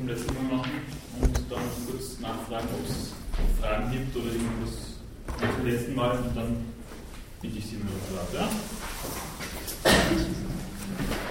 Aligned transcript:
vom 0.00 0.08
letzten 0.08 0.34
Mal 0.34 0.56
machen 0.56 0.70
und 1.20 1.36
dann 1.50 1.62
kurz 1.86 2.18
nachfragen, 2.20 2.68
ob 2.72 2.88
es 2.88 3.12
Fragen 3.60 3.92
gibt 3.92 4.16
oder 4.16 4.32
irgendwas 4.32 4.96
vom 5.56 5.66
letzten 5.66 5.94
Mal 5.94 6.18
und 6.18 6.34
dann 6.34 6.56
bitte 7.42 7.58
ich 7.58 7.66
Sie 7.66 7.76
mir 7.76 7.84
was 8.14 8.32
ja? 8.32 8.48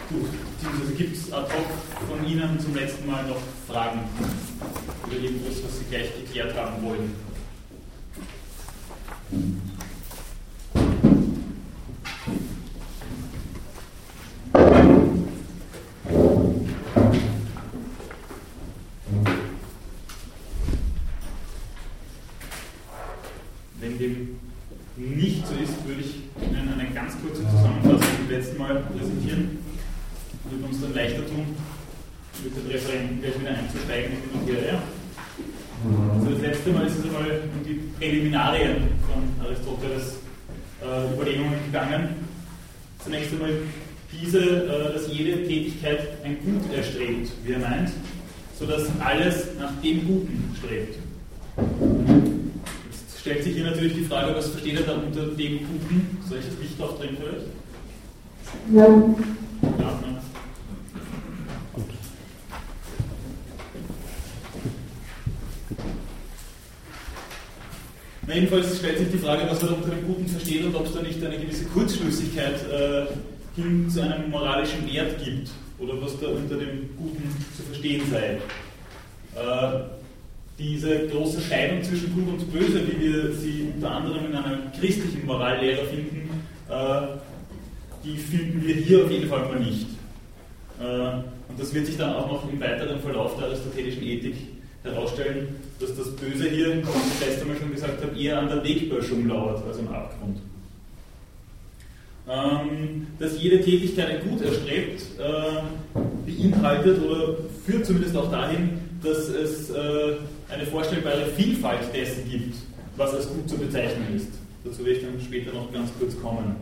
Gut, 0.10 0.30
beziehungsweise 0.60 0.94
gibt 0.94 1.18
es 1.18 1.34
ad 1.34 1.52
hoc 1.52 2.08
von 2.08 2.28
Ihnen 2.28 2.60
zum 2.60 2.76
letzten 2.76 3.08
Mal 3.08 3.28
noch 3.28 3.42
Fragen 3.68 4.02
oder 5.08 5.16
irgendwas, 5.16 5.64
was 5.64 5.80
Sie 5.80 5.86
gleich 5.90 6.14
geklärt 6.16 6.56
haben 6.56 6.84
wollen? 6.84 7.16
alles 49.10 49.48
nach 49.60 49.72
dem 49.82 50.06
Guten 50.06 50.56
strebt. 50.58 50.96
Jetzt 52.86 53.20
stellt 53.20 53.44
sich 53.44 53.56
hier 53.56 53.66
natürlich 53.66 53.94
die 53.94 54.06
Frage, 54.06 54.36
was 54.36 54.50
versteht 54.50 54.80
er 54.80 54.84
da 54.84 54.94
unter 54.94 55.28
dem 55.28 55.60
Guten? 55.60 56.18
Soll 56.28 56.40
ich 56.40 56.46
vielleicht? 57.08 57.48
Ja. 58.74 58.86
Ja, 58.86 58.90
ne? 58.90 60.22
Gut. 61.74 61.86
Na, 68.28 68.36
jedenfalls 68.36 68.78
stellt 68.78 68.98
sich 69.00 69.12
die 69.12 69.18
Frage, 69.18 69.44
was 69.50 69.64
er 69.64 69.76
unter 69.76 69.90
dem 69.90 70.06
Guten 70.06 70.28
versteht 70.28 70.66
und 70.66 70.76
ob 70.76 70.86
es 70.86 70.94
da 70.94 71.02
nicht 71.02 71.24
eine 71.24 71.38
gewisse 71.38 71.66
Kurzschlüssigkeit 71.66 72.56
äh, 72.72 73.06
hin 73.56 73.90
zu 73.90 74.02
einem 74.02 74.30
moralischen 74.30 74.86
Wert 74.92 75.24
gibt 75.24 75.50
oder 75.80 76.02
was 76.02 76.20
da 76.20 76.28
unter 76.28 76.58
dem 76.58 76.90
Guten 76.98 77.24
zu 77.56 77.64
verstehen 77.64 78.02
sei. 78.12 78.40
Äh, 79.36 79.80
diese 80.60 81.08
große 81.08 81.40
Scheidung 81.42 81.82
zwischen 81.82 82.14
Gut 82.14 82.28
und 82.28 82.52
Böse, 82.52 82.82
wie 82.86 83.00
wir 83.02 83.32
sie 83.34 83.72
unter 83.74 83.92
anderem 83.92 84.26
in 84.26 84.36
einer 84.36 84.58
christlichen 84.78 85.26
Morallehre 85.26 85.86
finden, 85.86 86.19
die 88.04 88.18
finden 88.18 88.66
wir 88.66 88.76
hier 88.76 89.06
auf 89.06 89.12
jeden 89.12 89.28
Fall 89.28 89.48
mal 89.48 89.60
nicht. 89.60 89.88
Äh, 90.80 90.84
und 91.50 91.60
das 91.60 91.74
wird 91.74 91.88
sich 91.88 91.98
dann 91.98 92.14
auch 92.14 92.28
noch 92.28 92.52
im 92.52 92.60
weiteren 92.60 93.00
Verlauf 93.00 93.36
der 93.38 93.48
aristotelischen 93.48 94.04
Ethik 94.04 94.36
herausstellen, 94.84 95.56
dass 95.80 95.96
das 95.96 96.16
Böse 96.16 96.50
hier, 96.50 96.78
wie 96.78 96.80
ich 96.80 97.28
letzte 97.28 97.46
Mal 97.46 97.58
schon 97.58 97.72
gesagt 97.72 98.02
habe, 98.02 98.18
eher 98.18 98.40
an 98.40 98.48
der 98.48 98.64
Wegböschung 98.64 99.28
lauert 99.28 99.66
als 99.68 99.80
am 99.80 99.88
Abgrund. 99.90 100.38
Ähm, 102.30 103.08
dass 103.18 103.42
jede 103.42 103.60
Tätigkeit 103.62 104.08
ein 104.08 104.30
Gut 104.30 104.42
erstrebt, 104.42 105.02
beinhaltet 106.26 107.04
oder 107.04 107.36
führt 107.66 107.86
zumindest 107.86 108.16
auch 108.16 108.32
dahin, 108.32 108.80
dass 109.04 109.30
es 109.30 109.70
äh, 109.72 110.16
eine 110.50 110.66
vorstellbare 110.66 111.26
Vielfalt 111.38 111.94
dessen 111.94 112.30
gibt, 112.30 112.56
was 112.98 113.14
als 113.14 113.28
gut 113.28 113.50
zu 113.50 113.58
bezeichnen 113.58 114.16
ist. 114.16 114.39
Dazu 114.64 114.86
werde 114.86 115.00
ich 115.00 115.06
dann 115.06 115.22
später 115.22 115.54
noch 115.54 115.72
ganz 115.72 115.90
kurz 115.98 116.20
kommen. 116.20 116.56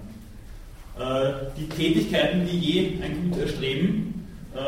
Äh, 0.99 1.31
die 1.57 1.67
Tätigkeiten, 1.69 2.45
die 2.45 2.57
je 2.57 3.03
ein 3.03 3.29
Gut 3.29 3.39
erstreben, 3.39 4.25
äh, 4.55 4.59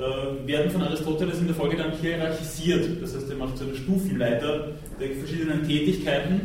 äh, 0.00 0.46
werden 0.46 0.70
von 0.70 0.82
Aristoteles 0.82 1.38
in 1.38 1.46
der 1.46 1.56
Folge 1.56 1.76
dann 1.76 1.92
hierarchisiert. 1.92 3.02
Das 3.02 3.14
heißt, 3.14 3.30
er 3.30 3.36
macht 3.36 3.58
so 3.58 3.64
eine 3.64 3.74
Stufenleiter 3.74 4.68
der 5.00 5.10
verschiedenen 5.16 5.66
Tätigkeiten, 5.66 6.40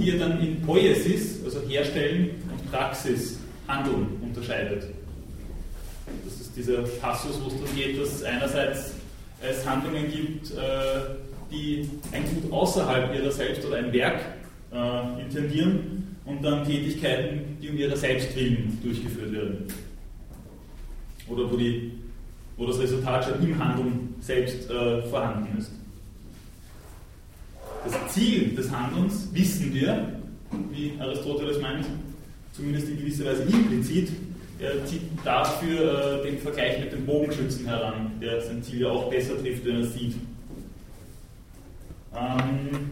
die 0.00 0.10
er 0.10 0.18
dann 0.18 0.40
in 0.40 0.60
Poiesis, 0.62 1.44
also 1.44 1.60
Herstellen 1.68 2.30
und 2.50 2.70
Praxis, 2.70 3.38
Handeln 3.66 4.06
unterscheidet. 4.22 4.84
Das 6.24 6.40
ist 6.40 6.56
dieser 6.56 6.82
Passus, 6.82 7.40
wo 7.42 7.48
es 7.48 7.54
darum 7.54 7.76
geht, 7.76 8.00
dass 8.00 8.22
einerseits 8.22 8.94
es 9.40 9.66
Handlungen 9.66 10.10
gibt, 10.10 10.52
die 11.50 11.88
ein 12.12 12.24
Gut 12.24 12.52
außerhalb 12.52 13.14
ihrer 13.14 13.30
selbst 13.30 13.64
oder 13.64 13.76
ein 13.76 13.92
Werk 13.92 14.20
äh, 14.74 15.22
intendieren 15.22 16.16
und 16.24 16.42
dann 16.42 16.64
Tätigkeiten, 16.64 17.58
die 17.60 17.70
um 17.70 17.76
ihrer 17.76 17.96
selbst 17.96 18.34
willen 18.36 18.78
durchgeführt 18.82 19.32
werden. 19.32 19.64
Oder 21.28 21.50
wo, 21.50 21.56
die, 21.56 21.92
wo 22.56 22.66
das 22.66 22.78
Resultat 22.78 23.24
schon 23.24 23.42
im 23.42 23.58
Handeln 23.58 24.14
selbst 24.20 24.70
äh, 24.70 25.02
vorhanden 25.02 25.58
ist. 25.58 25.72
Das 27.84 28.14
Ziel 28.14 28.54
des 28.54 28.70
Handelns 28.70 29.28
wissen 29.32 29.72
wir, 29.74 30.20
wie 30.70 30.92
Aristoteles 30.98 31.60
meint, 31.60 31.86
zumindest 32.52 32.88
in 32.88 32.98
gewisser 32.98 33.26
Weise 33.26 33.42
implizit, 33.42 34.10
er 34.58 34.86
zieht 34.86 35.02
dafür 35.24 36.22
äh, 36.22 36.30
den 36.30 36.38
Vergleich 36.38 36.78
mit 36.78 36.92
dem 36.92 37.04
Bogenschützen 37.04 37.66
heran, 37.66 38.12
der 38.20 38.40
sein 38.40 38.62
Ziel 38.62 38.82
ja 38.82 38.88
auch 38.88 39.10
besser 39.10 39.38
trifft, 39.40 39.64
wenn 39.64 39.76
er 39.76 39.84
sieht. 39.84 40.14
Ähm, 42.14 42.90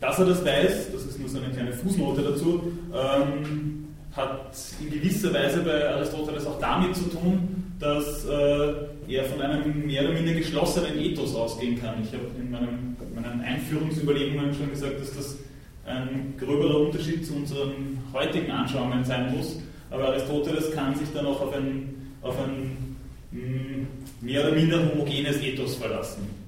dass 0.00 0.18
er 0.18 0.26
das 0.26 0.44
weiß, 0.44 0.92
das 0.92 1.04
ist 1.04 1.18
nur 1.18 1.28
so 1.28 1.38
eine 1.38 1.52
kleine 1.52 1.72
Fußnote 1.72 2.22
dazu, 2.22 2.72
ähm, 2.92 3.88
hat 4.12 4.56
in 4.80 4.90
gewisser 4.90 5.32
Weise 5.32 5.60
bei 5.60 5.88
Aristoteles 5.90 6.46
auch 6.46 6.58
damit 6.58 6.96
zu 6.96 7.04
tun, 7.04 7.72
dass 7.78 8.24
äh, 8.24 8.72
er 9.08 9.24
von 9.24 9.40
einem 9.40 9.86
mehr 9.86 10.02
oder 10.02 10.12
minder 10.12 10.32
geschlossenen 10.32 10.98
Ethos 10.98 11.34
ausgehen 11.34 11.78
kann. 11.80 12.02
Ich 12.02 12.12
habe 12.12 12.24
in 12.38 12.50
meinem, 12.50 12.96
meinen 13.14 13.40
Einführungsüberlegungen 13.42 14.54
schon 14.54 14.70
gesagt, 14.70 15.00
dass 15.00 15.14
das 15.14 15.36
ein 15.84 16.34
gröberer 16.38 16.80
Unterschied 16.80 17.24
zu 17.26 17.34
unseren 17.34 17.98
heutigen 18.12 18.50
Anschauungen 18.50 19.04
sein 19.04 19.36
muss, 19.36 19.60
aber 19.90 20.08
Aristoteles 20.08 20.72
kann 20.72 20.94
sich 20.96 21.08
dann 21.14 21.26
auch 21.26 21.40
auf 21.40 21.54
ein, 21.54 22.12
auf 22.22 22.34
ein 22.42 22.96
hm, 23.30 23.86
mehr 24.20 24.42
oder 24.42 24.52
minder 24.52 24.78
homogenes 24.90 25.40
Ethos 25.42 25.76
verlassen. 25.76 26.45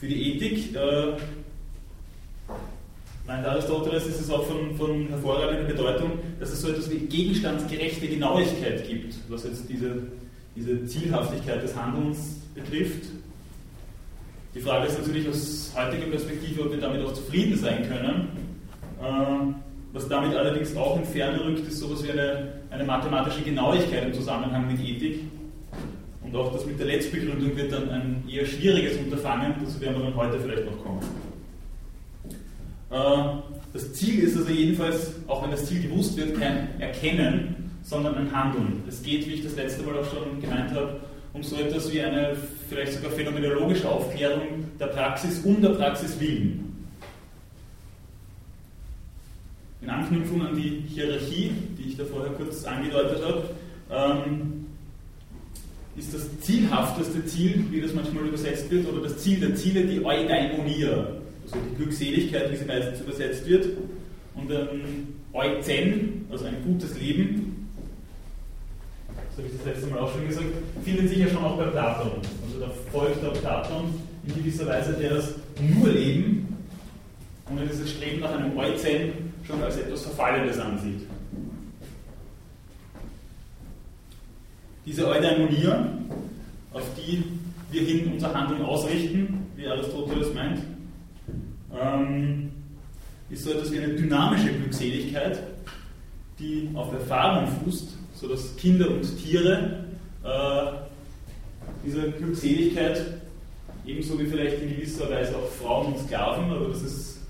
Für 0.00 0.06
die 0.06 0.32
Ethik, 0.32 0.74
äh, 0.74 1.12
meint 3.26 3.46
Aristoteles, 3.46 4.06
ist 4.06 4.22
es 4.22 4.30
auch 4.30 4.46
von, 4.46 4.74
von 4.74 5.08
hervorragender 5.08 5.64
Bedeutung, 5.64 6.12
dass 6.40 6.52
es 6.52 6.62
so 6.62 6.70
etwas 6.70 6.90
wie 6.90 7.00
gegenstandsgerechte 7.00 8.08
Genauigkeit 8.08 8.88
gibt, 8.88 9.16
was 9.28 9.44
jetzt 9.44 9.68
diese, 9.68 10.04
diese 10.56 10.86
Zielhaftigkeit 10.86 11.62
des 11.62 11.76
Handelns 11.76 12.40
betrifft. 12.54 13.10
Die 14.54 14.60
Frage 14.60 14.86
ist 14.86 14.98
natürlich 14.98 15.28
aus 15.28 15.70
heutiger 15.76 16.06
Perspektive, 16.06 16.62
ob 16.62 16.70
wir 16.70 16.80
damit 16.80 17.04
auch 17.04 17.12
zufrieden 17.12 17.58
sein 17.58 17.86
können. 17.86 18.28
Ähm, 19.04 19.56
was 19.92 20.08
damit 20.08 20.34
allerdings 20.34 20.74
auch 20.76 20.96
in 20.96 21.04
Ferne 21.04 21.44
rückt, 21.44 21.68
ist 21.68 21.78
sowas 21.78 22.02
wie 22.04 22.12
eine, 22.12 22.54
eine 22.70 22.84
mathematische 22.84 23.42
Genauigkeit 23.42 24.06
im 24.06 24.14
Zusammenhang 24.14 24.66
mit 24.66 24.80
Ethik. 24.80 25.29
Und 26.30 26.38
auch 26.38 26.52
das 26.52 26.64
mit 26.64 26.78
der 26.78 26.86
Letztbegründung 26.86 27.56
wird 27.56 27.72
dann 27.72 27.90
ein 27.90 28.24
eher 28.28 28.46
schwieriges 28.46 28.96
Unterfangen, 28.98 29.54
dazu 29.64 29.80
werden 29.80 29.96
wir 29.96 30.04
dann 30.04 30.14
heute 30.14 30.38
vielleicht 30.38 30.64
noch 30.64 30.78
kommen. 30.84 31.00
Äh, 32.90 33.60
das 33.72 33.92
Ziel 33.94 34.22
ist 34.22 34.36
also 34.36 34.50
jedenfalls, 34.50 35.14
auch 35.26 35.42
wenn 35.42 35.50
das 35.50 35.66
Ziel 35.66 35.82
gewusst 35.82 36.16
wird, 36.16 36.38
kein 36.38 36.80
Erkennen, 36.80 37.72
sondern 37.82 38.14
ein 38.14 38.32
Handeln. 38.32 38.82
Es 38.88 39.02
geht, 39.02 39.26
wie 39.26 39.34
ich 39.34 39.44
das 39.44 39.56
letzte 39.56 39.82
Mal 39.82 39.98
auch 39.98 40.04
schon 40.04 40.40
gemeint 40.40 40.72
habe, 40.72 41.00
um 41.32 41.42
so 41.42 41.56
etwas 41.56 41.92
wie 41.92 42.00
eine 42.00 42.36
vielleicht 42.68 42.92
sogar 42.92 43.10
phänomenologische 43.10 43.88
Aufklärung 43.88 44.64
der 44.78 44.86
Praxis 44.86 45.40
um 45.44 45.60
der 45.60 45.70
Praxis 45.70 46.18
willen. 46.20 46.86
In 49.82 49.90
Anknüpfung 49.90 50.46
an 50.46 50.54
die 50.54 50.84
Hierarchie, 50.88 51.52
die 51.78 51.88
ich 51.90 51.96
da 51.96 52.04
vorher 52.04 52.32
kurz 52.32 52.64
angedeutet 52.64 53.22
habe, 53.24 53.50
ähm, 53.90 54.59
ist 55.96 56.14
das 56.14 56.40
zielhafteste 56.40 57.24
Ziel, 57.26 57.64
wie 57.70 57.80
das 57.80 57.92
manchmal 57.92 58.26
übersetzt 58.26 58.70
wird, 58.70 58.88
oder 58.88 59.02
das 59.02 59.18
Ziel 59.18 59.40
der 59.40 59.54
Ziele 59.54 59.84
die 59.84 60.04
Eudaimonia, 60.04 61.08
also 61.44 61.56
die 61.70 61.76
Glückseligkeit, 61.76 62.50
wie 62.52 62.56
sie 62.56 62.64
meistens 62.64 63.00
übersetzt 63.00 63.46
wird, 63.46 63.66
und 64.34 64.50
ein 64.50 65.14
Euzen, 65.32 66.26
also 66.30 66.44
ein 66.44 66.56
gutes 66.64 66.98
Leben, 66.98 67.68
das 69.28 69.38
habe 69.38 69.48
ich 69.48 69.56
das 69.58 69.66
letzte 69.66 69.86
Mal 69.90 70.00
auch 70.00 70.12
schon 70.12 70.26
gesagt, 70.26 70.46
findet 70.84 71.08
sich 71.08 71.18
ja 71.18 71.28
schon 71.28 71.44
auch 71.44 71.56
bei 71.56 71.64
Platon. 71.64 72.12
Also 72.44 72.60
da 72.60 72.70
folgt 72.90 73.22
der 73.22 73.28
Platon 73.28 73.94
in 74.26 74.34
gewisser 74.34 74.66
Weise, 74.66 74.92
der 74.94 75.14
das 75.14 75.34
nur 75.60 75.88
Leben 75.88 76.50
ohne 77.50 77.66
dieses 77.66 77.90
Streben 77.90 78.20
nach 78.20 78.32
einem 78.32 78.56
Euzen 78.56 79.12
schon 79.46 79.62
als 79.62 79.76
etwas 79.76 80.02
Verfallendes 80.02 80.58
ansieht. 80.58 81.00
Diese 84.86 85.06
Eudaimonia, 85.06 85.88
auf 86.72 86.82
die 86.96 87.24
wir 87.70 87.82
hin 87.82 88.12
unser 88.12 88.34
Handeln 88.34 88.62
ausrichten, 88.62 89.46
wie 89.56 89.66
Aristoteles 89.66 90.34
meint, 90.34 90.60
ähm, 91.78 92.50
ist 93.28 93.44
so 93.44 93.52
etwas 93.52 93.72
wie 93.72 93.78
eine 93.78 93.94
dynamische 93.94 94.52
Glückseligkeit, 94.52 95.40
die 96.38 96.70
auf 96.74 96.92
Erfahrung 96.92 97.48
fußt, 97.62 97.96
sodass 98.14 98.56
Kinder 98.56 98.90
und 98.90 99.18
Tiere 99.18 99.84
äh, 100.24 100.72
diese 101.84 102.10
Glückseligkeit, 102.10 103.04
ebenso 103.86 104.18
wie 104.18 104.26
vielleicht 104.26 104.62
in 104.62 104.70
gewisser 104.70 105.10
Weise 105.10 105.36
auch 105.36 105.48
Frauen 105.48 105.92
und 105.92 105.98
Sklaven, 105.98 106.50
aber 106.50 106.68
das 106.68 106.82
ist 106.82 107.20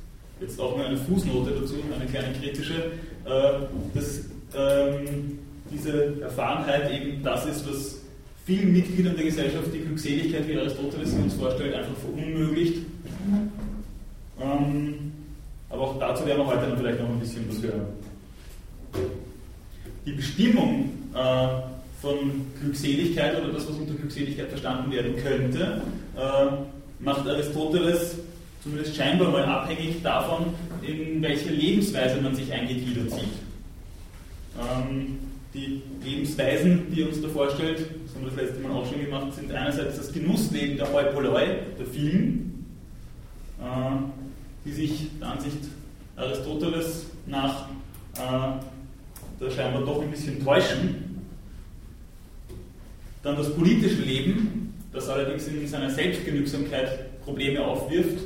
jetzt 0.41 0.58
auch 0.58 0.76
nur 0.76 0.87
eine 0.87 0.97
Fußnote 0.97 1.50
dazu, 1.50 1.75
eine 1.94 2.06
kleine 2.06 2.32
kritische, 2.38 2.93
äh, 3.25 3.52
dass 3.94 4.20
ähm, 4.56 5.38
diese 5.70 6.20
Erfahrenheit 6.20 6.90
eben 6.90 7.22
das 7.22 7.46
ist, 7.46 7.69
was 7.69 8.00
vielen 8.44 8.72
Mitgliedern 8.72 9.17
der 9.17 9.25
Gesellschaft 9.25 9.67
die 9.72 9.81
Glückseligkeit, 9.81 10.49
wie 10.49 10.58
Aristoteles 10.58 11.12
sie 11.12 11.19
uns 11.22 11.34
vorstellt, 11.34 11.75
einfach 11.75 11.96
verunmöglicht. 11.96 12.78
Ähm, 14.40 15.12
aber 15.69 15.82
auch 15.82 15.99
dazu 15.99 16.26
werden 16.26 16.38
wir 16.38 16.46
heute 16.46 16.67
dann 16.67 16.78
vielleicht 16.78 17.00
noch 17.00 17.08
ein 17.08 17.20
bisschen 17.20 17.49
was 17.49 17.62
hören. 17.62 17.87
Die 20.06 20.12
Bestimmung 20.12 20.90
äh, 21.14 21.49
von 22.00 22.19
Glückseligkeit 22.61 23.40
oder 23.40 23.52
das, 23.52 23.69
was 23.69 23.76
unter 23.76 23.94
Glückseligkeit 23.94 24.49
verstanden 24.49 24.90
werden 24.90 25.14
könnte, 25.16 25.82
äh, 26.16 27.02
macht 27.05 27.28
Aristoteles 27.28 28.16
zumindest 28.62 28.96
scheinbar 28.96 29.31
mal 29.31 29.44
abhängig 29.44 30.02
davon, 30.02 30.46
in 30.82 31.23
welche 31.23 31.50
Lebensweise 31.50 32.20
man 32.20 32.34
sich 32.34 32.52
eingegliedert 32.52 33.11
sieht. 33.11 33.23
Ähm, 34.58 35.19
die 35.55 35.82
Lebensweisen, 36.05 36.91
die 36.91 37.02
er 37.02 37.08
uns 37.08 37.20
da 37.20 37.29
vorstellt, 37.29 37.79
das 37.79 38.14
haben 38.14 38.25
wir 38.25 38.31
das 38.31 38.41
letzte 38.41 38.61
Mal 38.61 38.73
auch 38.73 38.88
schon 38.88 39.00
gemacht, 39.05 39.35
sind 39.35 39.52
einerseits 39.52 39.97
das 39.97 40.12
Genussleben 40.12 40.76
der 40.76 40.94
Eupoloi, 40.94 41.47
der 41.79 41.87
vielen, 41.87 42.67
äh, 43.61 43.64
die 44.64 44.73
sich 44.73 45.08
der 45.20 45.29
Ansicht 45.29 45.58
Aristoteles 46.17 47.06
nach 47.26 47.69
äh, 48.17 48.61
da 49.41 49.50
scheinbar 49.50 49.82
doch 49.85 50.02
ein 50.02 50.11
bisschen 50.11 50.44
täuschen. 50.44 51.25
Dann 53.23 53.37
das 53.37 53.55
politische 53.55 54.02
Leben, 54.02 54.75
das 54.93 55.08
allerdings 55.08 55.47
in 55.49 55.67
seiner 55.67 55.91
Selbstgenügsamkeit 55.91 57.20
Probleme 57.23 57.64
aufwirft, 57.64 58.19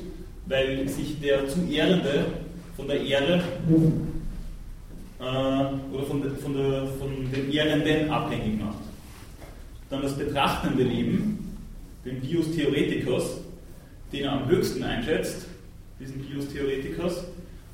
weil 0.46 0.88
sich 0.88 1.20
der 1.20 1.48
zu 1.48 1.66
Ehrende 1.70 2.26
von 2.76 2.88
der 2.88 3.00
Ehre 3.00 3.42
äh, 5.24 5.94
oder 5.94 6.04
von, 6.06 6.22
de, 6.22 6.30
von, 6.36 6.54
der, 6.54 6.86
von 6.98 7.30
dem 7.32 7.52
Ehrenden 7.52 8.10
abhängig 8.10 8.60
macht. 8.60 8.78
Dann 9.90 10.02
das 10.02 10.16
betrachtende 10.16 10.82
Leben, 10.82 11.56
den 12.04 12.20
Bios 12.20 12.54
Theoretikos, 12.54 13.40
den 14.12 14.24
er 14.24 14.32
am 14.32 14.48
höchsten 14.48 14.82
einschätzt, 14.82 15.46
diesen 15.98 16.20
Bios 16.20 16.48
Theoretikos. 16.48 17.24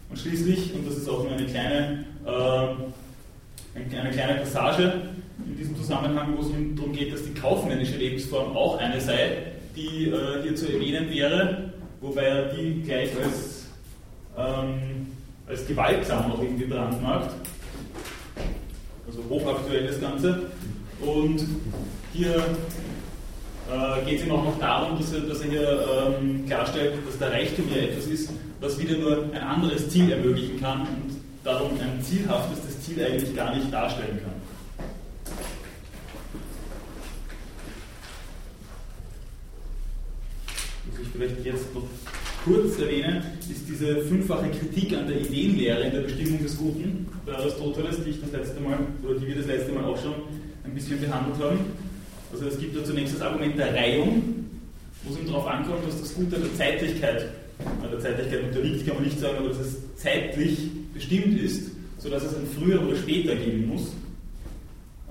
Und 0.09 0.19
schließlich, 0.19 0.75
und 0.75 0.87
das 0.87 0.97
ist 0.97 1.09
auch 1.09 1.23
nur 1.23 1.33
eine 1.33 1.47
kleine, 1.47 2.05
äh, 2.27 3.97
eine 3.97 4.11
kleine 4.11 4.41
Passage 4.41 5.11
in 5.47 5.57
diesem 5.57 5.77
Zusammenhang, 5.77 6.37
wo 6.37 6.43
es 6.43 6.49
darum 6.77 6.93
geht, 6.93 7.13
dass 7.13 7.25
die 7.25 7.35
kaufmännische 7.35 7.97
Lebensform 7.97 8.57
auch 8.57 8.79
eine 8.79 9.01
sei, 9.01 9.39
die 9.77 10.09
äh, 10.09 10.43
hier 10.43 10.55
zu 10.55 10.73
erwähnen 10.73 11.11
wäre, 11.11 11.73
wobei 12.01 12.23
er 12.23 12.55
die 12.55 12.83
gleich 12.83 13.11
als, 13.23 13.67
ähm, 14.37 15.07
als 15.51 15.67
gewaltsam 15.67 16.33
auch 16.33 16.41
irgendwie 16.41 16.67
brandmarkt. 16.67 17.35
Also 19.07 19.25
hochaktuell 19.29 19.89
das 19.89 20.01
Ganze. 20.01 20.43
Und 21.01 21.45
hier 22.13 22.37
äh, 22.37 24.05
geht 24.09 24.21
es 24.21 24.27
ihm 24.27 24.33
auch 24.33 24.45
noch 24.45 24.59
darum, 24.59 24.99
dass 24.99 25.13
er, 25.13 25.21
dass 25.21 25.41
er 25.41 25.51
hier 25.51 26.19
ähm, 26.21 26.47
klarstellt, 26.47 26.95
dass 27.07 27.19
der 27.19 27.33
Reichtum 27.33 27.67
ja 27.75 27.83
etwas 27.83 28.07
ist, 28.07 28.31
was 28.61 28.79
wieder 28.79 28.97
nur 28.97 29.25
ein 29.33 29.43
anderes 29.43 29.89
Ziel 29.89 30.13
ermöglichen 30.13 30.61
kann 30.61 30.83
und 30.83 31.17
darum 31.43 31.73
ein 31.81 32.03
zielhaftes 32.03 32.83
Ziel 32.83 33.05
eigentlich 33.05 33.35
gar 33.35 33.55
nicht 33.55 33.73
darstellen 33.73 34.21
kann. 34.23 34.35
Was 40.93 41.01
ich 41.01 41.09
vielleicht 41.13 41.45
jetzt 41.45 41.75
noch 41.75 41.85
kurz 42.45 42.79
erwähnen, 42.79 43.23
ist 43.51 43.69
diese 43.69 44.03
fünffache 44.03 44.49
Kritik 44.51 44.97
an 44.97 45.07
der 45.07 45.21
Ideenlehre 45.21 45.83
in 45.83 45.93
der 45.93 46.01
Bestimmung 46.01 46.43
des 46.43 46.57
Guten 46.57 47.07
bei 47.27 47.35
Aristoteles, 47.35 48.03
die 48.05 48.11
ich 48.11 48.21
das 48.21 48.33
letzte 48.33 48.61
Mal, 48.61 48.79
oder 49.03 49.19
die 49.19 49.27
wir 49.27 49.37
das 49.37 49.47
letzte 49.47 49.73
Mal 49.73 49.85
auch 49.85 50.01
schon 50.01 50.15
ein 50.65 50.75
bisschen 50.75 51.01
behandelt 51.01 51.43
haben. 51.43 51.59
Also 52.33 52.47
es 52.47 52.59
gibt 52.59 52.77
da 52.77 52.85
zunächst 52.85 53.15
das 53.15 53.23
Argument 53.23 53.59
der 53.59 53.75
Reihung, 53.75 54.23
wo 55.03 55.13
es 55.13 55.21
ihm 55.21 55.27
darauf 55.27 55.47
ankommt, 55.47 55.87
dass 55.87 56.01
das 56.01 56.15
Gute 56.15 56.39
der 56.39 56.55
Zeitlichkeit, 56.55 57.29
der 57.83 57.99
Zeitlichkeit 57.99 58.45
unterliegt, 58.45 58.87
kann 58.87 58.97
man 58.97 59.05
nicht 59.05 59.19
sagen, 59.19 59.39
aber 59.39 59.49
dass 59.49 59.59
es 59.59 59.97
zeitlich 59.97 60.59
bestimmt 60.95 61.39
ist, 61.41 61.73
sodass 61.99 62.23
es 62.23 62.35
ein 62.35 62.47
früher 62.47 62.83
oder 62.83 62.97
später 62.97 63.35
geben 63.35 63.69
muss. 63.69 63.93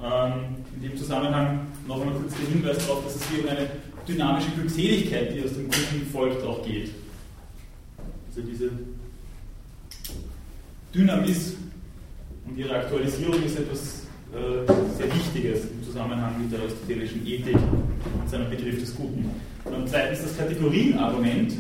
Ähm, 0.02 0.56
in 0.76 0.90
dem 0.90 0.98
Zusammenhang 0.98 1.68
noch 1.88 2.00
einmal 2.00 2.16
kurz 2.16 2.34
der 2.36 2.48
Hinweis 2.48 2.78
darauf, 2.88 3.04
dass 3.04 3.18
es 3.18 3.30
hier 3.30 3.44
um 3.44 3.50
eine 3.50 3.68
dynamische 4.08 4.52
Glückseligkeit, 4.52 5.36
die 5.36 5.44
aus 5.44 5.54
dem 5.54 5.66
Guten 5.66 6.08
folgt, 6.12 6.44
auch 6.44 6.66
geht. 6.66 6.90
Also 8.30 8.42
diese 8.42 8.70
Dynamis 10.94 11.56
und 12.48 12.58
ihre 12.58 12.76
Aktualisierung 12.76 13.44
ist 13.44 13.58
etwas 13.58 14.04
äh, 14.34 14.72
sehr 14.98 15.08
Wichtiges 15.08 15.64
im 15.64 15.84
Zusammenhang 15.84 16.40
mit 16.40 16.52
der 16.52 16.60
aristotelischen 16.60 17.26
Ethik 17.26 17.56
und 17.56 18.30
seinem 18.30 18.50
Begriff 18.52 18.80
des 18.80 18.96
Guten. 18.96 19.32
Und 19.66 19.90
zweitens 19.90 20.22
das 20.22 20.38
Kategorienargument. 20.38 21.54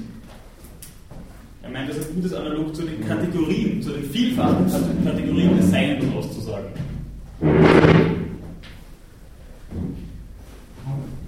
Er 1.63 1.69
meint, 1.71 1.89
das 1.89 1.97
ist 1.97 2.09
ein 2.09 2.15
gutes 2.15 2.33
Analog 2.33 2.75
zu 2.75 2.83
den 2.83 3.05
Kategorien, 3.05 3.81
zu 3.81 3.91
den 3.91 4.03
vielfachen 4.03 4.67
Kategorien 5.03 5.57
des 5.57 5.71
Seiens 5.71 6.05
auszusagen. 6.15 6.67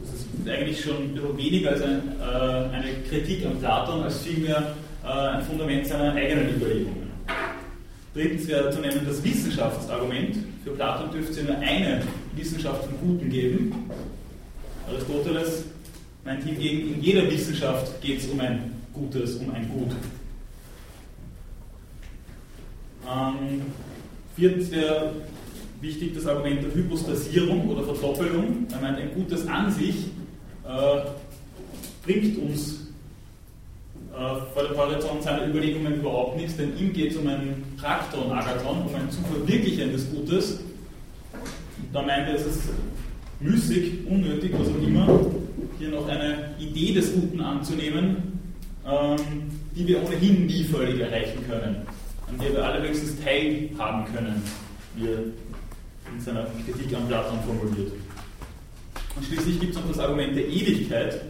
Das 0.01 0.13
ist 0.13 0.49
eigentlich 0.49 0.81
schon 0.81 1.37
weniger 1.37 1.71
als 1.71 1.81
ein, 1.81 2.01
äh, 2.19 2.75
eine 2.75 2.93
Kritik 3.09 3.45
an 3.45 3.57
Platon, 3.59 4.03
als 4.03 4.21
vielmehr 4.21 4.75
ein 5.07 5.41
Fundament 5.43 5.87
seiner 5.87 6.13
eigenen 6.13 6.55
Überlegungen. 6.55 7.11
Drittens 8.13 8.47
wäre 8.47 8.69
zu 8.69 8.81
nennen 8.81 9.01
das 9.05 9.23
Wissenschaftsargument. 9.23 10.37
Für 10.63 10.71
Platon 10.71 11.11
dürfte 11.11 11.31
es 11.31 11.43
nur 11.43 11.57
eine 11.57 12.03
Wissenschaft 12.35 12.85
vom 12.85 12.99
Guten 12.99 13.29
geben. 13.29 13.89
Aristoteles 14.87 15.63
meint 16.25 16.43
hingegen, 16.43 16.95
in 16.95 17.01
jeder 17.01 17.29
Wissenschaft 17.31 18.01
geht 18.01 18.19
es 18.19 18.27
um 18.27 18.39
ein 18.39 18.73
Gutes, 18.93 19.37
um 19.37 19.53
ein 19.53 19.69
Gut. 19.69 19.91
Ähm, 23.09 23.61
viertens 24.35 24.71
wäre 24.71 25.13
wichtig 25.79 26.13
das 26.13 26.27
Argument 26.27 26.63
der 26.63 26.75
Hypostasierung 26.75 27.69
oder 27.69 27.83
Verdoppelung. 27.83 28.67
Er 28.71 28.81
meint, 28.81 28.97
ein 28.99 29.13
Gutes 29.15 29.47
an 29.47 29.71
sich 29.71 30.07
äh, 30.65 31.01
bringt 32.05 32.37
uns 32.37 32.73
äh, 32.73 32.80
vor 34.53 34.63
dem 34.63 34.77
Horizont 34.77 35.23
seiner 35.23 35.47
Überlegungen 35.47 35.95
überhaupt 35.95 36.37
nichts, 36.37 36.57
denn 36.57 36.77
ihm 36.77 36.93
geht 36.93 37.11
es 37.11 37.17
um 37.17 37.27
ein 37.27 37.63
Traktor 37.79 38.25
und 38.25 38.31
Agathon, 38.31 38.81
um 38.87 38.95
ein 38.95 39.09
zu 39.09 39.21
verwirklichen 39.21 39.91
des 39.91 40.09
Gutes. 40.11 40.59
Da 41.93 42.01
meint 42.01 42.27
er, 42.27 42.35
es 42.35 42.45
ist 42.45 42.61
müßig, 43.39 44.07
unnötig, 44.07 44.51
was 44.57 44.67
auch 44.67 44.87
immer, 44.87 45.07
hier 45.79 45.89
noch 45.89 46.07
eine 46.07 46.55
Idee 46.59 46.93
des 46.93 47.13
Guten 47.13 47.41
anzunehmen, 47.41 48.39
ähm, 48.85 49.17
die 49.75 49.87
wir 49.87 50.03
ohnehin 50.03 50.45
nie 50.45 50.63
völlig 50.65 50.99
erreichen 50.99 51.39
können, 51.47 51.77
an 52.27 52.37
der 52.39 52.53
wir 52.53 52.65
allerhöchstens 52.65 53.15
teilhaben 53.23 54.05
können, 54.13 54.41
wie 54.95 55.07
er 55.07 55.19
in 56.13 56.19
seiner 56.19 56.45
Kritik 56.65 56.95
an 56.95 57.07
Platon 57.07 57.39
formuliert. 57.45 57.93
Und 59.15 59.25
schließlich 59.25 59.59
gibt 59.59 59.73
es 59.73 59.81
noch 59.81 59.87
das 59.87 59.99
Argument 59.99 60.35
der 60.35 60.47
Ewigkeit, 60.47 61.21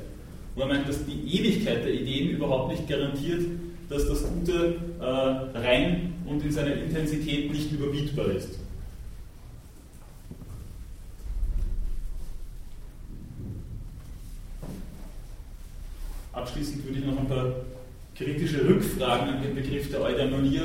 wo 0.55 0.62
er 0.62 0.67
meint, 0.67 0.88
dass 0.88 1.05
die 1.05 1.38
Ewigkeit 1.38 1.84
der 1.84 1.93
Ideen 1.93 2.31
überhaupt 2.31 2.72
nicht 2.72 2.88
garantiert, 2.88 3.41
dass 3.89 4.08
das 4.08 4.24
Gute 4.24 4.75
äh, 5.00 5.58
rein 5.58 6.13
und 6.25 6.43
in 6.43 6.51
seiner 6.51 6.74
Intensität 6.75 7.51
nicht 7.51 7.72
überbietbar 7.72 8.27
ist. 8.27 8.60
Abschließend 16.34 16.86
würde 16.86 17.00
ich 17.00 17.05
noch 17.05 17.20
ein 17.20 17.27
paar 17.27 17.53
kritische 18.15 18.65
Rückfragen 18.65 19.36
an 19.36 19.41
den 19.41 19.55
Begriff 19.55 19.91
der 19.91 20.01
Eudaimonia, 20.01 20.63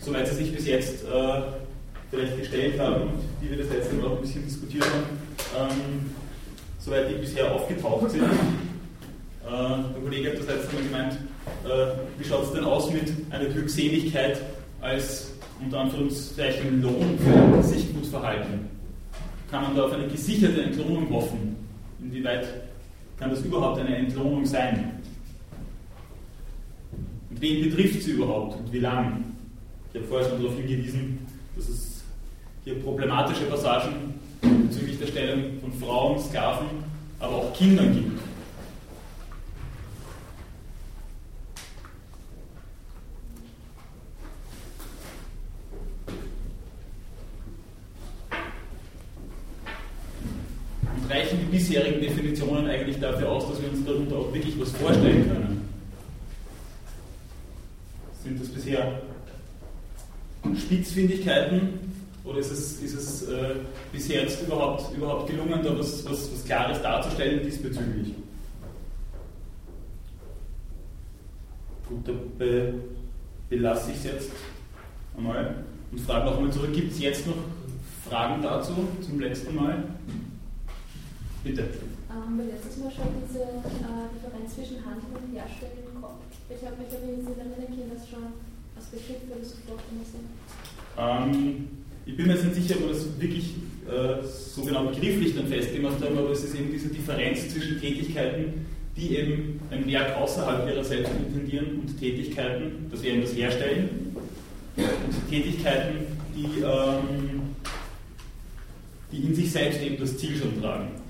soweit 0.00 0.28
sie 0.28 0.36
sich 0.36 0.54
bis 0.54 0.66
jetzt 0.66 1.04
äh, 1.04 1.42
vielleicht 2.10 2.38
gestellt 2.38 2.78
haben 2.78 3.10
die 3.44 3.50
wir 3.50 3.58
das 3.58 3.68
letzte 3.68 3.94
Mal 3.96 4.06
auch 4.06 4.16
ein 4.16 4.22
bisschen 4.22 4.44
diskutiert 4.44 4.84
haben, 4.84 5.70
ähm, 5.70 6.10
soweit 6.78 7.10
die 7.10 7.14
bisher 7.14 7.52
aufgetaucht 7.52 8.10
sind. 8.10 8.24
Äh, 9.44 9.50
der 9.50 10.02
Kollege 10.02 10.30
hat 10.30 10.38
das 10.38 10.46
letzte 10.46 10.74
Mal 10.74 10.82
gemeint, 10.84 11.12
äh, 11.64 12.18
wie 12.18 12.24
schaut 12.24 12.44
es 12.44 12.52
denn 12.52 12.64
aus 12.64 12.90
mit 12.90 13.12
einer 13.30 13.46
Glückseligkeit 13.46 14.40
als 14.80 15.32
unter 15.62 15.80
Anführungszeichen 15.80 16.82
Lohn 16.82 17.18
für 17.18 17.62
sich 17.62 17.92
gut 17.94 18.06
verhalten? 18.06 18.70
kann 19.50 19.62
man 19.62 19.76
da 19.76 19.84
auf 19.84 19.92
eine 19.92 20.08
gesicherte 20.08 20.62
Entlohnung 20.62 21.08
hoffen? 21.10 21.54
Inwieweit 22.02 22.44
kann 23.16 23.30
das 23.30 23.42
überhaupt 23.42 23.78
eine 23.78 23.96
Entlohnung 23.96 24.44
sein? 24.44 25.00
Und 27.30 27.40
wen 27.40 27.70
betrifft 27.70 28.02
sie 28.02 28.12
überhaupt 28.12 28.58
und 28.58 28.72
wie 28.72 28.80
lang? 28.80 29.24
Ich 29.92 30.00
habe 30.00 30.08
vorher 30.08 30.28
schon 30.28 30.42
darauf 30.42 30.56
hingewiesen, 30.56 31.20
dass 31.54 31.68
es 31.68 32.02
hier 32.64 32.82
problematische 32.82 33.44
Passagen 33.44 34.14
bezüglich 34.40 34.98
der 34.98 35.06
Stellung 35.06 35.60
von 35.60 35.72
Frauen, 35.74 36.18
Sklaven, 36.18 36.66
aber 37.20 37.36
auch 37.36 37.52
Kindern 37.52 37.94
gibt. 37.94 38.20
Und 50.96 51.10
reichen 51.10 51.38
die 51.38 51.43
bisherigen 51.54 52.00
Definitionen 52.00 52.66
eigentlich 52.66 52.98
dafür 52.98 53.28
aus, 53.28 53.48
dass 53.48 53.62
wir 53.62 53.70
uns 53.70 53.84
darunter 53.84 54.16
auch 54.16 54.32
wirklich 54.34 54.58
was 54.60 54.70
vorstellen 54.72 55.28
können? 55.28 55.68
Sind 58.22 58.40
das 58.40 58.48
bisher 58.48 59.00
Spitzfindigkeiten 60.56 61.80
oder 62.24 62.38
ist 62.38 62.50
es, 62.50 62.82
ist 62.82 62.94
es 62.94 63.28
äh, 63.28 63.54
bisher 63.92 64.22
jetzt 64.22 64.42
überhaupt, 64.42 64.94
überhaupt 64.96 65.30
gelungen, 65.30 65.62
da 65.62 65.78
was, 65.78 66.04
was, 66.04 66.32
was 66.32 66.44
Klares 66.44 66.82
darzustellen 66.82 67.44
diesbezüglich? 67.44 68.14
Gut, 71.88 72.08
da 72.08 72.12
be, 72.38 72.74
belasse 73.48 73.90
ich 73.92 73.98
es 73.98 74.04
jetzt 74.04 74.30
einmal 75.16 75.64
und 75.92 76.00
frage 76.00 76.24
noch 76.24 76.38
einmal 76.38 76.52
zurück, 76.52 76.72
gibt 76.72 76.92
es 76.92 77.00
jetzt 77.00 77.26
noch 77.26 77.36
Fragen 78.08 78.42
dazu 78.42 78.72
zum 79.02 79.20
letzten 79.20 79.54
Mal? 79.54 79.84
Bitte. 81.44 81.60
Ähm, 82.08 82.38
wir 82.38 82.46
letztes 82.56 82.78
Mal 82.80 82.90
schon 82.90 83.20
diese 83.28 83.44
äh, 83.44 84.08
Differenz 84.16 84.56
zwischen 84.56 84.80
Handel 84.80 85.12
und 85.12 85.36
Herstellen 85.36 85.92
im 85.92 86.00
Kopf. 86.00 86.24
Ich 86.48 86.64
habe 86.64 86.80
mich 86.80 86.88
aber 86.88 87.04
nicht 87.04 87.28
erinnern 87.28 87.68
können, 87.68 87.92
dass 87.92 88.08
schon 88.08 88.32
als 88.72 88.86
Begriff 88.88 89.20
das 89.28 89.52
gesprochen 89.52 90.00
ist. 90.00 90.16
Ähm, 90.96 91.68
ich 92.06 92.16
bin 92.16 92.26
mir 92.26 92.32
jetzt 92.32 92.44
nicht 92.44 92.64
sicher, 92.64 92.80
ob 92.80 92.88
wir 92.88 92.96
das 92.96 93.20
wirklich 93.20 93.60
äh, 93.84 94.24
so 94.24 94.64
genau 94.64 94.88
begrifflich 94.88 95.36
dann 95.36 95.46
festgemacht 95.46 96.02
haben, 96.02 96.16
aber 96.16 96.30
es 96.30 96.44
ist 96.44 96.54
eben 96.54 96.72
diese 96.72 96.88
Differenz 96.88 97.52
zwischen 97.52 97.78
Tätigkeiten, 97.78 98.64
die 98.96 99.16
eben 99.16 99.60
ein 99.70 99.86
Werk 99.86 100.16
außerhalb 100.16 100.66
ihrer 100.66 100.84
selbst 100.84 101.12
intendieren 101.12 101.80
und 101.80 102.00
Tätigkeiten, 102.00 102.88
das 102.90 103.02
wäre 103.02 103.16
eben 103.16 103.22
das 103.22 103.36
Herstellen, 103.36 104.16
und 104.76 105.30
Tätigkeiten, 105.30 106.06
die, 106.34 106.62
ähm, 106.62 107.42
die 109.12 109.18
in 109.26 109.34
sich 109.34 109.52
selbst 109.52 109.82
eben 109.82 109.98
das 109.98 110.16
Ziel 110.16 110.36
schon 110.36 110.58
tragen. 110.60 111.03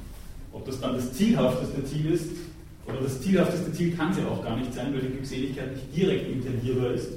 Ob 0.55 0.65
das 0.65 0.81
dann 0.81 0.95
das 0.95 1.13
zielhafteste 1.13 1.85
Ziel 1.85 2.13
ist, 2.13 2.31
oder 2.87 3.01
das 3.03 3.21
zielhafteste 3.21 3.73
Ziel 3.73 3.95
kann 3.95 4.13
es 4.13 4.19
ja 4.19 4.27
auch 4.29 4.43
gar 4.43 4.57
nicht 4.57 4.73
sein, 4.73 4.95
weil 4.95 5.03
die 5.03 5.09
Glückseligkeit 5.09 5.73
nicht 5.73 5.95
direkt 5.95 6.31
intendierbar 6.31 6.93
ist. 6.93 7.11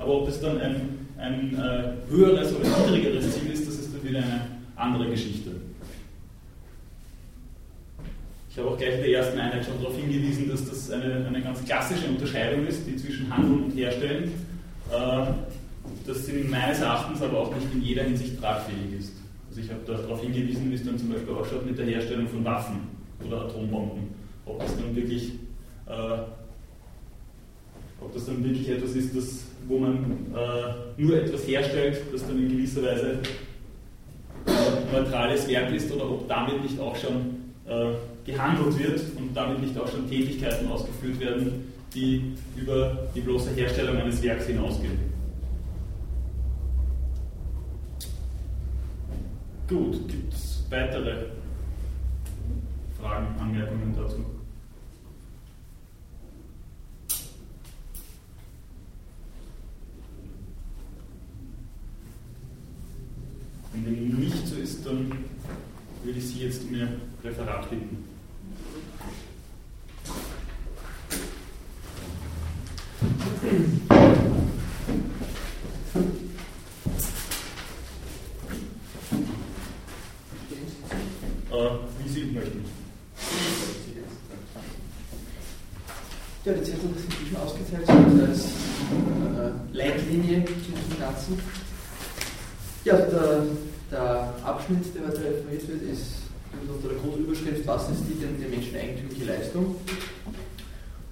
Aber 0.00 0.22
ob 0.22 0.28
es 0.28 0.40
dann 0.40 0.60
ein 0.60 0.98
ein 1.18 1.54
äh, 1.54 2.10
höheres 2.10 2.54
oder 2.54 2.64
niedrigeres 2.64 3.34
Ziel 3.34 3.52
ist, 3.52 3.66
das 3.66 3.74
ist 3.74 3.92
dann 3.92 4.02
wieder 4.08 4.20
eine 4.20 4.46
andere 4.76 5.10
Geschichte. 5.10 5.50
Ich 8.50 8.58
habe 8.58 8.70
auch 8.70 8.78
gleich 8.78 8.94
in 8.94 9.00
der 9.00 9.10
ersten 9.10 9.38
Einheit 9.38 9.64
schon 9.64 9.78
darauf 9.80 9.96
hingewiesen, 9.96 10.48
dass 10.48 10.68
das 10.68 10.90
eine, 10.90 11.26
eine 11.26 11.42
ganz 11.42 11.64
klassische 11.64 12.06
Unterscheidung 12.06 12.66
ist, 12.66 12.86
die 12.86 12.96
zwischen 12.96 13.34
Handeln 13.36 13.64
und 13.64 13.76
Herstellen, 13.76 14.32
äh, 14.90 15.26
das 16.06 16.28
meines 16.48 16.80
Erachtens 16.80 17.22
aber 17.22 17.38
auch 17.38 17.54
nicht 17.54 17.66
in 17.72 17.82
jeder 17.82 18.04
Hinsicht 18.04 18.40
tragfähig 18.40 18.98
ist. 18.98 19.12
Also 19.58 19.72
ich 19.72 19.74
habe 19.74 20.02
darauf 20.04 20.20
hingewiesen, 20.20 20.70
wie 20.70 20.74
es 20.74 20.84
dann 20.84 20.96
zum 20.96 21.12
Beispiel 21.12 21.34
ausschaut 21.34 21.66
mit 21.66 21.76
der 21.76 21.86
Herstellung 21.86 22.28
von 22.28 22.44
Waffen 22.44 22.76
oder 23.26 23.42
Atombomben. 23.42 24.04
Ob 24.46 24.60
das 24.60 24.76
dann 24.76 24.94
wirklich, 24.94 25.32
äh, 25.86 26.18
ob 28.00 28.14
das 28.14 28.26
dann 28.26 28.44
wirklich 28.44 28.68
etwas 28.68 28.92
ist, 28.92 29.16
das 29.16 29.44
wo 29.66 29.78
man 29.78 30.26
äh, 30.32 31.02
nur 31.02 31.16
etwas 31.16 31.46
herstellt, 31.46 32.00
das 32.12 32.26
dann 32.26 32.38
in 32.38 32.48
gewisser 32.48 32.82
Weise 32.82 33.18
ein 34.46 34.92
neutrales 34.92 35.48
Werk 35.48 35.74
ist 35.74 35.92
oder 35.92 36.08
ob 36.08 36.28
damit 36.28 36.62
nicht 36.62 36.78
auch 36.78 36.94
schon 36.94 37.52
äh, 37.66 37.94
gehandelt 38.24 38.78
wird 38.78 39.00
und 39.16 39.34
damit 39.34 39.60
nicht 39.60 39.76
auch 39.76 39.88
schon 39.88 40.08
Tätigkeiten 40.08 40.68
ausgeführt 40.68 41.18
werden, 41.20 41.72
die 41.92 42.32
über 42.56 43.08
die 43.14 43.20
bloße 43.20 43.50
Herstellung 43.56 43.96
eines 43.96 44.22
Werks 44.22 44.46
hinausgehen. 44.46 45.07
Gut, 49.68 50.08
gibt 50.08 50.32
es 50.32 50.64
weitere 50.70 51.26
Fragen, 52.98 53.38
Anmerkungen 53.38 53.94
dazu? 53.94 54.24
Wenn 63.74 64.08
nicht 64.18 64.46
so 64.46 64.56
ist, 64.56 64.86
dann 64.86 65.12
würde 66.02 66.18
ich 66.18 66.26
Sie 66.26 66.44
jetzt 66.44 66.64
um 66.64 66.74
Ihr 66.74 66.88
Referat 67.22 67.68
bitten. 67.68 68.04
Äh, 73.42 73.84
wie 81.98 82.08
Sie 82.08 82.24
möchten. 82.26 82.64
Ja, 86.44 86.52
die 86.52 86.62
Zettel 86.62 86.90
sind 86.96 87.12
schon 87.28 87.36
ausgeteilt 87.36 87.88
als 87.88 88.44
äh, 88.46 89.76
Leitlinie 89.76 90.44
zu 90.44 90.52
diesem 90.52 90.98
Ganzen. 90.98 91.38
Ja, 92.84 92.96
der, 92.96 93.42
der 93.90 94.34
Abschnitt, 94.44 94.94
der 94.94 95.08
heute 95.08 95.24
referiert 95.24 95.68
wird, 95.68 95.82
ist 95.92 96.22
unter 96.68 96.88
der 96.88 96.98
Grundüberschrift, 96.98 97.66
was 97.66 97.90
ist 97.90 98.02
die 98.08 98.14
denn 98.14 98.38
die 98.40 98.48
menscheneigentümliche 98.48 99.24
Leistung? 99.24 99.76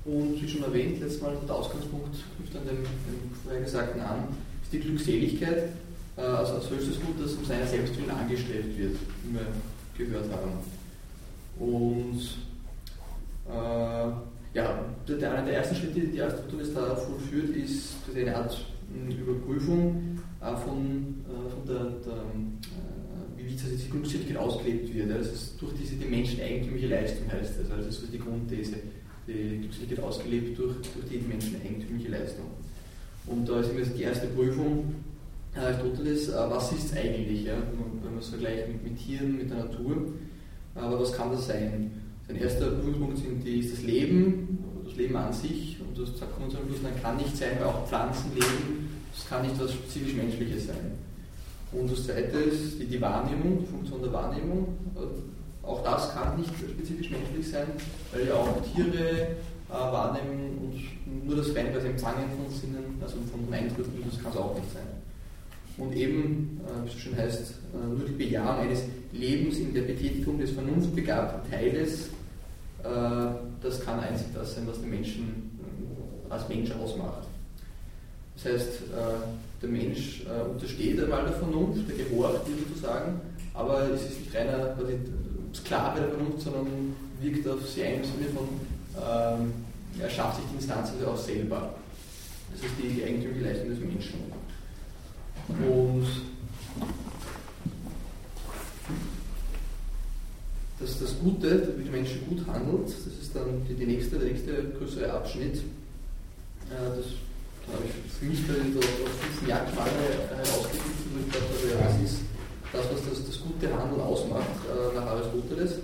Und 0.05 0.41
wie 0.41 0.49
schon 0.49 0.63
erwähnt, 0.63 1.01
letztes 1.01 1.21
Mal 1.21 1.37
der 1.47 1.55
Ausgangspunkt 1.55 2.17
knüpft 2.37 2.57
an 2.57 2.67
dem, 2.67 2.77
dem 2.85 3.35
vorhergesagten 3.45 4.01
an, 4.01 4.29
ist 4.63 4.73
die 4.73 4.81
Glückseligkeit, 4.81 5.71
äh, 6.17 6.21
also 6.21 6.55
als 6.55 6.71
höchstes 6.71 7.01
Gut, 7.01 7.17
das 7.21 7.33
um 7.33 7.45
seiner 7.45 7.67
selbst 7.67 7.97
willen 7.97 8.11
angestrebt 8.11 8.79
wird, 8.79 8.97
wir 9.25 9.41
gehört 9.97 10.31
haben. 10.33 10.53
Und 11.59 12.21
äh, 13.49 14.57
ja, 14.57 14.85
der, 15.07 15.33
einer 15.33 15.47
der 15.47 15.59
ersten 15.59 15.77
Schritte, 15.77 16.01
die 16.01 16.21
Aristoteles 16.21 16.75
da 16.75 16.97
vollführt, 16.97 17.57
ist 17.57 17.95
eine 18.15 18.35
Art 18.37 18.57
hm, 18.93 19.17
Überprüfung 19.17 20.19
äh, 20.41 20.57
von, 20.57 21.25
äh, 21.27 21.51
von 21.51 21.67
der, 21.67 21.85
der 22.05 22.15
äh, 22.15 23.37
wie 23.37 23.45
diese 23.45 23.89
Glückseligkeit 23.89 24.37
ausgelebt 24.37 24.95
wird. 24.95 25.11
Das 25.11 25.29
ist 25.29 25.61
durch 25.61 25.75
diese 25.75 25.97
die 25.97 26.07
menscheneigentümliche 26.07 26.89
Leistung 26.89 27.31
heißt 27.31 27.61
das. 27.61 27.71
Also 27.71 27.87
das 27.87 28.03
ist 28.03 28.13
die 28.13 28.19
Grundthese. 28.19 28.77
Die 29.27 29.59
Glückseligkeit 29.59 30.01
ausgelebt 30.01 30.59
durch, 30.59 30.77
durch 30.95 31.07
die 31.11 31.19
menscheneigentümliche 31.19 32.11
Leistung. 32.11 32.47
Und 33.27 33.49
da 33.49 33.61
ist 33.61 33.71
immer 33.71 33.81
die 33.81 34.03
erste 34.03 34.29
Prüfung 34.29 34.95
Aristoteles, 35.59 36.33
was 36.33 36.73
ist 36.73 36.97
eigentlich, 36.97 37.45
ja? 37.45 37.55
wenn 38.03 38.11
man 38.13 38.19
es 38.19 38.29
vergleicht 38.29 38.69
mit, 38.69 38.85
mit 38.85 38.99
Tieren, 38.99 39.39
mit 39.39 39.51
der 39.51 39.59
Natur. 39.59 39.97
Aber 40.75 41.01
was 41.01 41.13
kann 41.13 41.31
das 41.31 41.47
sein? 41.47 41.91
Sein 42.27 42.37
erster 42.37 42.71
die, 42.71 43.61
ist 43.61 43.73
das 43.73 43.83
Leben, 43.83 44.59
das 44.85 44.97
Leben 44.97 45.17
an 45.17 45.33
sich. 45.33 45.79
Und 45.81 45.99
das 45.99 46.19
sagt 46.19 46.39
man 46.39 46.51
zum 46.51 46.61
Schluss, 46.67 46.83
man 46.83 47.01
kann 47.01 47.17
nicht 47.17 47.37
sein, 47.37 47.53
weil 47.59 47.69
auch 47.69 47.87
Pflanzen 47.87 48.35
leben 48.35 48.87
das 49.17 49.27
kann 49.29 49.43
nicht 49.43 49.59
was 49.59 49.73
spezifisch 49.73 50.15
Menschliches 50.15 50.67
sein. 50.67 50.93
Und 51.73 51.91
das 51.91 52.05
zweite 52.05 52.37
ist 52.39 52.79
die, 52.79 52.87
die 52.87 53.01
Wahrnehmung, 53.01 53.61
die 53.61 53.67
Funktion 53.67 54.03
der 54.03 54.13
Wahrnehmung. 54.13 54.77
Auch 55.63 55.83
das 55.83 56.13
kann 56.15 56.39
nicht 56.39 56.53
spezifisch 56.55 57.11
menschlich 57.11 57.51
sein, 57.51 57.67
weil 58.13 58.29
ja 58.29 58.35
auch 58.35 58.63
Tiere 58.75 59.37
äh, 59.69 59.73
wahrnehmen 59.73 60.59
und 60.61 61.27
nur 61.27 61.37
das 61.37 61.49
reinweise 61.57 61.89
Empfangen 61.89 62.31
von 62.37 62.55
Sinnen, 62.55 62.99
also 63.03 63.17
von 63.33 63.53
Eindrücken, 63.53 64.05
das 64.09 64.23
kann 64.23 64.31
es 64.31 64.39
auch 64.39 64.55
nicht 64.55 64.73
sein. 64.73 64.96
Und 65.79 65.95
eben, 65.95 66.61
äh, 66.65 66.85
wie 66.85 66.89
es 66.89 66.95
so 66.95 66.99
schön 66.99 67.17
heißt, 67.17 67.41
äh, 67.41 67.87
nur 67.87 68.07
die 68.07 68.13
Bejahung 68.13 68.61
eines 68.61 68.83
Lebens 69.13 69.59
in 69.59 69.75
der 69.75 69.83
Betätigung 69.83 70.39
des 70.39 70.53
vernunftbegabten 70.53 71.51
Teiles, 71.51 72.09
äh, 72.83 72.89
das 73.63 73.85
kann 73.85 74.01
einzig 74.01 74.29
das 74.35 74.55
sein, 74.55 74.67
was 74.67 74.81
den 74.81 74.91
Menschen 74.91 75.51
als 76.31 76.49
Mensch 76.49 76.71
ausmacht. 76.73 77.27
Das 78.35 78.53
heißt, 78.53 78.69
der 79.63 79.69
Mensch 79.69 80.27
untersteht 80.53 81.03
einmal 81.03 81.23
der 81.23 81.33
Vernunft, 81.33 81.89
der 81.89 82.05
gehorcht, 82.05 82.43
wie 82.47 82.69
sozusagen, 82.69 83.21
aber 83.55 83.91
es 83.91 84.03
ist 84.03 84.21
nicht 84.21 84.35
reiner 84.35 84.77
Sklave 85.55 86.01
der 86.01 86.09
Vernunft, 86.11 86.43
sondern 86.43 86.67
wirkt 87.21 87.49
auf 87.49 87.67
sie 87.69 87.85
ein 87.85 87.95
im 87.97 88.05
Sinne 88.05 88.29
von, 88.35 88.49
ähm, 88.97 89.53
er 89.99 90.11
schafft 90.11 90.37
sich 90.37 90.45
die 90.51 90.57
Instanz 90.57 90.91
also 90.91 91.13
auch 91.13 91.17
selber. 91.17 91.75
Das 92.53 92.61
ist 92.61 92.75
die 92.79 93.03
eigentümliche 93.03 93.45
Leistung 93.47 93.71
des 93.71 93.81
Menschen. 93.81 94.15
Und 95.49 96.07
das, 100.81 101.01
das 101.01 101.19
Gute, 101.19 101.75
wie 101.77 101.85
die 101.85 101.91
Menschen 101.91 102.27
gut 102.29 102.47
handelt, 102.47 102.89
das 102.89 103.07
ist 103.07 103.35
dann 103.35 103.63
die, 103.69 103.75
die 103.75 103.87
nächste, 103.87 104.19
der 104.19 104.29
nächste 104.29 104.65
größere 104.79 105.13
Abschnitt. 105.13 105.57
Äh, 105.57 106.97
das 106.97 107.07
habe 107.73 107.83
ich 107.85 107.93
für 108.19 108.27
mich 108.27 108.47
bei 108.47 108.55
auf 108.55 108.85
15 109.41 109.47
Merkmale 109.47 109.91
herausgefunden, 110.31 111.05
wo 111.15 111.19
ich 111.21 111.33
dachte, 111.33 111.55
ja, 111.71 111.89
das 111.89 112.11
ist 112.11 112.21
das, 112.73 112.85
was 112.93 113.09
das, 113.09 113.27
das 113.27 113.41
gute 113.41 113.73
Handeln 113.73 114.01
ausmacht, 114.01 114.61
äh, 114.67 114.95
nach 114.95 115.07
Aristoteles, 115.07 115.79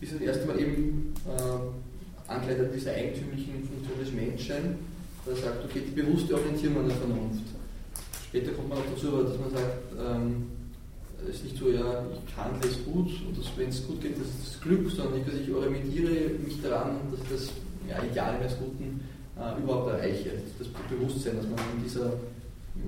ist 0.00 0.14
das 0.14 0.20
erste 0.20 0.46
Mal 0.46 0.60
eben 0.60 1.14
äh, 1.26 2.30
angeleitet 2.30 2.74
dieser 2.74 2.92
eigentümlichen 2.92 3.64
Funktion 3.64 3.98
des 3.98 4.12
Menschen, 4.12 4.76
der 5.26 5.36
sagt, 5.36 5.64
okay, 5.64 5.82
die 5.86 6.00
bewusste 6.00 6.34
Orientierung 6.34 6.80
an 6.80 6.88
der 6.88 6.96
Vernunft. 6.96 7.53
Später 8.34 8.50
kommt 8.50 8.68
man 8.68 8.78
auch 8.78 8.90
dazu, 8.92 9.22
dass 9.22 9.38
man 9.38 9.50
sagt, 9.52 9.78
ähm, 9.96 10.50
es 11.22 11.36
ist 11.36 11.44
nicht 11.44 11.56
so, 11.56 11.70
ja, 11.70 12.02
ich 12.26 12.36
handle 12.36 12.68
es 12.68 12.84
gut 12.84 13.06
und 13.06 13.38
wenn 13.56 13.68
es 13.68 13.86
gut 13.86 14.00
geht, 14.00 14.18
das 14.18 14.26
ist 14.26 14.54
das 14.54 14.60
Glück, 14.60 14.90
sondern 14.90 15.20
ich, 15.20 15.42
ich 15.48 15.54
orientiere 15.54 16.30
mich 16.44 16.60
daran, 16.60 16.96
dass 17.12 17.20
ich 17.20 17.28
das 17.30 17.52
ja, 17.88 18.02
Ideal 18.02 18.34
eines 18.34 18.58
Guten 18.58 19.00
äh, 19.38 19.62
überhaupt 19.62 19.92
erreiche. 19.92 20.32
Das 20.58 20.66
Bewusstsein, 20.66 21.36
dass 21.36 21.44
man 21.44 21.60
in 21.76 21.84
dieser, 21.84 22.10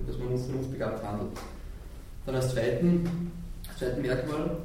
dass 0.09 0.19
man 0.19 0.37
vernunftbegabt 0.37 1.05
handelt. 1.05 1.31
Dann 2.27 2.35
als 2.35 2.51
zweiten, 2.51 3.31
zweiten 3.79 4.03
Merkmal, 4.03 4.57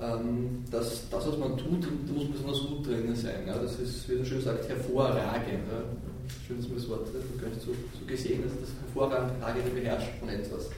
ähm, 0.00 0.64
dass 0.72 1.08
das, 1.10 1.28
was 1.28 1.38
man 1.38 1.56
tut, 1.56 1.84
da 1.84 2.12
muss 2.12 2.28
besonders 2.28 2.66
gut 2.66 2.88
drin 2.88 3.14
sein. 3.14 3.46
Ja. 3.46 3.56
Das 3.56 3.78
ist, 3.78 4.08
wie 4.08 4.16
man 4.16 4.26
schön 4.26 4.42
sagt, 4.42 4.68
hervorragend. 4.68 5.62
Ja. 5.70 6.07
Schönes 6.46 6.88
Wort, 6.88 7.08
das 7.12 7.22
gehört 7.38 7.60
so, 7.60 7.72
so 7.72 8.06
gesehen, 8.06 8.42
dass 8.42 8.52
das 8.60 8.70
hervorragende 8.80 9.70
beherrscht 9.70 10.18
von 10.20 10.28
etwas. 10.28 10.70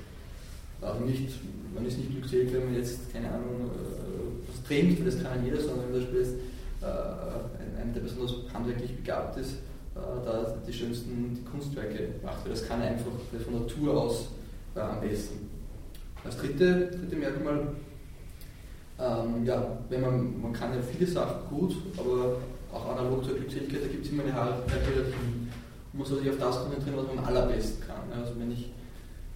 Also 0.80 1.04
nicht, 1.04 1.38
man 1.74 1.84
ist 1.86 1.98
nicht 1.98 2.10
glückselig, 2.10 2.52
wenn 2.52 2.64
man 2.64 2.74
jetzt, 2.74 3.12
keine 3.12 3.30
Ahnung, 3.30 3.70
äh, 3.70 4.48
was 4.48 4.62
trinkt, 4.66 5.06
das 5.06 5.22
kann 5.22 5.44
jeder, 5.44 5.60
sondern 5.60 5.92
wenn 5.92 5.92
man 5.92 6.00
zum 6.00 6.18
Beispiel 6.18 6.40
äh, 6.80 7.80
einer, 7.82 7.92
der 7.92 8.00
besonders 8.00 8.34
handwerklich 8.52 8.96
begabt 8.96 9.38
ist, 9.38 9.52
äh, 9.94 10.24
da 10.24 10.54
die 10.66 10.72
schönsten 10.72 11.34
die 11.34 11.44
Kunstwerke 11.44 12.14
macht. 12.22 12.48
Das 12.48 12.66
kann 12.66 12.80
einfach 12.80 13.10
von 13.44 13.60
Natur 13.60 14.00
aus 14.00 14.28
äh, 14.74 14.80
am 14.80 15.00
besten. 15.00 15.50
Als 16.24 16.36
dritte, 16.36 16.90
dritte 16.90 17.16
Merkmal, 17.16 17.68
ähm, 18.98 19.44
ja, 19.44 19.78
wenn 19.88 20.00
man, 20.00 20.42
man 20.42 20.52
kann 20.52 20.74
ja 20.74 20.80
viele 20.82 21.10
Sachen 21.10 21.48
gut, 21.48 21.74
aber 21.96 22.36
auch 22.72 22.96
analog 22.96 23.24
zur 23.24 23.34
Glückseligkeit, 23.34 23.82
da 23.82 23.88
gibt 23.88 24.04
es 24.06 24.12
immer 24.12 24.22
eine 24.22 24.32
Hierarchie. 24.32 25.39
Man 25.92 25.98
muss 26.00 26.08
sich 26.08 26.30
auf 26.30 26.38
das 26.38 26.60
konzentrieren, 26.62 26.98
was 26.98 27.06
man 27.06 27.18
am 27.18 27.24
allerbesten 27.24 27.86
kann. 27.86 28.06
Also 28.14 28.38
wenn 28.38 28.52
ich 28.52 28.70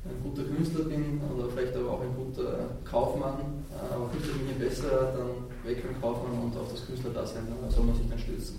ein 0.04 0.22
guter 0.22 0.44
Künstler 0.44 0.84
bin 0.84 1.20
oder 1.34 1.48
vielleicht 1.48 1.74
aber 1.76 1.90
auch 1.92 2.02
ein 2.02 2.14
guter 2.14 2.70
Kaufmann, 2.84 3.64
äh, 3.72 3.94
aber 3.94 4.08
Künstler 4.10 4.34
bin 4.34 4.50
ich 4.52 4.58
besser, 4.58 5.14
dann 5.16 5.30
weg 5.64 5.82
vom 5.82 6.00
Kaufmann 6.00 6.38
und 6.44 6.56
auf 6.56 6.70
das 6.70 6.86
Künstlerdasein, 6.86 7.48
da 7.48 7.70
soll 7.70 7.84
man 7.84 7.96
sich 7.96 8.08
dann 8.08 8.18
stützen. 8.18 8.58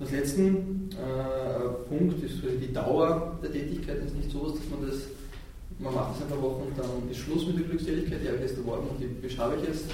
Als 0.00 0.10
letzten 0.10 0.90
äh, 0.92 1.88
Punkt 1.88 2.22
ist 2.24 2.42
die 2.42 2.72
Dauer 2.72 3.38
der 3.42 3.52
Tätigkeit. 3.52 3.98
Ist 4.04 4.16
nicht 4.16 4.30
so, 4.30 4.48
dass 4.48 4.68
man 4.70 4.88
das, 4.88 5.02
man 5.78 5.94
macht 5.94 6.16
es 6.16 6.22
ein 6.22 6.28
paar 6.28 6.42
Wochen 6.42 6.62
und 6.68 6.78
dann 6.78 7.08
ist 7.10 7.18
Schluss 7.18 7.46
mit 7.46 7.58
der 7.58 7.66
Glückseligkeit, 7.66 8.20
die 8.22 8.26
habe 8.26 8.36
ich 8.38 8.42
jetzt 8.42 8.58
erworben 8.58 8.88
und 8.88 8.98
die 8.98 9.06
beschreibe 9.06 9.56
ich 9.60 9.68
jetzt, 9.68 9.84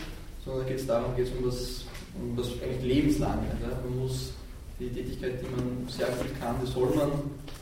sondern 0.45 0.63
da 0.63 0.69
geht 0.69 0.81
es 0.81 0.87
darum, 0.87 1.17
geht 1.17 1.27
es 1.27 1.33
um 1.33 1.45
das, 1.45 1.85
um 2.17 2.37
das 2.37 2.47
eigentlich 2.63 2.85
lebenslange. 2.85 3.49
Ja? 3.61 3.69
Man 3.85 3.99
muss 3.99 4.33
die 4.79 4.89
Tätigkeit, 4.91 5.41
die 5.43 5.51
man 5.51 5.89
sehr 5.89 6.07
gut 6.07 6.41
kann, 6.41 6.57
das 6.61 6.73
soll 6.73 6.95
man 6.95 7.11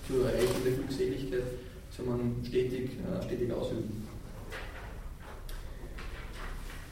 für 0.06 0.24
Erreichen 0.24 0.62
der 0.64 0.72
Glückseligkeit, 0.72 1.42
soll 1.96 2.06
man 2.06 2.36
stetig, 2.46 2.90
äh, 2.90 3.24
stetig 3.24 3.52
ausüben. 3.52 4.06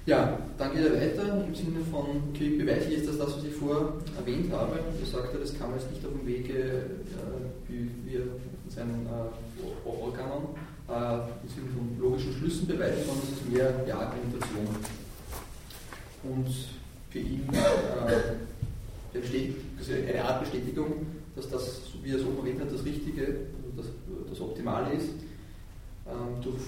Ja, 0.06 0.38
dann 0.58 0.74
geht 0.74 0.84
er 0.84 1.00
weiter 1.00 1.44
im 1.46 1.54
Sinne 1.54 1.80
von, 1.90 2.04
okay, 2.28 2.58
beweise 2.58 2.88
ich 2.88 2.98
jetzt, 2.98 3.08
das, 3.08 3.18
was 3.18 3.44
ich 3.44 3.54
vorher 3.54 3.94
erwähnt 4.18 4.52
habe, 4.52 4.78
er 4.78 5.06
sagte, 5.06 5.38
das 5.38 5.58
kann 5.58 5.70
man 5.70 5.78
jetzt 5.78 5.90
nicht 5.90 6.04
auf 6.04 6.12
dem 6.12 6.26
Wege, 6.26 6.52
äh, 6.52 7.68
wie 7.68 7.90
wir 8.04 8.20
in 8.20 8.70
seinen 8.70 9.06
äh, 9.06 9.88
Organen, 9.88 10.48
äh, 10.88 11.24
im 11.42 11.48
Sinne 11.48 11.68
von 11.72 11.98
logischen 11.98 12.34
Schlüssen 12.34 12.66
beweisen, 12.66 13.02
sondern 13.06 13.24
es 13.24 13.30
ist 13.30 13.50
mehr 13.50 13.72
die 13.86 13.92
Argumentation. 13.92 14.68
Und 16.22 16.48
für 17.10 17.18
ihn 17.18 17.48
äh, 17.52 18.53
eine 19.14 20.24
Art 20.24 20.40
Bestätigung, 20.40 21.06
dass 21.36 21.48
das, 21.48 21.82
wie 22.02 22.10
er 22.10 22.18
so 22.18 22.30
erwähnt 22.38 22.60
hat, 22.60 22.72
das 22.72 22.84
Richtige, 22.84 23.36
das, 23.76 23.86
das 24.28 24.40
Optimale 24.40 24.94
ist, 24.94 25.10
ähm, 26.06 26.42
durch 26.42 26.62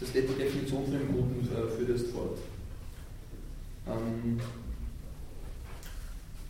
das 0.00 0.12
die 0.12 0.20
Definition 0.20 0.84
von 0.84 0.92
dem 0.92 1.08
Guten 1.08 1.48
äh, 1.52 1.68
führt 1.76 1.88
jetzt 1.88 2.10
fort. 2.10 2.38
Ähm, 3.86 4.38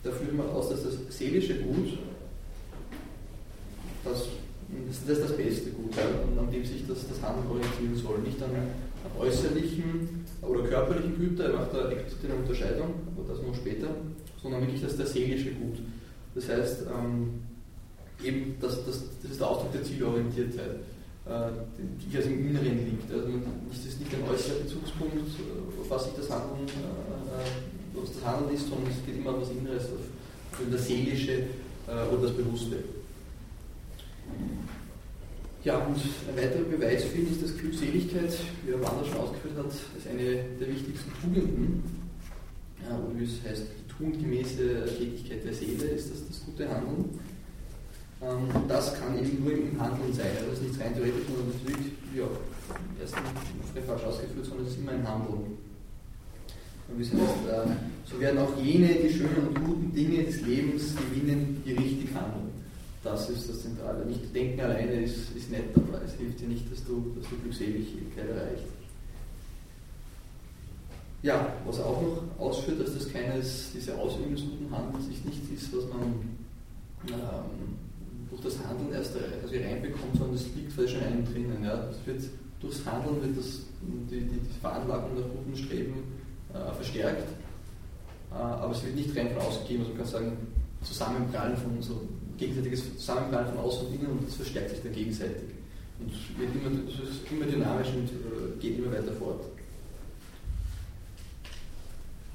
da 0.03 0.11
führt 0.11 0.33
man 0.33 0.49
aus, 0.49 0.69
dass 0.69 0.83
das 0.83 0.95
seelische 1.09 1.55
Gut 1.55 1.97
das, 4.03 4.27
das 4.97 5.17
ist 5.17 5.23
das 5.23 5.37
beste 5.37 5.71
Gut, 5.71 5.93
an 5.97 6.51
dem 6.51 6.65
sich 6.65 6.87
das, 6.87 7.07
das 7.07 7.21
Handeln 7.21 7.47
orientieren 7.49 7.95
soll. 7.95 8.19
Nicht 8.19 8.41
an, 8.41 8.51
an 8.51 9.11
äußerlichen 9.19 10.25
oder 10.41 10.63
körperlichen 10.63 11.17
Güter, 11.17 11.45
er 11.45 11.59
macht 11.59 11.73
da 11.73 11.89
eine 11.89 12.35
Unterscheidung, 12.35 12.93
aber 13.15 13.33
das 13.33 13.45
noch 13.45 13.55
später, 13.55 13.87
sondern 14.41 14.61
wirklich 14.61 14.81
das, 14.81 14.97
das 14.97 15.13
seelische 15.13 15.51
Gut. 15.51 15.79
Das 16.35 16.49
heißt, 16.49 16.83
ähm, 16.83 17.41
eben, 18.23 18.55
das, 18.61 18.85
das, 18.85 19.03
das 19.21 19.31
ist 19.31 19.39
der 19.39 19.47
Ausdruck 19.47 19.71
der 19.73 19.83
Zielorientiertheit 19.83 20.79
die 21.29 22.17
also 22.17 22.29
im 22.29 22.49
Inneren 22.49 22.85
liegt. 22.85 23.11
Also 23.11 23.27
es 23.71 23.85
ist 23.85 23.99
nicht 23.99 24.13
ein 24.15 24.23
äußerer 24.27 24.59
Bezugspunkt, 24.59 25.13
äh, 25.15 25.89
was 25.89 26.05
sich 26.05 26.13
das 26.13 26.29
Handeln, 26.29 26.67
äh, 26.67 27.99
was 27.99 28.13
das 28.13 28.25
Handeln 28.25 28.55
ist, 28.55 28.67
sondern 28.67 28.89
es 28.89 29.05
geht 29.05 29.17
immer 29.17 29.35
um 29.35 29.41
was 29.41 29.51
Inneres, 29.51 29.85
auf 29.85 30.57
das 30.71 30.87
Seelische 30.87 31.43
äh, 31.87 32.07
oder 32.11 32.23
das 32.23 32.35
Bewusste. 32.35 32.77
Ja, 35.63 35.77
und 35.77 35.97
ein 35.97 36.37
weiterer 36.37 36.63
Beweis 36.63 37.03
für 37.03 37.17
ihn 37.17 37.31
ist, 37.31 37.43
dass 37.43 37.57
Glückseligkeit, 37.57 38.33
wie 38.65 38.71
er 38.71 38.81
Wander 38.81 39.05
schon 39.05 39.17
ausgeführt 39.17 39.57
hat, 39.57 39.67
ist 39.67 40.07
eine 40.09 40.43
der 40.59 40.67
wichtigsten 40.67 41.11
Tugenden. 41.21 41.83
Ja, 42.81 42.97
wie 43.13 43.25
es 43.25 43.43
heißt, 43.47 43.63
die 43.99 44.05
tugendgemäße 44.05 44.85
Tätigkeit 44.97 45.43
der 45.43 45.53
Seele 45.53 45.83
ist 45.85 46.11
das, 46.11 46.27
das 46.27 46.45
gute 46.45 46.69
Handeln. 46.69 47.19
Ähm, 48.21 48.67
das 48.67 48.93
kann 48.99 49.17
eben 49.17 49.43
nur 49.43 49.53
im 49.53 49.79
Handeln 49.79 50.13
sein. 50.13 50.27
Also 50.37 50.51
das 50.51 50.59
ist 50.59 50.67
nicht 50.67 50.81
rein 50.81 50.93
theoretisch, 50.93 51.25
sondern 51.27 51.47
das 51.47 51.55
ist 51.55 51.67
wirklich, 51.67 51.93
wie 52.13 52.21
auch 52.21 52.39
im 52.95 53.01
ersten 53.01 53.87
falsch 53.87 54.03
ausgeführt, 54.03 54.45
sondern 54.45 54.67
es 54.67 54.73
ist 54.73 54.79
immer 54.79 54.91
ein 54.91 55.07
Handeln. 55.07 55.57
Es 56.99 57.11
heißt, 57.11 57.21
äh, 57.21 57.71
so 58.05 58.19
werden 58.19 58.39
auch 58.39 58.57
jene 58.61 58.87
die 58.87 59.13
schönen 59.13 59.47
und 59.47 59.63
guten 59.63 59.93
Dinge 59.93 60.23
des 60.23 60.41
Lebens 60.41 60.95
gewinnen, 60.95 61.61
die 61.65 61.73
richtig 61.73 62.15
handeln. 62.15 62.49
Das 63.03 63.29
ist 63.29 63.47
das 63.47 63.61
Zentrale. 63.61 64.05
Nicht 64.05 64.35
denken 64.35 64.59
alleine 64.59 65.03
ist, 65.03 65.35
ist 65.35 65.51
nett, 65.51 65.69
aber 65.75 66.01
es 66.03 66.13
hilft 66.15 66.41
dir 66.41 66.47
nicht, 66.47 66.69
dass 66.71 66.83
du, 66.83 67.13
dass 67.15 67.29
du 67.29 67.37
Glückseligkeit 67.37 68.27
erreichst. 68.27 68.78
Ja, 71.21 71.53
was 71.65 71.79
auch 71.81 72.01
noch 72.01 72.39
ausführt, 72.39 72.79
dass 72.79 72.93
das 72.93 73.11
keines 73.11 73.71
dieser 73.73 73.97
Ausübungen 73.97 74.35
des 74.35 74.45
guten 74.45 74.71
Handels 74.71 75.05
ist, 75.07 75.25
nicht 75.25 75.51
ist, 75.53 75.75
was 75.75 75.83
man 75.89 76.37
ähm, 77.07 77.75
durch 78.29 78.41
das 78.41 78.65
Handeln 78.65 78.93
erst 78.93 79.15
also 79.15 79.55
reinbekommt, 79.55 80.15
sondern 80.17 80.33
das 80.33 80.45
liegt 80.55 80.71
vielleicht 80.71 80.93
schon 80.93 81.03
einem 81.03 81.25
drinnen. 81.25 81.63
Ja. 81.63 81.75
Das 81.75 81.97
wird, 82.05 82.23
durchs 82.61 82.85
Handeln 82.85 83.21
wird 83.21 83.37
das, 83.37 83.63
die, 83.81 84.15
die, 84.15 84.39
die 84.39 84.59
Veranlagung 84.61 85.15
nach 85.15 85.27
guten 85.27 85.57
Streben 85.57 86.03
äh, 86.53 86.73
verstärkt, 86.73 87.27
äh, 88.31 88.35
aber 88.35 88.73
es 88.73 88.83
wird 88.85 88.95
nicht 88.95 89.15
rein 89.15 89.29
von 89.33 89.41
außen 89.41 89.63
gegeben. 89.63 89.83
Also 89.83 89.93
man 89.93 90.01
kann 90.01 90.11
sagen, 90.11 90.37
Zusammenprallen 90.83 91.57
von 91.57 91.81
so 91.81 92.01
gegenseitiges 92.37 92.97
Zusammenprallen 92.97 93.49
von 93.49 93.57
außen 93.57 93.87
und 93.87 93.95
innen 93.95 94.07
und 94.07 94.25
das 94.25 94.35
verstärkt 94.35 94.69
sich 94.69 94.81
dann 94.81 94.93
gegenseitig. 94.93 95.49
Und 95.99 96.11
wird 96.39 96.55
immer, 96.55 96.71
ist 96.87 97.29
immer 97.29 97.45
dynamisch 97.45 97.89
und 97.89 98.07
äh, 98.07 98.57
geht 98.61 98.79
immer 98.79 98.93
weiter 98.93 99.11
fort. 99.11 99.41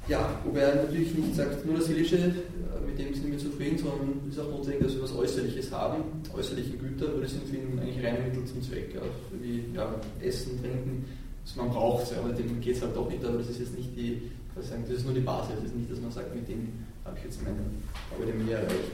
Ja, 0.07 0.38
wobei 0.45 0.61
er 0.61 0.75
natürlich 0.85 1.14
nicht 1.14 1.35
sagt, 1.35 1.64
nur 1.64 1.77
das 1.77 1.87
Seelische, 1.87 2.17
äh, 2.17 2.87
mit 2.87 2.99
dem 2.99 3.14
sind 3.14 3.31
wir 3.31 3.38
zufrieden, 3.38 3.79
sondern 3.79 4.21
es 4.29 4.37
ist 4.37 4.45
auch 4.45 4.51
notwendig, 4.51 4.83
dass 4.83 4.97
wir 4.97 5.03
was 5.03 5.17
Äußerliches 5.17 5.73
haben, 5.73 6.05
äußerliche 6.35 6.77
Güter, 6.77 7.14
weil 7.14 7.23
das 7.23 7.31
sind 7.31 7.49
für 7.49 7.57
ihn 7.57 7.79
eigentlich 7.79 8.05
reine 8.05 8.21
Mittel 8.21 8.45
zum 8.45 8.62
Zweck, 8.62 8.95
ja, 8.95 9.01
wie 9.40 9.64
ja, 9.75 9.95
Essen, 10.21 10.61
Trinken, 10.61 11.07
das 11.43 11.57
man 11.57 11.71
braucht, 11.71 12.12
ja, 12.12 12.19
aber 12.19 12.33
dem 12.33 12.61
geht 12.61 12.77
es 12.77 12.83
halt 12.83 12.95
doch 12.95 13.09
nicht, 13.09 13.25
aber 13.25 13.38
das 13.38 13.49
ist 13.49 13.61
jetzt 13.61 13.79
nicht 13.79 13.97
die, 13.97 14.31
sagen, 14.61 14.85
das 14.87 14.99
ist 14.99 15.05
nur 15.05 15.14
die 15.14 15.21
Basis, 15.21 15.57
das 15.57 15.64
ist 15.64 15.77
nicht, 15.77 15.90
dass 15.90 16.01
man 16.01 16.12
sagt, 16.12 16.35
mit 16.35 16.49
dem 16.49 16.69
habe 17.05 17.17
ich 17.19 17.25
jetzt 17.25 17.43
meinen, 17.43 17.83
habe 18.11 18.29
ich 18.29 18.47
mehr 18.47 18.59
erreicht. 18.59 18.93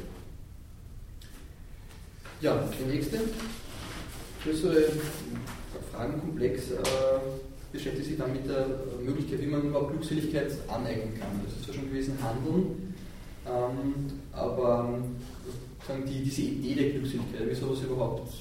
Ja, 2.40 2.54
der 2.78 2.86
nächste, 2.86 3.18
größere 4.44 4.84
Fragenkomplex, 5.92 6.70
äh, 6.70 6.76
beschäftigt 7.72 8.06
sich 8.06 8.18
dann 8.18 8.32
mit 8.32 8.48
der 8.48 8.66
Möglichkeit, 9.04 9.40
wie 9.42 9.46
man 9.46 9.62
überhaupt 9.62 9.92
Glückseligkeit 9.92 10.52
aneignen 10.68 11.18
kann. 11.18 11.40
Das 11.44 11.60
ist 11.60 11.68
ja 11.68 11.74
schon 11.74 11.88
gewesen 11.90 12.14
Handeln, 12.22 12.94
ähm, 13.46 14.06
aber 14.32 14.98
sagen 15.86 16.04
die, 16.06 16.22
diese 16.24 16.42
Idee 16.42 16.74
der 16.74 16.90
Glückseligkeit, 16.90 17.48
wie 17.48 17.54
sowas 17.54 17.82
überhaupt 17.82 18.32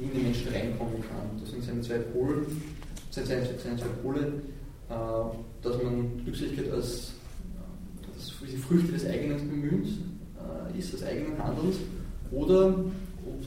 in 0.00 0.12
den 0.12 0.22
Menschen 0.24 0.52
reinkommen 0.52 1.02
kann. 1.02 1.40
Das 1.40 1.50
sind 1.50 1.64
seine 1.64 1.80
zwei 1.80 1.98
Pole, 1.98 2.46
seine, 3.10 3.26
seine, 3.26 3.46
seine 3.62 3.76
zwei 3.76 3.88
Pole, 4.02 4.42
äh, 4.90 4.94
dass 5.62 5.82
man 5.82 6.24
Glückseligkeit 6.24 6.70
als, 6.72 7.12
als 8.14 8.32
die 8.50 8.56
Früchte 8.56 8.92
des 8.92 9.06
eigenen 9.06 9.38
Bemühens 9.48 9.88
äh, 10.36 10.78
ist, 10.78 10.92
des 10.92 11.02
eigenen 11.02 11.42
Handelns, 11.42 11.76
oder 12.30 12.74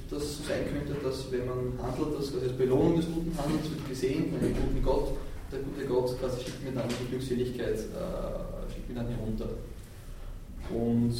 das 0.09 0.37
so 0.37 0.43
sein 0.43 0.65
könnte, 0.71 0.93
dass 1.03 1.31
wenn 1.31 1.45
man 1.45 1.73
handelt, 1.81 2.19
das 2.19 2.33
als 2.41 2.53
Belohnung 2.53 2.97
des 2.97 3.05
guten 3.05 3.37
Handelns 3.37 3.69
wird 3.69 3.89
gesehen 3.89 4.31
von 4.31 4.39
einem 4.39 4.55
guten 4.55 4.83
Gott, 4.83 5.17
der 5.51 5.59
gute 5.59 5.85
Gott 5.85 6.19
quasi 6.19 6.43
schickt 6.43 6.63
mir 6.63 6.71
dann 6.71 6.87
die 6.89 7.09
Glückseligkeit, 7.09 7.75
äh, 7.75 8.73
schickt 8.73 8.89
mir 8.89 8.95
dann 8.95 9.07
herunter. 9.07 9.49
Und 10.69 11.13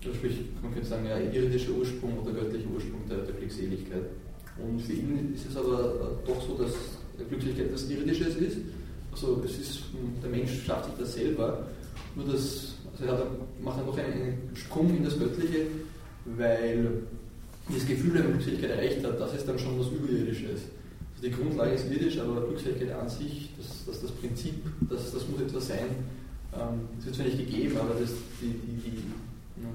sprich, 0.00 0.40
man 0.62 0.72
könnte 0.72 0.88
sagen, 0.88 1.06
ja, 1.06 1.18
irdischer 1.18 1.72
Ursprung 1.72 2.18
oder 2.18 2.32
göttlicher 2.32 2.68
Ursprung 2.74 3.00
der, 3.08 3.18
der 3.18 3.34
Glückseligkeit. 3.34 4.04
Und 4.58 4.80
für 4.80 4.92
ihn 4.92 5.32
ist 5.34 5.46
es 5.48 5.56
aber 5.56 5.94
äh, 6.24 6.26
doch 6.26 6.40
so, 6.46 6.62
dass 6.62 6.72
Glückseligkeit 7.28 7.66
etwas 7.66 7.88
Irdisches 7.88 8.36
ist. 8.36 8.58
Also 9.12 9.42
es 9.44 9.58
ist, 9.58 9.82
der 10.22 10.30
Mensch 10.30 10.64
schafft 10.64 10.86
sich 10.86 10.94
das 10.98 11.14
selber. 11.14 11.66
Nur 12.14 12.26
das, 12.26 12.74
also 12.92 13.04
er 13.04 13.12
hat, 13.12 13.26
macht 13.62 13.78
dann 13.78 13.86
noch 13.86 13.96
einen 13.96 14.50
Sprung 14.54 14.96
in 14.96 15.04
das 15.04 15.18
Göttliche, 15.18 15.66
weil 16.24 17.02
das 17.68 17.86
Gefühl, 17.86 18.14
man 18.14 18.32
Glückseligkeit 18.32 18.70
erreicht 18.70 19.04
hat, 19.04 19.20
das 19.20 19.34
ist 19.34 19.48
dann 19.48 19.58
schon 19.58 19.78
was 19.78 19.88
Überirdisches. 19.88 20.60
Also 21.16 21.22
die 21.22 21.30
Grundlage 21.30 21.72
ist 21.72 21.90
irdisch, 21.90 22.18
aber 22.18 22.46
Glückseligkeit 22.46 22.92
an 22.92 23.08
sich, 23.08 23.50
das, 23.56 23.84
das, 23.86 24.02
das 24.02 24.10
Prinzip, 24.10 24.54
das, 24.90 25.12
das 25.12 25.28
muss 25.28 25.40
etwas 25.40 25.68
sein. 25.68 25.88
Ähm, 26.52 26.88
das 26.96 27.06
wird 27.06 27.16
zwar 27.16 27.26
nicht 27.26 27.38
gegeben, 27.38 27.76
aber 27.78 27.94
das, 27.98 28.10
die, 28.40 28.46
die, 28.46 28.90
die, 28.90 29.02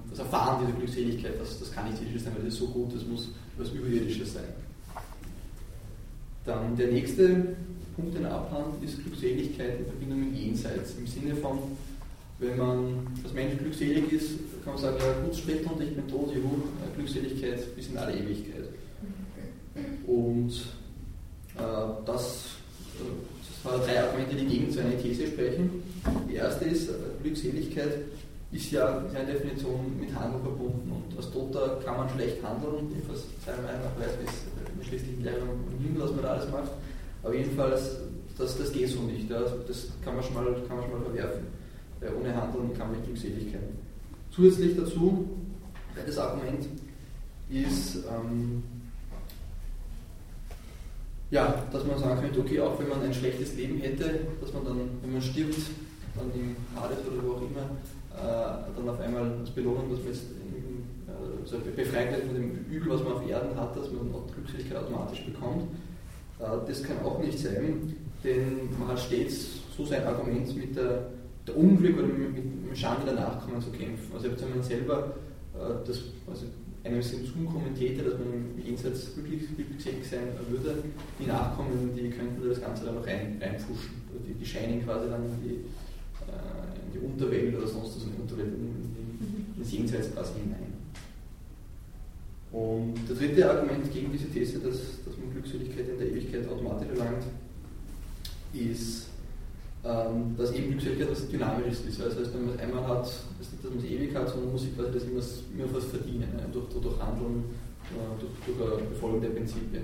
das 0.09 0.19
Erfahren 0.19 0.65
dieser 0.65 0.77
Glückseligkeit, 0.77 1.39
das, 1.39 1.59
das 1.59 1.71
kann 1.71 1.89
nicht 1.89 2.01
irdisch 2.01 2.23
sein, 2.23 2.33
weil 2.35 2.45
das 2.45 2.53
ist 2.53 2.59
so 2.59 2.67
gut, 2.67 2.93
das 2.93 3.05
muss 3.05 3.29
was 3.57 3.69
Überirdisches 3.71 4.33
sein. 4.33 4.53
Dann 6.45 6.75
der 6.75 6.91
nächste 6.91 7.55
Punkt, 7.95 8.15
den 8.15 8.25
er 8.25 8.33
abhandelt, 8.33 8.83
ist 8.83 9.03
Glückseligkeit 9.03 9.79
in 9.79 9.85
Verbindung 9.85 10.19
mit 10.19 10.39
Jenseits. 10.39 10.95
Im 10.97 11.07
Sinne 11.07 11.35
von, 11.35 11.59
wenn 12.39 12.57
man 12.57 13.07
als 13.23 13.33
Mensch 13.33 13.57
glückselig 13.57 14.11
ist, 14.11 14.31
kann 14.63 14.73
man 14.73 14.81
sagen, 14.81 14.97
ja, 14.99 15.25
gut 15.25 15.35
spricht 15.35 15.63
und 15.71 15.81
ich 15.81 15.95
bin 15.95 16.07
tot, 16.07 16.33
juhu, 16.33 16.63
Glückseligkeit 16.95 17.75
bis 17.75 17.87
in 17.89 17.97
alle 17.97 18.13
Ewigkeit. 18.13 18.69
Und 20.07 20.51
äh, 21.55 22.05
das, 22.05 22.45
das 22.97 23.65
waren 23.65 23.81
drei 23.81 24.01
Argumente, 24.01 24.35
die 24.35 24.45
gegen 24.45 24.71
seine 24.71 24.97
These 25.01 25.27
sprechen. 25.27 25.83
Die 26.29 26.35
erste 26.35 26.65
ist, 26.65 26.89
äh, 26.89 26.93
Glückseligkeit 27.23 27.99
ist 28.51 28.71
ja 28.71 28.99
in 28.99 29.11
seiner 29.11 29.31
Definition 29.31 29.99
mit 29.99 30.13
Handeln 30.15 30.41
verbunden 30.41 30.91
und 30.91 31.17
als 31.17 31.29
Toter 31.31 31.79
kann 31.85 31.97
man 31.97 32.09
schlecht 32.09 32.43
handeln, 32.43 32.89
jedenfalls 32.89 33.25
seiner 33.45 33.61
Meinung 33.61 33.81
nach 33.83 34.01
weiß, 34.01 34.17
wie 34.19 34.25
es 34.25 34.33
in 34.71 34.79
der 34.79 34.85
schließlichen 34.85 35.23
Lehre 35.23 35.37
im 35.37 35.83
Himmel, 35.83 36.01
was 36.01 36.11
man 36.11 36.23
da 36.23 36.29
alles 36.29 36.51
macht. 36.51 36.71
Aber 37.21 37.35
jedenfalls, 37.35 37.97
das, 38.37 38.57
das 38.57 38.71
geht 38.71 38.89
so 38.89 39.01
nicht. 39.01 39.29
Ja. 39.29 39.41
Das 39.67 39.87
kann 40.03 40.15
man, 40.15 40.23
schon 40.23 40.33
mal, 40.33 40.45
kann 40.67 40.77
man 40.77 40.89
schon 40.89 40.99
mal 40.99 41.05
verwerfen. 41.05 41.47
Weil 41.99 42.13
ohne 42.15 42.35
Handeln 42.35 42.73
kann 42.75 42.87
man 42.87 42.97
nicht 42.97 43.05
Glückseligkeit. 43.05 43.61
Zusätzlich 44.31 44.77
dazu, 44.77 45.29
das 46.05 46.17
Argument 46.17 46.67
ist, 47.49 47.97
ähm, 48.07 48.63
ja, 51.31 51.63
dass 51.71 51.85
man 51.85 51.97
sagen 51.99 52.21
könnte, 52.21 52.39
okay, 52.39 52.59
auch 52.59 52.79
wenn 52.79 52.89
man 52.89 53.01
ein 53.01 53.13
schlechtes 53.13 53.55
Leben 53.55 53.79
hätte, 53.79 54.21
dass 54.41 54.53
man 54.53 54.65
dann, 54.65 54.79
wenn 55.01 55.13
man 55.13 55.21
stirbt, 55.21 55.59
dann 56.15 56.31
im 56.33 56.55
Hades 56.75 56.99
oder 57.07 57.23
wo 57.23 57.33
auch 57.33 57.41
immer, 57.41 57.69
äh, 58.15 58.75
dann 58.75 58.89
auf 58.89 58.99
einmal 58.99 59.31
als 59.39 59.49
Belohnung, 59.51 59.89
dass 59.91 59.99
man 59.99 60.07
jetzt 60.07 60.23
äh, 61.07 61.41
also 61.41 61.57
befreit 61.75 62.11
wird 62.11 62.25
von 62.25 62.35
dem 62.35 62.65
Übel, 62.69 62.89
was 62.89 63.03
man 63.03 63.13
auf 63.13 63.29
Erden 63.29 63.55
hat, 63.59 63.75
dass 63.75 63.91
man 63.91 64.11
Glückseligkeit 64.33 64.77
automatisch 64.77 65.23
bekommt. 65.25 65.63
Äh, 66.39 66.67
das 66.67 66.83
kann 66.83 66.99
auch 67.03 67.19
nicht 67.19 67.39
sein, 67.39 67.95
denn 68.23 68.69
man 68.77 68.89
hat 68.89 68.99
stets 68.99 69.59
so 69.77 69.85
sein 69.85 70.05
Argument 70.05 70.55
mit 70.57 70.75
der, 70.75 71.09
der 71.47 71.57
Unglück 71.57 71.97
oder 71.97 72.07
mit, 72.07 72.37
dem 72.37 72.75
Schande 72.75 73.05
der 73.05 73.15
Nachkommen 73.15 73.61
zu 73.61 73.71
kämpfen. 73.71 74.11
Also 74.13 74.25
wenn 74.25 74.49
man 74.49 74.63
selber 74.63 75.15
das, 75.85 76.01
also 76.27 76.45
einem 76.83 77.01
Symptom 77.01 77.47
kommentierte, 77.47 78.03
dass 78.03 78.13
man 78.19 78.33
im 78.33 78.65
Jenseits 78.65 79.13
glücklich, 79.13 79.43
glücklich 79.55 80.07
sein 80.09 80.27
würde, 80.49 80.83
die 81.19 81.25
Nachkommen, 81.25 81.91
die 81.95 82.09
könnten 82.09 82.47
das 82.47 82.61
Ganze 82.61 82.85
dann 82.85 82.95
noch 82.95 83.05
rein, 83.05 83.37
reinpfuschen. 83.41 84.01
Die, 84.27 84.33
die 84.33 84.45
scheinen 84.45 84.83
quasi 84.83 85.09
dann 85.09 85.25
in 85.25 85.41
die, 85.43 85.55
äh, 86.25 86.85
in 86.85 86.93
die 86.93 86.99
Unterwelt 86.99 87.57
oder 87.57 87.67
sonst 87.67 87.97
was 87.97 88.03
in 88.03 88.11
die 88.15 88.21
Unterwelt, 88.21 88.47
in, 88.47 89.55
in, 89.55 89.61
ins 89.61 89.71
Jenseits 89.71 90.13
quasi 90.13 90.33
hinein. 90.39 90.73
Und 92.51 92.95
das 93.07 93.17
dritte 93.17 93.49
Argument 93.49 93.91
gegen 93.93 94.11
diese 94.11 94.27
These, 94.29 94.59
dass, 94.59 95.03
dass 95.05 95.17
man 95.17 95.31
Glückseligkeit 95.33 95.89
in 95.89 95.99
der 95.99 96.07
Ewigkeit 96.07 96.47
automatisch 96.47 96.87
erlangt, 96.89 97.23
ist, 98.53 99.07
ähm, 99.83 100.35
dass 100.37 100.51
eben 100.51 100.71
Glückseligkeit 100.71 101.07
etwas 101.07 101.29
Dynamisches 101.29 101.85
ist. 101.85 102.01
Das 102.01 102.17
heißt, 102.17 102.33
wenn 102.33 102.47
man 102.47 102.55
es 102.55 102.61
einmal 102.61 102.87
hat, 102.87 103.03
das 103.03 103.47
ist 103.47 103.53
nicht, 103.53 103.63
dass 103.63 103.71
man 103.71 103.79
es 103.79 103.89
ewig 103.89 104.15
hat, 104.15 104.29
sondern 104.29 104.51
muss 104.51 104.61
sich 104.61 104.75
quasi 104.75 104.91
das 104.91 105.03
immer, 105.03 105.21
immer 105.55 105.73
was 105.73 105.85
verdienen, 105.85 106.29
ne? 106.35 106.43
durch, 106.51 106.67
durch 106.69 106.99
Handeln, 106.99 107.45
äh, 107.95 108.19
durch, 108.19 108.57
durch 108.57 108.89
Befolgen 108.89 109.21
der 109.21 109.29
Prinzipien. 109.29 109.83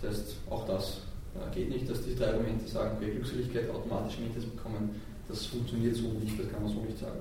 Das 0.00 0.10
heißt, 0.10 0.36
auch 0.48 0.66
das 0.66 1.02
äh, 1.34 1.54
geht 1.54 1.68
nicht, 1.68 1.90
dass 1.90 2.02
die 2.04 2.14
drei 2.14 2.28
Argumente 2.32 2.66
sagen, 2.66 2.96
wir 3.00 3.10
Glückseligkeit 3.10 3.68
automatisch 3.70 4.16
im 4.18 4.32
bekommen. 4.50 4.90
Das 5.28 5.44
funktioniert 5.44 5.94
so 5.94 6.08
nicht, 6.12 6.40
das 6.40 6.50
kann 6.50 6.62
man 6.62 6.72
so 6.72 6.80
nicht 6.80 6.98
sagen. 6.98 7.20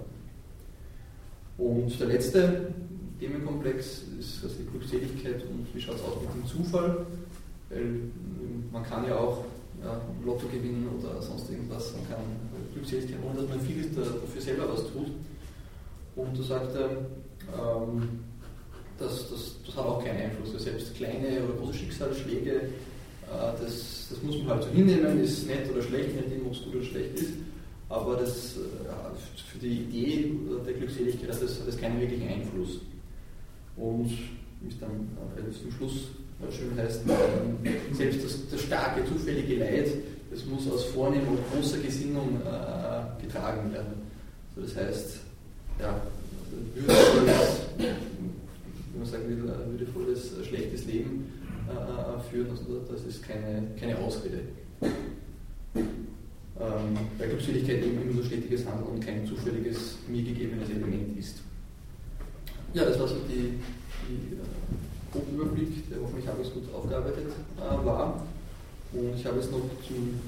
Und 1.57 1.99
der 1.99 2.07
letzte 2.07 2.67
Themenkomplex 3.19 4.03
ist 4.17 4.43
also 4.43 4.55
die 4.59 4.65
Glückseligkeit 4.65 5.43
und 5.43 5.67
wie 5.73 5.81
schaut 5.81 5.95
es 5.95 6.01
aus 6.03 6.21
mit 6.21 6.33
dem 6.33 6.47
Zufall, 6.47 7.05
weil 7.69 7.79
ähm, 7.79 8.13
man 8.71 8.83
kann 8.83 9.05
ja 9.05 9.17
auch 9.17 9.43
ja, 9.83 10.01
Lotto 10.25 10.47
gewinnen 10.47 10.87
oder 10.97 11.21
sonst 11.21 11.49
irgendwas, 11.49 11.93
man 11.93 12.09
kann 12.09 12.23
Glückseligkeit, 12.73 13.19
ohne 13.23 13.41
dass 13.41 13.49
man 13.49 13.61
viel 13.61 13.83
dafür 13.89 14.41
selber 14.41 14.69
was 14.69 14.83
tut. 14.91 15.11
Und 16.15 16.37
da 16.37 16.43
sagt 16.43 16.75
er, 16.75 16.89
ähm, 17.53 18.19
das, 18.97 19.29
das, 19.29 19.55
das 19.65 19.75
hat 19.75 19.85
auch 19.85 20.03
keinen 20.03 20.21
Einfluss. 20.21 20.53
Also 20.53 20.65
selbst 20.65 20.95
kleine 20.95 21.43
oder 21.43 21.53
große 21.59 21.75
Schicksalsschläge, 21.75 22.51
äh, 22.51 23.61
das, 23.61 24.07
das 24.09 24.23
muss 24.23 24.39
man 24.39 24.49
halt 24.49 24.63
so 24.63 24.69
hinnehmen, 24.69 25.21
ist 25.21 25.47
nett 25.47 25.69
oder 25.71 25.81
schlecht, 25.81 26.15
nachdem, 26.15 26.47
ob 26.47 26.53
es 26.53 26.63
gut 26.63 26.75
oder 26.75 26.85
schlecht 26.85 27.19
ist. 27.19 27.33
Aber 27.89 28.15
das, 28.15 28.57
äh, 28.57 29.41
für 29.51 29.59
die 29.59 29.83
Idee 29.83 30.33
der 30.65 30.73
Glückseligkeit 30.73 31.31
hat 31.31 31.41
das, 31.41 31.59
hat 31.59 31.67
das 31.67 31.77
keinen 31.77 32.01
wirklichen 32.01 32.27
Einfluss. 32.27 32.79
Und 33.75 34.11
es 34.67 34.79
dann 34.79 35.07
zum 35.61 35.71
Schluss 35.71 36.07
schön 36.51 36.77
heißt, 36.77 37.01
selbst 37.93 38.23
das, 38.23 38.49
das, 38.51 38.61
starke, 38.61 39.05
zufällige 39.05 39.55
Leid, 39.55 39.87
das 40.31 40.45
muss 40.45 40.69
aus 40.71 40.85
vornehmer 40.85 41.29
und 41.29 41.39
großer 41.51 41.79
Gesinnung 41.79 42.41
äh, 42.41 43.23
getragen 43.23 43.73
werden. 43.73 43.93
Also 44.55 44.67
das 44.67 44.85
heißt, 44.85 45.17
ja, 45.79 46.01
würdevolles, 46.75 47.61
wenn 47.77 48.99
man 48.99 49.05
sagen 49.05 49.29
will, 49.29 49.51
würdevolles, 49.69 50.31
schlechtes 50.47 50.85
Leben 50.85 51.31
äh, 51.69 52.29
führen, 52.29 52.51
also 52.51 52.81
das 52.91 53.03
ist 53.03 53.27
keine, 53.27 53.67
keine 53.79 53.97
Ausrede. 53.97 54.41
Ähm, 56.59 56.97
weil 57.19 57.29
Glückseligkeit 57.29 57.83
eben 57.83 58.01
immer 58.01 58.13
so 58.13 58.23
stetiges 58.23 58.65
Handeln 58.65 58.95
und 58.95 59.05
kein 59.05 59.27
zufälliges, 59.27 59.95
mir 60.07 60.23
gegebenes 60.23 60.69
Element 60.69 61.17
ist. 61.17 61.37
Ja, 62.73 62.83
das 62.85 62.99
war 62.99 63.07
so 63.07 63.15
die, 63.29 63.59
die 64.09 64.37
äh, 65.07 65.13
Gruppenüberblick, 65.13 65.89
der 65.89 66.01
hoffentlich 66.01 66.27
alles 66.29 66.53
gut 66.53 66.63
aufgearbeitet 66.73 67.27
äh, 67.57 67.85
war. 67.85 68.23
Und 68.93 69.15
ich 69.15 69.25
habe 69.25 69.37
jetzt 69.37 69.51
noch 69.51 69.61
zum, 69.85 70.19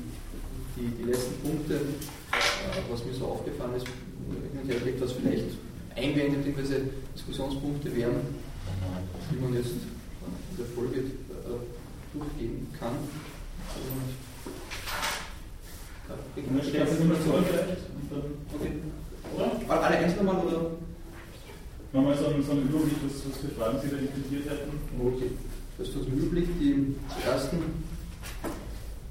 die, 0.75 0.87
die 0.99 1.03
letzten 1.09 1.35
Punkte, 1.41 1.75
äh, 1.75 2.91
was 2.91 3.05
mir 3.05 3.13
so 3.13 3.25
aufgefallen 3.25 3.75
ist, 3.75 3.87
hin 3.87 4.61
und 4.61 4.69
her 4.69 4.79
gelegt, 4.79 5.01
was 5.01 5.13
vielleicht 5.13 5.45
Einwände 5.95 6.37
bzw. 6.39 6.81
Diskussionspunkte 7.15 7.95
wären, 7.95 8.15
die 9.31 9.39
man 9.41 9.53
jetzt 9.53 9.71
in 9.71 10.57
der 10.57 10.65
Folge 10.75 10.99
äh, 10.99 11.03
durchgehen 12.13 12.67
kann. 12.79 12.95
Und, 13.75 14.09
ja, 16.09 16.15
ich 16.35 16.73
glaube, 16.73 16.91
okay. 18.53 18.71
Oder? 19.35 19.81
Alle 19.81 19.97
einzeln 19.97 20.25
mal? 20.25 20.41
Nochmal 21.91 22.15
so 22.17 22.27
einen, 22.27 22.43
so 22.43 22.51
einen 22.51 22.69
Überblick, 22.69 22.97
was, 23.03 23.25
was 23.25 23.37
für 23.41 23.47
Fragen 23.57 23.79
Sie 23.81 23.89
da 23.89 23.97
interessiert 23.97 24.45
hätten. 24.45 24.77
Okay. 25.01 25.31
Das 25.77 25.87
ist 25.87 25.95
ein 25.95 26.13
Überblick, 26.13 26.47
die 26.59 26.93
ersten, 27.25 27.57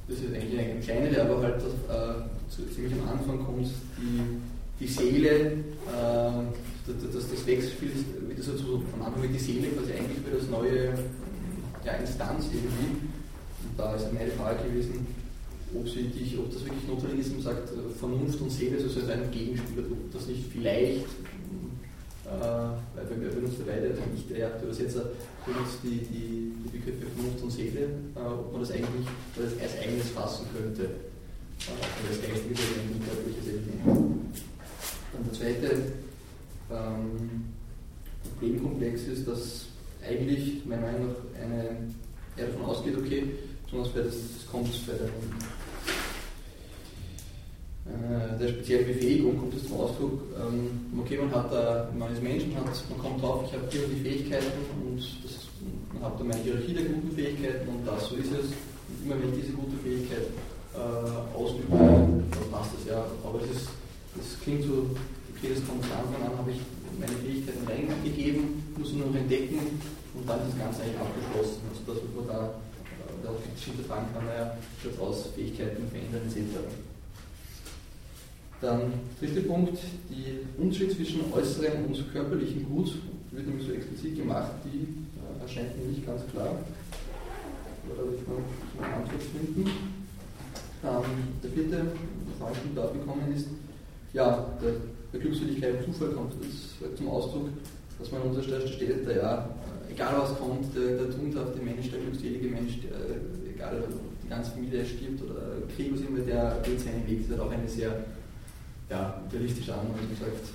das 0.06 0.18
ist 0.18 0.34
eigentlich 0.34 0.60
eine 0.60 0.80
kleinere, 0.80 1.22
aber 1.22 1.42
halt 1.42 1.56
äh, 1.58 2.74
ziemlich 2.74 2.92
am 2.92 3.08
Anfang 3.08 3.44
kommt 3.44 3.66
die, 3.96 4.38
die 4.78 4.86
Seele, 4.86 5.64
äh, 5.88 6.44
das, 6.86 7.30
das 7.30 7.46
Wechselspiel 7.46 7.90
ist 7.90 8.04
wieder 8.28 8.42
so 8.42 8.52
zu, 8.52 8.84
von 8.92 9.02
Anfang 9.02 9.24
an 9.24 9.32
die 9.32 9.38
Seele 9.38 9.68
quasi 9.68 9.92
eigentlich 9.92 10.18
für 10.24 10.36
das 10.36 10.48
neue 10.48 10.94
ja, 11.84 11.92
Instanz 11.94 12.46
irgendwie. 12.52 12.94
Und 12.94 13.74
da 13.76 13.94
ist 13.94 14.12
meine 14.12 14.30
Frage 14.32 14.68
gewesen, 14.68 15.06
ob, 15.74 15.84
dich, 15.84 16.38
ob 16.38 16.52
das 16.52 16.64
wirklich 16.64 16.86
notwendig 16.86 17.26
ist, 17.26 17.32
man 17.32 17.42
sagt, 17.42 17.70
Vernunft 17.98 18.40
und 18.40 18.52
Seele, 18.52 18.76
also 18.76 19.00
ein 19.00 19.30
Gegenspiel, 19.32 19.84
ob 19.90 20.12
das 20.12 20.26
nicht 20.26 20.44
vielleicht 20.52 21.06
äh, 22.28 22.76
weil 22.94 23.06
bei 23.08 23.16
mir 23.16 23.30
benutzt 23.30 23.58
der 23.58 23.74
Weide, 23.74 23.88
also 23.88 24.02
nicht 24.12 24.28
der 24.28 24.62
Übersetzer, 24.62 25.10
benutzt 25.46 25.78
die, 25.82 25.98
die, 26.12 26.52
die 26.62 26.78
Begriffe 26.78 27.06
Vernunft 27.16 27.42
und 27.42 27.50
Seele, 27.50 27.88
äh, 28.14 28.20
ob 28.20 28.52
man 28.52 28.60
das 28.60 28.70
eigentlich 28.70 29.06
das 29.34 29.52
als 29.62 29.78
eigenes 29.80 30.10
fassen 30.10 30.46
könnte. 30.52 30.82
Äh, 30.82 31.72
und 31.72 32.04
das 32.10 32.20
Geistige 32.20 32.52
ist 32.52 32.60
ein 32.76 33.00
unglaubliches 33.00 33.48
Element. 33.48 34.28
Und 35.16 35.24
der 35.24 35.32
zweite 35.32 35.68
ähm, 36.70 37.44
Problemkomplex 38.38 39.02
ist, 39.04 39.26
dass 39.26 39.66
eigentlich 40.06 40.66
meiner 40.66 40.82
Meinung 40.82 41.08
nach 41.08 41.42
eine, 41.42 41.88
er 42.36 42.46
davon 42.46 42.66
ausgeht, 42.66 42.96
okay, 42.98 43.24
besonders 43.64 43.92
bei 43.92 44.00
das, 44.02 44.14
das 44.14 44.46
kommt 44.50 44.86
bei 44.86 44.92
der 44.92 45.08
äh, 47.88 48.38
der 48.38 48.48
speziellen 48.48 48.86
Befähigung 48.86 49.38
kommt 49.38 49.54
es 49.54 49.66
zum 49.66 49.80
Ausdruck, 49.80 50.20
ähm, 50.36 51.00
okay, 51.00 51.16
man 51.16 51.30
hat 51.32 51.52
da, 51.52 51.88
man 51.96 52.12
ist 52.12 52.22
Mensch, 52.22 52.44
man, 52.52 52.64
hat, 52.64 52.76
man 52.88 52.98
kommt 52.98 53.22
drauf, 53.22 53.44
ich 53.46 53.52
habe 53.52 53.64
hier 53.70 53.88
die 53.88 54.00
Fähigkeiten 54.00 54.60
und 54.76 55.00
das, 55.24 55.48
man 55.92 56.02
hat 56.04 56.20
da 56.20 56.24
meine 56.24 56.42
Hierarchie 56.42 56.74
der 56.74 56.84
guten 56.84 57.12
Fähigkeiten 57.16 57.68
und 57.68 57.86
das, 57.86 58.08
so 58.08 58.16
ist 58.16 58.32
es. 58.32 58.52
Und 58.52 58.96
immer 59.04 59.16
wenn 59.20 59.32
ich 59.32 59.40
diese 59.40 59.56
gute 59.56 59.76
Fähigkeit 59.82 60.28
äh, 60.76 61.36
ausübe, 61.36 61.64
dann 61.72 62.46
passt 62.52 62.76
das 62.76 62.84
ja. 62.92 63.04
Aber 63.24 63.38
das, 63.40 63.50
ist, 63.56 63.68
das 64.16 64.40
klingt 64.44 64.64
so, 64.64 64.92
okay, 65.32 65.48
das 65.56 65.64
kommt 65.64 65.84
von 65.84 65.96
Anfang 65.96 66.22
an, 66.28 66.38
habe 66.38 66.52
ich 66.52 66.60
meine 67.00 67.16
Fähigkeiten 67.24 67.64
reingegeben, 67.64 68.62
muss 68.76 68.92
nur 68.92 69.08
noch 69.08 69.16
entdecken 69.16 69.80
und 70.12 70.28
dann 70.28 70.44
ist 70.44 70.52
das 70.52 70.58
Ganze 70.60 70.82
eigentlich 70.84 71.00
abgeschlossen. 71.00 71.60
Also 71.72 71.80
das, 71.88 71.96
was 72.04 72.12
man 72.14 72.26
da, 72.28 72.40
äh, 72.44 73.16
da 73.24 73.30
hinterfragen 73.64 74.08
kann, 74.12 74.24
naja, 74.28 74.56
schaut 74.82 75.00
aus, 75.00 75.32
Fähigkeiten 75.34 75.88
verändern 75.88 76.28
etc. 76.28 76.62
Dann 78.60 78.92
dritter 79.20 79.46
Punkt, 79.46 79.78
die 80.10 80.40
Unterschied 80.60 80.92
zwischen 80.92 81.32
äußerem 81.32 81.84
und 81.86 82.12
körperlichen 82.12 82.66
Gut 82.68 82.92
wird 83.30 83.46
nämlich 83.46 83.66
so 83.66 83.72
explizit 83.72 84.16
gemacht, 84.16 84.50
die 84.64 84.82
äh, 85.14 85.42
erscheint 85.42 85.78
mir 85.78 85.92
nicht 85.92 86.04
ganz 86.04 86.22
klar. 86.32 86.58
Da 87.88 87.96
werde 87.96 88.16
ich 88.16 88.26
noch 88.26 88.84
eine 88.84 88.96
Antwort 88.96 89.22
finden. 89.22 89.70
Ähm, 90.84 91.38
der 91.42 91.50
vierte 91.50 91.76
Fall, 92.38 92.52
der 92.52 92.82
dort 92.82 92.94
gekommen 92.94 93.32
ist, 93.34 93.46
ja, 94.12 94.46
der, 94.60 94.72
der 95.12 95.20
Glückswilligkeit 95.20 95.84
im 95.84 95.92
Zufall 95.92 96.10
kommt 96.10 96.32
das 96.40 96.96
zum 96.96 97.08
Ausdruck, 97.08 97.48
dass 97.98 98.10
man 98.10 98.22
an 98.22 98.28
unserer 98.28 98.44
Stelle 98.44 98.68
steht, 98.68 99.06
der 99.06 99.16
ja, 99.16 99.48
egal 99.90 100.14
was 100.18 100.38
kommt, 100.38 100.74
der, 100.74 100.96
der 100.96 101.10
tugendhafte 101.10 101.60
Mensch, 101.62 101.90
der 101.90 102.00
glückselige 102.00 102.48
Mensch, 102.48 102.80
der, 102.82 103.54
egal 103.54 103.82
ob 103.82 103.94
die 104.24 104.28
ganze 104.28 104.50
Familie 104.52 104.84
stirbt 104.84 105.22
oder 105.22 105.62
Krieg, 105.74 105.92
was 105.92 106.00
immer, 106.00 106.20
der 106.20 106.60
geht 106.64 106.80
seinen 106.80 107.06
Weg. 107.06 107.28
Das 107.28 107.36
ist 107.36 107.42
auch 107.42 107.50
eine 107.50 107.68
sehr 107.68 108.04
ja, 108.90 109.22
realistische 109.32 109.72
Annahme, 109.74 110.00
wie 110.02 110.14
gesagt, 110.14 110.48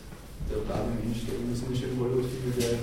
der 0.49 0.57
brave 0.67 0.89
Mensch, 1.03 1.25
der 1.25 1.37
immer 1.39 1.55
so 1.55 1.65
eine 1.67 1.75
schöne 1.75 1.97
Rolle 1.99 2.23
der 2.57 2.77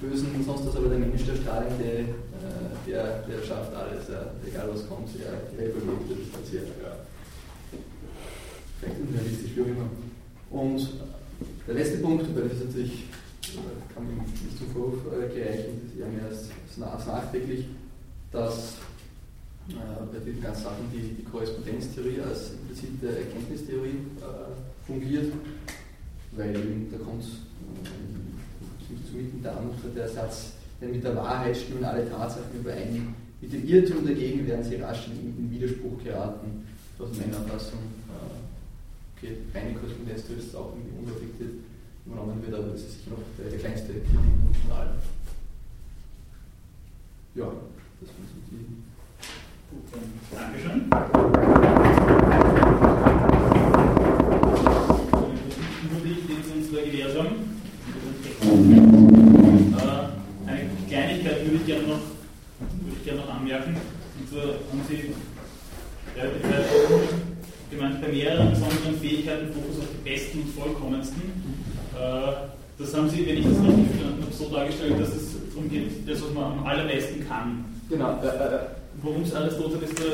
Bösen 0.00 0.34
und 0.34 0.44
sonst 0.44 0.66
was, 0.66 0.76
aber 0.76 0.88
der 0.88 0.98
Mensch, 0.98 1.24
der 1.24 1.36
strahlende, 1.36 1.84
äh, 1.84 2.72
der, 2.86 3.22
der 3.22 3.42
schafft 3.46 3.74
alles, 3.74 4.08
ja, 4.08 4.32
egal 4.46 4.68
was 4.72 4.88
kommt, 4.88 5.08
der, 5.14 5.48
der 5.56 5.74
überlebt, 5.76 6.10
ist 6.10 6.50
sehr, 6.50 6.62
ja, 6.62 6.96
vielleicht 8.80 9.00
unrealistisch, 9.00 9.50
wie 9.54 9.62
auch 9.62 9.72
immer. 9.72 9.88
Und 10.50 10.80
der 11.66 11.74
letzte 11.74 11.98
Punkt, 11.98 12.24
weil 12.34 12.48
das 12.48 12.58
ist 12.58 12.66
natürlich, 12.66 13.04
äh, 13.54 13.94
kann 13.94 14.04
man 14.04 14.24
nicht 14.24 14.58
zum 14.58 14.68
Vorwurf 14.72 15.04
äh, 15.12 15.28
gereichen, 15.28 15.80
das 15.84 15.92
ist 15.92 16.00
eher 16.00 16.08
mehr 16.08 16.24
als, 16.24 16.48
als 16.80 17.06
nachträglich, 17.06 17.66
dass 18.32 18.76
äh, 19.68 19.72
bei 20.12 20.18
den 20.18 20.42
ganzen 20.42 20.64
Sachen 20.64 20.90
die, 20.92 21.14
die 21.14 21.24
Korrespondenztheorie 21.24 22.20
als 22.20 22.52
implizite 22.52 23.08
Erkenntnistheorie 23.08 24.00
äh, 24.20 24.73
fungiert, 24.86 25.32
weil 26.32 26.52
da 26.52 26.98
kommt 26.98 27.22
zu 27.24 29.16
mitten 29.16 29.42
der 29.42 29.56
andere 29.56 29.88
der 29.94 30.08
Satz, 30.08 30.52
denn 30.80 30.92
mit 30.92 31.04
der 31.04 31.16
Wahrheit 31.16 31.56
stimmen 31.56 31.84
alle 31.84 32.08
Tatsachen 32.08 32.60
überein. 32.60 33.14
Mit 33.40 33.52
dem 33.52 33.68
Irrtum 33.68 34.06
dagegen 34.06 34.46
werden 34.46 34.64
sie 34.64 34.76
rasch 34.76 35.08
in, 35.08 35.50
Widerspruch 35.50 36.02
geraten. 36.02 36.66
Aus 36.98 37.10
meiner 37.18 37.40
Fassung, 37.48 37.80
äh, 38.08 39.16
okay, 39.16 39.36
reine 39.52 39.74
Korrespondenztheorie 39.74 40.38
ist 40.38 40.54
auch 40.54 40.72
irgendwie 40.74 40.96
unreflektiert 40.98 41.50
übernommen 42.06 42.42
wird, 42.44 42.54
aber 42.54 42.68
das 42.68 42.80
ist 42.80 42.98
sicher 42.98 43.10
noch 43.10 43.18
der, 43.38 43.50
der 43.50 43.58
kleinste 43.58 43.92
Kritikpunkt 43.92 44.56
von 44.58 44.72
allen. 44.72 44.98
Ja, 47.34 47.52
das 48.00 48.10
sind 48.10 48.44
die. 48.50 48.66
Gut, 49.70 49.84
dann 49.90 50.02
Dankeschön. 50.30 50.90
gewährt 56.84 57.18
haben. 57.18 57.36
Äh, 59.76 60.50
eine 60.50 60.68
Kleinigkeit 60.88 61.44
würde 61.44 61.56
ich 61.56 61.66
gerne 61.66 61.88
noch, 61.88 62.00
würde 62.82 62.96
ich 62.96 63.04
gerne 63.04 63.20
noch 63.20 63.34
Und 64.18 64.28
zwar 64.30 64.42
haben 64.42 64.82
Sie 64.88 65.14
ja, 66.16 66.24
gemeint, 67.70 68.00
bei 68.00 68.08
mehreren 68.08 68.50
besonderen 68.50 68.98
Fähigkeiten 69.00 69.52
Fokus 69.52 69.78
auf 69.80 69.88
die 69.92 70.08
besten 70.08 70.40
und 70.42 70.50
vollkommensten. 70.50 71.22
Äh, 71.94 72.32
das 72.78 72.94
haben 72.94 73.08
Sie, 73.08 73.26
wenn 73.26 73.38
ich 73.38 73.44
das 73.44 73.58
richtig 73.58 73.86
verstanden 73.88 74.22
habe, 74.22 74.32
so 74.32 74.48
dargestellt, 74.50 75.00
dass 75.00 75.14
es 75.14 75.36
darum 75.50 75.68
geht, 75.68 76.08
das, 76.08 76.22
was 76.22 76.32
man 76.32 76.44
am 76.58 76.66
allerbesten 76.66 77.26
kann. 77.28 77.64
Genau. 77.88 78.20
Äh, 78.22 78.26
äh, 78.26 78.58
Worum 79.02 79.22
es 79.22 79.34
Aristoteles 79.34 79.90
da 79.96 80.04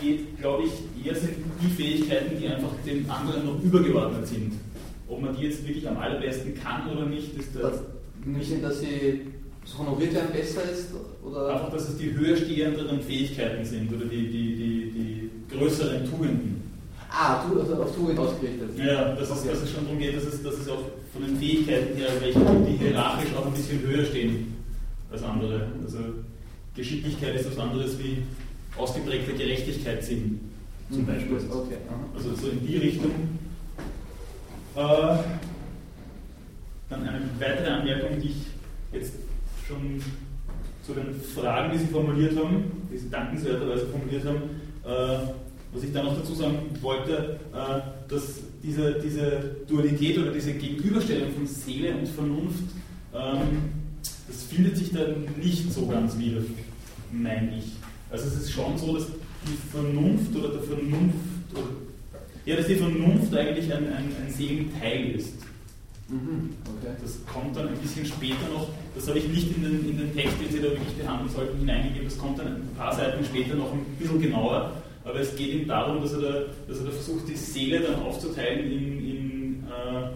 geht, 0.00 0.38
glaube 0.38 0.64
ich, 0.64 1.06
eher 1.06 1.14
sind 1.14 1.36
die 1.60 1.68
Fähigkeiten, 1.68 2.38
die 2.40 2.48
einfach 2.48 2.70
den 2.86 3.08
anderen 3.08 3.44
noch 3.44 3.62
übergeordnet 3.62 4.26
sind. 4.26 4.54
Ob 5.08 5.20
man 5.20 5.36
die 5.36 5.44
jetzt 5.44 5.66
wirklich 5.66 5.86
am 5.86 5.98
allerbesten 5.98 6.54
kann 6.54 6.90
oder 6.90 7.04
nicht, 7.04 7.36
ist 7.38 7.54
der. 7.54 7.72
Nicht, 8.24 8.64
dass 8.64 8.80
sie 8.80 9.20
das 9.62 9.78
honoriert 9.78 10.14
werden 10.14 10.32
besser 10.32 10.62
ist? 10.70 10.88
Oder? 11.22 11.54
Einfach, 11.54 11.70
dass 11.72 11.88
es 11.88 11.98
die 11.98 12.12
höher 12.12 12.36
stehenderen 12.36 13.00
Fähigkeiten 13.00 13.64
sind 13.64 13.92
oder 13.92 14.06
die, 14.06 14.28
die, 14.28 14.54
die, 14.56 14.90
die 14.90 15.56
größeren 15.56 16.10
Tugenden. 16.10 16.60
Ah, 17.10 17.42
also 17.42 17.82
auf 17.82 17.94
Tugend 17.94 18.18
ausgerichtet. 18.18 18.70
Ja, 18.78 19.14
dass, 19.14 19.30
okay. 19.30 19.40
es, 19.42 19.52
dass 19.52 19.62
es 19.62 19.70
schon 19.72 19.84
darum 19.84 19.98
geht, 19.98 20.16
dass 20.16 20.24
es, 20.24 20.42
dass 20.42 20.54
es 20.54 20.68
auch 20.68 20.84
von 21.12 21.26
den 21.26 21.36
Fähigkeiten 21.36 21.96
her, 21.96 22.08
welche 22.20 22.38
die 22.38 22.76
hierarchisch 22.76 23.34
auch 23.36 23.46
ein 23.46 23.52
bisschen 23.52 23.80
höher 23.82 24.04
stehen 24.04 24.54
als 25.10 25.22
andere. 25.22 25.66
Also 25.82 25.98
Geschicklichkeit 26.74 27.34
ist 27.34 27.50
was 27.50 27.58
anderes 27.58 27.98
wie 27.98 28.22
ausgeprägter 28.76 29.32
Gerechtigkeitssinn 29.32 30.40
zum 30.90 31.02
mhm. 31.02 31.06
Beispiel. 31.06 31.36
Okay. 31.50 31.78
Also 32.14 32.34
so 32.34 32.48
in 32.48 32.64
die 32.64 32.76
Richtung 32.76 33.10
äh, 34.76 35.16
dann 36.88 37.08
eine 37.08 37.20
weitere 37.38 37.70
Anmerkung, 37.70 38.20
die 38.20 38.28
ich 38.28 38.46
jetzt 38.92 39.14
schon 39.70 40.02
zu 40.84 40.92
den 40.94 41.20
Fragen, 41.20 41.72
die 41.72 41.78
Sie 41.78 41.86
formuliert 41.86 42.36
haben, 42.36 42.64
die 42.92 42.98
Sie 42.98 43.10
dankenswerterweise 43.10 43.86
formuliert 43.86 44.24
haben, 44.24 44.42
äh, 44.84 45.28
was 45.72 45.84
ich 45.84 45.92
da 45.92 46.02
noch 46.02 46.16
dazu 46.18 46.34
sagen 46.34 46.58
wollte, 46.80 47.38
äh, 47.52 47.80
dass 48.08 48.40
diese, 48.62 48.94
diese 48.94 49.56
Dualität 49.68 50.18
oder 50.18 50.32
diese 50.32 50.52
Gegenüberstellung 50.52 51.32
von 51.32 51.46
Seele 51.46 51.94
und 51.96 52.08
Vernunft, 52.08 52.64
ähm, 53.14 53.70
das 54.02 54.42
findet 54.44 54.76
sich 54.76 54.92
da 54.92 55.00
nicht 55.40 55.72
so 55.72 55.86
ganz 55.86 56.18
wieder, 56.18 56.40
meine 57.12 57.58
ich. 57.58 57.72
Also 58.10 58.26
es 58.26 58.42
ist 58.42 58.52
schon 58.52 58.76
so, 58.76 58.94
dass 58.94 59.06
die 59.06 59.70
Vernunft 59.70 60.34
oder 60.36 60.48
der 60.48 60.62
Vernunft 60.62 61.16
oder 61.52 61.68
ja, 62.46 62.56
dass 62.56 62.66
die 62.66 62.76
Vernunft 62.76 63.34
eigentlich 63.36 63.72
ein, 63.72 63.86
ein, 63.86 64.08
ein 64.24 64.32
Seelenteil 64.32 65.10
ist. 65.12 65.34
Mhm, 66.08 66.50
okay. 66.64 66.94
Das 67.00 67.20
kommt 67.26 67.56
dann 67.56 67.68
ein 67.68 67.76
bisschen 67.76 68.04
später 68.04 68.48
noch, 68.52 68.68
das 68.94 69.08
habe 69.08 69.18
ich 69.18 69.28
nicht 69.28 69.56
in 69.56 69.62
den, 69.62 69.88
in 69.88 69.98
den 69.98 70.14
Text, 70.14 70.40
den 70.40 70.50
Sie 70.50 70.58
da 70.58 70.64
wirklich 70.64 70.96
behandeln 70.96 71.28
sollten, 71.28 71.58
hineingegeben, 71.58 72.08
das 72.08 72.18
kommt 72.18 72.38
dann 72.38 72.46
ein 72.46 72.74
paar 72.76 72.94
Seiten 72.94 73.24
später 73.24 73.54
noch 73.54 73.72
ein 73.72 73.84
bisschen 73.98 74.20
genauer, 74.20 74.72
aber 75.04 75.20
es 75.20 75.34
geht 75.36 75.54
ihm 75.54 75.68
darum, 75.68 76.02
dass 76.02 76.12
er 76.12 76.20
da, 76.20 76.32
dass 76.68 76.78
er 76.78 76.84
da 76.84 76.90
versucht, 76.90 77.28
die 77.28 77.36
Seele 77.36 77.80
dann 77.80 78.02
aufzuteilen 78.02 78.70
in, 78.70 79.08
in 79.08 79.64
äh, 79.68 80.10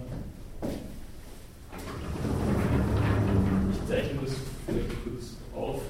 ich 3.73 3.89
zeichne 3.89 4.21
das 4.23 4.35
vielleicht 4.67 5.05
kurz 5.05 5.37
auf. 5.55 5.81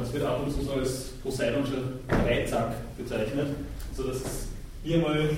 Das 0.00 0.12
wird 0.12 0.24
ab 0.24 0.42
und 0.44 0.52
zu 0.52 0.62
so 0.62 0.72
als 0.72 1.09
Poseidonscher 1.22 1.82
Dreizack 2.08 2.72
bezeichnet, 2.96 3.48
sodass 3.94 4.16
es 4.16 4.48
hier 4.82 4.98
mal 4.98 5.30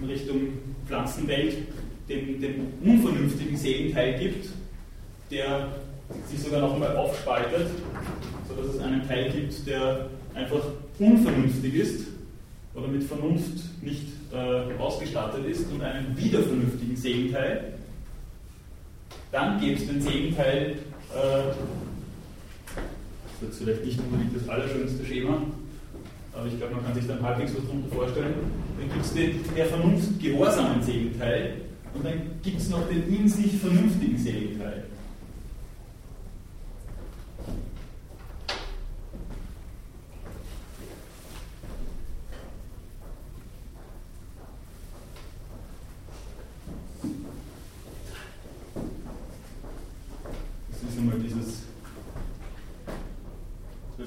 in 0.00 0.08
Richtung 0.08 0.40
Pflanzenwelt 0.86 1.56
den, 2.08 2.40
den 2.40 2.72
unvernünftigen 2.82 3.56
Seelenteil 3.56 4.18
gibt, 4.18 4.48
der 5.30 5.68
sich 6.28 6.40
sogar 6.40 6.60
noch 6.60 6.74
einmal 6.74 6.96
aufspaltet, 6.96 7.68
sodass 8.48 8.74
es 8.74 8.80
einen 8.80 9.06
Teil 9.06 9.30
gibt, 9.30 9.66
der 9.66 10.08
einfach 10.34 10.62
unvernünftig 10.98 11.74
ist 11.74 12.06
oder 12.74 12.88
mit 12.88 13.04
Vernunft 13.04 13.82
nicht 13.82 14.06
äh, 14.32 14.80
ausgestattet 14.80 15.46
ist 15.46 15.70
und 15.70 15.82
einen 15.82 16.16
wieder 16.16 16.42
vernünftigen 16.42 16.96
Seelenteil. 16.96 17.74
Dann 19.32 19.60
gibt 19.60 19.80
es 19.80 19.86
den 19.86 20.00
Seelenteil, 20.00 20.76
äh, 21.14 21.89
ist 23.48 23.58
vielleicht 23.58 23.84
nicht 23.84 23.98
unbedingt 24.00 24.36
das 24.36 24.48
allerschönste 24.48 25.04
Schema, 25.04 25.42
aber 26.32 26.46
ich 26.46 26.58
glaube, 26.58 26.74
man 26.74 26.84
kann 26.84 26.94
sich 26.94 27.06
dann 27.06 27.22
halbwegs 27.22 27.52
was 27.56 27.64
darunter 27.66 27.94
vorstellen. 27.94 28.34
Dann 28.78 28.92
gibt 28.92 29.04
es 29.04 29.14
den 29.14 29.40
der 29.56 29.66
Vernunft 29.66 30.20
gehorsamen 30.20 30.82
Seelenteil 30.82 31.54
und 31.94 32.04
dann 32.04 32.14
gibt 32.42 32.60
es 32.60 32.68
noch 32.68 32.88
den 32.88 33.08
in 33.08 33.28
sich 33.28 33.56
vernünftigen 33.58 34.18
Seelenteil. 34.18 34.84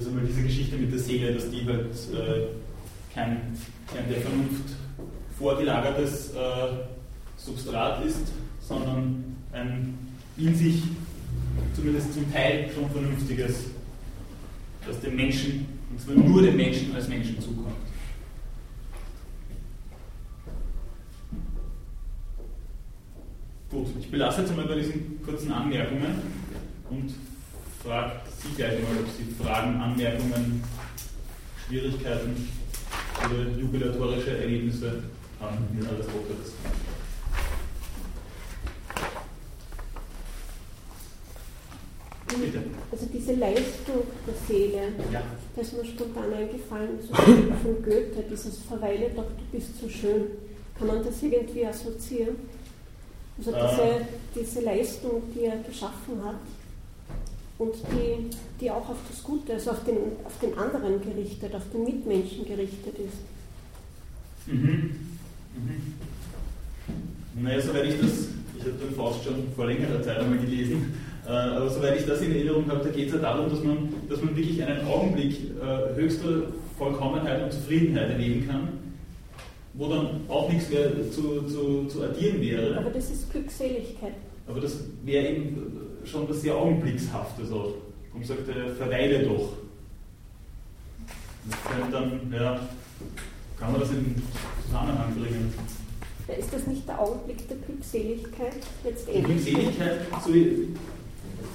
also 0.04 0.16
mal 0.16 0.26
diese 0.26 0.42
Geschichte 0.42 0.76
mit 0.76 0.92
der 0.92 0.98
Seele, 0.98 1.32
dass 1.32 1.50
die 1.50 1.64
halt 1.66 1.86
äh, 2.12 2.46
kein, 3.14 3.56
kein 3.92 4.08
der 4.10 4.20
Vernunft 4.20 4.74
vorgelagertes 5.38 6.34
äh, 6.34 6.38
Substrat 7.36 8.04
ist, 8.04 8.26
sondern 8.60 9.36
ein 9.52 9.98
in 10.36 10.54
sich 10.54 10.82
zumindest 11.74 12.12
zum 12.12 12.30
Teil 12.32 12.68
schon 12.74 12.90
vernünftiges, 13.24 13.70
das 14.86 15.00
dem 15.00 15.16
Menschen, 15.16 15.66
und 15.90 16.00
zwar 16.00 16.14
nur 16.14 16.42
dem 16.42 16.56
Menschen 16.56 16.94
als 16.94 17.08
Menschen 17.08 17.40
zukommt. 17.40 17.74
Gut, 23.70 23.88
ich 23.98 24.10
belasse 24.10 24.42
jetzt 24.42 24.50
einmal 24.50 24.66
bei 24.66 24.76
diesen 24.76 25.20
kurzen 25.24 25.50
Anmerkungen 25.50 26.22
und 26.90 27.14
frage 27.82 28.20
Sie 28.40 28.54
gleich 28.54 28.80
mal, 28.82 29.00
ob 29.00 29.08
Sie 29.10 29.42
Fragen, 29.42 29.80
Anmerkungen, 29.80 30.62
Schwierigkeiten 31.66 32.48
oder 33.24 33.50
jubilatorische 33.58 34.38
Erlebnisse 34.38 35.02
haben 35.40 35.58
mit 35.74 35.86
Aristoteles. 35.86 36.52
Bitte. 42.40 42.64
Also 42.90 43.06
diese 43.12 43.34
Leistung 43.34 44.02
der 44.26 44.33
Seele, 44.46 44.92
ja. 45.12 45.22
da 45.54 45.60
ist 45.60 45.76
mir 45.76 45.84
spontan 45.84 46.32
eingefallen, 46.32 46.98
so 47.00 47.14
von 47.62 47.82
Goethe, 47.82 48.24
dieses 48.30 48.58
Verweile 48.58 49.10
doch, 49.14 49.24
du 49.24 49.44
bist 49.52 49.80
so 49.80 49.88
schön. 49.88 50.26
Kann 50.78 50.88
man 50.88 51.04
das 51.04 51.22
irgendwie 51.22 51.66
assoziieren? 51.66 52.36
Also 53.38 53.52
diese, 53.52 54.06
diese 54.34 54.60
Leistung, 54.60 55.22
die 55.34 55.44
er 55.44 55.56
geschaffen 55.58 56.24
hat 56.24 56.36
und 57.58 57.74
die, 57.92 58.30
die 58.60 58.70
auch 58.70 58.88
auf 58.88 58.98
das 59.08 59.22
Gute, 59.22 59.54
also 59.54 59.72
auf 59.72 59.84
den, 59.84 59.96
auf 60.24 60.38
den 60.40 60.56
anderen 60.56 61.00
gerichtet, 61.00 61.54
auf 61.54 61.64
den 61.72 61.84
Mitmenschen 61.84 62.44
gerichtet 62.44 62.96
ist. 62.98 63.18
Mhm. 64.46 64.96
Mhm. 65.56 67.42
Naja, 67.42 67.60
soweit 67.60 67.86
ich 67.86 68.00
das, 68.00 68.28
ich 68.56 68.64
habe 68.64 68.72
den 68.72 68.94
Faust 68.94 69.24
schon 69.24 69.52
vor 69.54 69.66
längerer 69.66 70.02
Zeit 70.02 70.18
einmal 70.18 70.38
gelesen, 70.38 70.94
aber 71.30 71.70
soweit 71.70 71.98
ich 71.98 72.06
das 72.06 72.20
in 72.20 72.32
Erinnerung 72.32 72.70
habe, 72.70 72.84
da 72.84 72.90
geht 72.90 73.08
es 73.08 73.14
ja 73.14 73.20
darum, 73.20 73.48
dass 73.48 73.62
man, 73.62 73.88
dass 74.08 74.22
man 74.22 74.36
wirklich 74.36 74.62
einen 74.62 74.86
Augenblick 74.86 75.36
äh, 75.60 75.94
höchster 75.96 76.42
Vollkommenheit 76.76 77.42
und 77.42 77.52
Zufriedenheit 77.52 78.10
erleben 78.10 78.46
kann 78.46 78.68
wo 79.74 79.88
dann 79.88 80.20
auch 80.28 80.48
nichts 80.50 80.70
mehr 80.70 80.90
zu, 81.10 81.42
zu, 81.42 81.86
zu 81.86 82.02
addieren 82.04 82.40
wäre. 82.40 82.78
Aber 82.78 82.90
das 82.90 83.10
ist 83.10 83.30
Glückseligkeit. 83.30 84.14
Aber 84.46 84.60
das 84.60 84.78
wäre 85.04 85.28
eben 85.28 85.72
schon 86.04 86.28
das 86.28 86.42
sehr 86.42 86.54
Augenblickshafte. 86.54 87.42
Also, 87.42 87.78
und 88.14 88.24
sagt, 88.24 88.48
er, 88.48 88.74
verweile 88.74 89.24
doch. 89.24 89.54
Und 91.84 91.92
dann, 91.92 92.32
ja, 92.32 92.60
kann 93.58 93.72
man 93.72 93.80
das 93.80 93.90
in 93.90 94.14
Zusammenhang 94.66 95.12
bringen. 95.14 95.52
Ist 96.38 96.54
das 96.54 96.66
nicht 96.66 96.88
der 96.88 97.00
Augenblick 97.00 97.46
der 97.48 97.56
Glückseligkeit 97.58 98.54
letztendlich? 98.84 99.24
Glückseligkeit, 99.24 100.00
so 100.24 100.32
wie, 100.32 100.68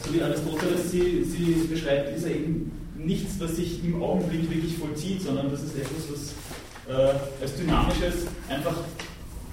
so 0.05 0.13
wie 0.13 0.21
Aristoteles 0.21 0.91
sie, 0.91 1.23
sie 1.23 1.67
beschreibt, 1.69 2.15
ist 2.15 2.25
ja 2.25 2.31
eben 2.31 2.71
nichts, 2.97 3.39
was 3.39 3.55
sich 3.55 3.83
im 3.83 4.01
Augenblick 4.01 4.49
wirklich 4.49 4.77
vollzieht, 4.77 5.21
sondern 5.21 5.49
das 5.51 5.63
ist 5.63 5.75
etwas, 5.75 6.03
was 6.11 6.95
äh, 6.95 7.13
als 7.41 7.55
dynamisches 7.55 8.27
einfach 8.49 8.75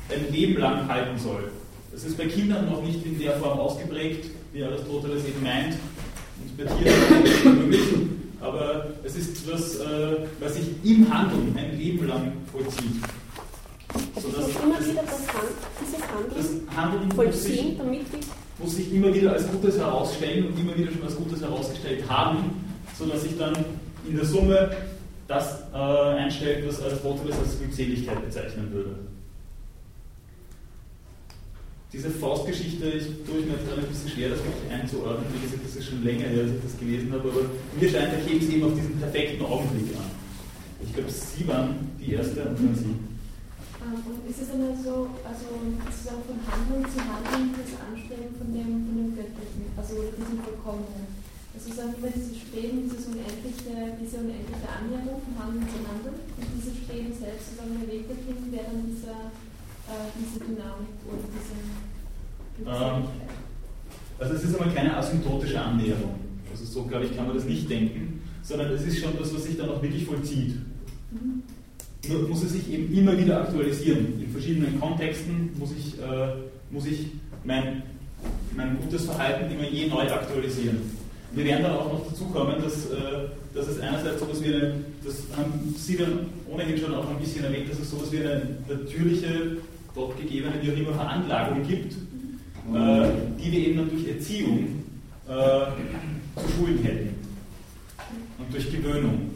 ein 0.09 0.33
Leben 0.33 0.59
lang 0.61 0.89
halten 0.89 1.19
soll. 1.19 1.51
Das 1.93 2.05
ist 2.05 2.17
bei 2.17 2.27
Kindern 2.27 2.71
noch 2.71 2.83
nicht 2.83 3.05
in 3.05 3.19
der 3.19 3.39
Form 3.39 3.59
ausgeprägt, 3.59 4.31
wie 4.53 4.63
Aristoteles 4.65 5.25
eben 5.25 5.43
meint, 5.43 5.75
und 6.39 6.57
bei 6.57 6.65
Tieren 6.65 7.69
möglich, 7.69 7.81
aber 8.41 8.89
es 9.03 9.17
ist 9.17 9.47
etwas, 9.47 9.77
äh, 9.77 10.27
was 10.41 10.55
sich 10.55 10.67
im 10.85 11.13
Handeln 11.13 11.57
ein 11.57 11.79
Leben 11.79 12.07
lang 12.07 12.33
vollzieht. 12.53 13.03
So, 14.21 14.29
wieder 14.29 14.39
das, 14.39 14.55
Handeln, 14.61 14.99
das 16.35 16.77
Handeln 16.77 17.13
vollziehen, 17.13 17.79
damit 17.79 18.03
ich 18.03 18.27
muss 18.59 18.77
sich 18.77 18.93
immer 18.93 19.13
wieder 19.13 19.33
als 19.33 19.47
Gutes 19.51 19.79
herausstellen 19.79 20.47
und 20.47 20.59
immer 20.59 20.77
wieder 20.77 20.91
schon 20.93 21.03
als 21.03 21.17
Gutes 21.17 21.41
herausgestellt 21.43 22.09
haben, 22.09 22.51
sodass 22.99 23.25
ich 23.25 23.37
dann 23.37 23.55
in 24.09 24.17
der 24.17 24.25
Summe 24.25 24.71
das 25.29 25.63
äh, 25.73 25.77
einstellt, 25.77 26.67
was 26.67 26.83
Aristoteles 26.83 27.37
als 27.39 27.59
Glückseligkeit 27.59 28.25
bezeichnen 28.25 28.73
würde. 28.73 28.91
Diese 31.93 32.11
Faustgeschichte, 32.11 32.85
ich 32.91 33.07
tue 33.25 33.41
mir 33.43 33.53
jetzt 33.53 33.67
gerade 33.69 33.81
ein 33.81 33.89
bisschen 33.89 34.11
schwer, 34.11 34.31
das 34.31 34.39
wirklich 34.39 34.71
einzuordnen. 34.71 35.27
Wie 35.33 35.41
gesagt, 35.41 35.65
das 35.65 35.77
ist 35.77 35.87
schon 35.87 36.05
länger 36.05 36.27
her, 36.27 36.43
als 36.43 36.53
ich 36.53 36.63
das 36.63 36.79
gelesen 36.79 37.13
habe, 37.13 37.29
aber 37.29 37.41
mir 37.81 37.89
scheint, 37.89 38.13
da 38.13 38.19
käme 38.19 38.41
es 38.41 38.49
eben 38.49 38.65
auf 38.65 38.75
diesen 38.75 38.99
perfekten 38.99 39.45
Augenblick 39.45 39.97
an. 39.97 40.11
Ich 40.85 40.93
glaube, 40.93 41.11
Sie 41.11 41.49
waren 41.49 41.89
die 41.99 42.13
Erste 42.13 42.43
und 42.43 42.59
dann 42.59 42.75
Sie. 42.75 43.16
Ähm, 43.87 44.03
und 44.03 44.19
ist 44.27 44.43
es 44.43 44.51
dann 44.51 44.75
so, 44.83 45.15
also 45.23 45.47
sozusagen 45.47 46.23
von 46.27 46.39
Handlung 46.43 46.83
zu 46.91 46.99
Handlung 46.99 47.55
das 47.55 47.71
Anstellen 47.79 48.35
von 48.35 48.51
dem, 48.51 48.83
von 48.83 48.95
dem 48.99 49.11
Göttlichen, 49.15 49.71
also 49.79 49.95
diesem 50.11 50.43
Vollkommenen? 50.43 51.07
Also 51.55 51.73
sagen 51.73 51.95
wir 52.03 52.11
dieses 52.11 52.37
Streben, 52.37 52.85
dieses 52.85 53.07
unendliche, 53.07 53.97
diese 53.97 54.17
unendliche 54.21 54.69
Annäherung 54.69 55.23
von 55.23 55.35
Handeln 55.39 55.65
zu 55.71 55.79
Handeln 55.87 56.19
und 56.19 56.49
dieses 56.53 56.75
Streben 56.85 57.15
selbst, 57.15 57.55
sozusagen 57.55 57.81
der 57.81 57.89
Weg 57.89 58.05
dorthin 58.11 58.53
wäre 58.53 58.75
dann 58.75 58.85
dieser, 58.91 59.33
äh, 59.89 60.11
diese 60.19 60.43
Dynamik 60.43 61.01
oder 61.07 61.25
diese 61.33 61.57
ähm, 62.67 63.09
Also 64.19 64.35
es 64.35 64.45
ist 64.45 64.55
einmal 64.59 64.75
keine 64.75 64.97
asymptotische 64.97 65.61
Annäherung. 65.61 66.19
Also 66.51 66.65
so, 66.65 66.85
glaube 66.85 67.07
ich, 67.07 67.17
kann 67.17 67.27
man 67.27 67.37
das 67.37 67.47
nicht 67.47 67.71
denken, 67.71 68.21
sondern 68.43 68.73
es 68.73 68.83
ist 68.83 68.99
schon 68.99 69.17
das, 69.17 69.33
was 69.33 69.45
sich 69.45 69.57
dann 69.57 69.71
auch 69.71 69.81
wirklich 69.81 70.05
vollzieht. 70.05 70.57
Mhm. 71.11 71.43
Nur 72.09 72.29
muss 72.29 72.43
es 72.45 72.53
sich 72.53 72.73
eben 72.73 72.93
immer 72.97 73.17
wieder 73.19 73.43
aktualisieren. 73.43 74.21
In 74.21 74.31
verschiedenen 74.31 74.81
Kontexten 74.81 75.51
muss 75.59 75.71
ich, 75.77 75.99
äh, 75.99 76.29
muss 76.71 76.87
ich 76.87 77.07
mein, 77.45 77.83
mein 78.57 78.79
gutes 78.81 79.05
Verhalten 79.05 79.53
immer 79.53 79.69
je 79.69 79.89
neu 79.89 80.03
aktualisieren. 80.11 80.79
Wir 81.33 81.45
werden 81.45 81.65
dann 81.65 81.73
auch 81.73 81.93
noch 81.93 82.07
dazu 82.09 82.25
kommen, 82.27 82.55
dass, 82.63 82.87
äh, 82.87 83.29
dass 83.55 83.69
es 83.69 83.81
einerseits 83.81 84.21
so 84.21 84.27
etwas 84.27 84.43
wie 84.43 84.55
eine, 84.55 84.75
das 85.05 85.17
haben 85.37 85.75
Sie 85.77 85.97
dann 85.97 86.27
ohnehin 86.51 86.79
schon 86.79 86.95
auch 86.95 87.09
ein 87.11 87.19
bisschen 87.19 87.45
erwähnt, 87.45 87.71
dass 87.71 87.79
es 87.79 87.91
so 87.91 87.97
etwas 87.97 88.13
wie 88.13 88.19
eine 88.19 88.43
natürliche, 88.69 89.59
gottgegebene, 89.95 90.55
wie 90.63 90.73
auch 90.73 90.77
immer, 90.77 90.93
Veranlagung 90.93 91.67
gibt, 91.67 91.93
äh, 91.93 93.09
die 93.43 93.53
wir 93.53 93.59
eben 93.59 93.77
dann 93.79 93.91
durch 93.91 94.09
Erziehung 94.09 94.85
äh, 95.29 96.41
zu 96.41 96.49
schulen 96.57 96.79
hätten. 96.83 97.15
Und 98.39 98.53
durch 98.53 98.71
Gewöhnung. 98.71 99.31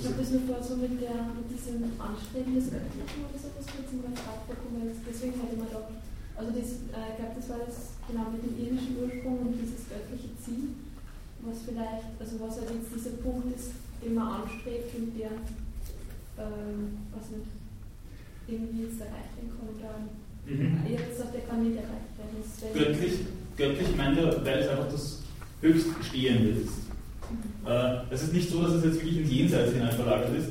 Ich 0.00 0.06
habe 0.06 0.16
das 0.18 0.30
nur 0.30 0.40
vor, 0.42 0.62
so 0.62 0.76
mit, 0.76 1.00
der, 1.00 1.28
diesem 1.68 1.92
Anstreben 2.00 2.56
des 2.56 2.72
Göttlichen 2.72 3.28
oder 3.28 3.36
so, 3.36 3.52
das 3.52 3.68
kurz 3.68 3.92
in 3.92 4.00
meinem 4.00 4.16
bekommen. 4.16 4.88
Deswegen 5.04 5.36
hätte 5.36 5.60
man 5.60 5.68
doch, 5.68 5.92
also 6.34 6.50
das, 6.56 6.88
äh, 6.96 7.12
ich 7.12 7.16
glaube, 7.20 7.36
das 7.36 7.48
war 7.52 7.60
das 7.60 8.00
genau 8.08 8.32
mit 8.32 8.40
dem 8.40 8.56
irdischen 8.56 8.96
Ursprung 8.96 9.36
und 9.44 9.60
dieses 9.60 9.84
göttliche 9.86 10.32
Ziel 10.40 10.72
was 11.42 11.58
vielleicht, 11.64 12.10
also 12.18 12.40
was 12.40 12.60
halt 12.60 12.70
jetzt 12.74 12.90
dieser 12.94 13.16
Punkt 13.22 13.54
ist, 13.54 13.72
den 14.02 14.14
man 14.14 14.42
anstrebt 14.42 14.94
und 14.96 15.18
der, 15.18 15.30
ähm, 16.38 16.98
was 17.14 17.30
nicht, 17.30 17.50
irgendwie 18.48 18.84
jetzt 18.84 19.00
erreicht 19.00 19.36
werden 19.36 19.52
kann. 19.54 19.68
Oder, 19.76 19.92
mhm. 20.46 20.82
Ich 20.86 20.98
habe 20.98 21.10
gesagt, 21.10 21.34
der 21.34 21.42
kann 21.42 21.62
nicht 21.62 21.76
erreicht 21.76 22.12
werden. 22.16 22.74
Göttlich, 22.74 23.14
göttlich 23.56 23.96
meint 23.96 24.18
er, 24.18 24.44
weil 24.44 24.58
es 24.58 24.68
einfach 24.68 24.90
das 24.90 25.22
Höchststehende 25.60 26.50
ist. 26.50 26.88
Mhm. 27.30 27.66
Äh, 27.66 28.00
es 28.10 28.22
ist 28.22 28.32
nicht 28.32 28.50
so, 28.50 28.62
dass 28.62 28.74
es 28.74 28.84
jetzt 28.84 28.96
wirklich 28.96 29.18
ins 29.18 29.30
Jenseits 29.30 29.72
hinein 29.72 29.92
verlagert 29.92 30.36
ist. 30.36 30.50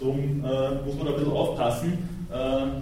Darum 0.00 0.44
äh, 0.44 0.86
muss 0.86 0.94
man 0.96 1.06
da 1.06 1.12
ein 1.12 1.18
bisschen 1.18 1.32
aufpassen. 1.32 1.92
Äh, 2.32 2.80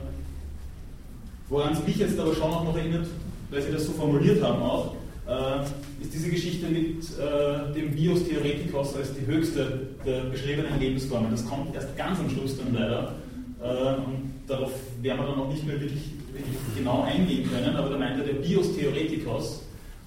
woran 1.48 1.72
es 1.72 1.86
mich 1.86 1.96
jetzt 1.96 2.18
aber 2.18 2.34
schon 2.34 2.50
auch 2.50 2.64
noch 2.64 2.76
erinnert, 2.76 3.06
weil 3.50 3.62
Sie 3.62 3.72
das 3.72 3.86
so 3.86 3.92
formuliert 3.92 4.42
haben 4.42 4.62
auch, 4.62 4.94
äh, 5.28 6.02
ist 6.02 6.12
diese 6.12 6.30
Geschichte 6.30 6.66
mit 6.66 7.02
äh, 7.18 7.72
dem 7.74 7.94
Bios 7.94 8.26
Theoretikos 8.28 8.96
als 8.96 9.14
die 9.14 9.26
höchste 9.26 9.88
der 10.04 10.22
beschriebenen 10.24 10.78
Lebensformen. 10.78 11.30
Das 11.30 11.46
kommt 11.46 11.74
erst 11.74 11.96
ganz 11.96 12.18
am 12.18 12.28
Schluss 12.30 12.58
dann 12.58 12.74
leider. 12.74 13.14
Äh, 13.62 13.94
und 13.96 14.32
darauf 14.46 14.72
werden 15.00 15.18
wir 15.20 15.26
dann 15.26 15.38
noch 15.38 15.48
nicht 15.48 15.66
mehr 15.66 15.80
wirklich, 15.80 16.10
wirklich 16.32 16.56
genau 16.76 17.02
eingehen 17.02 17.48
können, 17.50 17.74
aber 17.76 17.88
da 17.88 17.98
meint 17.98 18.18
er 18.18 18.24
der 18.24 18.34
Bios 18.34 18.76
Theoretikos, 18.76 19.62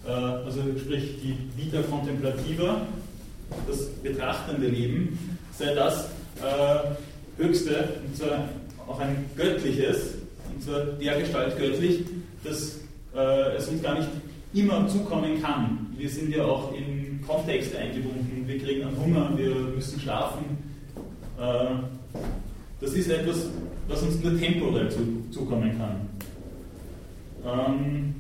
äh, 0.06 0.12
also 0.12 0.62
sprich 0.78 1.16
die 1.24 1.36
Vita 1.58 1.82
Contemplativa, 1.82 2.82
das 3.68 3.88
betrachtende 4.04 4.68
Leben, 4.68 5.18
sei 5.58 5.74
das 5.74 6.10
äh, 6.44 7.42
höchste, 7.42 7.90
und 8.06 8.16
zwar 8.16 8.50
auch 8.88 9.00
ein 9.00 9.26
göttliches, 9.36 10.16
und 10.54 10.64
zwar 10.64 10.80
der 10.82 11.20
Gestalt 11.20 11.58
göttlich, 11.58 12.06
dass 12.44 12.80
äh, 13.16 13.56
es 13.58 13.68
uns 13.68 13.82
gar 13.82 13.98
nicht 13.98 14.10
immer 14.54 14.88
zukommen 14.88 15.42
kann. 15.42 15.88
Wir 15.98 16.10
sind 16.10 16.34
ja 16.34 16.44
auch 16.44 16.74
in 16.74 17.22
Kontexte 17.26 17.78
eingebunden. 17.78 18.44
Wir 18.48 18.58
kriegen 18.58 18.88
einen 18.88 18.98
Hunger, 19.00 19.32
wir 19.36 19.54
müssen 19.54 20.00
schlafen. 20.00 20.58
Äh, 21.40 21.76
das 22.82 22.94
ist 22.94 23.10
etwas, 23.10 23.48
was 23.88 24.02
uns 24.02 24.24
nur 24.24 24.40
temporär 24.40 24.90
zukommen 25.32 25.78
kann. 25.78 26.10
Ähm, 27.46 28.16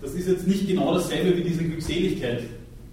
das 0.00 0.14
ist 0.14 0.28
jetzt 0.28 0.46
nicht 0.46 0.66
genau 0.66 0.94
dasselbe 0.94 1.36
wie 1.36 1.42
diese 1.42 1.64
Glückseligkeit, 1.64 2.42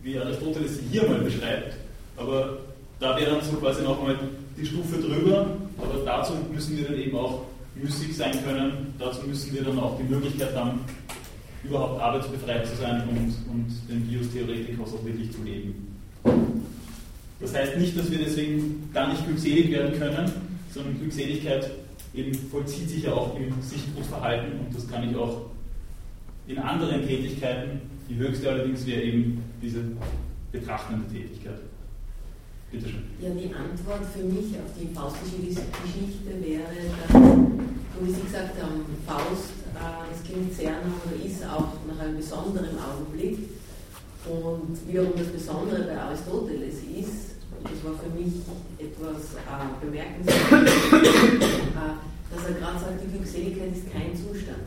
wie 0.03 0.19
Aristoteles 0.19 0.79
sie 0.79 0.85
hier 0.91 1.07
mal 1.07 1.19
beschreibt, 1.19 1.75
aber 2.17 2.57
da 2.99 3.17
wäre 3.17 3.31
dann 3.31 3.41
so 3.41 3.57
quasi 3.57 3.83
nochmal 3.83 4.17
die 4.57 4.65
Stufe 4.65 4.97
drüber, 5.01 5.47
aber 5.77 6.05
dazu 6.05 6.33
müssen 6.53 6.77
wir 6.77 6.85
dann 6.85 6.97
eben 6.99 7.17
auch 7.17 7.43
müßig 7.75 8.15
sein 8.15 8.33
können, 8.43 8.93
dazu 8.97 9.27
müssen 9.27 9.53
wir 9.53 9.63
dann 9.63 9.79
auch 9.79 9.97
die 9.97 10.03
Möglichkeit 10.03 10.55
haben, 10.55 10.79
überhaupt 11.63 11.99
arbeitsbefreit 11.99 12.65
zu 12.67 12.75
sein 12.77 13.03
und, 13.09 13.33
und 13.51 13.67
den 13.89 14.07
Bios-Theoretikos 14.07 14.93
auch 14.93 15.05
wirklich 15.05 15.31
zu 15.31 15.43
leben. 15.43 15.95
Das 17.39 17.53
heißt 17.53 17.77
nicht, 17.77 17.97
dass 17.97 18.09
wir 18.09 18.19
deswegen 18.19 18.89
gar 18.93 19.09
nicht 19.09 19.25
glückselig 19.25 19.71
werden 19.71 19.99
können, 19.99 20.31
sondern 20.73 20.97
Glückseligkeit 20.99 21.69
eben 22.13 22.33
vollzieht 22.33 22.89
sich 22.89 23.03
ja 23.03 23.13
auch 23.13 23.35
im 23.37 23.61
Sichtgutverhalten 23.61 24.59
und 24.59 24.75
das 24.75 24.89
kann 24.89 25.09
ich 25.09 25.15
auch 25.15 25.41
in 26.47 26.57
anderen 26.57 27.05
Tätigkeiten. 27.05 27.81
Die 28.09 28.15
höchste 28.15 28.49
allerdings 28.49 28.85
wäre 28.85 29.01
eben 29.01 29.43
diese 29.61 29.79
betrachtende 30.51 31.07
Tätigkeit. 31.11 31.59
Bitte 32.71 32.89
schön. 32.89 33.03
Ja, 33.21 33.29
die 33.29 33.53
Antwort 33.53 34.05
für 34.13 34.23
mich 34.23 34.57
auf 34.57 34.71
die 34.77 34.93
faustische 34.93 35.37
Geschichte 35.37 36.31
wäre, 36.41 36.65
so 37.11 38.05
wie 38.05 38.11
Sie 38.11 38.21
gesagt 38.21 38.61
haben, 38.61 38.85
Faust, 39.05 39.53
äh, 39.75 40.11
das 40.11 40.23
klingt 40.25 40.53
sehr 40.53 40.71
nach 40.71 40.99
oder 41.05 41.23
ist 41.23 41.45
auch 41.45 41.77
nach 41.87 41.99
einem 42.03 42.17
besonderen 42.17 42.77
Augenblick. 42.79 43.49
Und 44.25 44.75
wiederum 44.87 45.13
das 45.15 45.27
Besondere 45.27 45.83
bei 45.83 45.97
Aristoteles 45.97 46.81
ist, 46.81 47.37
das 47.63 47.77
war 47.85 47.93
für 48.01 48.09
mich 48.09 48.41
etwas 48.81 49.37
äh, 49.37 49.85
bemerkenswert, 49.85 50.65
äh, 50.65 51.93
dass 52.33 52.45
er 52.45 52.53
gerade 52.59 52.79
sagt, 52.79 53.03
die 53.05 53.17
Glückseligkeit 53.17 53.71
ist 53.77 53.93
kein 53.93 54.17
Zustand, 54.17 54.65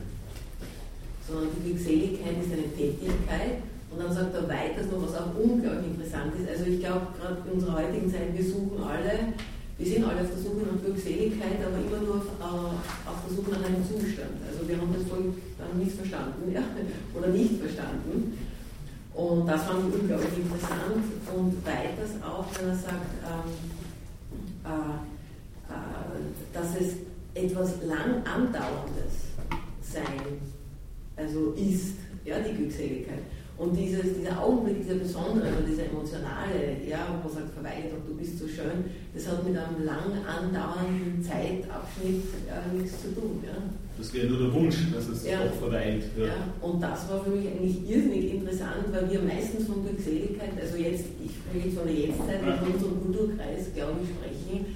sondern 1.27 1.49
die 1.55 1.71
Glückseligkeit 1.71 2.35
ist 2.39 2.53
eine 2.53 2.71
Tätigkeit. 2.73 3.59
Und 3.91 3.99
dann 3.99 4.13
sagt 4.13 4.35
er 4.35 4.47
weiter 4.47 4.85
noch, 4.85 5.01
was 5.01 5.17
auch 5.17 5.33
unglaublich 5.33 5.97
interessant 5.97 6.33
ist. 6.37 6.49
Also 6.49 6.65
ich 6.69 6.79
glaube, 6.79 7.07
gerade 7.17 7.41
in 7.45 7.53
unserer 7.57 7.81
heutigen 7.81 8.11
Zeit, 8.11 8.37
wir 8.37 8.45
suchen 8.45 8.77
alle, 8.83 9.33
wir 9.77 9.87
sind 9.87 10.03
alle 10.05 10.21
auf 10.21 10.29
der 10.29 10.43
Suche 10.43 10.61
nach 10.67 10.77
Glückseligkeit, 10.83 11.57
aber 11.65 11.79
immer 11.81 12.05
nur 12.05 12.15
auf, 12.21 12.29
äh, 12.37 13.09
auf 13.09 13.19
der 13.25 13.33
Suche 13.35 13.51
nach 13.51 13.65
einem 13.65 13.81
Zustand. 13.81 14.37
Also 14.45 14.67
wir 14.67 14.77
haben 14.77 14.93
das 14.93 15.07
voll 15.09 15.33
dann 15.57 15.73
missverstanden 15.79 16.53
ja, 16.53 16.61
oder 17.17 17.27
nicht 17.29 17.57
verstanden. 17.57 18.37
Und 19.13 19.47
das 19.47 19.63
fand 19.63 19.89
ich 19.89 20.01
unglaublich 20.01 20.37
interessant. 20.37 21.03
Und 21.35 21.65
weiters 21.65 22.13
auch, 22.21 22.45
wenn 22.55 22.69
er 22.69 22.75
sagt, 22.75 23.09
ähm, 23.25 23.49
äh, 24.65 25.09
äh, 25.73 26.19
dass 26.53 26.75
es 26.79 26.93
etwas 27.33 27.81
lang 27.83 28.23
andauerndes 28.25 29.33
sein, 29.81 30.39
also 31.15 31.51
ist, 31.53 31.95
ja, 32.25 32.39
die 32.39 32.55
Glückseligkeit. 32.55 33.23
Und 33.59 33.75
dieses, 33.75 34.15
dieser 34.15 34.41
Augenblick, 34.41 34.87
dieser 34.87 34.95
besondere 34.95 35.51
oder 35.51 35.67
dieser 35.67 35.91
emotionale, 35.91 36.79
ja, 36.87 37.11
wo 37.11 37.27
man 37.27 37.37
sagt, 37.37 37.51
verweile 37.51 37.91
doch, 37.91 38.07
du 38.07 38.15
bist 38.15 38.39
so 38.39 38.47
schön, 38.47 38.87
das 39.13 39.27
hat 39.27 39.43
mit 39.43 39.51
einem 39.51 39.83
lang 39.83 40.15
andauernden 40.23 41.19
Zeitabschnitt 41.19 42.23
ja, 42.47 42.63
nichts 42.71 43.03
zu 43.03 43.11
tun. 43.11 43.43
Ja. 43.43 43.59
Das 43.99 44.13
wäre 44.13 44.27
nur 44.31 44.47
der 44.47 44.53
Wunsch, 44.55 44.87
dass 44.95 45.09
es 45.09 45.27
ja. 45.27 45.43
auch 45.43 45.51
verweilt. 45.59 46.07
Ja. 46.15 46.25
ja. 46.27 46.39
Und 46.61 46.79
das 46.79 47.09
war 47.11 47.19
für 47.19 47.31
mich 47.35 47.51
eigentlich 47.51 47.83
irrsinnig 47.83 48.39
interessant, 48.39 48.87
weil 48.95 49.11
wir 49.11 49.19
meistens 49.27 49.67
von 49.67 49.83
Glückseligkeit, 49.83 50.55
also 50.55 50.77
jetzt, 50.79 51.03
ich 51.19 51.35
spreche 51.35 51.67
jetzt 51.67 51.77
von 51.77 51.87
der 51.91 51.99
Jetztzeit, 51.99 52.39
ja. 52.39 52.63
in 52.63 52.73
unserem 52.79 52.95
Kulturkreis, 53.03 53.75
glaube 53.75 53.99
ich, 53.99 54.07
sprechen, 54.07 54.71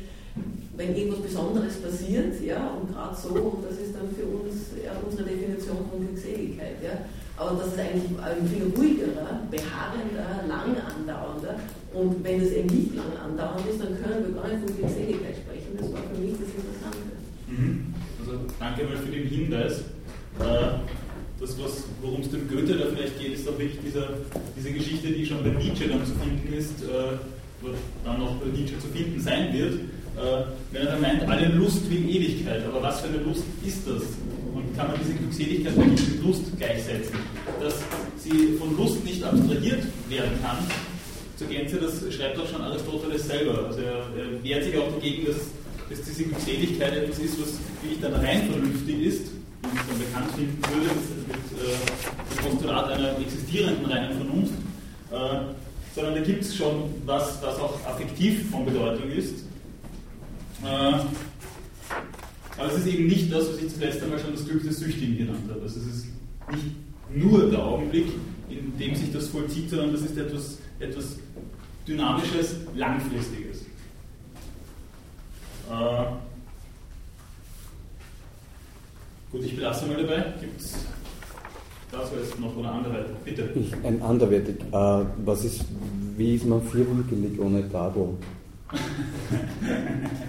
wenn 0.76 0.92
irgendwas 0.92 1.24
Besonderes 1.24 1.80
passiert, 1.80 2.36
ja, 2.44 2.76
und 2.76 2.92
gerade 2.92 3.16
so, 3.16 3.30
und 3.32 3.64
das 3.64 3.80
ist 3.80 3.96
dann 3.96 4.12
für 4.12 4.28
uns 4.28 4.76
ja, 4.84 4.92
unsere 5.00 5.24
Definition 5.24 5.88
von 5.88 6.04
Glückseligkeit, 6.04 6.84
ja. 6.84 7.08
Aber 7.38 7.58
das 7.58 7.74
ist 7.74 7.80
eigentlich 7.80 8.06
ein 8.22 8.48
viel 8.48 8.70
ruhigerer, 8.76 9.42
beharrender, 9.50 10.46
lang 10.48 10.78
andauernder. 10.78 11.56
Und 11.94 12.24
wenn 12.24 12.42
es 12.42 12.52
eben 12.52 12.70
nicht 12.70 12.96
lang 12.96 13.10
andauernd 13.24 13.68
ist, 13.70 13.82
dann 13.82 13.98
können 14.02 14.28
wir 14.28 14.42
gar 14.42 14.48
nicht 14.48 14.62
von 14.66 14.78
Glückseligkeit 14.78 15.36
sprechen. 15.42 15.78
Das 15.78 15.92
war 15.94 16.02
für 16.04 16.22
mich 16.22 16.34
das 16.38 16.50
Interessante. 16.54 17.14
Mhm. 17.48 17.94
Also 18.20 18.40
danke 18.60 18.84
mal 18.86 18.98
für 18.98 19.12
den 19.12 19.28
Hinweis. 19.28 19.80
Äh, 20.40 20.78
das, 21.40 21.58
worum 22.02 22.22
es 22.22 22.30
dem 22.30 22.48
Goethe 22.48 22.78
da 22.78 22.86
vielleicht 22.94 23.20
geht, 23.20 23.34
ist 23.34 23.48
auch 23.50 23.58
wirklich 23.58 23.80
dieser, 23.84 24.10
diese 24.56 24.72
Geschichte, 24.72 25.08
die 25.10 25.26
schon 25.26 25.44
bei 25.44 25.50
Nietzsche 25.50 25.88
dann 25.88 26.06
zu 26.06 26.14
finden 26.14 26.54
ist, 26.54 26.84
äh, 26.84 27.18
dann 28.06 28.20
noch 28.20 28.36
bei 28.36 28.48
Nietzsche 28.48 28.80
zu 28.80 28.88
finden 28.88 29.20
sein 29.20 29.54
wird, 29.54 29.80
wenn 30.72 30.82
er 30.86 30.92
dann 30.92 31.02
meint, 31.02 31.24
alle 31.24 31.48
Lust 31.48 31.90
wie 31.90 32.18
Ewigkeit. 32.18 32.64
Aber 32.68 32.82
was 32.82 33.02
für 33.02 33.08
eine 33.08 33.18
Lust 33.18 33.44
ist 33.66 33.88
das? 33.88 34.04
Und 34.54 34.78
kann 34.78 34.88
man 34.88 34.98
diese 35.02 35.14
Glückseligkeit 35.14 35.76
wirklich 35.76 36.10
mit 36.10 36.24
Lust 36.24 36.58
gleichsetzen? 36.58 37.16
Dass 37.60 37.76
sie 38.20 38.56
von 38.60 38.78
Lust 38.78 39.04
nicht 39.04 39.24
abstrahiert 39.24 39.84
werden 40.10 40.32
kann, 40.42 40.58
zur 41.36 41.48
Gänze, 41.48 41.78
das 41.78 42.14
schreibt 42.14 42.40
auch 42.40 42.48
schon 42.48 42.62
Aristoteles 42.62 43.28
selber. 43.28 43.66
Also 43.68 43.82
er, 43.82 44.44
wehrt 44.44 44.64
sich 44.64 44.78
auch 44.78 44.92
dagegen, 44.94 45.26
dass 45.26 45.38
dass 45.90 46.02
diese 46.02 46.24
Glückseligkeit 46.24 46.94
etwas 46.96 47.20
ist, 47.20 47.42
was 47.42 47.50
wirklich 47.82 48.02
dann 48.02 48.14
rein 48.14 48.50
vernünftig 48.50 49.00
ist, 49.02 49.22
wie 49.62 49.78
es 49.78 49.88
dann 49.88 50.00
bekannt 50.00 50.32
finden 50.36 50.62
würde, 50.74 50.90
mit 51.28 51.60
äh, 51.60 52.36
dem 52.36 52.52
Postulat 52.52 52.92
einer 52.92 53.20
existierenden 53.20 53.86
reinen 53.86 54.18
Vernunft, 54.18 54.54
äh, 55.12 55.16
sondern 55.96 56.16
da 56.16 56.22
gibt 56.22 56.44
es 56.44 56.56
schon 56.56 56.96
was, 57.06 57.42
was 57.42 57.60
auch 57.60 57.80
affektiv 57.86 58.50
von 58.50 58.66
Bedeutung 58.66 59.10
ist. 59.12 59.46
Äh, 60.64 61.00
aber 62.58 62.72
es 62.72 62.78
ist 62.80 62.88
eben 62.88 63.08
nicht 63.08 63.32
das, 63.32 63.50
was 63.50 63.58
ich 63.58 63.74
das 63.74 63.78
letzte 63.78 64.08
Mal 64.08 64.20
schon 64.20 64.34
das 64.34 64.46
Glück 64.46 64.64
des 64.64 64.80
Süchtigen 64.80 65.18
genannt 65.18 65.50
habe. 65.50 65.62
Also 65.62 65.80
es 65.80 65.88
ist 65.88 66.08
nicht 66.52 66.76
nur 67.14 67.50
der 67.50 67.64
Augenblick, 67.64 68.08
in 68.50 68.78
dem 68.78 68.96
sich 68.96 69.12
das 69.12 69.28
vollzieht, 69.28 69.70
sondern 69.70 69.92
das 69.92 70.02
ist 70.02 70.18
etwas, 70.18 70.60
etwas 70.80 71.18
Dynamisches, 71.88 72.56
Langfristiges. 72.76 73.62
Äh, 75.70 76.06
gut, 79.32 79.44
ich 79.44 79.56
belasse 79.56 79.86
mal 79.88 79.98
dabei. 79.98 80.34
Gibt 80.40 80.62
es 80.62 80.86
dazu 81.92 82.16
jetzt 82.16 82.40
noch 82.40 82.58
eine 82.58 82.70
andere? 82.70 83.06
Bitte. 83.26 83.50
Ich, 83.56 83.74
ein 83.84 84.02
anderweitig. 84.02 84.56
Äh, 84.72 85.06
was 85.26 85.44
ist, 85.44 85.66
wie 86.16 86.36
ist 86.36 86.46
man 86.46 86.62
vierwinkelig 86.62 87.40
ohne 87.40 87.70
Tadel? 87.70 88.10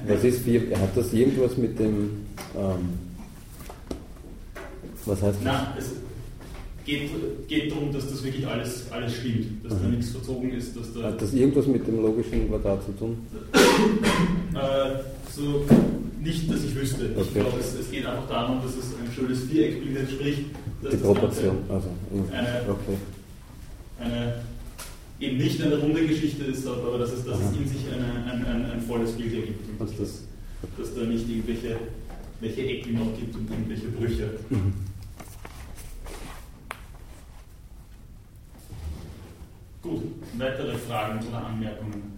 Was 0.07 0.25
ist 0.25 0.43
vier? 0.43 0.63
Hat 0.79 0.97
das 0.97 1.13
irgendwas 1.13 1.57
mit 1.57 1.79
dem. 1.79 2.27
Ähm, 2.57 2.99
was 5.07 5.23
heißt 5.23 5.37
das? 5.39 5.45
Nein, 5.45 5.67
es 5.79 5.91
geht, 6.85 7.11
geht 7.49 7.71
darum, 7.71 7.93
dass 7.93 8.09
das 8.09 8.23
wirklich 8.25 8.47
alles, 8.47 8.87
alles 8.91 9.15
stimmt, 9.17 9.65
dass 9.65 9.73
Aha. 9.75 9.81
da 9.83 9.89
nichts 9.89 10.11
verzogen 10.11 10.51
ist. 10.53 10.77
Dass 10.77 10.93
da 10.95 11.03
Hat 11.05 11.21
das 11.21 11.33
irgendwas 11.33 11.67
mit 11.67 11.87
dem 11.87 12.01
logischen 12.03 12.49
Quadrat 12.49 12.85
zu 12.85 12.93
tun? 12.93 13.19
äh, 14.55 15.03
so 15.35 15.65
nicht, 16.23 16.51
dass 16.51 16.65
ich 16.65 16.75
wüsste. 16.75 17.11
Okay. 17.15 17.23
Ich 17.23 17.35
glaube, 17.35 17.59
es, 17.61 17.75
es, 17.75 17.91
geht 17.91 18.07
einfach 18.07 18.29
darum, 18.29 18.61
dass 18.63 18.73
es 18.73 18.95
ein 18.95 19.13
schönes 19.15 19.45
Viereck 19.45 19.83
bildet, 19.85 20.11
sprich, 20.11 20.39
dass 20.83 20.93
die 20.93 20.97
Proportion, 20.99 21.57
also 21.69 21.89
eine, 22.33 22.63
okay. 22.69 22.97
eine, 24.01 24.35
eben 25.21 25.37
nicht 25.37 25.63
eine 25.63 25.79
runde 25.79 26.07
Geschichte 26.07 26.45
ist, 26.45 26.67
aber 26.67 26.99
dass 26.99 27.13
es, 27.13 27.25
dass 27.25 27.39
es 27.39 27.57
in 27.57 27.69
sich 27.69 27.87
eine, 27.93 28.33
ein, 28.33 28.45
ein, 28.45 28.71
ein, 28.73 28.81
volles 28.83 29.13
Bild 29.13 29.35
ergibt 29.35 29.69
und 29.69 29.81
dass, 29.81 29.97
das, 29.97 30.23
dass 30.77 30.95
da 30.95 31.03
nicht 31.03 31.29
irgendwelche 31.29 31.79
welche 32.41 32.63
Ecken 32.63 32.95
noch 32.95 33.19
gibt 33.19 33.35
und 33.35 33.51
irgendwelche 33.51 33.89
Brüche. 33.89 34.39
Mhm. 34.51 34.75
Gut, 39.83 40.03
weitere 40.39 40.77
Fragen 40.79 41.27
oder 41.27 41.47
Anmerkungen? 41.47 42.13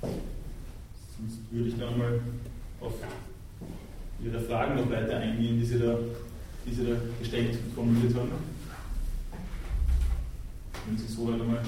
Sonst 0.00 1.38
würde 1.50 1.68
ich 1.68 1.78
dann 1.78 1.98
mal 1.98 2.20
auf 2.80 2.94
Ihre 4.24 4.40
Fragen 4.40 4.76
noch 4.76 4.90
weiter 4.90 5.18
eingehen, 5.18 5.58
die 5.58 5.66
Sie 5.66 5.78
da, 5.78 5.98
die 6.66 6.74
Sie 6.74 6.84
da 6.84 6.96
gestellt 7.20 7.58
und 7.64 7.74
formuliert 7.74 8.14
haben. 8.16 8.32
Wenn 10.86 10.98
Sie 10.98 11.06
so 11.06 11.28
einmal. 11.28 11.62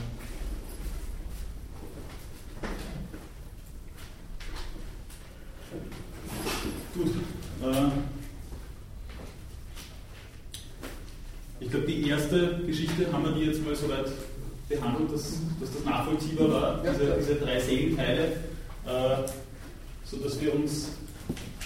Gut. 6.95 7.11
Äh, 7.63 7.89
ich 11.61 11.71
glaube, 11.71 11.87
die 11.87 12.09
erste 12.09 12.61
Geschichte 12.67 13.13
haben 13.13 13.25
wir 13.25 13.33
die 13.33 13.47
jetzt 13.47 13.65
mal 13.65 13.75
soweit 13.75 14.07
behandelt, 14.69 15.13
dass, 15.13 15.39
dass 15.61 15.73
das 15.73 15.85
nachvollziehbar 15.85 16.51
war, 16.51 16.83
diese, 16.83 17.17
diese 17.19 17.35
drei 17.37 17.61
Seelenteile, 17.61 18.33
äh, 18.87 19.17
sodass 20.05 20.41
wir 20.41 20.55
uns 20.55 20.89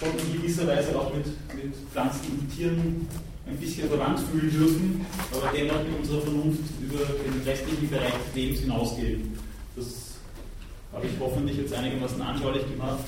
schon 0.03 0.33
in 0.33 0.41
gewisser 0.41 0.67
Weise 0.67 0.97
auch 0.99 1.13
mit, 1.13 1.25
mit 1.25 1.73
Pflanzen 1.91 2.39
und 2.39 2.55
Tieren 2.55 3.07
ein 3.45 3.57
bisschen 3.57 3.87
verwandt 3.89 4.19
fühlen 4.19 4.51
dürfen, 4.51 5.05
aber 5.31 5.51
dennoch 5.55 5.83
mit 5.83 5.99
unserer 5.99 6.21
Vernunft 6.21 6.61
über 6.81 6.99
den 6.99 7.41
restlichen 7.45 7.89
Bereich 7.89 8.13
des 8.13 8.35
Lebens 8.35 8.59
hinausgehen. 8.61 9.37
Das 9.75 10.15
habe 10.93 11.07
ich 11.07 11.13
hoffentlich 11.19 11.57
jetzt 11.57 11.73
einigermaßen 11.73 12.21
anschaulich 12.21 12.63
gemacht 12.69 13.03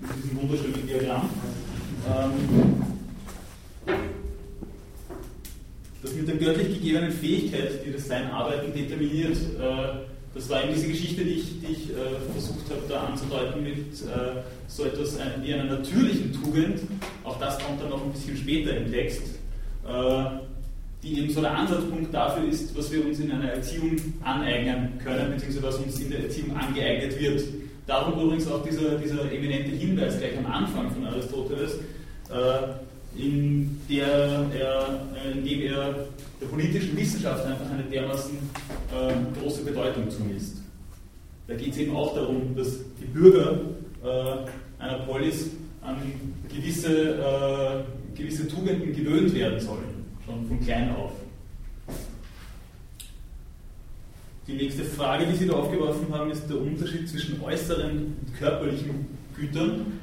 mit 0.00 0.24
diesem 0.24 0.42
wunderschönen 0.42 0.86
Diagramm. 0.86 1.28
Ähm, 2.08 2.82
das 6.02 6.14
mit 6.14 6.28
der 6.28 6.36
göttlich 6.36 6.74
gegebenen 6.74 7.12
Fähigkeit, 7.12 7.84
die 7.86 7.92
das 7.92 8.06
Sein 8.06 8.30
Arbeiten 8.30 8.72
determiniert, 8.72 9.36
äh, 9.36 10.11
das 10.34 10.48
war 10.48 10.64
eben 10.64 10.74
diese 10.74 10.88
Geschichte, 10.88 11.24
die 11.24 11.34
ich, 11.34 11.60
die 11.60 11.72
ich 11.72 11.90
äh, 11.90 12.32
versucht 12.32 12.70
habe 12.70 12.82
da 12.88 13.04
anzudeuten 13.04 13.62
mit 13.62 13.76
äh, 13.76 14.40
so 14.66 14.84
etwas 14.84 15.18
wie 15.42 15.54
einer 15.54 15.76
natürlichen 15.76 16.32
Tugend. 16.32 16.80
Auch 17.22 17.38
das 17.38 17.58
kommt 17.58 17.80
dann 17.82 17.90
noch 17.90 18.02
ein 18.02 18.12
bisschen 18.12 18.36
später 18.36 18.76
im 18.76 18.90
Text, 18.90 19.22
äh, 19.86 20.24
die 21.02 21.18
eben 21.18 21.30
so 21.30 21.40
der 21.42 21.56
Ansatzpunkt 21.56 22.14
dafür 22.14 22.48
ist, 22.48 22.76
was 22.76 22.90
wir 22.90 23.04
uns 23.04 23.20
in 23.20 23.30
einer 23.30 23.52
Erziehung 23.52 23.96
aneignen 24.22 24.98
können, 25.04 25.32
beziehungsweise 25.32 25.66
was 25.66 25.76
uns 25.76 26.00
in 26.00 26.10
der 26.10 26.20
Erziehung 26.24 26.56
angeeignet 26.56 27.20
wird. 27.20 27.42
Darum 27.86 28.22
übrigens 28.22 28.48
auch 28.48 28.62
dieser, 28.62 28.96
dieser 28.96 29.30
eminente 29.30 29.76
Hinweis 29.76 30.18
gleich 30.18 30.38
am 30.38 30.46
Anfang 30.46 30.90
von 30.92 31.06
Aristoteles, 31.06 31.74
äh, 32.30 33.20
in, 33.20 33.80
der 33.90 34.46
er, 34.58 35.06
äh, 35.14 35.32
in 35.32 35.44
dem 35.44 35.60
er 35.60 35.94
der 36.42 36.48
politischen 36.48 36.96
Wissenschaft 36.96 37.46
einfach 37.46 37.70
eine 37.70 37.84
dermaßen 37.84 38.36
äh, 38.36 39.40
große 39.40 39.62
Bedeutung 39.62 40.10
zumisst. 40.10 40.58
Da 41.46 41.54
geht 41.54 41.72
es 41.72 41.78
eben 41.78 41.94
auch 41.94 42.14
darum, 42.14 42.54
dass 42.56 42.78
die 43.00 43.06
Bürger 43.06 43.60
äh, 44.02 44.82
einer 44.82 44.98
Polis 45.00 45.50
an 45.82 45.96
gewisse, 46.48 47.14
äh, 47.14 48.16
gewisse 48.16 48.48
Tugenden 48.48 48.92
gewöhnt 48.94 49.34
werden 49.34 49.60
sollen, 49.60 50.04
schon 50.24 50.46
von 50.46 50.60
klein 50.60 50.94
auf. 50.94 51.12
Die 54.46 54.54
nächste 54.54 54.84
Frage, 54.84 55.26
die 55.26 55.36
Sie 55.36 55.46
da 55.46 55.54
aufgeworfen 55.54 56.12
haben, 56.12 56.30
ist 56.30 56.48
der 56.48 56.60
Unterschied 56.60 57.08
zwischen 57.08 57.40
äußeren 57.40 58.16
und 58.20 58.34
körperlichen 58.38 59.06
Gütern. 59.36 60.00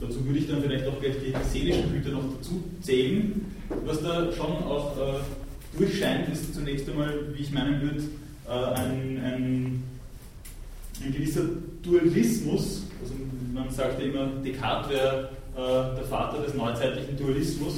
Dazu 0.00 0.24
würde 0.26 0.38
ich 0.38 0.48
dann 0.48 0.62
vielleicht 0.62 0.86
auch 0.86 1.00
gleich 1.00 1.14
die 1.24 1.32
seelischen 1.50 1.92
Güter 1.92 2.10
noch 2.10 2.24
dazu 2.36 2.62
zählen. 2.80 3.46
Was 3.84 4.02
da 4.02 4.32
schon 4.32 4.64
auch 4.64 4.96
äh, 4.98 5.78
durchscheint, 5.78 6.28
ist 6.32 6.54
zunächst 6.54 6.88
einmal, 6.88 7.32
wie 7.32 7.42
ich 7.42 7.52
meinen 7.52 7.80
würde, 7.80 8.02
äh, 8.46 8.80
ein, 8.80 9.20
ein, 9.24 9.82
ein, 11.04 11.12
gewisser 11.12 11.42
Dualismus. 11.82 12.84
Also 13.00 13.14
man 13.52 13.70
sagt 13.70 14.00
ja 14.00 14.06
immer, 14.06 14.26
Descartes 14.44 14.90
wäre 14.90 15.30
äh, 15.56 15.96
der 15.96 16.04
Vater 16.04 16.42
des 16.42 16.54
neuzeitlichen 16.54 17.16
Dualismus. 17.16 17.74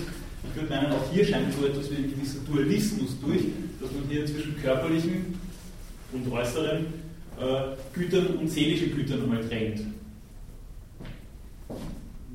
Ich 0.49 0.61
würde 0.61 0.75
meinen, 0.75 0.93
auch 0.93 1.13
hier 1.13 1.25
scheint 1.25 1.53
so 1.53 1.67
etwas 1.67 1.91
wie 1.91 1.97
ein 1.97 2.11
gewisser 2.11 2.39
Dualismus 2.51 3.17
durch, 3.21 3.43
dass 3.81 3.93
man 3.93 4.05
hier 4.09 4.25
zwischen 4.25 4.57
körperlichen 4.63 5.35
und 6.13 6.33
äußeren 6.33 6.87
äh, 7.39 7.77
Gütern 7.93 8.39
und 8.39 8.49
seelischen 8.49 8.97
Gütern 8.97 9.23
einmal 9.23 9.47
trennt. 9.47 9.81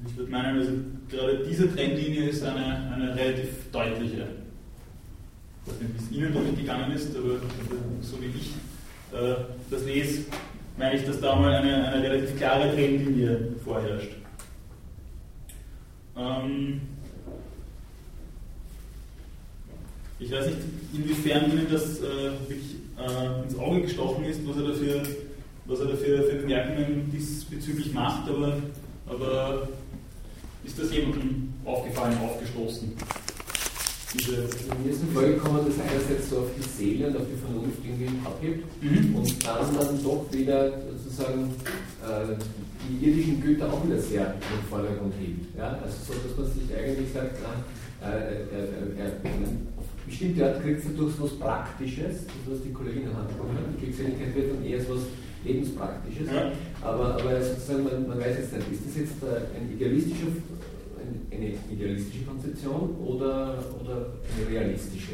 Ich 0.08 0.18
würde 0.18 0.32
meinen, 0.32 0.60
also 0.60 0.72
gerade 1.10 1.46
diese 1.48 1.74
Trennlinie 1.74 2.30
ist 2.30 2.44
eine, 2.44 2.92
eine 2.92 3.16
relativ 3.16 3.72
deutliche. 3.72 4.28
Ich 5.66 5.72
weiß 5.72 5.80
nicht, 5.82 5.94
wie 5.94 6.04
es 6.04 6.12
Ihnen 6.12 6.34
damit 6.34 6.58
gegangen 6.58 6.92
ist, 6.92 7.16
aber 7.16 7.36
so 8.02 8.20
wie 8.22 8.28
ich 8.28 8.54
äh, 9.14 9.36
das 9.70 9.86
lese, 9.86 10.24
meine 10.78 10.96
ich, 10.96 11.06
dass 11.06 11.20
da 11.20 11.36
mal 11.36 11.54
eine, 11.54 11.88
eine 11.88 12.04
relativ 12.04 12.36
klare 12.38 12.74
Trennlinie 12.74 13.54
vorherrscht. 13.64 14.12
Ähm 16.18 16.82
ich 20.20 20.32
weiß 20.32 20.48
nicht, 20.48 20.58
inwiefern 20.94 21.52
Ihnen 21.52 21.68
das 21.70 22.00
äh, 22.00 22.32
wirklich 22.48 22.76
äh, 22.98 23.44
ins 23.44 23.58
Auge 23.58 23.82
gestochen 23.82 24.26
ist, 24.26 24.42
was 24.48 24.58
er 24.58 24.64
dafür, 24.64 25.04
was 25.66 25.80
er 25.80 25.86
dafür 25.88 26.24
für 26.24 26.36
Bemerkungen 26.38 27.12
diesbezüglich 27.12 27.94
macht, 27.94 28.28
aber, 28.30 28.58
aber 29.08 29.68
ist 30.64 30.80
das 30.80 30.92
jemandem 30.92 31.54
aufgefallen, 31.66 32.18
aufgestoßen? 32.20 32.94
Diese 34.14 34.32
mir 34.84 34.92
ist 34.92 35.02
vorgekommen, 35.14 35.66
dass 35.66 35.80
einerseits 35.80 36.30
so 36.30 36.40
auf 36.40 36.50
die 36.58 36.68
Seele 36.68 37.08
und 37.08 37.16
auf 37.16 37.24
die 37.32 37.40
Vernunft 37.40 37.80
irgendwie 37.82 38.12
abhebt 38.26 38.66
mhm. 38.82 39.16
und 39.16 39.48
dann, 39.48 39.74
dann 39.74 40.04
doch 40.04 40.26
wieder 40.32 40.74
sozusagen 40.98 41.56
äh, 42.04 42.36
die 42.90 43.08
irdischen 43.08 43.42
Güter 43.42 43.72
auch 43.72 43.86
wieder 43.86 44.00
sehr 44.00 44.36
in 44.36 44.60
den 44.60 44.68
Vordergrund 44.70 45.14
hebt. 45.18 45.56
Ja? 45.58 45.80
Also 45.82 45.96
so, 46.12 46.14
dass 46.20 46.38
man 46.38 46.46
sich 46.52 46.76
eigentlich 46.76 47.14
sagt, 47.14 47.38
na, 47.42 48.12
äh, 48.12 48.44
äh, 48.44 49.12
bestimmte 50.06 50.46
Art 50.46 50.62
kriegt 50.62 50.84
es 50.84 50.96
durch 50.96 51.14
was 51.20 51.32
Praktisches, 51.40 52.26
das 52.26 52.44
was 52.52 52.64
die 52.64 52.74
Kollegin 52.74 53.16
angesprochen 53.16 53.56
hat, 53.56 53.64
die 53.78 53.86
Glückseligkeit 53.86 54.36
wird 54.36 54.52
dann 54.52 54.66
eher 54.66 54.82
so 54.84 54.96
was 54.96 55.04
Lebenspraktisches. 55.44 56.28
Ja. 56.28 56.52
Aber, 56.82 57.16
aber 57.16 57.42
sozusagen, 57.42 57.84
man, 57.84 58.08
man, 58.08 58.20
weiß 58.20 58.38
jetzt 58.38 58.54
nicht, 58.54 58.72
ist 58.72 58.88
das 58.88 58.96
jetzt 58.98 59.24
ein 59.24 59.72
idealistischer, 59.74 60.28
eine 61.32 61.54
idealistische 61.72 62.26
Konzeption 62.26 62.96
oder, 63.04 63.64
oder 63.82 64.08
eine 64.36 64.50
realistische? 64.50 65.14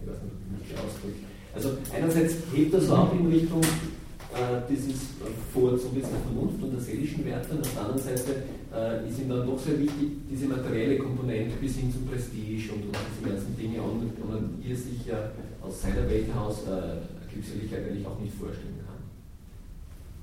Ich 0.00 0.08
weiß 0.08 0.22
nicht, 0.22 0.34
wie 0.48 0.72
ich 0.72 0.78
ausdrücke. 0.78 1.28
Also 1.54 1.70
einerseits 1.92 2.34
hebt 2.54 2.74
das 2.74 2.90
auch 2.90 3.12
in 3.12 3.26
Richtung 3.26 3.60
äh, 3.62 4.60
dieses 4.68 5.16
Vorzug 5.52 5.94
der 5.94 6.04
Vernunft 6.04 6.62
und 6.62 6.72
der 6.72 6.80
seelischen 6.80 7.24
Werte 7.24 7.54
und 7.54 7.60
auf 7.62 7.72
der 7.72 7.82
anderen 7.82 8.02
Seite 8.02 8.44
äh, 8.74 9.08
ist 9.08 9.18
ihm 9.18 9.28
dann 9.28 9.46
doch 9.46 9.58
sehr 9.58 9.78
wichtig, 9.78 10.08
diese 10.30 10.46
materielle 10.46 10.98
Komponente 10.98 11.56
bis 11.60 11.76
hin 11.76 11.90
zum 11.90 12.06
Prestige 12.06 12.72
und, 12.72 12.84
und 12.84 12.96
diese 13.10 13.30
ganzen 13.30 13.56
Dinge, 13.56 13.80
und, 13.82 14.12
und 14.22 14.62
ihr 14.62 14.76
sich 14.76 15.06
ja 15.06 15.32
aus 15.62 15.82
seiner 15.82 16.08
Welt 16.08 16.26
heraus 16.32 16.62
äh, 16.68 17.00
Glückseligkeit 17.32 17.88
eigentlich 17.88 18.06
auch 18.06 18.20
nicht 18.20 18.34
vorstellen 18.34 18.78
kann. 18.84 18.97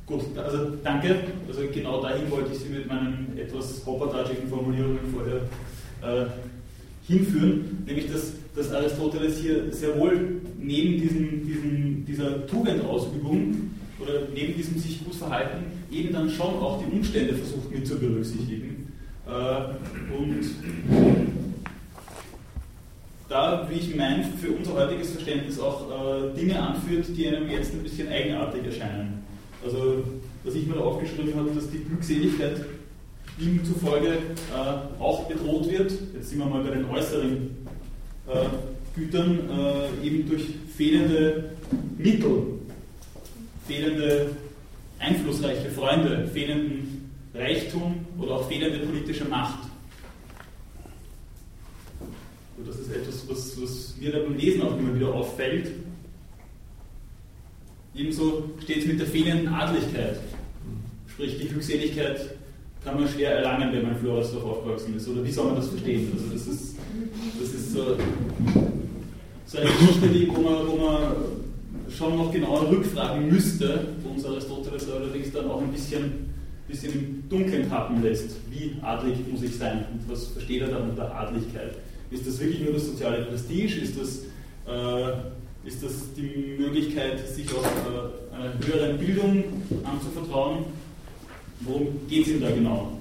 Gut, 0.06 0.22
also 0.38 0.74
danke. 0.84 1.16
Also 1.48 1.62
genau 1.74 2.02
dahin 2.02 2.30
wollte 2.30 2.52
ich 2.54 2.60
Sie 2.60 2.70
mit 2.70 2.88
meinen 2.88 3.38
etwas 3.38 3.84
hoppertatschigen 3.86 4.48
Formulierungen 4.48 5.00
vorher 5.12 5.42
äh, 6.02 6.28
hinführen, 7.08 7.84
nämlich 7.88 8.12
dass, 8.12 8.34
dass 8.56 8.72
Aristoteles 8.72 9.40
hier 9.40 9.74
sehr 9.74 9.98
wohl 9.98 10.42
neben 10.60 11.02
diesen, 11.02 11.46
diesen, 11.46 12.06
dieser 12.06 12.46
Tugendausübung 12.46 13.72
oder 14.00 14.28
neben 14.34 14.56
diesem 14.56 14.78
sich 14.78 15.04
gut 15.04 15.16
verhalten 15.16 15.76
eben 15.92 16.14
dann 16.14 16.30
schon 16.30 16.56
auch 16.56 16.84
die 16.84 16.92
Umstände 16.92 17.34
versucht 17.34 17.72
mit 17.72 17.88
zu 17.88 17.98
berücksichtigen. 17.98 18.92
Äh, 19.28 20.14
und 20.14 20.46
da, 23.30 23.68
wie 23.70 23.76
ich 23.76 23.96
meine, 23.96 24.24
für 24.24 24.52
unser 24.52 24.74
heutiges 24.74 25.12
Verständnis 25.12 25.60
auch 25.60 25.90
äh, 25.90 26.40
Dinge 26.40 26.60
anführt, 26.60 27.06
die 27.16 27.28
einem 27.28 27.50
jetzt 27.50 27.74
ein 27.74 27.82
bisschen 27.82 28.08
eigenartig 28.10 28.66
erscheinen. 28.66 29.25
Also, 29.66 30.04
was 30.44 30.54
ich 30.54 30.68
mir 30.68 30.76
da 30.76 30.82
aufgeschrieben 30.82 31.34
habe, 31.36 31.50
dass 31.50 31.70
die 31.72 31.80
Glückseligkeit 31.80 32.64
ihm 33.40 33.66
zufolge 33.66 34.10
äh, 34.10 35.02
auch 35.02 35.28
bedroht 35.28 35.70
wird. 35.70 35.92
Jetzt 36.14 36.30
sind 36.30 36.40
wir 36.40 36.46
mal 36.46 36.64
bei 36.64 36.70
den 36.70 36.86
äußeren 36.86 37.50
äh, 38.28 38.46
Gütern, 38.96 39.40
äh, 39.50 40.06
eben 40.06 40.30
durch 40.30 40.44
fehlende 40.78 41.50
Mittel, 41.98 42.44
fehlende 43.68 44.30
einflussreiche 45.00 45.72
Freunde, 45.72 46.28
fehlenden 46.28 47.12
Reichtum 47.34 48.06
oder 48.20 48.36
auch 48.36 48.48
fehlende 48.48 48.86
politische 48.86 49.26
Macht. 49.26 49.60
Und 52.58 52.68
das 52.68 52.80
ist 52.80 52.92
etwas, 52.92 53.28
was, 53.28 53.62
was 53.62 53.98
mir 54.00 54.12
da 54.12 54.20
beim 54.20 54.38
Lesen 54.38 54.62
auch 54.62 54.78
immer 54.78 54.96
wieder 54.96 55.14
auffällt. 55.14 55.72
Ebenso 57.98 58.44
steht 58.62 58.80
es 58.80 58.86
mit 58.86 59.00
der 59.00 59.08
fehlenden 59.08 59.54
Adligkeit. 59.54 60.18
Sprich, 61.08 61.38
die 61.40 61.48
Glückseligkeit 61.48 62.36
kann 62.84 63.00
man 63.00 63.08
schwer 63.08 63.38
erlangen, 63.38 63.72
wenn 63.72 63.84
man 63.84 63.92
in 63.94 63.98
Floresdorf 64.00 64.44
aufgewachsen 64.44 64.98
ist. 64.98 65.08
Oder 65.08 65.24
wie 65.24 65.32
soll 65.32 65.46
man 65.46 65.56
das 65.56 65.70
verstehen? 65.70 66.12
Also 66.14 66.26
das 66.34 66.48
ist, 66.48 66.76
das 67.40 67.50
ist 67.50 67.72
so, 67.72 67.98
so 69.46 69.58
eine 69.58 69.70
Geschichte, 69.70 70.08
die, 70.10 70.28
wo, 70.28 70.42
man, 70.42 70.68
wo 70.68 70.76
man 70.76 71.14
schon 71.90 72.18
noch 72.18 72.32
genauer 72.32 72.70
rückfragen 72.70 73.30
müsste, 73.30 73.88
wo 74.04 74.10
uns 74.10 74.26
Aristoteles 74.26 74.92
allerdings 74.92 75.32
dann 75.32 75.50
auch 75.50 75.62
ein 75.62 75.72
bisschen, 75.72 76.34
bisschen 76.68 76.94
im 76.94 77.30
Dunkeln 77.30 77.70
tappen 77.70 78.04
lässt. 78.04 78.36
Wie 78.52 78.76
adlig 78.82 79.16
muss 79.32 79.42
ich 79.42 79.56
sein 79.56 79.86
und 79.94 80.12
was 80.12 80.28
versteht 80.28 80.62
er 80.62 80.68
dann 80.68 80.90
unter 80.90 81.16
Adligkeit? 81.16 81.76
Ist 82.12 82.28
das 82.28 82.40
wirklich 82.40 82.62
nur 82.62 82.74
das 82.74 82.88
soziale 82.88 83.24
Prestige? 83.24 83.80
Ist 83.80 84.00
das 84.00 84.20
äh, 84.68 85.14
ist 85.66 85.84
das 85.84 86.14
die 86.16 86.56
Möglichkeit, 86.60 87.28
sich 87.28 87.48
auch 87.54 87.64
einer 88.32 88.54
höheren 88.64 88.98
Bildung 89.00 89.44
anzuvertrauen. 89.84 90.66
Worum 91.62 92.08
geht 92.08 92.28
es 92.28 92.34
ihm 92.34 92.42
da 92.42 92.52
genau? 92.52 92.92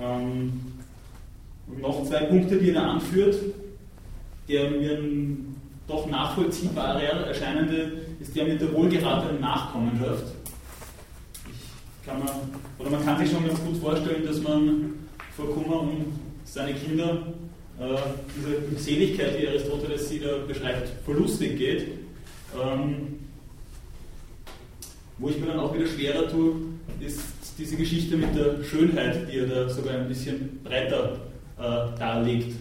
Ähm, 0.00 0.60
und 1.68 1.80
noch 1.80 2.04
zwei 2.04 2.24
Punkte, 2.24 2.56
die 2.56 2.70
er 2.70 2.82
anführt, 2.82 3.36
der 4.48 4.70
mir 4.70 4.98
doch 5.86 6.06
nachvollziehbarer 6.06 7.00
erscheinende 7.00 7.92
ist 8.20 8.34
der 8.34 8.46
mit 8.46 8.60
der 8.60 8.72
wohlgeratenen 8.72 9.40
Nachkommenschaft. 9.40 10.24
Ich 11.44 12.06
kann 12.06 12.18
man, 12.18 12.28
oder 12.78 12.90
man 12.90 13.04
kann 13.04 13.18
sich 13.18 13.30
schon 13.30 13.46
ganz 13.46 13.60
gut 13.60 13.76
vorstellen, 13.76 14.26
dass 14.26 14.42
man 14.42 14.94
vor 15.36 15.54
Kummer 15.54 15.82
um 15.82 16.27
seine 16.50 16.74
Kinder 16.74 17.22
äh, 17.78 17.96
diese 18.36 18.60
Glückseligkeit, 18.60 19.38
wie 19.40 19.48
Aristoteles 19.48 20.08
sie 20.08 20.20
da 20.20 20.38
beschreibt, 20.46 20.88
verlustig 21.04 21.58
geht. 21.58 21.88
Ähm, 22.60 23.18
Wo 25.18 25.28
ich 25.28 25.38
mir 25.38 25.46
dann 25.46 25.60
auch 25.60 25.74
wieder 25.74 25.86
schwerer 25.86 26.28
tue, 26.28 26.54
ist 27.00 27.20
diese 27.58 27.76
Geschichte 27.76 28.16
mit 28.16 28.34
der 28.34 28.62
Schönheit, 28.64 29.28
die 29.30 29.38
er 29.38 29.46
da 29.46 29.68
sogar 29.68 29.94
ein 29.94 30.08
bisschen 30.08 30.60
breiter 30.64 31.18
äh, 31.58 31.98
darlegt. 31.98 32.54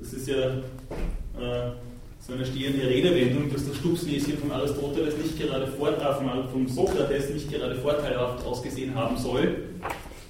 Das 0.00 0.12
ist 0.12 0.28
ja 0.28 0.46
äh, 0.46 1.72
so 2.20 2.32
eine 2.32 2.46
stehende 2.46 2.86
Redewendung, 2.86 3.52
dass 3.52 3.66
das 3.66 3.76
Stupsnäschen 3.76 4.38
von 4.38 4.52
Aristoteles 4.52 5.16
nicht 5.16 5.38
gerade 5.38 5.66
vor, 5.66 5.90
äh, 5.90 6.48
vom 6.52 6.66
Sokrates 6.68 7.30
nicht 7.30 7.50
gerade 7.50 7.76
vorteilhaft 7.76 8.44
ausgesehen 8.44 8.94
haben 8.94 9.16
soll. 9.16 9.64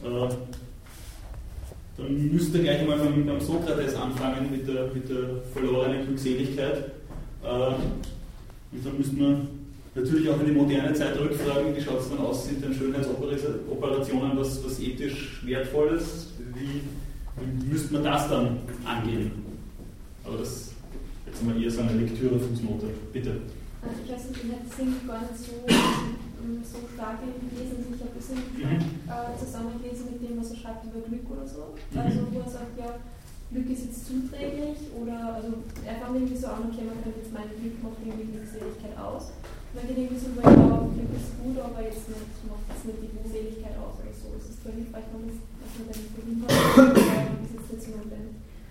Äh, 0.05 0.29
dann 2.03 2.33
müsste 2.33 2.59
er 2.59 2.65
gleich 2.65 2.81
einmal 2.81 2.99
beim, 2.99 3.27
beim 3.27 3.41
Sokrates 3.41 3.95
anfangen 3.95 4.51
mit 4.51 4.67
der, 4.67 4.89
mit 4.95 5.09
der 5.09 5.43
verlorenen 5.53 6.07
Glückseligkeit. 6.07 6.93
Äh, 7.43 7.75
und 8.73 8.87
dann 8.87 8.97
müsste 8.97 9.17
man 9.17 9.49
natürlich 9.95 10.29
auch 10.31 10.41
in 10.41 10.47
die 10.47 10.53
moderne 10.53 10.93
Zeit 10.95 11.19
rückfragen, 11.19 11.77
wie 11.77 11.81
schaut 11.81 12.01
es 12.01 12.09
dann 12.09 12.19
aus, 12.19 12.47
sind 12.47 12.63
denn 12.65 12.75
Schönheitsoperationen 12.75 14.37
was, 14.37 14.65
was 14.65 14.81
ethisch 14.81 15.43
Wertvolles? 15.45 16.29
Wie, 16.55 16.83
wie 17.45 17.73
müsste 17.73 17.93
man 17.95 18.05
das 18.05 18.29
dann 18.29 18.59
angehen? 18.85 19.33
Aber 20.25 20.39
das 20.39 20.73
jetzt 21.27 21.45
mal 21.45 21.61
eher 21.61 21.71
so 21.71 21.81
eine 21.81 21.93
Lektüre-Fußnote. 21.93 22.87
Bitte. 23.13 23.33
Also 23.83 23.97
ich 24.05 24.13
weiß 24.13 24.29
nicht, 24.29 24.41
ich 24.45 24.51
es 24.71 25.07
gar 25.07 25.21
nicht 25.21 25.39
so, 25.39 25.53
so 26.65 26.79
stark 26.95 27.21
gelesen. 27.23 27.85
Ich 27.93 28.01
habe 28.01 28.11
ein 28.11 28.19
bisschen 28.19 28.41
mhm. 28.57 29.09
äh, 29.09 29.33
zusammengelesen 29.37 30.05
mit 30.13 30.21
dem, 30.23 30.41
was 30.41 30.51
er 30.51 30.59
schreibt 30.61 30.85
über 30.89 31.01
Glück 31.05 31.27
oder 31.31 31.47
so. 31.47 31.77
Mhm. 31.93 32.01
Also 32.01 32.19
wo 32.33 32.41
er 32.41 32.51
sagt, 32.51 32.75
ja, 32.79 32.91
Glück 33.51 33.69
ist 33.71 33.85
jetzt 33.91 34.07
zuträglich 34.07 34.79
oder 34.95 35.35
also 35.37 35.65
er 35.83 35.97
fand 35.99 36.17
irgendwie 36.17 36.39
so 36.39 36.49
an, 36.49 36.71
okay, 36.71 36.87
man 36.87 37.03
könnte 37.03 37.21
jetzt 37.21 37.35
meinen, 37.35 37.55
Glück 37.59 37.77
macht 37.83 38.01
irgendwie 38.01 38.31
Glückseligkeit 38.31 38.97
aus. 38.97 39.35
Man 39.75 39.87
geht 39.87 39.99
irgendwie 39.99 40.23
so 40.23 40.35
über, 40.35 40.45
ja, 40.47 40.87
Glück 40.87 41.13
ist 41.15 41.35
gut, 41.39 41.57
aber 41.59 41.81
jetzt 41.83 42.07
nicht, 42.09 42.31
macht 42.47 42.67
das 42.71 42.83
nicht 42.87 43.01
die 43.03 43.11
Glückseligkeit 43.11 43.77
aus 43.79 43.99
oder 43.99 44.15
so. 44.15 44.29
Es 44.39 44.47
ist 44.51 44.59
zwar 44.63 44.75
hilfreich, 44.75 45.07
wenn 45.11 45.21
man 45.21 45.31
das, 45.31 45.41
man 45.77 45.87
dann 45.91 46.09
verhindert, 46.15 46.53
aber 46.53 47.47
ist 47.47 47.71
jetzt. 47.71 47.89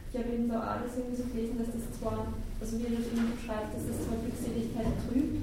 Ich 0.09 0.17
habe 0.17 0.33
eben 0.33 0.49
da 0.49 0.59
alles 0.59 0.97
irgendwie 0.97 1.21
so 1.21 1.29
gelesen, 1.29 1.61
dass 1.61 1.69
das 1.69 1.85
zwar 2.01 2.33
also 2.59 2.75
wie 2.75 2.91
er 2.91 2.99
das 2.99 3.07
eben 3.07 3.31
beschreibt, 3.31 3.71
dass 3.71 3.87
es 3.87 4.03
zwar 4.03 4.19
Glückseligkeit 4.19 4.91
trübt 5.07 5.39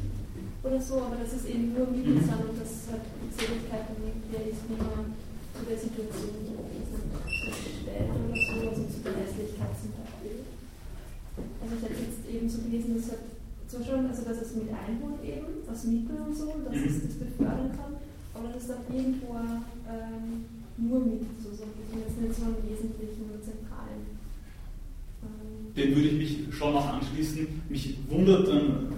oder 0.66 0.80
so, 0.80 0.94
aber 1.06 1.16
dass 1.22 1.32
es 1.32 1.46
eben 1.46 1.72
nur 1.72 1.86
Mittel 1.86 2.18
sind 2.18 2.42
und 2.42 2.58
dass 2.58 2.90
halt 2.90 3.06
Glückseligkeit 3.22 3.86
dann 3.86 4.02
irgendwie 4.02 4.50
ist, 4.50 4.66
man 4.66 5.14
zu 5.54 5.62
der 5.62 5.78
Situation 5.78 6.34
stellt 7.46 8.10
oder 8.10 8.34
so, 8.34 8.54
also 8.66 8.82
zu 8.90 8.98
der 9.06 9.14
Hässlichkeit 9.22 9.72
zum 9.78 9.94
Beispiel. 9.94 10.42
Also 11.62 11.72
ich 11.78 11.82
habe 11.86 12.02
jetzt 12.02 12.22
eben 12.26 12.46
so 12.50 12.58
gelesen, 12.66 12.98
dass 12.98 13.14
halt 13.14 13.24
zwar 13.70 13.82
schon, 13.86 14.10
also 14.10 14.22
dass 14.26 14.42
es 14.42 14.58
mit 14.58 14.68
einholt 14.74 15.22
eben, 15.22 15.62
als 15.70 15.86
Mittel 15.86 16.18
und 16.18 16.34
so, 16.34 16.50
dass 16.66 16.74
es 16.74 17.02
das 17.06 17.14
befördern 17.14 17.70
kann, 17.70 17.94
aber 18.34 18.48
dass 18.50 18.66
dann 18.66 18.82
irgendwo 18.90 19.38
ähm, 19.86 20.50
nur 20.76 21.00
Mittel 21.06 21.30
so, 21.38 21.54
so 21.54 21.64
jetzt 21.94 22.18
nicht 22.18 22.34
so 22.34 22.42
einen 22.42 22.60
wesentlichen 22.66 23.30
und 23.30 23.42
zentralen 23.42 24.16
dem 25.76 25.94
würde 25.94 26.08
ich 26.08 26.14
mich 26.14 26.54
schon 26.56 26.72
noch 26.72 26.86
anschließen. 26.86 27.46
Mich 27.68 27.98
wundert 28.08 28.48
dann 28.48 28.88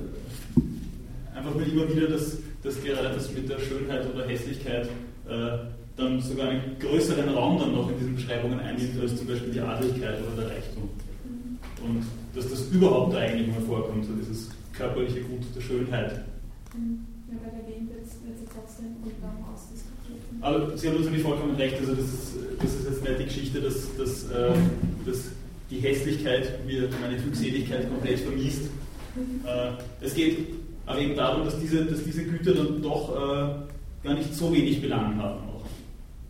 einfach 1.39 1.55
nur 1.55 1.67
immer 1.67 1.89
wieder, 1.89 2.09
dass, 2.09 2.39
dass 2.63 2.83
gerade 2.83 3.15
das 3.15 3.33
mit 3.33 3.49
der 3.49 3.59
Schönheit 3.59 4.07
oder 4.13 4.27
Hässlichkeit 4.27 4.89
äh, 5.29 5.59
dann 5.97 6.21
sogar 6.21 6.49
einen 6.49 6.77
größeren 6.79 7.29
Raum 7.31 7.59
dann 7.59 7.73
noch 7.73 7.91
in 7.91 7.99
diesen 7.99 8.17
Beschreibungen 8.17 8.61
einnimmt, 8.61 9.01
als 9.01 9.17
zum 9.17 9.27
Beispiel 9.27 9.53
die 9.53 9.61
Adeligkeit 9.61 10.19
oder 10.21 10.43
der 10.43 10.57
Reichtum. 10.57 10.89
Und 11.83 12.05
dass 12.35 12.51
das 12.51 12.69
überhaupt 12.71 13.15
da 13.15 13.19
eigentlich 13.19 13.49
mal 13.49 13.61
vorkommt, 13.63 14.05
so 14.05 14.13
dieses 14.13 14.51
körperliche 14.73 15.23
Gut 15.23 15.43
der 15.57 15.61
Schönheit. 15.61 16.13
Ja, 16.13 17.37
bei 17.43 17.51
der 17.51 17.67
Wien 17.67 17.89
wird 17.89 18.07
sie 18.07 18.47
trotzdem 18.47 18.97
unterm 19.03 19.45
ausdiskutiert. 19.53 20.21
Aber 20.41 20.77
Sie 20.77 20.89
haben 20.89 20.99
natürlich 20.99 21.23
vollkommen 21.23 21.57
recht, 21.57 21.77
also 21.81 21.95
das 21.95 22.05
ist, 22.05 22.35
das 22.63 22.75
ist 22.75 22.89
jetzt 22.89 23.03
nicht 23.03 23.19
die 23.19 23.25
Geschichte, 23.25 23.61
dass, 23.61 23.97
dass, 23.97 24.31
äh, 24.31 24.53
dass 25.05 25.25
die 25.71 25.81
Hässlichkeit 25.81 26.65
mir 26.65 26.89
meine 27.01 27.21
Glückseligkeit 27.21 27.89
komplett 27.89 28.21
vermisst. 28.21 28.63
Äh, 29.45 30.05
es 30.05 30.15
geht 30.15 30.39
aber 30.89 31.01
eben 31.01 31.15
darum, 31.15 31.45
dass 31.45 31.61
diese, 31.61 31.85
dass 31.85 32.03
diese 32.03 32.25
Güter 32.25 32.55
dann 32.55 32.81
doch 32.81 33.15
äh, 33.15 34.07
gar 34.07 34.15
nicht 34.15 34.35
so 34.35 34.53
wenig 34.53 34.81
Belang 34.81 35.17
haben. 35.17 35.41
Auch. 35.51 35.65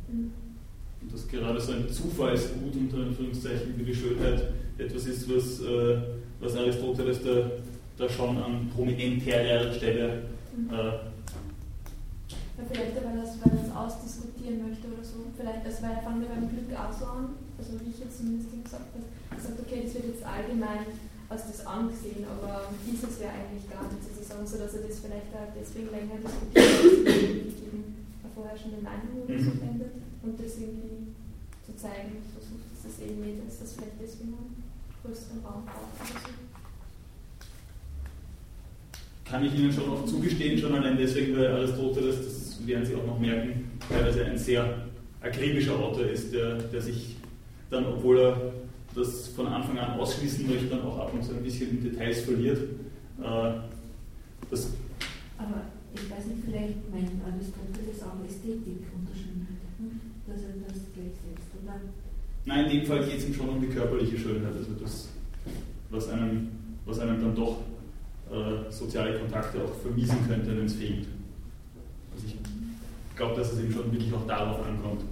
Und 0.09 1.13
dass 1.13 1.29
gerade 1.29 1.61
so 1.61 1.73
ein 1.73 1.89
Zufallsgut 1.89 2.75
unter 2.75 2.99
Anführungszeichen 2.99 3.79
wie 3.79 3.85
die 3.85 3.95
Schönheit 3.95 4.49
etwas 4.77 5.07
ist, 5.07 5.33
was, 5.33 5.61
äh, 5.61 5.99
was 6.41 6.57
Aristoteles 6.57 7.23
da, 7.23 7.51
da 7.97 8.09
schon 8.09 8.37
an 8.37 8.69
prominenterer 8.75 9.73
Stelle 9.73 10.23
äh, 10.73 10.75
ja, 12.59 12.65
vielleicht, 12.67 12.97
weil 12.97 13.15
er 13.15 13.23
es 13.23 13.71
ausdiskutieren 13.71 14.69
möchte 14.69 14.89
oder 14.89 15.05
so. 15.05 15.31
Vielleicht, 15.39 15.65
also 15.65 15.83
weil 15.83 15.93
er 15.93 16.03
fangen 16.03 16.21
wir 16.23 16.29
beim 16.29 16.51
Glück 16.51 16.75
auch 16.75 16.91
so 16.91 17.07
an, 17.07 17.39
also 17.57 17.79
wie 17.79 17.91
ich 17.95 18.01
jetzt 18.03 18.19
zumindest 18.19 18.51
gesagt 18.51 18.91
habe, 18.91 19.07
sagt, 19.39 19.61
okay, 19.63 19.87
das 19.87 19.95
wird 19.95 20.19
jetzt 20.19 20.27
allgemein 20.27 20.83
als 21.29 21.47
das 21.47 21.67
angesehen, 21.67 22.25
aber 22.25 22.73
ist 22.89 23.05
es 23.05 23.21
ja 23.21 23.29
eigentlich 23.37 23.69
gar 23.69 23.85
nicht 23.85 24.01
sozusagen, 24.01 24.47
so 24.47 24.57
dass 24.57 24.75
er 24.75 24.89
das 24.89 24.99
vielleicht 25.01 25.29
auch 25.37 25.53
deswegen 25.53 25.93
länger 25.93 26.17
diskutiert, 26.25 27.05
dass 27.45 27.61
eben 27.69 28.09
eine 28.25 28.33
vorherrschende 28.33 28.81
Meinung 28.81 29.29
oder 29.29 29.37
so 29.37 29.53
findet 29.53 29.93
mhm. 29.93 30.25
und 30.25 30.35
das 30.41 30.57
irgendwie 30.57 31.13
zu 31.69 31.77
zeigen, 31.77 32.25
versucht, 32.33 32.65
dass 32.73 32.89
das 32.89 32.97
eben 33.05 33.21
nicht 33.21 33.45
ist, 33.45 33.61
dass 33.61 33.77
vielleicht 33.77 34.01
deswegen 34.01 34.33
einen 34.41 34.57
größeren 35.05 35.45
Raum 35.45 35.69
braucht 35.69 36.01
oder 36.01 36.17
so 36.17 36.49
kann 39.29 39.45
ich 39.45 39.55
Ihnen 39.55 39.73
schon 39.73 39.91
auch 39.91 40.05
zugestehen, 40.07 40.59
schon 40.59 40.75
allein 40.75 40.97
deswegen, 40.97 41.37
weil 41.37 41.49
Aristoteles, 41.49 42.17
das 42.17 42.67
werden 42.67 42.85
Sie 42.85 42.95
auch 42.95 43.07
noch 43.07 43.19
merken, 43.19 43.71
teilweise 43.89 44.25
ein 44.25 44.39
sehr 44.39 44.87
akribischer 45.21 45.77
Autor 45.79 46.07
ist, 46.07 46.33
der, 46.33 46.57
der 46.57 46.81
sich 46.81 47.17
dann, 47.71 47.85
obwohl 47.87 48.19
er 48.19 48.53
das 48.99 49.29
von 49.29 49.47
Anfang 49.47 49.79
an 49.79 49.99
ausschließen 49.99 50.47
möchte, 50.47 50.67
dann 50.67 50.83
auch 50.83 50.99
ab 50.99 51.15
und 51.15 51.23
zu 51.23 51.33
ein 51.33 51.43
bisschen 51.43 51.71
in 51.71 51.83
Details 51.83 52.21
verliert. 52.21 52.59
Äh, 52.59 53.53
das 54.51 54.73
Aber 55.39 55.63
ich 55.95 56.11
weiß 56.11 56.27
nicht, 56.27 56.45
vielleicht 56.45 56.91
meint 56.91 57.11
Aristoteles 57.25 58.03
auch 58.03 58.25
Ästhetik 58.27 58.87
unter 58.95 59.15
Schönheit, 59.15 59.63
hm? 59.79 60.01
dass 60.27 60.43
er 60.43 60.55
das 60.67 60.83
gleichsetzt, 60.95 61.51
oder? 61.63 61.81
Nein, 62.45 62.65
in 62.67 62.79
dem 62.79 62.87
Fall 62.87 63.05
geht 63.05 63.19
es 63.19 63.27
ihm 63.27 63.35
schon 63.35 63.49
um 63.49 63.61
die 63.61 63.69
körperliche 63.69 64.19
Schönheit, 64.19 64.55
also 64.57 64.73
das, 64.81 65.09
was 65.91 66.09
einem, 66.09 66.49
was 66.87 66.99
einem 66.99 67.21
dann 67.21 67.35
doch 67.35 67.59
äh, 68.31 68.71
soziale 68.71 69.19
Kontakte 69.19 69.63
auch 69.63 69.75
vermiesen 69.83 70.17
könnte, 70.27 70.57
wenn 70.57 70.67
es 70.67 70.75
fehlt. 70.75 71.07
Also 72.15 72.27
ich 72.27 73.17
glaube, 73.17 73.37
dass 73.37 73.53
es 73.53 73.61
eben 73.61 73.73
schon 73.73 73.93
wirklich 73.93 74.13
auch 74.13 74.27
darauf 74.27 74.65
ankommt. 74.67 75.03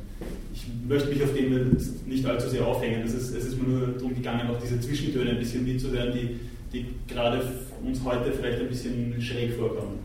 Ich 0.55 0.67
möchte 0.89 1.09
mich 1.11 1.23
auf 1.23 1.35
dem 1.35 1.77
nicht 2.07 2.27
allzu 2.27 2.49
sehr 2.49 2.67
aufhängen. 2.67 3.03
Es 3.05 3.15
ist, 3.15 3.35
es 3.35 3.47
ist 3.47 3.61
mir 3.61 3.69
nur 3.69 3.87
darum 3.89 4.15
gegangen, 4.15 4.49
auch 4.49 4.61
diese 4.61 4.81
Zwischentöne 4.81 5.31
ein 5.31 5.39
bisschen 5.39 5.65
mitzuhören, 5.65 6.13
die, 6.13 6.41
die 6.73 6.87
gerade 7.07 7.43
uns 7.85 8.03
heute 8.05 8.33
vielleicht 8.33 8.61
ein 8.61 8.69
bisschen 8.69 9.21
schräg 9.21 9.53
vorkommen. 9.55 9.99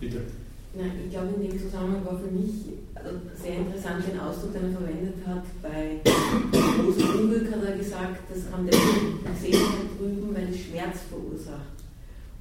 Bitte. 0.00 0.22
Ja, 0.76 0.84
ich 1.02 1.10
glaube, 1.10 1.28
in 1.40 1.48
dem 1.48 1.58
Zusammenhang 1.58 2.04
war 2.04 2.18
für 2.18 2.30
mich 2.30 2.76
also 2.94 3.16
sehr 3.40 3.56
interessant 3.58 4.04
den 4.06 4.20
Ausdruck, 4.20 4.52
den 4.52 4.72
er 4.72 4.76
verwendet 4.76 5.14
hat. 5.26 5.44
Bei 5.62 6.00
großen 6.04 7.20
Unglück 7.20 7.50
hat 7.50 7.64
er 7.64 7.76
gesagt, 7.78 8.20
das 8.28 8.50
kann 8.50 8.66
der 8.66 8.76
Seelen 9.40 9.88
drüben, 9.96 10.34
weil 10.34 10.48
es 10.50 10.60
Schmerz 10.60 11.08
verursacht. 11.08 11.76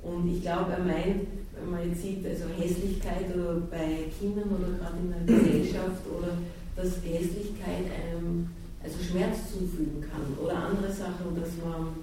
Und 0.04 0.28
ich 0.36 0.42
glaube, 0.42 0.74
er 0.74 0.84
meint, 0.84 1.28
wenn 1.56 1.72
man 1.72 1.88
jetzt 1.88 2.02
sieht, 2.02 2.26
also 2.26 2.46
Hässlichkeit 2.58 3.26
oder 3.34 3.62
bei 3.72 4.12
Kindern 4.20 4.50
oder 4.52 4.78
gerade 4.78 5.00
in 5.00 5.10
der 5.12 5.24
Gesellschaft 5.24 6.04
oder 6.12 6.38
dass 6.76 7.02
Hässlichkeit 7.04 7.86
einem 7.90 8.50
also 8.84 8.98
Schmerz 9.02 9.52
zufügen 9.52 10.02
kann 10.02 10.22
oder 10.44 10.56
andere 10.56 10.92
Sachen, 10.92 11.34
dass 11.40 11.50
man 11.64 11.96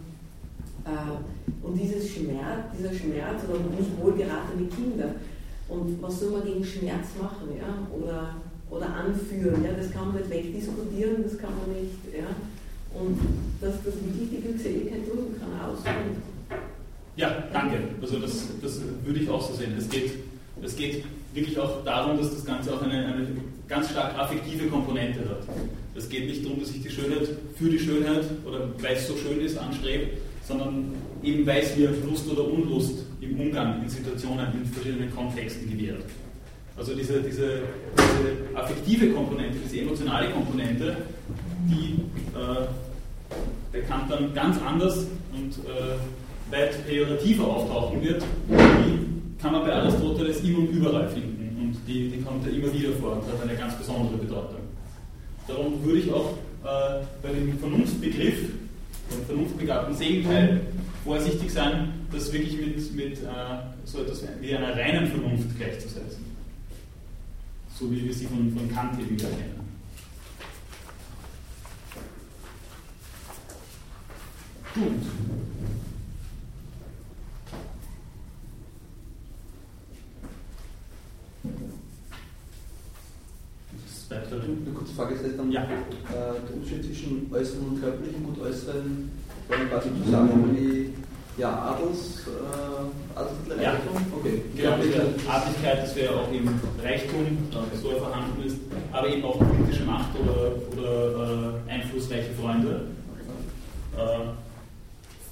äh, 0.84 1.16
und 1.62 1.78
dieses 1.78 2.10
Schmerz, 2.10 2.74
dieser 2.76 2.92
Schmerz 2.92 3.42
oder 3.48 3.60
nicht 3.60 3.90
wohlgeratene 4.00 4.66
Kinder 4.68 5.14
und 5.68 6.02
was 6.02 6.20
soll 6.20 6.30
man 6.30 6.44
gegen 6.44 6.64
Schmerz 6.64 7.06
machen, 7.20 7.48
ja, 7.56 7.86
oder, 7.96 8.36
oder 8.70 8.94
anführen, 8.94 9.62
ja, 9.64 9.72
das 9.72 9.90
kann 9.92 10.08
man 10.08 10.16
nicht 10.16 10.30
wegdiskutieren, 10.30 11.22
das 11.22 11.38
kann 11.38 11.52
man 11.54 11.80
nicht, 11.80 11.94
ja, 12.12 12.26
und 12.98 13.18
dass 13.60 13.74
das 13.84 13.94
wirklich 13.94 14.30
die 14.30 14.42
Glückseligkeit 14.42 15.08
tun 15.08 15.36
kann, 15.38 15.70
ausführen. 15.70 16.20
Ja, 17.16 17.44
danke. 17.52 17.76
Also 18.00 18.18
das, 18.18 18.48
das 18.62 18.80
würde 19.04 19.20
ich 19.20 19.28
auch 19.28 19.42
so 19.42 19.54
sehen. 19.54 19.74
Es 19.76 19.88
geht, 19.88 20.12
es 20.62 20.76
geht 20.76 21.04
wirklich 21.34 21.58
auch 21.58 21.84
darum, 21.84 22.18
dass 22.18 22.30
das 22.30 22.44
Ganze 22.44 22.74
auch 22.74 22.82
eine, 22.82 23.06
eine 23.06 23.26
ganz 23.68 23.90
stark 23.90 24.18
affektive 24.18 24.66
Komponente 24.68 25.20
hat. 25.20 25.46
Es 25.94 26.08
geht 26.08 26.26
nicht 26.26 26.44
darum, 26.44 26.60
dass 26.60 26.70
ich 26.70 26.82
die 26.82 26.90
Schönheit 26.90 27.28
für 27.56 27.68
die 27.68 27.78
Schönheit 27.78 28.24
oder 28.46 28.68
weil 28.80 28.96
es 28.96 29.06
so 29.06 29.16
schön 29.16 29.40
ist 29.40 29.58
anstrebe, 29.58 30.08
sondern 30.46 30.92
eben 31.22 31.46
weil 31.46 31.62
es 31.62 31.76
mir 31.76 31.90
Lust 32.08 32.30
oder 32.30 32.44
Unlust 32.46 33.04
im 33.20 33.38
Umgang 33.38 33.82
in 33.82 33.88
Situationen 33.88 34.46
in 34.54 34.66
verschiedenen 34.66 35.14
Kontexten 35.14 35.70
gewährt. 35.70 36.02
Also 36.76 36.94
diese, 36.94 37.20
diese, 37.20 37.60
diese 37.96 38.58
affektive 38.58 39.10
Komponente, 39.10 39.58
diese 39.64 39.82
emotionale 39.82 40.30
Komponente, 40.30 40.96
die 41.68 42.00
äh, 42.34 42.66
der 43.72 43.82
Kant 43.82 44.10
dann 44.10 44.32
ganz 44.34 44.56
anders 44.66 45.06
und 45.32 45.52
äh, 45.66 46.52
weit 46.52 46.86
pejorativer 46.86 47.46
auftauchen 47.46 48.02
wird, 48.02 48.22
die 48.48 49.40
kann 49.40 49.52
man 49.52 49.64
bei 49.64 49.72
Aristoteles 49.72 50.40
immer 50.40 50.58
und 50.58 50.70
überall 50.70 51.08
finden. 51.08 51.41
Und 51.62 51.76
die, 51.86 52.10
die 52.10 52.22
kommt 52.22 52.44
ja 52.44 52.52
immer 52.52 52.72
wieder 52.72 52.92
vor 52.94 53.12
und 53.12 53.26
hat 53.26 53.40
eine 53.40 53.56
ganz 53.56 53.76
besondere 53.76 54.18
Bedeutung. 54.18 54.62
Darum 55.46 55.84
würde 55.84 56.00
ich 56.00 56.12
auch 56.12 56.32
äh, 56.64 57.04
bei 57.22 57.28
dem 57.32 57.56
Vernunftbegriff, 57.56 58.50
dem 59.10 59.26
vernunftbegabten 59.26 59.94
Seelenteil, 59.94 60.60
vorsichtig 61.04 61.52
sein, 61.52 61.92
das 62.10 62.32
wirklich 62.32 62.56
mit, 62.56 62.94
mit 62.96 63.22
äh, 63.22 63.26
so 63.84 64.00
etwas 64.00 64.24
wie 64.40 64.56
einer 64.56 64.76
reinen 64.76 65.06
Vernunft 65.06 65.56
gleichzusetzen. 65.56 66.24
So 67.78 67.90
wie 67.92 68.04
wir 68.04 68.12
sie 68.12 68.26
von, 68.26 68.52
von 68.52 68.68
Kant 68.68 68.98
eben 68.98 69.16
kennen. 69.16 69.60
Gut. 74.74 75.51
Eine 84.12 84.74
kurze 84.74 84.94
Frage 84.94 85.14
ist 85.14 85.38
dann 85.38 85.50
ja. 85.50 85.62
äh, 85.62 85.66
der 86.10 86.54
Unterschied 86.54 86.84
zwischen 86.84 87.30
äußeren 87.32 87.68
und 87.68 87.80
körperlichen. 87.80 88.24
Gut, 88.24 88.40
äußeren 88.40 89.10
wollen 89.48 89.68
quasi 89.68 89.88
zu 90.04 90.10
sagen, 90.10 90.56
wie 90.56 90.92
ja, 91.38 91.48
Adels, 91.50 92.26
äh, 92.26 93.18
Adelstitel 93.18 93.62
ja. 93.62 93.74
Okay. 94.18 94.42
Genau, 94.54 94.76
die 94.76 95.28
Adligkeit, 95.28 95.82
das 95.82 95.96
wäre 95.96 96.14
auch 96.14 96.32
eben 96.32 96.60
Reichtum, 96.82 97.24
äh, 97.24 97.76
so 97.80 97.90
er 97.90 97.96
vorhanden 97.96 98.42
ist, 98.44 98.56
aber 98.92 99.08
eben 99.08 99.24
auch 99.24 99.38
politische 99.38 99.84
Macht 99.84 100.10
oder, 100.20 100.52
oder 100.72 101.54
äh, 101.66 101.72
einflussreiche 101.72 102.32
Freunde. 102.40 102.82
Äh, 103.96 104.28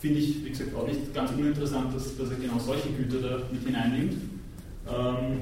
Finde 0.00 0.18
ich, 0.20 0.42
wie 0.42 0.48
gesagt, 0.48 0.74
auch 0.74 0.86
nicht 0.86 1.12
ganz 1.14 1.30
uninteressant, 1.32 1.94
dass, 1.94 2.16
dass 2.16 2.30
er 2.30 2.36
genau 2.36 2.58
solche 2.58 2.88
Güter 2.88 3.28
da 3.28 3.42
mit 3.52 3.62
hineinnimmt. 3.66 4.14
Ähm, 4.88 5.40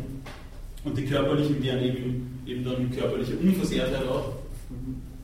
und 0.85 0.99
die 0.99 1.05
körperlichen 1.07 1.63
wären 1.63 1.85
eben, 1.85 2.38
eben 2.49 2.65
dann 2.65 2.91
körperliche 2.91 3.37
Unversehrtheit 3.37 4.09
auch, 4.09 4.33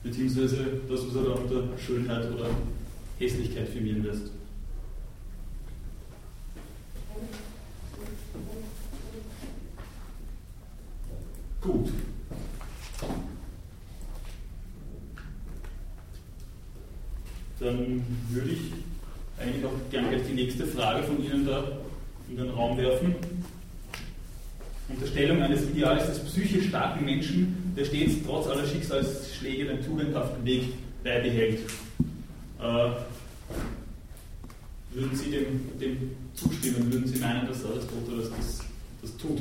beziehungsweise 0.02 0.80
das, 0.88 1.06
was 1.06 1.16
er 1.16 1.22
da 1.22 1.30
unter 1.30 1.78
Schönheit 1.78 2.30
oder 2.30 2.46
Hässlichkeit 3.18 3.68
firmieren 3.68 4.04
lässt. 4.04 4.30
Gut. 11.62 11.88
Dann 17.58 18.04
würde 18.28 18.50
ich 18.50 18.72
eigentlich 19.40 19.64
auch 19.64 19.90
gerne 19.90 20.18
die 20.18 20.34
nächste 20.34 20.66
Frage 20.66 21.04
von 21.04 21.24
Ihnen 21.24 21.46
da 21.46 21.64
in 22.28 22.36
den 22.36 22.50
Raum 22.50 22.76
werfen. 22.76 23.14
Unterstellung 24.88 25.42
eines 25.42 25.62
Ideals 25.62 26.06
des 26.06 26.18
psychisch 26.20 26.68
starken 26.68 27.04
Menschen, 27.04 27.72
der 27.76 27.84
stets 27.84 28.16
trotz 28.24 28.46
aller 28.46 28.66
Schicksalsschläge 28.66 29.64
den 29.64 29.84
tugendhaften 29.84 30.44
Weg 30.44 30.74
beibehält. 31.02 31.60
Äh, 32.60 32.90
würden 34.92 35.16
Sie 35.16 35.30
dem, 35.30 35.78
dem, 35.80 36.10
zustimmen? 36.34 36.92
Würden 36.92 37.06
Sie 37.06 37.18
meinen, 37.18 37.46
dass 37.46 37.64
Aristoteles 37.64 38.30
das, 38.36 38.60
das 39.02 39.16
tut? 39.16 39.40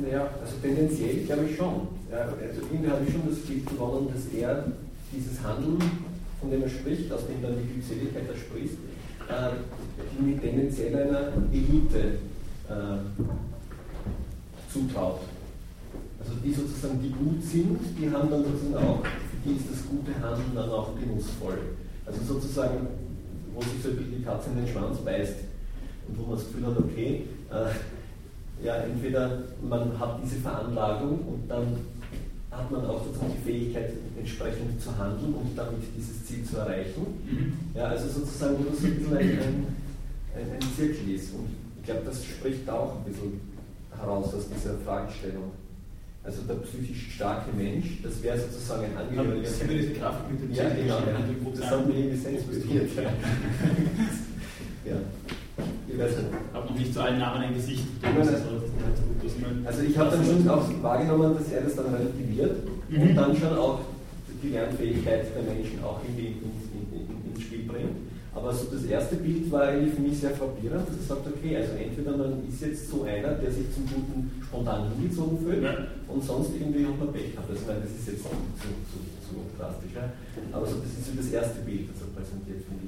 Naja, 0.00 0.30
also 0.40 0.56
tendenziell 0.78 1.24
glaube 1.24 1.44
ich 1.50 1.56
schon. 1.56 1.88
Also 2.10 2.60
irgendwie 2.70 2.90
habe 2.90 3.04
ich 3.06 3.12
schon 3.12 3.28
das 3.28 3.38
Bild 3.40 3.66
gewonnen, 3.66 4.08
dass 4.12 4.32
er 4.32 4.64
dieses 5.12 5.42
Handeln, 5.42 5.78
von 6.40 6.50
dem 6.50 6.62
er 6.62 6.68
spricht, 6.68 7.12
aus 7.12 7.26
dem 7.26 7.42
dann 7.42 7.54
die 7.60 7.72
Glückseligkeit 7.72 8.28
erspricht, 8.28 8.78
äh, 9.28 9.58
irgendwie 10.16 10.38
tendenziell 10.38 10.94
einer 10.94 11.32
Elite 11.52 12.18
äh, 12.68 12.98
zutraut. 14.72 15.20
Also 16.20 16.32
die 16.44 16.52
sozusagen, 16.52 17.00
die 17.02 17.10
gut 17.10 17.42
sind, 17.42 17.78
die 17.98 18.10
haben 18.10 18.30
dann 18.30 18.44
sozusagen 18.44 18.84
auch, 18.84 19.02
für 19.02 19.48
die 19.48 19.56
ist 19.56 19.66
das 19.70 19.80
gute 19.88 20.14
Handeln 20.20 20.54
dann 20.54 20.70
auch 20.70 20.90
genussvoll. 20.98 21.58
Also 22.04 22.20
sozusagen, 22.24 22.86
wo 23.54 23.60
sich 23.62 23.82
so 23.82 23.90
ein 23.90 23.96
bisschen 23.96 24.18
die 24.18 24.24
Katze 24.24 24.50
in 24.50 24.64
den 24.64 24.68
Schwanz 24.68 24.98
beißt 24.98 25.36
und 26.08 26.18
wo 26.18 26.22
man 26.22 26.36
das 26.36 26.46
Gefühl 26.46 26.66
hat, 26.66 26.78
okay, 26.78 27.24
äh, 27.50 27.97
ja, 28.62 28.76
entweder 28.76 29.42
man 29.62 29.98
hat 29.98 30.20
diese 30.22 30.36
Veranlagung 30.36 31.20
und 31.20 31.48
dann 31.48 31.76
hat 32.50 32.70
man 32.70 32.84
auch 32.86 33.04
sozusagen 33.04 33.32
die 33.38 33.50
Fähigkeit, 33.50 33.92
entsprechend 34.18 34.82
zu 34.82 34.96
handeln 34.98 35.34
und 35.34 35.56
damit 35.56 35.82
dieses 35.96 36.24
Ziel 36.24 36.44
zu 36.44 36.56
erreichen. 36.56 37.06
Mhm. 37.24 37.52
Ja, 37.74 37.84
also 37.84 38.08
sozusagen, 38.08 38.56
wo 38.58 38.70
das 38.70 38.82
ein 38.82 38.96
bisschen 38.96 39.16
ein, 39.16 39.66
ein, 40.34 40.68
Zirkel 40.76 41.14
ist. 41.14 41.32
Und 41.34 41.48
ich 41.78 41.84
glaube, 41.84 42.02
das 42.04 42.24
spricht 42.24 42.68
auch 42.68 42.96
ein 42.96 43.04
bisschen 43.04 43.40
heraus 43.96 44.34
aus 44.34 44.48
dieser 44.48 44.76
Fragestellung. 44.78 45.52
Also 46.24 46.42
der 46.42 46.54
psychisch 46.54 47.14
starke 47.14 47.56
Mensch, 47.56 48.02
das 48.02 48.22
wäre 48.22 48.38
sozusagen 48.38 48.84
ein 48.84 48.96
Angehöriger. 48.96 49.48
Das 49.48 49.98
Kraft 49.98 50.30
mit 50.30 50.42
dem 50.42 50.52
Ja, 50.52 50.68
genau. 50.68 50.98
Das 51.54 51.70
haben 51.70 51.88
wir 51.88 51.94
irgendwie 51.94 52.16
sensibilisiert. 52.16 52.90
ja. 54.84 54.94
Nicht. 54.94 55.47
Habe 56.54 56.66
noch 56.68 56.78
nicht 56.78 56.94
zu 56.94 57.00
allen 57.00 57.18
Namen 57.18 57.42
ein 57.42 57.54
Gesicht. 57.54 57.84
Also 59.64 59.82
ich 59.82 59.98
habe 59.98 60.10
dann 60.10 60.24
schon 60.24 60.48
auch 60.48 60.66
wahrgenommen, 60.82 61.34
dass 61.36 61.52
er 61.52 61.62
das 61.62 61.76
dann 61.76 61.94
relativiert 61.94 62.56
mhm. 62.88 63.02
und 63.02 63.14
dann 63.16 63.36
schon 63.36 63.58
auch 63.58 63.80
die 64.42 64.48
Lernfähigkeit 64.50 65.26
der 65.34 65.42
Menschen 65.42 65.82
auch 65.82 66.00
irgendwie 66.04 66.38
ins, 66.38 66.70
in, 66.72 66.84
in, 66.94 67.34
ins 67.34 67.42
Spiel 67.42 67.66
bringt. 67.66 68.08
Aber 68.34 68.54
so 68.54 68.66
das 68.70 68.84
erste 68.84 69.16
Bild 69.16 69.50
war 69.50 69.66
eigentlich 69.66 69.94
für 69.94 70.02
mich 70.02 70.18
sehr 70.18 70.30
frappierend, 70.30 70.86
dass 70.86 70.94
er 70.94 71.16
sagt, 71.16 71.26
okay, 71.26 71.56
also 71.56 71.74
entweder 71.74 72.16
man 72.16 72.46
ist 72.46 72.62
jetzt 72.62 72.88
so 72.88 73.02
einer, 73.02 73.34
der 73.34 73.50
sich 73.50 73.66
zum 73.74 73.82
Guten 73.90 74.30
spontan 74.46 74.92
hingezogen 74.94 75.38
fühlt 75.42 75.64
ja. 75.64 75.74
und 76.06 76.22
sonst 76.22 76.54
irgendwie 76.54 76.86
unter 76.86 77.10
Pech 77.10 77.34
hat. 77.34 77.50
Also 77.50 77.66
das 77.66 77.90
ist 77.90 78.06
jetzt 78.06 78.22
zu, 78.22 78.30
zu, 78.62 78.70
zu, 78.94 78.98
zu 79.26 79.34
drastisch. 79.58 79.90
Ja? 79.96 80.06
Aber 80.52 80.66
so, 80.66 80.78
das 80.78 80.92
ist 80.94 81.10
so 81.10 81.12
das 81.18 81.28
erste 81.34 81.66
Bild, 81.66 81.90
das 81.90 82.06
er 82.06 82.14
präsentiert, 82.14 82.62
finde 82.62 82.86
ich. 82.86 82.87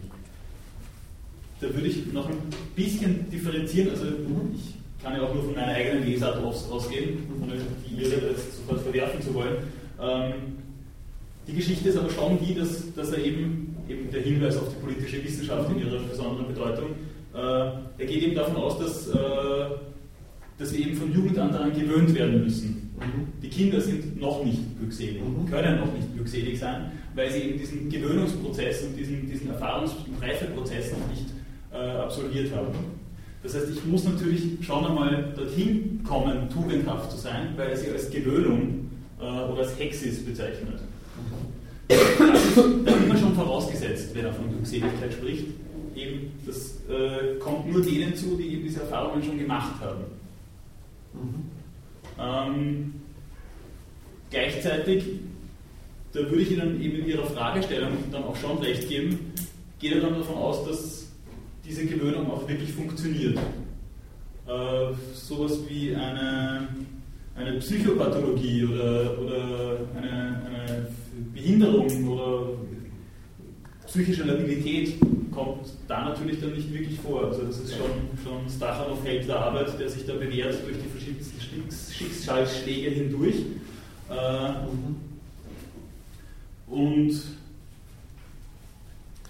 Da 1.60 1.74
würde 1.74 1.88
ich 1.88 2.10
noch 2.12 2.28
ein 2.28 2.36
bisschen 2.74 3.28
differenzieren. 3.30 3.90
Also 3.90 4.06
ich 4.06 5.02
kann 5.02 5.14
ja 5.14 5.22
auch 5.22 5.34
nur 5.34 5.44
von 5.44 5.54
meiner 5.54 5.72
eigenen 5.72 6.06
Lesart 6.06 6.42
aus, 6.42 6.70
ausgehen, 6.70 7.18
ohne 7.42 7.54
die 7.86 8.02
Ihre 8.02 8.30
jetzt 8.30 8.56
sofort 8.56 8.80
verwerfen 8.80 9.20
zu 9.20 9.34
wollen. 9.34 9.56
Ähm, 10.00 10.32
die 11.46 11.54
Geschichte 11.54 11.90
ist 11.90 11.98
aber 11.98 12.10
schon 12.10 12.38
die, 12.38 12.54
dass, 12.54 12.94
dass 12.94 13.12
er 13.12 13.24
eben, 13.24 13.76
eben 13.88 14.10
der 14.10 14.22
Hinweis 14.22 14.56
auf 14.56 14.68
die 14.68 14.82
politische 14.82 15.22
Wissenschaft 15.22 15.70
in 15.70 15.86
ihrer 15.86 15.98
besonderen 15.98 16.48
Bedeutung, 16.48 16.90
äh, 17.34 17.38
er 17.38 18.06
geht 18.06 18.22
eben 18.22 18.34
davon 18.34 18.56
aus, 18.56 18.78
dass, 18.78 19.08
äh, 19.08 19.70
dass 20.58 20.72
wir 20.72 20.80
eben 20.80 20.96
von 20.96 21.12
Jugend 21.12 21.38
an 21.38 21.52
daran 21.52 21.72
gewöhnt 21.72 22.14
werden 22.14 22.44
müssen. 22.44 22.90
Die 23.42 23.48
Kinder 23.48 23.80
sind 23.80 24.20
noch 24.20 24.44
nicht 24.44 24.78
glückselig, 24.78 25.22
können 25.50 25.80
noch 25.80 25.92
nicht 25.92 26.14
glückselig 26.14 26.58
sein, 26.58 26.92
weil 27.14 27.30
sie 27.30 27.40
eben 27.40 27.58
diesen 27.58 27.88
Gewöhnungsprozess 27.88 28.82
und 28.82 28.96
diesen, 28.96 29.28
diesen 29.28 29.50
Erfahrungs- 29.50 29.94
und 30.06 30.22
Reifeprozess 30.22 30.92
noch 30.92 31.08
nicht 31.08 31.39
äh, 31.72 31.76
absolviert 31.76 32.54
haben. 32.54 32.68
Das 33.42 33.54
heißt, 33.54 33.70
ich 33.70 33.84
muss 33.86 34.04
natürlich 34.04 34.42
schon 34.60 34.84
einmal 34.84 35.32
dorthin 35.36 36.02
kommen, 36.06 36.48
tugendhaft 36.50 37.10
zu 37.10 37.16
sein, 37.16 37.54
weil 37.56 37.70
er 37.70 37.76
sie 37.76 37.90
als 37.90 38.10
Gewöhnung 38.10 38.90
äh, 39.18 39.24
oder 39.24 39.62
als 39.62 39.78
Hexis 39.78 40.24
bezeichnet. 40.24 40.80
Das 41.88 42.46
ist 42.46 42.56
dann 42.56 43.04
immer 43.04 43.16
schon 43.16 43.34
vorausgesetzt, 43.34 44.14
wenn 44.14 44.26
er 44.26 44.32
von 44.32 44.48
Glückseligkeit 44.50 45.12
spricht. 45.12 45.46
Eben, 45.96 46.32
das 46.46 46.76
äh, 46.88 47.38
kommt 47.40 47.70
nur 47.70 47.82
denen 47.82 48.14
zu, 48.14 48.36
die 48.36 48.54
eben 48.54 48.64
diese 48.64 48.80
Erfahrungen 48.80 49.22
schon 49.22 49.38
gemacht 49.38 49.72
haben. 49.80 50.04
Mhm. 51.14 51.50
Ähm, 52.18 52.94
gleichzeitig, 54.30 55.04
da 56.12 56.20
würde 56.20 56.42
ich 56.42 56.52
Ihnen 56.52 56.80
eben 56.80 56.98
in 57.00 57.06
Ihrer 57.06 57.26
Fragestellung 57.26 57.92
dann 58.12 58.24
auch 58.24 58.36
schon 58.36 58.58
recht 58.58 58.88
geben, 58.88 59.32
geht 59.80 59.94
er 59.94 60.00
dann 60.02 60.14
davon 60.14 60.36
aus, 60.36 60.64
dass 60.66 61.09
diese 61.70 61.86
Gewöhnung 61.86 62.30
auch 62.30 62.48
wirklich 62.48 62.72
funktioniert. 62.72 63.38
Äh, 64.46 64.92
sowas 65.14 65.60
wie 65.68 65.94
eine, 65.94 66.66
eine 67.36 67.58
Psychopathologie 67.60 68.64
oder, 68.64 69.18
oder 69.18 69.76
eine, 69.96 70.42
eine 70.46 70.88
Behinderung 71.32 72.08
oder 72.08 72.48
psychische 73.86 74.24
Labilität 74.24 74.94
kommt 75.32 75.68
da 75.86 76.08
natürlich 76.08 76.40
dann 76.40 76.54
nicht 76.54 76.72
wirklich 76.72 76.98
vor. 76.98 77.26
Also 77.26 77.42
das 77.42 77.60
ist 77.60 77.74
schon, 77.74 77.90
schon 78.24 78.48
Stachanov 78.48 79.04
Held 79.04 79.28
der 79.28 79.38
Arbeit, 79.38 79.78
der 79.78 79.88
sich 79.88 80.04
da 80.04 80.14
bewährt 80.14 80.56
durch 80.64 80.76
die 80.76 80.88
verschiedensten 80.88 81.40
Schicksalsschläge 81.92 82.90
hindurch. 82.90 83.36
Äh, 84.08 84.52
und 86.68 87.39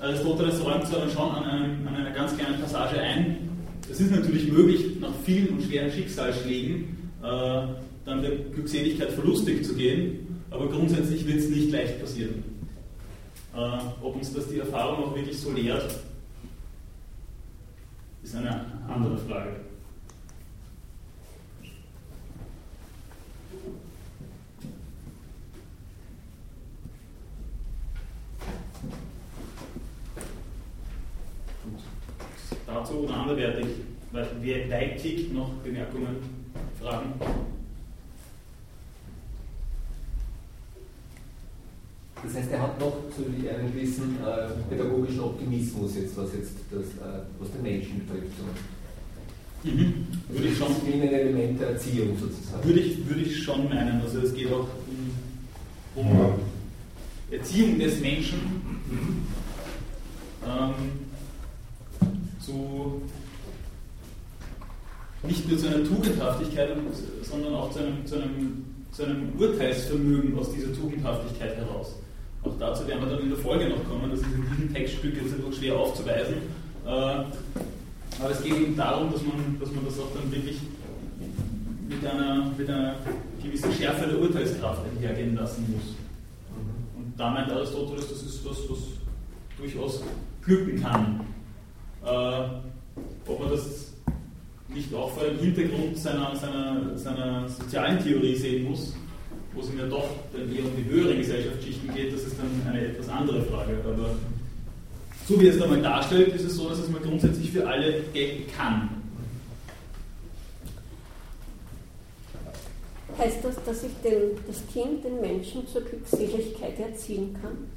Aristoteles 0.00 0.64
räumt 0.64 0.86
zwar 0.86 1.00
dann 1.00 1.10
schon 1.10 1.30
an, 1.30 1.44
einem, 1.44 1.86
an 1.86 1.94
einer 1.94 2.10
ganz 2.10 2.36
kleinen 2.36 2.60
Passage 2.60 3.00
ein, 3.00 3.50
es 3.90 4.00
ist 4.00 4.10
natürlich 4.10 4.50
möglich, 4.50 5.00
nach 5.00 5.14
vielen 5.24 5.48
und 5.48 5.62
schweren 5.62 5.90
Schicksalsschlägen 5.90 6.96
äh, 7.22 7.62
dann 8.04 8.22
der 8.22 8.36
Glückseligkeit 8.54 9.12
verlustig 9.12 9.64
zu 9.64 9.74
gehen, 9.74 10.42
aber 10.50 10.68
grundsätzlich 10.68 11.26
wird 11.26 11.38
es 11.38 11.48
nicht 11.48 11.70
leicht 11.70 12.00
passieren. 12.00 12.44
Äh, 13.54 13.58
ob 14.00 14.16
uns 14.16 14.32
das 14.32 14.48
die 14.48 14.58
Erfahrung 14.58 15.04
auch 15.04 15.14
wirklich 15.14 15.38
so 15.38 15.52
lehrt, 15.52 15.98
ist 18.22 18.36
eine 18.36 18.64
andere 18.88 19.18
Frage. 19.18 19.56
Dazu 32.74 32.94
oder 33.00 33.14
anderweitig, 33.14 33.66
weitig 34.12 35.32
noch 35.32 35.50
Bemerkungen, 35.64 36.16
Fragen? 36.80 37.12
Das 42.22 42.34
heißt, 42.34 42.52
er 42.52 42.62
hat 42.62 42.78
noch 42.78 42.96
so 43.16 43.24
einen 43.24 43.72
gewissen 43.72 44.18
äh, 44.20 44.50
pädagogischen 44.68 45.20
Optimismus 45.20 45.96
jetzt, 45.96 46.16
was 46.16 46.34
jetzt 46.34 46.52
das, 46.70 46.82
äh, 46.82 47.22
was 47.38 47.50
den 47.52 47.62
Menschen 47.62 48.06
betrifft. 48.06 48.36
So. 48.36 49.70
Mhm. 49.70 50.06
Würde 50.28 50.48
ich 50.48 50.56
schon. 50.56 50.68
Wie 50.86 50.92
ein 50.94 51.02
Element 51.02 51.60
der 51.60 51.70
Erziehung 51.70 52.16
sozusagen. 52.18 52.64
Würde 52.64 52.80
ich, 52.80 53.08
würde 53.08 53.22
ich 53.22 53.42
schon 53.42 53.68
meinen. 53.68 54.00
Also 54.02 54.20
es 54.20 54.34
geht 54.34 54.52
auch 54.52 54.68
um, 55.96 56.02
um 56.02 56.34
Erziehung 57.30 57.78
des 57.78 58.00
Menschen. 58.00 58.38
Mhm. 58.90 59.26
Ähm, 60.46 60.74
zu 62.50 63.02
nicht 65.22 65.48
nur 65.48 65.58
zu 65.58 65.66
einer 65.66 65.84
Tugendhaftigkeit, 65.84 66.70
sondern 67.22 67.54
auch 67.54 67.70
zu 67.70 67.80
einem, 67.80 68.06
zu 68.06 68.16
einem, 68.16 68.64
zu 68.90 69.04
einem 69.04 69.32
Urteilsvermögen 69.38 70.38
aus 70.38 70.50
dieser 70.52 70.72
Tugendhaftigkeit 70.72 71.56
heraus. 71.56 71.94
Auch 72.42 72.54
dazu 72.58 72.86
werden 72.88 73.02
wir 73.02 73.10
dann 73.10 73.20
in 73.20 73.28
der 73.28 73.38
Folge 73.38 73.68
noch 73.68 73.84
kommen, 73.84 74.10
das 74.10 74.20
ist 74.20 74.26
in 74.26 74.50
diesem 74.50 74.74
Textstück 74.74 75.14
jetzt 75.16 75.34
etwas 75.34 75.56
schwer 75.56 75.76
aufzuweisen. 75.76 76.36
Äh, 76.86 76.88
aber 76.88 78.30
es 78.30 78.42
geht 78.42 78.54
eben 78.54 78.76
darum, 78.76 79.12
dass 79.12 79.22
man, 79.22 79.58
dass 79.60 79.70
man 79.72 79.84
das 79.84 79.98
auch 79.98 80.08
dann 80.14 80.32
wirklich 80.32 80.58
mit 81.88 82.06
einer, 82.06 82.50
mit 82.56 82.68
einer 82.68 82.96
gewissen 83.42 83.72
Schärfe 83.72 84.06
der 84.06 84.18
Urteilskraft 84.18 84.82
einhergehen 84.86 85.34
lassen 85.34 85.66
muss. 85.70 85.94
Und 86.96 87.12
da 87.18 87.30
meint 87.30 87.50
Aristoteles, 87.50 88.08
das 88.08 88.22
ist 88.22 88.44
was, 88.44 88.58
was 88.70 88.78
durchaus 89.58 90.02
glücken 90.42 90.80
kann. 90.80 91.20
Äh, 92.04 93.30
ob 93.30 93.40
man 93.40 93.50
das 93.50 93.92
nicht 94.68 94.94
auch 94.94 95.10
vor 95.10 95.24
dem 95.24 95.38
Hintergrund 95.38 95.98
seiner, 95.98 96.34
seiner, 96.36 96.96
seiner 96.96 97.48
sozialen 97.48 98.02
Theorie 98.02 98.36
sehen 98.36 98.70
muss, 98.70 98.94
wo 99.52 99.60
es 99.60 99.70
ihm 99.70 99.78
ja 99.78 99.86
doch 99.86 100.08
dann 100.32 100.54
eher 100.54 100.64
um 100.64 100.76
die 100.76 100.88
höheren 100.88 101.18
Gesellschaftsschichten 101.18 101.94
geht, 101.94 102.14
das 102.14 102.22
ist 102.22 102.36
dann 102.38 102.72
eine 102.72 102.86
etwas 102.86 103.08
andere 103.08 103.42
Frage. 103.42 103.78
Aber 103.84 104.14
so 105.28 105.40
wie 105.40 105.48
es 105.48 105.58
da 105.58 105.66
mal 105.66 105.82
darstellt, 105.82 106.34
ist 106.34 106.44
es 106.44 106.56
so, 106.56 106.68
dass 106.68 106.78
es 106.78 106.88
mal 106.88 107.00
grundsätzlich 107.00 107.50
für 107.50 107.66
alle 107.66 108.02
gelten 108.12 108.50
kann. 108.56 108.90
Heißt 113.18 113.44
das, 113.44 113.56
dass 113.64 113.82
ich 113.82 113.92
den, 114.02 114.38
das 114.46 114.62
Kind, 114.72 115.04
den 115.04 115.20
Menschen 115.20 115.66
zur 115.66 115.82
Glückseligkeit 115.82 116.78
erziehen 116.78 117.36
kann? 117.42 117.69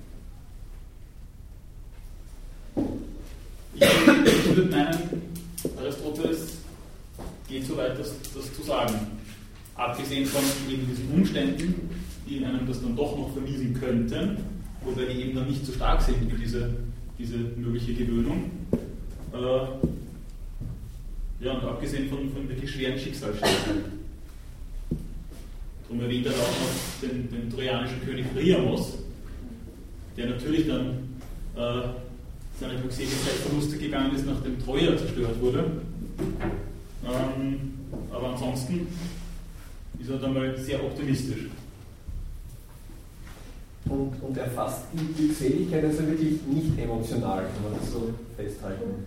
Ich, 3.76 4.55
würde 4.55 4.69
meinen, 4.69 5.21
Aristoteles 5.78 6.57
geht 7.47 7.65
so 7.65 7.78
weit, 7.78 7.97
das, 7.97 8.13
das 8.34 8.53
zu 8.55 8.63
sagen. 8.63 8.95
Abgesehen 9.76 10.26
von 10.26 10.41
eben 10.71 10.88
diesen 10.88 11.09
Umständen, 11.11 11.89
die 12.28 12.45
einem 12.45 12.67
das 12.67 12.82
dann 12.82 12.95
doch 12.95 13.17
noch 13.17 13.34
vermiesen 13.34 13.74
könnten, 13.80 14.38
wobei 14.84 15.05
die 15.05 15.21
eben 15.21 15.36
dann 15.36 15.47
nicht 15.47 15.65
so 15.65 15.74
stark 15.74 16.01
sind 16.01 16.32
wie 16.32 16.41
diese, 16.41 16.69
diese 17.17 17.38
mögliche 17.38 17.93
Gewöhnung. 17.93 18.51
Äh, 19.34 19.38
ja, 21.43 21.53
und 21.53 21.63
abgesehen 21.63 22.07
von, 22.09 22.32
von 22.32 22.47
wirklich 22.47 22.71
schweren 22.71 22.97
Schicksalsschlägen. 22.97 24.03
Darum 25.84 26.01
erwähnt 26.01 26.26
er 26.26 26.32
auch 26.32 26.38
noch 26.38 27.09
den, 27.09 27.30
den 27.30 27.49
trojanischen 27.51 28.01
König 28.05 28.34
Priamos, 28.34 28.99
der 30.15 30.28
natürlich 30.28 30.67
dann 30.67 31.09
äh, 31.55 32.03
seiner 32.60 32.76
Glückseligkeit 32.76 33.34
verlustig 33.45 33.80
gegangen 33.80 34.16
ist, 34.16 34.26
nachdem 34.26 34.64
Troja 34.64 34.97
zerstört 34.97 35.41
wurde. 35.41 35.82
Ähm, 37.06 37.74
aber 38.12 38.30
ansonsten 38.30 38.88
ist 39.99 40.10
er 40.10 40.18
dann 40.18 40.34
mal 40.34 40.58
sehr 40.58 40.84
optimistisch. 40.84 41.47
Und, 43.86 44.14
und 44.22 44.38
erfasst 44.38 44.86
die 44.93 45.14
Glückseligkeit 45.14 45.84
also 45.84 46.08
wirklich 46.08 46.41
nicht 46.47 46.80
emotional, 46.80 47.43
kann 47.43 47.64
man 47.70 47.80
das 47.80 47.91
so 47.91 48.14
festhalten? 48.38 49.06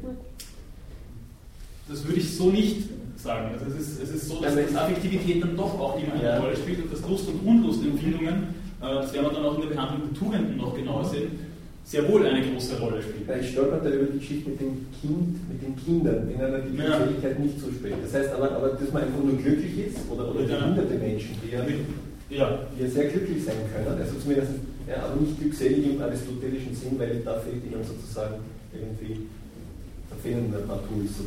Das 1.88 2.04
würde 2.04 2.20
ich 2.20 2.36
so 2.36 2.50
nicht 2.50 2.88
sagen. 3.16 3.52
Also 3.52 3.66
es 3.66 3.88
ist, 3.88 4.02
es 4.02 4.10
ist 4.10 4.28
so, 4.28 4.40
dass, 4.40 4.54
dass 4.54 4.76
Affektivität 4.76 5.42
dann 5.42 5.56
doch 5.56 5.78
auch 5.78 5.98
immer 5.98 6.14
eine 6.14 6.22
ja. 6.22 6.38
Rolle 6.38 6.56
spielt 6.56 6.82
und 6.82 6.92
dass 6.92 7.00
Lust- 7.08 7.28
und 7.28 7.46
Unlustempfindungen, 7.46 8.34
äh, 8.34 8.44
das 8.80 9.12
werden 9.12 9.26
wir 9.26 9.32
dann 9.32 9.44
auch 9.46 9.54
in 9.54 9.62
der 9.62 9.74
Behandlung 9.74 10.02
der 10.10 10.18
Tugenden 10.18 10.56
noch 10.58 10.74
genauer 10.74 11.04
sehen, 11.04 11.38
sehr 11.86 12.08
wohl 12.10 12.26
eine 12.26 12.42
große 12.42 12.80
Rolle 12.80 13.00
spielt. 13.00 13.30
Ich 13.40 13.50
stolper 13.52 13.78
da 13.78 13.90
über 13.94 14.10
die 14.10 14.18
Geschichte 14.18 14.50
mit 14.50 14.60
dem 14.60 14.86
Kind, 15.00 15.38
mit 15.48 15.62
den 15.62 15.76
Kindern, 15.76 16.26
denen 16.26 16.40
er 16.40 16.58
die 16.58 16.74
Glückseligkeit 16.74 17.38
ja. 17.38 17.44
nicht 17.44 17.60
zuspricht. 17.60 17.96
Das 18.02 18.12
heißt 18.12 18.32
aber, 18.34 18.50
aber, 18.50 18.68
dass 18.70 18.92
man 18.92 19.04
einfach 19.04 19.22
nur 19.22 19.36
glücklich 19.38 19.86
ist 19.86 19.98
oder, 20.10 20.34
oder 20.34 20.42
ja. 20.42 20.58
behinderte 20.58 20.98
Menschen, 20.98 21.30
die 21.38 21.54
ja, 21.54 21.62
ja. 21.62 22.58
die 22.74 22.82
ja 22.82 22.90
sehr 22.90 23.04
glücklich 23.04 23.44
sein 23.44 23.62
können, 23.70 24.00
also 24.00 24.18
zumindest 24.18 24.50
ja, 24.88 25.02
aber 25.04 25.20
nicht 25.20 25.38
glückselig 25.38 25.94
im 25.94 26.02
aristotelischen 26.02 26.74
Sinn, 26.74 26.98
weil 26.98 27.22
da 27.24 27.38
fehlt 27.38 27.62
ihnen 27.62 27.82
sozusagen 27.84 28.34
irgendwie. 28.74 29.22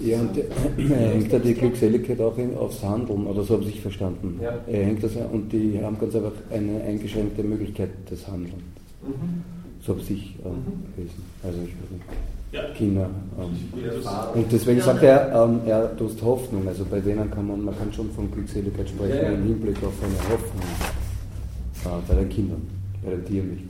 Ja, 0.04 0.20
und 0.22 0.38
er 0.38 0.98
hängt 1.14 1.32
ja 1.32 1.40
die 1.40 1.54
Glückseligkeit 1.54 2.20
auch 2.20 2.38
aufs 2.58 2.84
Handeln, 2.84 3.28
oder 3.28 3.44
so 3.44 3.56
habe 3.56 3.64
ich 3.66 3.80
verstanden. 3.82 4.40
Ja. 4.42 4.58
Er 4.68 4.86
hängt 4.86 5.04
das, 5.04 5.12
und 5.32 5.52
die 5.54 5.80
haben 5.82 5.98
ganz 6.00 6.16
einfach 6.16 6.32
eine 6.50 6.82
eingeschränkte 6.82 7.44
Möglichkeit 7.44 7.92
des 8.10 8.28
Handelns. 8.28 8.56
Mhm. 9.04 9.59
So 9.90 9.96
habe 9.96 10.04
ich 10.04 10.12
äh, 10.12 10.48
mhm. 10.48 10.94
gelesen. 10.96 11.24
Also. 11.44 11.58
Ja. 12.52 12.62
Kinder. 12.76 13.10
Ähm. 13.40 14.36
Und 14.36 14.52
deswegen 14.52 14.82
sagt 14.82 15.02
er, 15.02 15.34
ähm, 15.34 15.62
er, 15.66 15.88
du 15.88 16.08
hast 16.08 16.22
Hoffnung. 16.22 16.68
Also 16.68 16.86
bei 16.86 17.00
denen 17.00 17.32
kann 17.32 17.48
man, 17.48 17.66
man 17.66 17.76
kann 17.76 17.92
schon 17.92 18.12
von 18.12 18.32
Glückseligkeit 18.32 18.88
sprechen 18.88 19.16
ja, 19.16 19.24
ja. 19.24 19.30
im 19.30 19.46
Hinblick 19.46 19.78
auf 19.78 19.94
eine 20.04 20.14
Hoffnung. 20.32 20.64
Äh, 21.86 22.08
bei 22.08 22.16
den 22.16 22.30
Kindern, 22.30 22.68
bei 23.04 23.12
den 23.12 23.26
Tieren 23.26 23.50
nicht. 23.50 23.66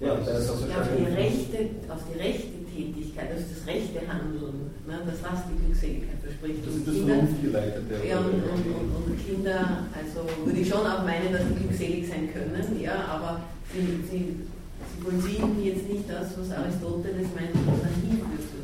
Ja, 0.00 0.12
auf, 0.12 0.20
die 0.20 1.04
rechte, 1.04 1.58
auf 1.88 2.00
die 2.12 2.18
rechte 2.20 2.57
Tätigkeit, 2.78 3.30
also 3.34 3.44
das 3.50 3.66
rechte 3.66 3.98
Handeln, 4.06 4.70
ne, 4.86 5.02
das 5.02 5.18
was 5.26 5.42
die 5.50 5.58
Glückseligkeit 5.58 6.22
verspricht. 6.22 6.62
Das 6.62 6.74
ist 6.78 6.86
das 6.86 6.98
vernunftgeleitete. 7.02 7.94
Ja, 8.06 8.18
und, 8.22 8.38
und, 8.38 8.64
und, 8.70 8.90
und, 8.94 9.18
Kinder, 9.18 9.90
also 9.90 10.22
würde 10.46 10.60
ich 10.60 10.68
schon 10.68 10.86
auch 10.86 11.02
meinen, 11.02 11.32
dass 11.34 11.42
sie 11.42 11.58
glückselig 11.58 12.06
sein 12.06 12.30
können, 12.30 12.78
ja, 12.78 13.02
aber 13.10 13.42
sie, 13.74 13.82
sie, 14.06 14.38
sie 14.38 14.98
vollziehen 15.02 15.58
jetzt 15.64 15.88
nicht 15.90 16.06
das, 16.06 16.38
was 16.38 16.50
Aristoteles 16.54 17.26
meint, 17.34 17.54
was 17.66 17.82
dann 17.82 17.98
hinführt 17.98 18.46
zur 18.46 18.62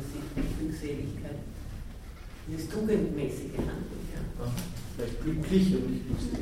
Glückseligkeit. 0.59 1.43
Dieses 2.47 2.69
tugendmäßige 2.69 3.59
Handeln. 3.59 4.03
Ja. 4.15 4.47
Vielleicht 4.95 5.23
glücklich 5.23 5.75
und 5.75 5.91
nicht 5.91 6.05
glückselig. 6.07 6.39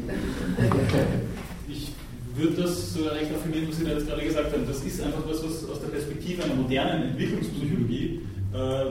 ich 1.67 1.93
würde 2.36 2.62
das 2.64 2.94
so 2.94 3.04
recht 3.04 3.32
affirmieren, 3.34 3.70
was 3.70 3.78
Sie 3.78 3.86
da 3.86 3.92
jetzt 3.92 4.08
gerade 4.08 4.24
gesagt 4.24 4.54
haben. 4.54 4.66
Das 4.68 4.84
ist 4.84 5.02
einfach 5.02 5.24
was, 5.28 5.44
was 5.44 5.70
aus 5.70 5.80
der 5.82 5.88
Perspektive 5.88 6.44
einer 6.44 6.56
modernen 6.56 7.12
Entwicklungspsychologie 7.12 8.22
äh, 8.54 8.86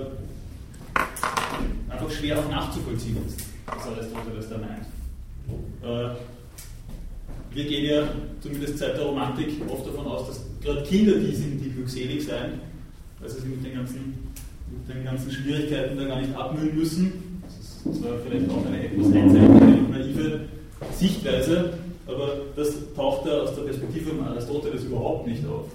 einfach 1.88 2.11
schwer 2.11 2.38
auch 2.38 2.49
nachzuvollziehen 2.51 3.16
ist, 3.26 3.47
was 3.66 3.86
Aristoteles 3.86 4.49
da 4.49 4.59
meint. 4.59 4.86
Äh, 5.82 6.16
wir 7.55 7.64
gehen 7.64 7.84
ja 7.84 8.09
zumindest 8.40 8.78
seit 8.78 8.97
der 8.97 9.05
Romantik 9.05 9.49
oft 9.68 9.86
davon 9.86 10.07
aus, 10.07 10.26
dass 10.28 10.40
gerade 10.62 10.82
Kinder 10.84 11.12
die 11.16 11.34
sind, 11.34 11.61
die 11.62 11.70
glückselig 11.70 12.24
sein, 12.24 12.61
weil 13.20 13.28
sie 13.28 13.40
sich 13.40 13.45
mit 13.45 13.64
den 13.64 13.74
ganzen, 13.74 14.14
mit 14.70 14.97
den 14.97 15.05
ganzen 15.05 15.30
Schwierigkeiten 15.30 15.99
da 15.99 16.05
gar 16.07 16.20
nicht 16.20 16.34
abmühen 16.34 16.76
müssen. 16.76 17.12
Das, 17.43 17.55
ist, 17.59 17.80
das 17.84 18.03
war 18.03 18.18
vielleicht 18.26 18.51
auch 18.51 18.64
eine 18.66 18.84
etwas 18.84 19.12
einseitige 19.12 19.90
naive 19.90 20.40
Sichtweise, 20.99 21.74
aber 22.07 22.36
das 22.57 22.74
taucht 22.94 23.26
da 23.26 23.42
aus 23.42 23.55
der 23.55 23.62
Perspektive 23.62 24.11
von 24.11 24.26
Aristoteles 24.26 24.84
überhaupt 24.84 25.26
nicht 25.26 25.46
auf. 25.46 25.66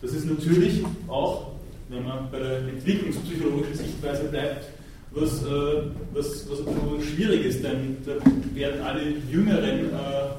Das 0.00 0.12
ist 0.12 0.26
natürlich 0.26 0.82
auch, 1.06 1.52
wenn 1.88 2.04
man 2.04 2.30
bei 2.30 2.38
der 2.38 2.58
entwicklungspsychologischen 2.58 3.76
Sichtweise 3.76 4.24
bleibt, 4.24 4.66
was, 5.12 5.42
äh, 5.42 5.82
was, 6.14 6.48
was 6.48 7.04
schwierig 7.04 7.44
ist, 7.44 7.62
denn 7.62 7.98
da 8.04 8.12
werden 8.54 8.80
alle 8.82 9.02
jüngeren 9.30 9.90
äh, 9.90 10.32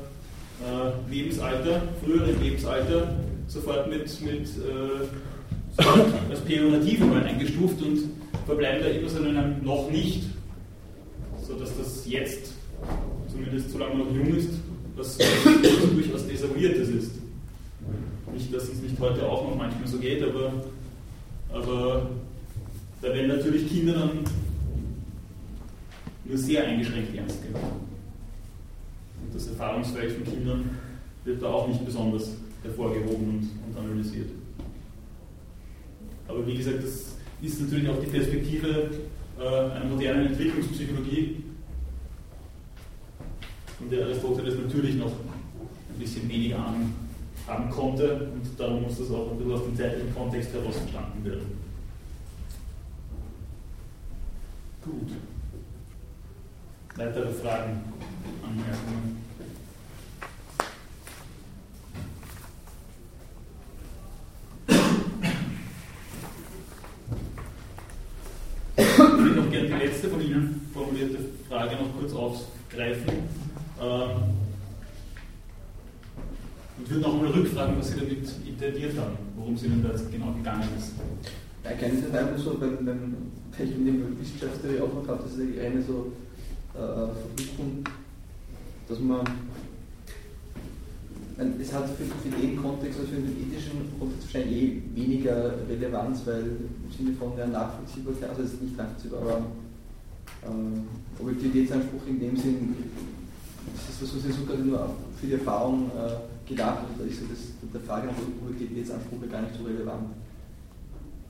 äh, 0.63 1.11
Lebensalter, 1.11 1.83
früheren 2.03 2.41
Lebensalter 2.41 3.15
sofort 3.47 3.89
mit, 3.89 4.21
mit 4.21 4.47
äh, 4.47 5.83
als 6.29 6.39
pejorativ 6.41 7.01
einmal 7.01 7.23
eingestuft 7.23 7.81
und 7.81 8.09
verbleiben 8.45 8.81
da 8.83 8.89
immer 8.89 9.09
so 9.09 9.19
in 9.19 9.37
einem 9.37 9.63
noch 9.63 9.89
nicht, 9.89 10.23
sodass 11.45 11.77
das 11.77 12.05
jetzt, 12.07 12.53
zumindest 13.31 13.71
solange 13.71 13.95
noch 13.95 14.13
jung 14.13 14.35
ist, 14.35 14.49
was 14.95 15.17
durchaus 15.17 16.27
Desavouiertes 16.27 16.89
ist. 16.89 17.11
Nicht, 18.33 18.53
dass 18.53 18.63
es 18.63 18.81
nicht 18.81 18.99
heute 18.99 19.27
auch 19.27 19.49
noch 19.49 19.55
manchmal 19.55 19.87
so 19.87 19.97
geht, 19.97 20.23
aber, 20.23 20.53
aber 21.51 22.09
da 23.01 23.07
werden 23.09 23.27
natürlich 23.27 23.69
Kinder 23.69 23.93
dann 23.93 24.19
nur 26.25 26.37
sehr 26.37 26.65
eingeschränkt 26.65 27.15
ernst 27.15 27.43
genommen. 27.43 27.87
Und 29.23 29.35
das 29.35 29.47
Erfahrungsfeld 29.47 30.13
von 30.13 30.23
Kindern 30.23 30.69
wird 31.25 31.41
da 31.41 31.47
auch 31.47 31.67
nicht 31.67 31.85
besonders 31.85 32.31
hervorgehoben 32.63 33.29
und, 33.29 33.49
und 33.67 33.77
analysiert. 33.77 34.29
Aber 36.27 36.45
wie 36.47 36.55
gesagt, 36.55 36.83
das 36.83 37.17
ist 37.41 37.61
natürlich 37.61 37.89
auch 37.89 37.99
die 37.99 38.07
Perspektive 38.09 38.89
einer 39.39 39.85
modernen 39.85 40.27
Entwicklungspsychologie, 40.27 41.43
von 43.77 43.89
der 43.89 44.05
Aristoteles 44.05 44.55
natürlich 44.55 44.95
noch 44.95 45.11
ein 45.11 45.99
bisschen 45.99 46.29
weniger 46.29 46.57
Ahnung 46.57 46.93
haben 47.47 47.69
konnte 47.69 48.31
und 48.33 48.59
darum 48.59 48.83
muss 48.83 48.97
das 48.97 49.11
auch 49.11 49.31
ein 49.31 49.37
bisschen 49.37 49.53
aus 49.53 49.63
dem 49.63 49.75
zeitlichen 49.75 50.15
Kontext 50.15 50.53
heraus 50.53 50.77
verstanden 50.77 51.25
werden. 51.25 51.59
Gut. 54.83 55.11
Weitere 56.95 57.31
Fragen, 57.31 57.81
Anmerkungen? 58.43 59.23
Ich 68.75 68.97
würde 68.97 69.41
noch 69.41 69.49
gerne 69.51 69.67
die 69.67 69.73
letzte 70.03 70.09
von 70.09 70.21
Ihnen 70.21 70.61
formulierte 70.73 71.17
Frage 71.47 71.75
noch 71.75 71.97
kurz 71.97 72.13
aufgreifen. 72.13 73.09
Ähm, 73.81 74.09
und 76.77 76.89
würde 76.89 77.01
noch 77.01 77.21
mal 77.21 77.27
rückfragen, 77.27 77.77
was 77.77 77.91
Sie 77.91 77.99
damit 77.99 78.27
intendiert 78.45 78.97
haben, 78.97 79.17
worum 79.37 79.53
es 79.53 79.63
Ihnen 79.63 79.83
da 79.83 79.89
jetzt 79.91 80.11
genau 80.11 80.33
gegangen 80.33 80.67
ist. 80.77 80.93
Kenne 81.79 81.99
es 81.99 82.13
einfach 82.13 82.37
so, 82.37 82.57
beim, 82.57 82.85
beim 82.85 83.15
Technik 83.55 84.19
Wissenschaftstheorie 84.19 84.81
auch 84.81 84.93
noch 84.93 85.03
gehabt, 85.03 85.25
das 85.25 85.33
ist 85.33 85.59
eine 85.59 85.81
so 85.81 86.11
äh, 86.73 86.77
Verknüpfung, 86.77 87.83
dass 88.89 88.99
man 88.99 89.21
es 91.59 91.73
hat 91.73 91.89
für, 91.89 92.03
für 92.03 92.41
den 92.41 92.61
Kontext, 92.61 92.99
also 92.99 93.11
für 93.11 93.21
den 93.21 93.35
ethischen 93.37 93.97
Kontext 93.97 94.33
wahrscheinlich 94.33 94.63
eh 94.63 94.81
weniger 94.93 95.53
Relevanz, 95.67 96.21
weil 96.25 96.43
im 96.43 96.91
Sinne 96.95 97.15
von 97.17 97.35
der 97.35 97.47
Nachvollziehbarkeit, 97.47 98.29
also 98.29 98.43
es 98.43 98.53
ist 98.53 98.61
nicht 98.61 98.77
nachvollziehbar, 98.77 99.21
aber 99.21 99.45
äh, 100.45 101.21
Objektivitätsanspruch 101.21 102.07
in 102.07 102.19
dem 102.19 102.37
Sinn, 102.37 102.75
das 103.73 103.95
ist 103.95 104.03
was, 104.03 104.17
was 104.17 104.29
ich 104.29 104.35
so 104.35 104.45
gerade 104.45 104.63
nur 104.63 104.95
für 105.19 105.27
die 105.27 105.33
Erfahrung 105.33 105.89
äh, 105.91 106.49
gedacht 106.49 106.79
habe, 106.79 106.93
da 106.97 107.05
ist 107.05 107.19
so 107.19 107.25
das, 107.27 107.39
der 107.73 107.81
Frage 107.81 108.07
nach 108.07 108.15
Objektivitätsanspruch 108.45 109.29
gar 109.31 109.41
nicht 109.41 109.55
so 109.57 109.63
relevant. 109.63 110.09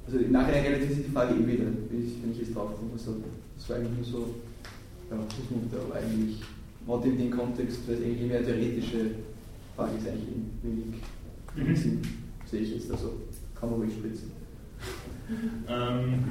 Also 0.05 0.19
im 0.19 0.31
Nachhinein 0.31 0.63
realisiert 0.63 0.93
sich 0.93 1.05
die 1.05 1.11
Frage 1.11 1.35
eh 1.35 1.47
wieder, 1.47 1.65
wenn 1.65 2.05
ich, 2.05 2.21
wenn 2.21 2.31
ich 2.31 2.39
jetzt 2.39 2.55
drauf 2.55 2.71
komme. 2.75 2.91
Also, 2.93 3.15
das 3.55 3.69
war 3.69 3.77
eigentlich 3.77 3.95
nur 3.95 4.05
so, 4.05 4.35
ja, 5.09 5.17
Fußnote, 5.17 5.85
aber 5.85 5.95
eigentlich, 5.95 6.41
gerade 6.85 7.07
in 7.07 7.17
dem 7.17 7.31
Kontext, 7.31 7.79
weil 7.87 7.95
es 7.95 8.03
eigentlich 8.03 8.27
mehr 8.27 8.43
theoretische 8.43 9.11
Frage 9.75 9.97
ist 9.97 10.07
eigentlich 10.07 10.27
wenig 10.61 10.85
mhm. 11.55 11.75
Sinn, 11.75 12.01
sehe 12.49 12.61
ich 12.61 12.73
jetzt. 12.75 12.91
Also 12.91 13.13
kann 13.55 13.69
man 13.69 13.79
ruhig 13.79 13.93
spritzen. 13.93 14.31
Ähm, 15.69 16.23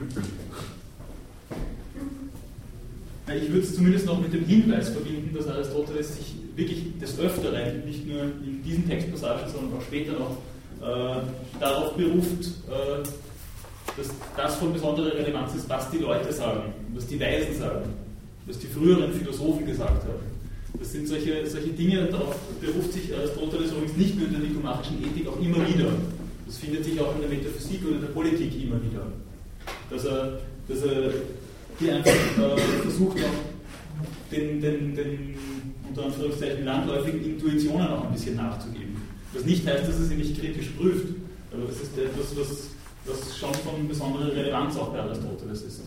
ich 3.29 3.49
würde 3.49 3.61
es 3.61 3.75
zumindest 3.75 4.07
noch 4.07 4.21
mit 4.21 4.33
dem 4.33 4.45
Hinweis 4.45 4.89
verbinden, 4.89 5.35
dass 5.35 5.47
Aristoteles 5.47 6.17
sich 6.17 6.35
wirklich 6.57 6.99
des 7.01 7.19
Öfteren, 7.19 7.85
nicht 7.87 8.07
nur 8.07 8.23
in 8.23 8.63
diesen 8.65 8.89
Textpassagen, 8.89 9.51
sondern 9.51 9.79
auch 9.79 9.83
später 9.83 10.13
noch, 10.13 10.37
äh, 10.83 11.23
darauf 11.61 11.95
beruft, 11.95 12.47
äh, 12.69 13.03
dass 13.97 14.09
das 14.37 14.57
von 14.57 14.73
besonderer 14.73 15.15
Relevanz 15.15 15.55
ist, 15.55 15.69
was 15.69 15.91
die 15.91 15.99
Leute 15.99 16.33
sagen, 16.33 16.73
was 16.95 17.07
die 17.07 17.21
Weisen 17.21 17.57
sagen, 17.59 17.91
was 18.47 18.59
die 18.59 18.67
früheren 18.67 19.13
Philosophen 19.13 19.67
gesagt 19.67 20.03
haben. 20.05 20.33
Das 20.79 20.93
sind 20.93 21.07
solche, 21.07 21.47
solche 21.47 21.69
Dinge, 21.69 22.07
darauf 22.07 22.35
beruft 22.61 22.93
sich 22.93 23.15
Aristoteles 23.15 23.71
übrigens 23.71 23.97
nicht 23.97 24.17
nur 24.17 24.27
in 24.27 24.33
der 24.33 24.43
nikomachischen 24.43 24.99
Ethik 25.05 25.29
auch 25.29 25.39
immer 25.41 25.67
wieder. 25.69 25.93
Das 26.47 26.57
findet 26.57 26.85
sich 26.85 27.01
auch 27.01 27.15
in 27.15 27.21
der 27.21 27.31
Metaphysik 27.31 27.83
oder 27.87 27.97
in 27.97 28.01
der 28.01 28.09
Politik 28.09 28.53
immer 28.63 28.83
wieder. 28.83 29.07
Dass 29.91 30.05
er, 30.05 30.41
dass 30.69 30.83
er 30.83 31.13
hier 31.83 31.97
einfach 31.97 32.13
äh, 32.13 32.59
versucht, 32.83 33.19
auch 33.19 34.31
den, 34.31 34.61
den, 34.61 34.95
den 34.95 35.35
unter 35.89 36.07
Anführungszeichen 36.07 36.65
landläufigen 36.65 37.25
Intuitionen 37.25 37.89
auch 37.89 38.05
ein 38.05 38.13
bisschen 38.13 38.37
nachzugeben. 38.37 38.97
Was 39.35 39.45
nicht 39.45 39.67
heißt, 39.67 39.89
dass 39.89 39.99
er 39.99 40.05
sie 40.05 40.15
nicht 40.15 40.41
kritisch 40.41 40.69
prüft, 40.71 41.09
aber 41.53 41.67
das 41.67 41.77
ist 41.77 41.99
etwas, 41.99 42.37
was, 42.37 42.71
was 43.07 43.37
schon 43.37 43.55
von 43.55 43.89
besonderer 43.89 44.35
Relevanz 44.35 44.77
auch 44.77 44.93
bei 44.93 45.01
Aristoteles 45.01 45.63
ist. 45.63 45.83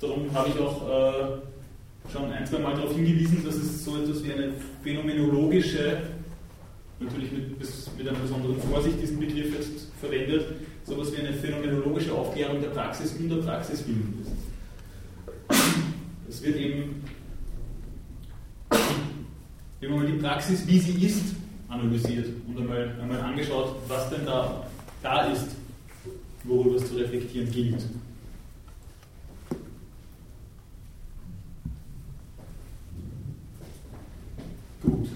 Darum 0.00 0.32
habe 0.34 0.48
ich 0.48 0.58
auch 0.58 0.88
äh, 0.88 2.12
schon 2.12 2.32
ein, 2.32 2.46
zwei 2.46 2.58
Mal 2.58 2.74
darauf 2.74 2.94
hingewiesen, 2.94 3.44
dass 3.44 3.54
es 3.54 3.84
so 3.84 3.96
etwas 4.02 4.24
wie 4.24 4.32
eine 4.32 4.52
phänomenologische, 4.82 5.98
natürlich 6.98 7.30
mit, 7.32 7.58
mit 7.58 8.08
einer 8.08 8.18
besonderen 8.18 8.58
Vorsicht 8.60 9.00
diesen 9.00 9.20
Begriff 9.20 9.54
jetzt 9.54 9.88
verwendet, 10.00 10.46
so 10.84 10.94
etwas 10.94 11.12
wie 11.12 11.18
eine 11.18 11.32
phänomenologische 11.32 12.12
Aufklärung 12.12 12.60
der 12.60 12.68
Praxis 12.68 13.12
und 13.12 13.28
der 13.28 13.36
Praxisbildung 13.36 14.14
ist. 14.20 14.32
Es 16.28 16.42
wird 16.42 16.56
eben 16.56 17.04
mal 19.88 20.06
die 20.06 20.18
Praxis, 20.18 20.66
wie 20.66 20.78
sie 20.78 21.06
ist, 21.06 21.34
analysiert 21.68 22.28
und 22.46 22.58
einmal, 22.58 22.94
einmal 23.00 23.20
angeschaut, 23.20 23.76
was 23.88 24.08
denn 24.10 24.24
da, 24.24 24.66
da 25.02 25.26
ist, 25.26 25.48
worüber 26.44 26.76
es 26.76 26.88
zu 26.88 26.94
reflektieren 26.96 27.50
gilt. 27.50 27.82
Gut. 34.82 35.08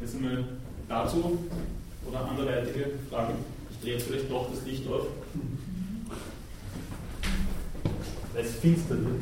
Jetzt 0.00 0.16
einmal 0.16 0.44
dazu 0.86 1.38
oder 2.06 2.28
anderweitige 2.28 2.90
Fragen. 3.08 3.36
Ich 3.70 3.80
drehe 3.80 3.94
jetzt 3.94 4.06
vielleicht 4.06 4.30
doch 4.30 4.50
das 4.50 4.66
Licht 4.66 4.86
auf. 4.86 5.06
Weil 8.34 8.44
es 8.44 8.53
finster 8.64 8.96
wird. 8.96 9.20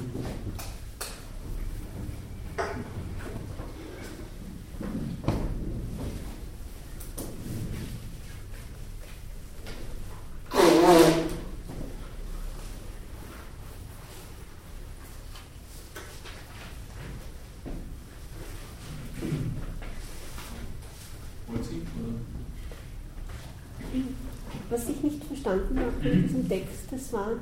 Was 24.70 24.88
ich 24.88 25.02
nicht 25.02 25.24
verstanden 25.24 25.80
habe 25.80 26.08
in 26.08 26.22
diesem 26.22 26.48
Text, 26.48 26.84
das 26.90 27.12
war, 27.12 27.32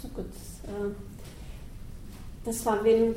so 0.00 0.08
gut, 0.08 0.24
äh, 0.64 0.92
das 2.44 2.64
war, 2.66 2.84
wenn, 2.84 3.14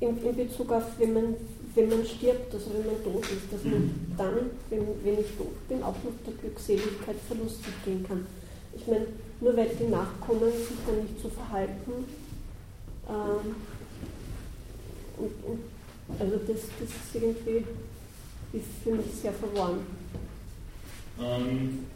in, 0.00 0.24
in 0.24 0.36
Bezug 0.36 0.70
auf, 0.72 0.84
wenn 0.98 1.12
man, 1.12 1.34
wenn 1.74 1.88
man 1.88 2.04
stirbt, 2.06 2.54
also 2.54 2.66
wenn 2.72 2.86
man 2.86 3.02
tot 3.02 3.24
ist, 3.24 3.52
dass 3.52 3.64
man 3.64 3.90
dann, 4.16 4.50
wenn, 4.70 4.86
wenn 5.04 5.20
ich 5.20 5.36
tot 5.36 5.68
bin, 5.68 5.82
auch 5.82 5.96
noch 6.04 6.12
der 6.26 6.34
Glückseligkeit 6.34 7.16
verlustig 7.26 7.72
gehen 7.84 8.04
kann. 8.06 8.26
Ich 8.74 8.86
meine, 8.86 9.06
nur 9.40 9.56
weil 9.56 9.70
die 9.80 9.88
Nachkommen 9.88 10.52
sich 10.52 10.78
dann 10.86 11.02
nicht 11.02 11.20
so 11.20 11.28
verhalten, 11.28 12.04
ähm, 13.08 13.54
und, 15.16 15.32
und, 15.44 15.60
also 16.20 16.36
das, 16.46 16.60
das 16.78 16.88
ist 16.88 17.14
irgendwie 17.14 17.64
ist 18.52 18.64
für 18.82 18.92
mich 18.92 19.06
sehr 19.20 19.32
verworren. 19.32 19.80
Ähm, 21.20 21.86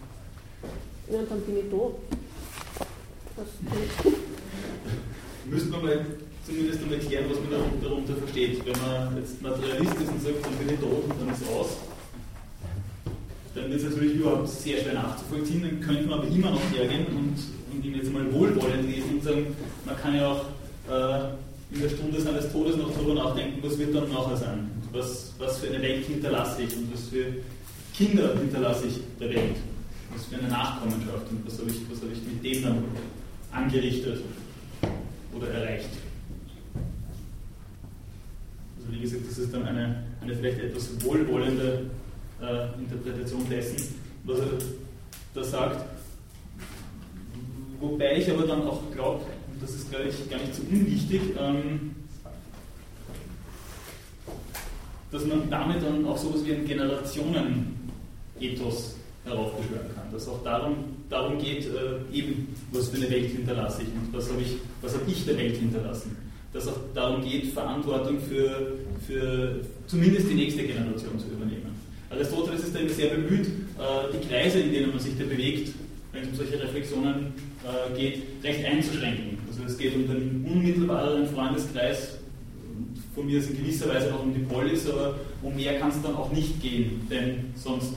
ja, 1.10 1.22
dann 1.28 1.40
bin 1.42 1.58
ich 1.58 1.70
tot. 1.70 1.94
Müsste 5.46 5.70
man 5.70 5.82
mal 5.82 6.06
zumindest 6.46 6.82
einmal 6.82 6.98
erklären, 6.98 7.24
was 7.30 7.38
man 7.38 7.82
darunter 7.82 8.14
versteht. 8.16 8.64
Wenn 8.64 8.78
man 8.80 9.16
jetzt 9.16 9.42
Materialist 9.42 9.94
ist 9.94 10.10
und 10.10 10.22
sagt, 10.22 10.44
dann 10.44 10.56
bin 10.58 10.74
ich 10.74 10.80
tot 10.80 11.04
und 11.04 11.14
dann 11.20 11.34
ist 11.34 11.48
aus, 11.48 11.76
dann 13.54 13.70
wird 13.70 13.82
es 13.82 13.90
natürlich 13.90 14.14
überhaupt 14.16 14.48
sehr 14.48 14.78
schwer 14.80 14.94
nachzuvollziehen. 14.94 15.62
Dann 15.62 15.80
könnte 15.80 16.04
man 16.04 16.18
aber 16.20 16.28
immer 16.28 16.50
noch 16.50 16.72
hergehen 16.72 17.06
und, 17.06 17.36
und 17.72 17.84
ihn 17.84 17.94
jetzt 17.94 18.12
mal 18.12 18.32
wohlwollend 18.32 18.88
lesen 18.88 19.14
und 19.14 19.24
sagen, 19.24 19.56
man 19.84 19.96
kann 19.96 20.16
ja 20.16 20.32
auch 20.32 20.44
äh, 20.90 21.74
in 21.74 21.80
der 21.80 21.88
Stunde 21.88 22.20
seines 22.20 22.52
Todes 22.52 22.76
noch 22.76 22.92
darüber 22.92 23.14
nachdenken, 23.14 23.58
was 23.62 23.78
wird 23.78 23.94
dann 23.94 24.10
nachher 24.10 24.36
sein. 24.36 24.70
Was, 24.92 25.32
was 25.38 25.58
für 25.58 25.68
eine 25.68 25.82
Welt 25.82 26.04
hinterlasse 26.06 26.62
ich 26.62 26.76
und 26.76 26.92
was 26.92 27.08
für 27.08 27.24
Kinder 27.94 28.34
hinterlasse 28.38 28.86
ich 28.88 29.00
der 29.18 29.30
Welt. 29.30 29.56
Was 30.14 30.26
für 30.26 30.36
eine 30.36 30.48
Nachkommenschaft 30.48 31.30
und 31.30 31.46
was 31.46 31.58
habe 31.58 31.70
ich, 31.70 31.76
habe 31.76 32.12
ich 32.12 32.22
mit 32.22 32.44
dem 32.44 32.62
dann 32.62 32.84
angerichtet 33.52 34.20
oder 35.34 35.48
erreicht. 35.48 35.88
Also 38.82 38.94
wie 38.94 39.00
gesagt, 39.00 39.22
das 39.28 39.38
ist 39.38 39.52
dann 39.54 39.64
eine, 39.64 40.02
eine 40.20 40.34
vielleicht 40.34 40.58
etwas 40.58 40.90
wohlwollende 41.04 41.84
äh, 42.40 42.66
Interpretation 42.78 43.48
dessen, 43.48 43.94
was 44.24 44.40
er 44.40 44.46
da 45.34 45.44
sagt. 45.44 45.84
Wobei 47.80 48.18
ich 48.18 48.30
aber 48.30 48.46
dann 48.46 48.62
auch 48.62 48.82
glaube, 48.92 49.24
und 49.52 49.62
das 49.62 49.74
ist 49.74 49.90
glaube 49.90 50.08
gar 50.30 50.40
nicht 50.40 50.54
so 50.54 50.62
unwichtig, 50.70 51.20
ähm, 51.38 51.96
dass 55.10 55.26
man 55.26 55.50
damit 55.50 55.82
dann 55.82 56.06
auch 56.06 56.18
sowas 56.18 56.44
wie 56.44 56.52
ein 56.54 56.64
Generationenethos 56.66 58.96
heraufbeschwören 59.24 59.94
kann. 59.94 60.10
Dass 60.10 60.26
auch 60.28 60.42
darum, 60.42 60.96
darum 61.08 61.38
geht, 61.38 61.66
äh, 61.66 62.00
eben, 62.12 62.52
was 62.72 62.88
für 62.88 62.96
eine 62.96 63.08
Welt 63.10 63.30
hinterlasse 63.30 63.82
ich 63.82 63.88
und 63.88 64.12
was 64.12 64.28
habe 64.30 64.42
ich, 64.42 64.56
hab 64.82 65.08
ich 65.08 65.24
der 65.24 65.36
Welt 65.36 65.56
hinterlassen. 65.56 66.16
Dass 66.52 66.68
auch 66.68 66.78
darum 66.94 67.22
geht, 67.22 67.46
Verantwortung 67.46 68.18
für, 68.20 68.76
für 69.06 69.60
zumindest 69.86 70.30
die 70.30 70.34
nächste 70.34 70.64
Generation 70.64 71.18
zu 71.18 71.28
übernehmen. 71.28 71.72
Aristoteles 72.10 72.64
ist 72.64 72.76
immer 72.76 72.90
sehr 72.90 73.14
bemüht, 73.14 73.46
äh, 73.46 74.12
die 74.12 74.28
Kreise, 74.28 74.60
in 74.60 74.72
denen 74.72 74.90
man 74.90 75.00
sich 75.00 75.16
da 75.18 75.24
bewegt, 75.24 75.70
wenn 76.12 76.22
es 76.24 76.28
um 76.28 76.34
solche 76.36 76.62
Reflexionen 76.62 77.32
äh, 77.64 77.98
geht, 77.98 78.22
recht 78.44 78.64
einzuschränken. 78.66 79.38
Also 79.48 79.62
es 79.66 79.78
geht 79.78 79.94
um 79.94 80.06
den 80.06 80.46
unmittelbareren 80.46 81.26
Freundeskreis, 81.28 82.18
von 83.14 83.26
mir 83.26 83.38
ist 83.38 83.50
in 83.50 83.58
gewisser 83.58 83.88
Weise 83.88 84.14
auch 84.14 84.22
um 84.22 84.32
die 84.32 84.40
Polis, 84.40 84.88
aber 84.88 85.16
um 85.42 85.54
mehr 85.54 85.78
kann 85.78 85.90
es 85.90 86.00
dann 86.02 86.14
auch 86.14 86.32
nicht 86.32 86.60
gehen, 86.62 87.06
denn 87.10 87.52
sonst 87.54 87.94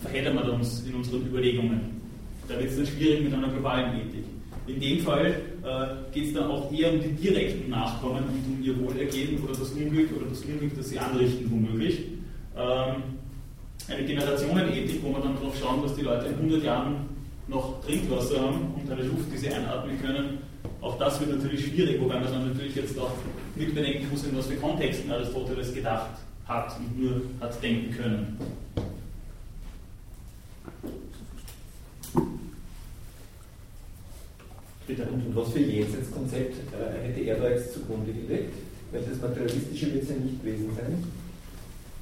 verheddern 0.00 0.34
wir 0.36 0.52
uns 0.54 0.84
in 0.86 0.94
unseren 0.94 1.26
Überlegungen. 1.26 2.00
Da 2.48 2.58
wird 2.58 2.70
es 2.70 2.76
dann 2.76 2.86
schwierig 2.86 3.24
mit 3.24 3.34
einer 3.34 3.48
globalen 3.48 4.00
Ethik. 4.00 4.24
In 4.66 4.80
dem 4.80 5.00
Fall 5.00 5.34
äh, 5.64 6.12
geht 6.12 6.28
es 6.28 6.34
dann 6.34 6.50
auch 6.50 6.72
eher 6.72 6.92
um 6.92 7.00
die 7.00 7.12
direkten 7.12 7.70
Nachkommen 7.70 8.24
und 8.24 8.58
um 8.58 8.62
ihr 8.62 8.78
Wohlergehen 8.80 9.42
oder 9.42 9.54
das 9.54 9.70
Unglück 9.70 10.10
oder 10.16 10.26
das 10.28 10.40
Unglück, 10.40 10.76
das 10.76 10.88
sie 10.88 10.98
anrichten, 10.98 11.50
womöglich. 11.50 12.00
Ähm, 12.56 13.02
eine 13.88 14.06
Generationenethik, 14.06 15.02
wo 15.02 15.10
man 15.10 15.22
dann 15.22 15.34
darauf 15.34 15.56
schauen, 15.58 15.82
dass 15.82 15.94
die 15.94 16.02
Leute 16.02 16.26
in 16.26 16.34
100 16.34 16.64
Jahren 16.64 17.08
noch 17.48 17.80
Trinkwasser 17.84 18.40
haben 18.40 18.74
und 18.74 18.90
eine 18.90 19.02
Luft, 19.02 19.32
die 19.32 19.38
sie 19.38 19.48
einatmen 19.48 20.00
können. 20.00 20.38
Auch 20.80 20.98
das 20.98 21.20
wird 21.20 21.30
natürlich 21.30 21.66
schwierig, 21.66 22.00
wobei 22.00 22.14
man 22.14 22.24
dann 22.24 22.48
natürlich 22.48 22.74
jetzt 22.76 22.98
auch 22.98 23.12
mitbedenken 23.56 24.08
muss, 24.10 24.24
in 24.24 24.36
was 24.36 24.46
für 24.46 24.56
Kontexten 24.56 25.10
Aristoteles 25.10 25.74
gedacht 25.74 26.10
hat 26.46 26.76
und 26.78 27.00
nur 27.00 27.22
hat 27.40 27.62
denken 27.62 27.94
können. 27.96 28.38
Bitte. 34.86 35.02
Und 35.04 35.34
was 35.34 35.52
für 35.52 35.60
Jenseitskonzept 35.60 36.54
äh, 36.72 37.06
hätte 37.06 37.20
er 37.20 37.36
da 37.36 37.50
jetzt 37.50 37.74
zugrunde 37.74 38.12
gelegt? 38.12 38.54
Weil 38.90 39.02
das 39.02 39.20
Materialistische 39.20 39.92
wird 39.92 40.02
es 40.02 40.08
ja 40.10 40.16
nicht 40.16 40.42
gewesen 40.42 40.70
sein. 40.76 41.04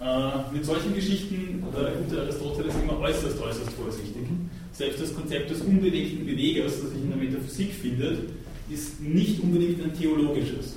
Äh, 0.01 0.55
mit 0.55 0.65
solchen 0.65 0.95
Geschichten 0.95 1.63
war 1.73 1.83
der 1.83 1.93
gute 1.93 2.23
Aristoteles 2.23 2.75
immer 2.83 2.99
äußerst, 3.01 3.41
äußerst 3.41 3.73
vorsichtig. 3.73 4.27
Selbst 4.73 5.03
das 5.03 5.15
Konzept 5.15 5.51
des 5.51 5.61
unbewegten 5.61 6.25
Bewegers, 6.25 6.81
das 6.81 6.91
sich 6.91 7.03
in 7.03 7.11
der 7.11 7.19
Metaphysik 7.19 7.75
findet, 7.75 8.31
ist 8.71 9.01
nicht 9.01 9.43
unbedingt 9.43 9.83
ein 9.83 9.93
theologisches. 9.93 10.77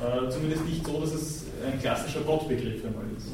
Äh, 0.00 0.28
zumindest 0.28 0.64
nicht 0.66 0.84
so, 0.84 1.00
dass 1.00 1.14
es 1.14 1.44
ein 1.64 1.80
klassischer 1.80 2.20
Gottbegriff 2.22 2.84
einmal 2.84 3.04
ist. 3.16 3.28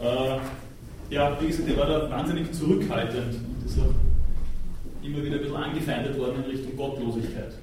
Äh, 0.00 1.14
ja, 1.14 1.38
wie 1.40 1.46
gesagt, 1.46 1.68
er 1.68 1.76
war 1.76 1.86
da 1.86 2.10
wahnsinnig 2.10 2.50
zurückhaltend 2.52 3.34
und 3.34 3.66
ist 3.66 3.78
auch 3.78 3.92
immer 5.06 5.24
wieder 5.24 5.36
ein 5.36 5.42
bisschen 5.42 5.56
angefeindet 5.56 6.18
worden 6.18 6.44
in 6.44 6.50
Richtung 6.50 6.76
Gottlosigkeit. 6.76 7.54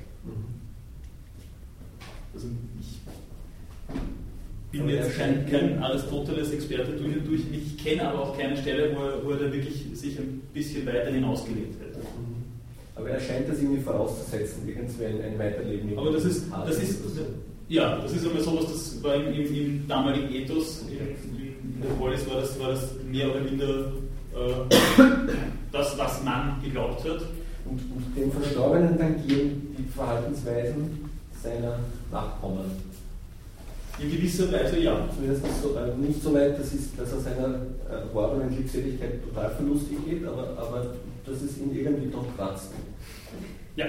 Also 2.34 2.48
ich 4.72 4.80
bin 4.80 4.89
jetzt 4.89 5.16
kein, 5.16 5.46
kein 5.46 5.84
Aristoteles-Experte 5.84 6.94
durch 6.94 7.16
und 7.18 7.28
durch. 7.28 7.41
Ich 7.52 7.78
kenne 7.78 8.08
aber 8.10 8.24
auch 8.24 8.38
keine 8.38 8.58
Stelle, 8.58 8.96
wo 8.96 9.04
er, 9.04 9.24
wo 9.24 9.32
er 9.32 9.38
da 9.38 9.54
wirklich 9.54 9.86
sich 9.94 10.18
ein 10.18 10.41
bisschen 10.52 10.86
weiter 10.88 11.12
hinausgelebt 11.12 11.80
hätte. 11.80 12.00
Aber 12.96 13.10
er 13.10 13.20
scheint 13.20 13.48
das 13.48 13.60
irgendwie 13.60 13.82
vorauszusetzen, 13.82 14.68
irgendwie 14.68 15.06
ein, 15.06 15.22
ein 15.22 15.39
Weiterleben. 15.39 15.98
Aber 15.98 16.12
das 16.12 16.26
ist, 16.26 16.46
das 16.52 16.82
ist, 16.82 17.02
ja, 17.70 18.00
das 18.00 18.14
ist 18.14 18.26
einmal 18.26 18.41
sowas, 18.41 18.66
das 18.66 19.04
war 19.04 19.16
im, 19.16 19.34
im, 19.34 19.56
im 19.56 19.88
damaligen 19.88 20.34
Ethos, 20.34 20.86
in, 20.89 21.38
in, 21.38 21.82
der 21.82 21.89
Polis 21.89 22.28
war 22.28 22.41
das, 22.41 22.60
war 22.60 22.70
das 22.70 22.96
mehr 23.12 23.30
oder 23.30 23.41
minder 23.41 23.91
das, 25.72 25.98
was 25.98 26.24
man 26.24 26.62
geglaubt 26.64 27.04
hat. 27.04 27.22
Und, 27.66 27.80
und 27.96 28.18
dem 28.18 28.32
Verstorbenen 28.32 28.98
dann 28.98 29.26
gehen 29.26 29.76
die 29.78 29.90
Verhaltensweisen 29.90 31.10
seiner 31.42 31.80
Nachkommen. 32.12 32.66
In 34.00 34.12
gewisser 34.12 34.52
Weise 34.52 34.80
ja. 34.80 35.08
Zumindest 35.16 35.44
so, 35.62 35.76
äh, 35.76 35.96
nicht 35.98 36.22
so 36.22 36.34
weit, 36.34 36.60
dass, 36.60 36.74
ist, 36.74 37.00
dass 37.00 37.12
er 37.12 37.20
seiner 37.20 37.60
erworbenen 37.90 38.52
äh, 38.52 38.56
Glückseligkeit 38.56 39.24
total 39.24 39.52
verlustig 39.52 39.98
geht, 40.06 40.26
aber, 40.26 40.58
aber 40.58 40.88
dass 41.26 41.42
es 41.42 41.58
ihn 41.58 41.76
irgendwie 41.76 42.12
doch 42.12 42.26
kratzt. 42.36 42.72
Ja. 43.76 43.86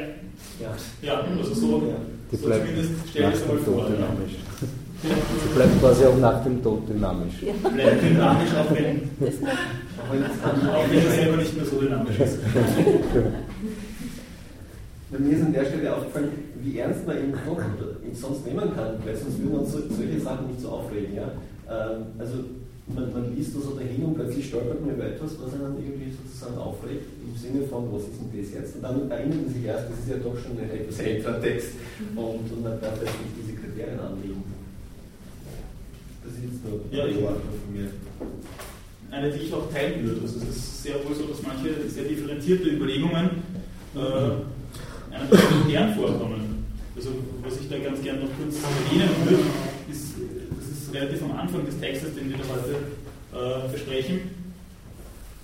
Ja, 0.61 0.75
ja 1.03 1.21
also 1.39 1.55
so, 1.55 1.83
ja. 1.89 1.97
Die 2.31 2.37
so 2.37 2.47
bleibt 2.47 2.67
zumindest 2.67 2.93
stell 3.11 3.33
es 3.33 3.43
einmal 3.43 3.59
vor. 3.59 3.87
Dynamisch. 3.87 4.37
Sie 5.03 5.55
bleibt 5.55 5.81
quasi 5.81 6.05
auch 6.05 6.17
nach 6.17 6.43
dem 6.45 6.63
Tod 6.63 6.89
dynamisch. 6.89 7.35
Ja. 7.43 7.69
Bleibt 7.69 8.03
dynamisch, 8.03 8.51
auch 8.55 8.75
wenn, 8.75 9.11
auch 9.99 10.13
wenn 10.91 10.99
er 10.99 11.11
selber 11.11 11.37
nicht 11.37 11.57
mehr 11.57 11.67
so 11.67 11.81
dynamisch 11.81 12.21
ist. 12.21 12.39
Bei 15.11 15.19
mir 15.19 15.37
ist 15.37 15.43
an 15.43 15.53
der 15.53 15.65
Stelle 15.65 15.95
aufgefallen, 15.95 16.31
wie 16.63 16.79
ernst 16.79 17.07
man 17.07 17.19
ihn 17.19 17.33
doch 17.47 17.61
sonst 18.13 18.47
nehmen 18.47 18.75
kann, 18.75 18.99
weil 19.05 19.17
sonst 19.17 19.39
würde 19.39 19.57
man 19.57 19.67
so, 19.67 19.79
solche 19.89 20.21
Sachen 20.21 20.49
nicht 20.49 20.61
so 20.61 20.69
aufregen. 20.71 21.15
Ja? 21.15 21.31
Ähm, 21.71 22.07
also 22.19 22.35
man, 22.87 23.13
man 23.13 23.37
liest 23.37 23.55
da 23.57 23.61
so 23.61 23.77
dahin 23.77 24.05
und 24.05 24.15
plötzlich 24.15 24.49
stolpert 24.49 24.81
man 24.81 24.95
über 24.95 25.07
etwas, 25.07 25.39
was 25.41 25.55
einen 25.55 25.79
irgendwie 25.79 26.13
sozusagen 26.13 26.59
aufregt, 26.59 27.07
im 27.25 27.37
Sinne 27.37 27.67
von, 27.67 27.93
was 27.93 28.03
ist 28.03 28.21
denn 28.21 28.33
das 28.35 28.53
jetzt? 28.53 28.77
Und 28.77 28.83
dann 28.83 29.11
erinnert 29.11 29.45
man 29.45 29.55
sich 29.55 29.65
erst, 29.65 29.89
das 29.91 29.99
ist 30.01 30.11
ja 30.11 30.17
doch 30.19 30.37
schon 30.37 30.59
ein 30.59 30.71
etwas 30.71 30.99
älterer 30.99 31.41
Text 31.41 31.71
und, 32.15 32.45
und 32.51 32.63
man 32.63 32.81
darf 32.81 33.01
jetzt 33.01 33.17
nicht 33.23 33.35
diese 33.41 33.57
Kriterien 33.57 34.01
anlegen. 34.01 34.43
Das 36.25 36.33
ist 36.35 36.45
jetzt 36.45 36.61
nur 36.65 36.81
ja, 36.91 37.05
eine 37.05 37.15
Beobachtung 37.15 37.55
von 37.65 37.73
mir. 37.73 37.89
Eine, 39.15 39.31
die 39.31 39.47
ich 39.47 39.55
auch 39.55 39.71
teilen 39.73 40.05
würde. 40.05 40.23
Also 40.23 40.41
es 40.41 40.57
ist 40.57 40.83
sehr 40.83 40.97
wohl 41.07 41.15
so, 41.15 41.23
dass 41.27 41.41
manche 41.43 41.89
sehr 41.89 42.03
differenzierte 42.03 42.69
Überlegungen 42.69 43.31
äh, 43.95 45.15
einem 45.15 45.69
gern 45.69 45.95
vorkommen. 45.95 46.65
Also 46.97 47.11
was 47.43 47.61
ich 47.61 47.69
da 47.69 47.79
ganz 47.79 48.03
gern 48.03 48.21
noch 48.21 48.29
kurz 48.37 48.57
erwähnen 48.57 49.11
würde, 49.25 49.43
ist, 49.89 50.15
das 50.59 50.67
ist 50.67 50.93
relativ 50.93 51.23
am 51.23 51.33
Anfang 51.39 51.65
des 51.65 51.79
Textes, 51.79 52.15
den 52.17 52.29
wir 52.29 52.39
da 52.39 52.45
heute 52.51 53.69
äh, 53.69 53.73
besprechen. 53.73 54.21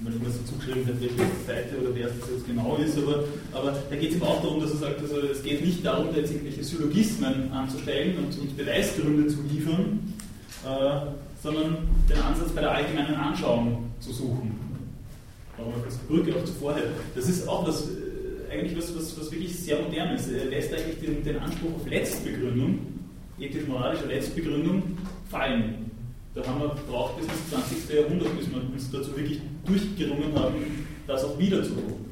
Wenn 0.00 0.14
ich 0.16 0.20
mir 0.20 0.30
so 0.30 0.42
zugeschrieben 0.50 0.84
hätte, 0.86 1.00
welche 1.02 1.30
Seite 1.46 1.78
oder 1.80 1.94
wer 1.94 2.06
es 2.08 2.14
jetzt 2.14 2.46
genau 2.46 2.76
ist, 2.76 2.98
aber, 2.98 3.22
aber 3.52 3.78
da 3.88 3.96
geht 3.96 4.10
es 4.10 4.16
ihm 4.16 4.22
auch 4.24 4.42
darum, 4.42 4.60
dass 4.60 4.72
er 4.72 4.78
sagt, 4.78 5.00
also 5.00 5.18
es 5.20 5.44
geht 5.44 5.64
nicht 5.64 5.84
darum, 5.84 6.08
da 6.10 6.18
jetzt 6.18 6.32
irgendwelche 6.32 6.64
Syllogismen 6.64 7.52
anzustellen 7.52 8.16
und, 8.18 8.36
und 8.36 8.56
Beweisgründe 8.56 9.28
zu 9.28 9.42
liefern, 9.42 10.14
äh, 10.66 11.29
sondern 11.42 11.78
den 12.08 12.18
Ansatz 12.18 12.50
bei 12.50 12.60
der 12.60 12.72
allgemeinen 12.72 13.14
Anschauung 13.14 13.90
zu 14.00 14.12
suchen. 14.12 14.58
Das 15.84 15.96
Brücke 15.98 16.34
auch 16.34 16.44
zuvor 16.44 16.74
Das 17.14 17.28
ist 17.28 17.46
auch 17.46 17.66
was 17.66 17.88
eigentlich 18.50 18.76
was, 18.76 18.94
was, 18.96 19.18
was 19.18 19.30
wirklich 19.30 19.56
sehr 19.56 19.80
modern 19.80 20.14
ist. 20.14 20.30
Er 20.30 20.46
lässt 20.46 20.72
eigentlich 20.74 20.98
den, 21.00 21.22
den 21.22 21.38
Anspruch 21.38 21.76
auf 21.76 21.86
Letztbegründung, 21.88 22.78
ethisch-moralische 23.38 24.06
Letztbegründung, 24.06 24.82
fallen. 25.30 25.90
Da 26.34 26.46
haben 26.46 26.60
wir 26.60 26.68
braucht 26.88 27.16
bis 27.18 27.26
ins 27.26 27.50
20. 27.50 27.94
Jahrhundert, 27.94 28.38
bis 28.38 28.50
wir 28.50 28.62
uns 28.72 28.90
dazu 28.90 29.16
wirklich 29.16 29.40
durchgerungen 29.66 30.34
haben, 30.34 30.86
das 31.06 31.24
auch 31.24 31.38
wieder 31.38 31.62
zu 31.62 31.70
tun. 31.70 32.09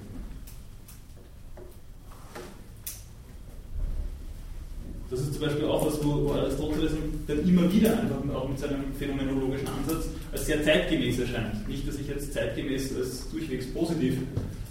Das 5.11 5.21
ist 5.21 5.33
zum 5.33 5.43
Beispiel 5.43 5.65
auch 5.65 5.87
was, 5.87 6.05
wo, 6.05 6.29
wo 6.29 6.33
Aristoteles 6.33 6.93
dann 7.27 7.41
immer 7.41 7.73
wieder 7.73 7.99
einfach 7.99 8.35
auch 8.35 8.49
mit 8.49 8.59
seinem 8.59 8.93
phänomenologischen 8.99 9.69
Ansatz 9.69 10.09
als 10.33 10.47
sehr 10.47 10.63
zeitgemäß 10.63 11.21
erscheint. 11.21 11.67
Nicht, 11.67 11.89
dass 11.89 11.97
ich 11.97 12.09
jetzt 12.09 12.33
zeitgemäß 12.35 12.95
als 12.97 13.31
durchwegs 13.31 13.67
positiv 13.73 14.19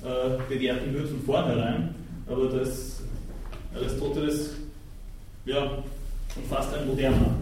äh, 0.03 0.37
bewerten 0.47 0.93
würde 0.93 1.07
von 1.07 1.21
vornherein, 1.21 1.95
aber 2.27 2.49
dass 2.49 3.01
Aristoteles 3.73 4.51
ja, 5.45 5.83
schon 6.33 6.57
ein 6.57 6.87
moderner 6.87 7.35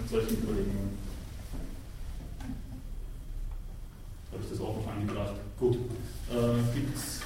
mit 0.00 0.10
solchen 0.10 0.42
Überlegungen. 0.42 0.84
auch 4.64 4.76
noch 4.76 4.92
angebracht. 4.92 5.34
Gut. 5.58 5.76
Äh, 6.30 6.74
Gibt 6.74 6.96
es 6.96 7.20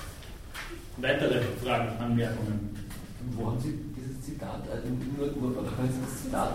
weitere 0.99 1.41
Fragen, 1.63 1.97
Anmerkungen? 1.99 2.77
Wo 3.33 3.47
haben 3.47 3.61
Sie 3.61 3.79
dieses 3.97 4.21
Zitat, 4.23 4.55
also 4.55 4.58
nur, 5.17 5.27
nur 5.41 5.59
oder 5.59 5.71
können 5.73 5.93
Sie 5.93 6.03
das 6.05 6.23
Zitat 6.23 6.53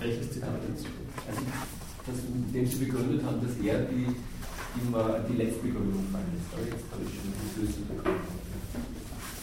Welches 0.00 0.32
Zitat 0.32 0.60
jetzt? 0.68 0.86
Also, 1.28 1.40
das, 2.06 2.16
dem 2.52 2.66
Sie 2.66 2.84
begründet 2.84 3.24
haben, 3.24 3.40
dass 3.40 3.56
er 3.62 3.78
die, 3.86 4.06
immer 4.82 5.20
die 5.28 5.36
letzte 5.36 5.62
Begründung 5.62 6.04
fallen. 6.10 6.36
Aber 6.52 6.64
jetzt 6.66 6.84
habe 6.90 7.02
ich 7.04 7.12
schon 7.14 7.32
die 7.32 7.82
bekommen. 7.94 8.20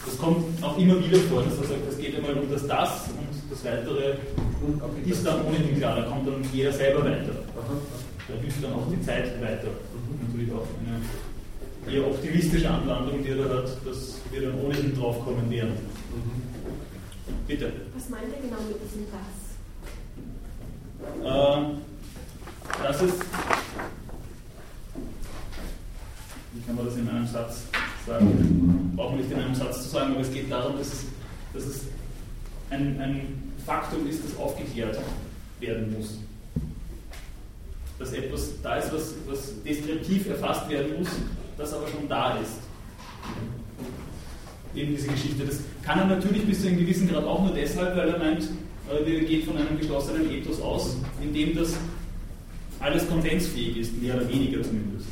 Das 0.04 0.16
kommt 0.18 0.64
auch 0.64 0.78
immer 0.78 0.98
wieder 0.98 1.18
vor, 1.28 1.42
dass 1.42 1.58
er 1.58 1.64
sagt, 1.64 1.88
es 1.90 1.98
geht 1.98 2.16
einmal 2.16 2.34
um 2.34 2.50
das 2.50 2.66
Das 2.66 3.08
und 3.08 3.50
das 3.50 3.64
Weitere 3.64 4.16
okay, 4.80 5.10
ist 5.10 5.26
dann 5.26 5.44
ohnehin 5.44 5.76
klar, 5.78 5.96
da 5.96 6.02
kommt 6.02 6.26
dann 6.26 6.42
jeder 6.52 6.72
selber 6.72 7.04
weiter. 7.04 7.36
Da 8.28 8.34
hilft 8.40 8.62
dann 8.64 8.72
auch 8.72 8.86
die 8.90 9.00
Zeit 9.02 9.40
weiter. 9.42 9.68
Mhm. 9.68 10.26
Natürlich 10.26 10.52
auch 10.52 10.66
eine 10.80 11.00
eher 11.90 12.06
optimistische 12.06 12.70
Anlandung, 12.70 13.22
die 13.22 13.30
er 13.30 13.36
da 13.36 13.56
hat, 13.56 13.70
dass 13.84 14.16
wir 14.30 14.42
dann 14.42 14.60
ohnehin 14.60 14.96
drauf 14.96 15.24
kommen 15.24 15.50
werden. 15.50 15.72
Mhm. 15.72 16.40
Bitte. 17.46 17.72
Was 17.94 18.08
meint 18.08 18.32
er 18.32 18.40
genau 18.40 18.60
mit 18.68 18.76
diesem 18.82 19.06
Das? 19.10 19.50
Äh, 21.24 22.82
das 22.82 23.02
ist, 23.02 23.22
wie 26.52 26.60
kann 26.66 26.76
man 26.76 26.86
das 26.86 26.96
in 26.96 27.08
einem 27.08 27.26
Satz 27.26 27.64
sagen? 28.06 28.92
Brauchen 28.94 29.18
wir 29.18 29.24
nicht 29.24 29.32
in 29.32 29.40
einem 29.40 29.54
Satz 29.54 29.82
zu 29.84 29.88
sagen, 29.88 30.12
aber 30.12 30.20
es 30.20 30.32
geht 30.32 30.50
darum, 30.50 30.78
dass 30.78 30.86
es, 30.92 31.04
dass 31.54 31.64
es 31.64 31.80
ein, 32.70 33.00
ein 33.00 33.52
Faktum 33.66 34.08
ist, 34.08 34.24
das 34.24 34.36
aufgeklärt 34.38 34.98
werden 35.58 35.92
muss. 35.96 36.18
Dass 37.98 38.12
etwas 38.12 38.62
da 38.62 38.76
ist, 38.76 38.92
was, 38.92 39.14
was 39.26 39.62
deskriptiv 39.62 40.28
erfasst 40.28 40.68
werden 40.68 40.98
muss, 40.98 41.08
das 41.60 41.74
aber 41.74 41.86
schon 41.88 42.08
da 42.08 42.38
ist. 42.38 42.58
Eben 44.74 44.94
diese 44.94 45.08
Geschichte. 45.08 45.44
Das 45.44 45.60
kann 45.82 45.98
er 45.98 46.06
natürlich 46.06 46.44
bis 46.46 46.62
zu 46.62 46.68
einem 46.68 46.78
gewissen 46.78 47.08
Grad 47.08 47.24
auch 47.24 47.42
nur 47.42 47.54
deshalb, 47.54 47.96
weil 47.96 48.08
er 48.08 48.18
meint, 48.18 48.48
er 48.88 49.02
geht 49.02 49.44
von 49.44 49.56
einem 49.56 49.78
geschlossenen 49.78 50.30
Ethos 50.30 50.60
aus, 50.60 50.96
in 51.22 51.34
dem 51.34 51.54
das 51.54 51.74
alles 52.80 53.06
konsensfähig 53.08 53.76
ist, 53.76 54.00
mehr 54.00 54.16
oder 54.16 54.28
weniger 54.28 54.62
zumindest. 54.62 55.06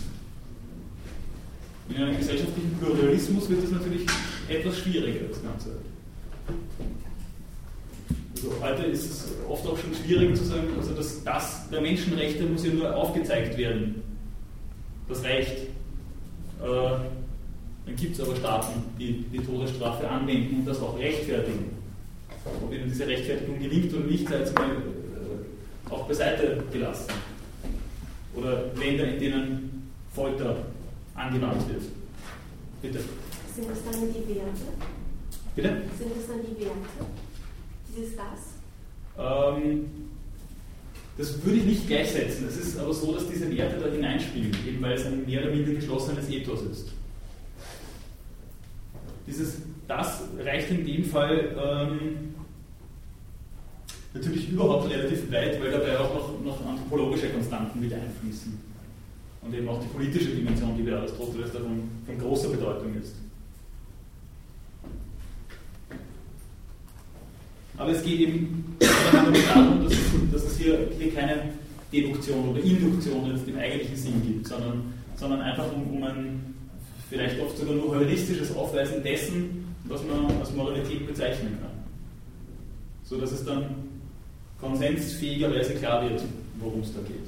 In 1.91 1.97
einem 1.97 2.17
gesellschaftlichen 2.17 2.77
Pluralismus 2.79 3.49
wird 3.49 3.65
das 3.65 3.71
natürlich 3.71 4.07
etwas 4.49 4.79
schwieriger, 4.79 5.27
das 5.29 5.43
Ganze. 5.43 5.71
Also 8.35 8.53
heute 8.61 8.83
ist 8.85 9.05
es 9.05 9.29
oft 9.49 9.67
auch 9.67 9.77
schon 9.79 9.95
schwierig 9.95 10.37
zu 10.37 10.45
sagen, 10.45 10.69
also 10.79 10.93
das, 10.95 11.25
das 11.25 11.69
der 11.71 11.81
Menschenrechte 11.81 12.45
muss 12.45 12.65
ja 12.65 12.73
nur 12.73 12.95
aufgezeigt 12.95 13.59
werden. 13.59 14.03
Das 15.09 15.25
reicht. 15.25 15.69
Äh, 16.61 16.65
dann 17.87 17.97
gibt 17.97 18.15
es 18.15 18.21
aber 18.21 18.37
Staaten, 18.37 18.83
die 18.99 19.25
die 19.33 19.39
Todesstrafe 19.39 20.09
anwenden 20.09 20.57
und 20.57 20.67
das 20.67 20.81
auch 20.81 20.99
rechtfertigen. 20.99 21.77
Ob 22.63 22.73
ihnen 22.73 22.89
diese 22.89 23.07
Rechtfertigung 23.07 23.59
gelingt 23.59 23.93
oder 23.95 24.05
nicht, 24.05 24.29
sei 24.29 24.39
jetzt 24.39 24.55
mal 24.55 24.71
äh, 24.71 25.91
auch 25.91 26.07
beiseite 26.07 26.63
gelassen. 26.73 27.13
Oder 28.35 28.65
Länder, 28.75 29.05
in 29.05 29.19
denen 29.19 29.91
Folter 30.13 30.57
angewandt 31.15 31.69
wird. 31.69 31.83
Bitte. 32.83 33.01
Sind 33.55 33.71
das 33.71 33.79
dann 33.85 34.01
die 34.13 34.35
Werte? 34.35 34.53
Bitte? 35.57 35.69
Sind 35.99 36.17
das 36.17 36.27
dann 36.29 36.41
die 36.43 36.65
Werte? 36.65 36.77
Dieses 37.97 38.17
das? 38.17 38.59
Ähm, 39.19 40.08
das 41.19 41.45
würde 41.45 41.59
ich 41.59 41.65
nicht 41.65 41.87
gleichsetzen. 41.89 42.47
Es 42.49 42.57
ist 42.57 42.79
aber 42.79 42.95
so, 42.95 43.13
dass 43.13 43.29
diese 43.29 43.55
Werte 43.55 43.79
da 43.79 43.91
hineinspielen, 43.91 44.53
eben 44.67 44.81
weil 44.81 44.93
es 44.93 45.05
ein 45.05 45.27
mehr 45.27 45.43
oder 45.43 45.51
minder 45.51 45.73
geschlossenes 45.73 46.31
Ethos 46.31 46.63
ist. 46.63 46.89
Dieses 49.27 49.57
das 49.89 50.25
reicht 50.39 50.71
in 50.71 50.87
dem 50.87 51.05
Fall 51.05 51.57
ähm, 51.59 52.35
natürlich 54.13 54.51
überhaupt 54.51 54.91
relativ 54.91 55.33
weit, 55.33 55.61
weil 55.61 55.73
dabei 55.73 55.99
auch 55.99 56.15
noch, 56.15 56.45
noch 56.45 56.67
anthropologische 56.67 57.31
Konstanten 57.31 57.81
mit 57.81 57.93
einfließen. 57.93 58.61
Und 59.41 59.55
eben 59.55 59.69
auch 59.69 59.81
die 59.81 59.89
politische 59.89 60.31
Dimension, 60.31 60.77
die 60.77 60.83
bei 60.83 60.95
Aristoteles 60.95 61.53
davon 61.53 61.89
von 62.05 62.19
großer 62.19 62.51
Bedeutung 62.51 62.95
ist. 63.01 63.15
Aber 67.79 67.93
es 67.93 68.03
geht 68.03 68.21
eben 68.21 68.77
darum, 68.81 69.85
dass, 69.85 69.95
dass 70.33 70.53
es 70.53 70.59
hier, 70.59 70.89
hier 70.99 71.15
keine 71.15 71.51
Deduktion 71.93 72.49
oder 72.49 72.61
Induktion 72.61 73.31
jetzt 73.31 73.49
im 73.49 73.57
eigentlichen 73.57 73.97
Sinn 73.97 74.23
gibt, 74.27 74.49
sondern, 74.49 74.93
sondern 75.17 75.41
einfach 75.41 75.73
um, 75.73 75.97
um 75.97 76.03
ein 76.03 76.55
vielleicht 77.09 77.41
oft 77.41 77.57
sogar 77.57 77.75
nur 77.75 77.97
heuristisches 77.97 78.55
Aufweisen 78.55 79.03
dessen, 79.03 79.75
was 79.85 80.03
man 80.05 80.27
als 80.39 80.53
Moralität 80.53 81.07
bezeichnen 81.07 81.57
kann. 81.61 81.71
So 83.05 83.19
dass 83.19 83.33
es 83.33 83.45
dann 83.45 83.65
konsensfähigerweise 84.61 85.75
klar 85.75 86.09
wird, 86.09 86.23
worum 86.59 86.81
es 86.81 86.93
da 86.93 87.01
geht. 87.01 87.25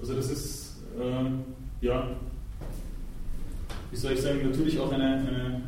Also 0.00 0.14
das 0.14 0.30
ist, 0.30 0.76
äh, 0.98 1.86
ja, 1.86 2.10
wie 3.90 3.96
soll 3.96 4.12
ich 4.12 4.20
sagen, 4.20 4.40
natürlich 4.42 4.78
auch 4.78 4.92
eine, 4.92 5.04
eine 5.04 5.62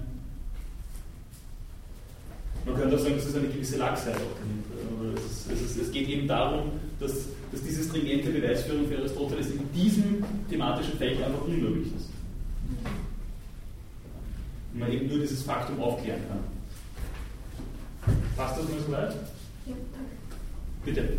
man 2.65 2.77
könnte 2.77 2.97
auch 2.97 3.01
sagen, 3.01 3.15
das 3.17 3.27
ist 3.27 3.37
eine 3.37 3.49
gewisse 3.49 3.79
Lachsheit 3.79 4.17
auch 4.17 4.39
dahinter. 4.39 4.73
Es, 5.17 5.47
es, 5.53 5.77
es, 5.77 5.91
geht 5.91 6.09
eben 6.09 6.29
darum, 6.29 6.73
dass, 7.01 7.13
dass 7.51 7.63
diese 7.63 7.83
stringente 7.83 8.31
Beweisführung 8.31 8.89
für 8.89 8.99
Aristoteles 8.99 9.51
in 9.51 9.73
diesem 9.73 10.25
thematischen 10.49 10.97
Feld 10.97 11.23
einfach 11.23 11.43
unmöglich 11.43 11.89
ist. 11.89 12.11
Und 14.73 14.81
man 14.81 14.93
eben 14.93 15.09
nur 15.09 15.19
dieses 15.19 15.43
Faktum 15.43 15.81
aufklären 15.81 16.21
kann. 16.29 16.39
Passt 18.37 18.59
das 18.59 18.69
mal 18.69 18.81
so 18.87 18.93
weit? 18.93 19.15
Ja, 19.67 19.75
danke. 19.93 20.13
Bitte. 20.85 21.01
Äh, 21.01 21.17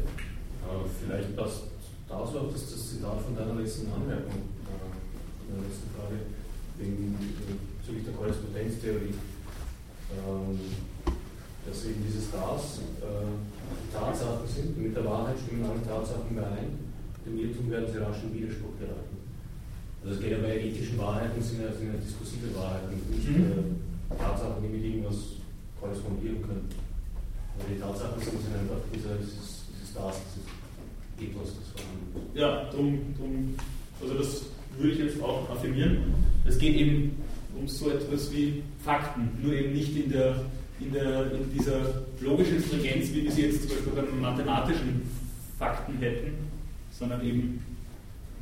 vielleicht 1.05 1.35
passt 1.35 1.63
da 2.09 2.25
so 2.25 2.39
auf 2.39 2.53
das, 2.53 2.71
das 2.71 2.89
Zitat 2.89 3.21
von 3.21 3.35
deiner 3.35 3.55
letzten 3.59 3.91
Anmerkung, 3.91 4.33
äh, 4.33 5.51
der 5.51 5.61
letzten 5.63 5.89
Frage, 5.95 6.19
wegen 6.77 7.17
bezüglich 7.79 8.05
der 8.05 8.13
Korrespondenztheorie. 8.13 9.13
Ähm, 10.13 10.59
dass 11.65 11.85
eben 11.85 12.03
dieses 12.05 12.31
Das 12.31 12.79
äh, 13.01 13.93
Tatsachen 13.93 14.47
sind, 14.47 14.77
mit 14.77 14.95
der 14.95 15.05
Wahrheit 15.05 15.35
stimmen 15.39 15.65
alle 15.65 15.81
Tatsachen 15.83 16.29
überein, 16.31 16.79
dem 17.25 17.39
Irrtum 17.39 17.71
werden 17.71 17.87
sie 17.91 17.99
rasch 17.99 18.23
in 18.23 18.33
Widerspruch 18.33 18.75
geraten. 18.79 19.15
Also 20.03 20.15
es 20.15 20.21
geht 20.21 20.31
ja 20.31 20.39
bei 20.39 20.59
ethischen 20.59 20.97
Wahrheiten, 20.97 21.41
sind 21.41 21.61
ja, 21.61 21.71
sind 21.71 21.87
ja 21.87 21.99
diskursive 21.99 22.51
Wahrheiten, 22.55 22.99
nicht 23.09 23.29
mhm. 23.29 23.79
äh, 24.11 24.15
Tatsachen, 24.19 24.61
die 24.63 24.75
mit 24.75 24.83
irgendwas 24.83 25.39
korrespondieren 25.79 26.41
können. 26.41 26.67
Aber 27.55 27.69
die 27.71 27.79
Tatsachen 27.79 28.19
sind, 28.19 28.41
sind 28.43 28.55
einfach 28.59 28.83
dieser, 28.93 29.15
dieses, 29.15 29.63
dieses 29.71 29.93
Das, 29.93 30.19
dieses 30.27 30.49
Ethos, 31.21 31.55
das 31.55 31.67
vorhanden 31.71 32.27
ist. 32.27 32.35
Ja, 32.35 32.69
drum, 32.71 33.15
drum, 33.17 33.55
also 34.01 34.13
das 34.15 34.41
würde 34.77 34.91
ich 34.91 34.99
jetzt 34.99 35.23
auch 35.23 35.49
affirmieren. 35.49 36.13
Es 36.45 36.57
geht 36.57 36.75
eben 36.75 37.21
um 37.57 37.67
so 37.67 37.91
etwas 37.91 38.31
wie 38.33 38.63
Fakten, 38.83 39.29
nur 39.41 39.53
eben 39.53 39.73
nicht 39.73 39.95
in 39.95 40.11
der 40.11 40.41
in, 40.83 40.93
der, 40.93 41.31
in 41.31 41.51
dieser 41.53 42.03
logischen 42.19 42.61
Stringenz, 42.61 43.11
wie 43.13 43.23
wir 43.23 43.31
sie 43.31 43.43
jetzt 43.43 43.61
zum 43.61 43.69
Beispiel 43.69 43.93
bei 43.93 44.01
mathematischen 44.19 45.01
Fakten 45.57 45.97
hätten, 45.99 46.33
sondern 46.91 47.25
eben 47.25 47.63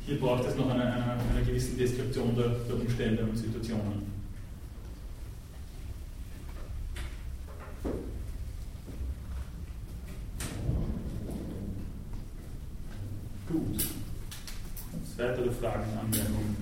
hier 0.04 0.18
braucht 0.18 0.44
es 0.46 0.56
noch 0.56 0.68
eine, 0.70 0.82
eine, 0.82 1.12
eine 1.12 1.44
gewisse 1.46 1.76
Deskription 1.76 2.34
der, 2.34 2.48
der 2.48 2.74
Umstände 2.74 3.22
und 3.22 3.36
Situationen. 3.36 4.10
Gut. 13.48 13.88
Weitere 15.16 15.50
Fragen, 15.52 15.84
Anmerkungen? 16.00 16.61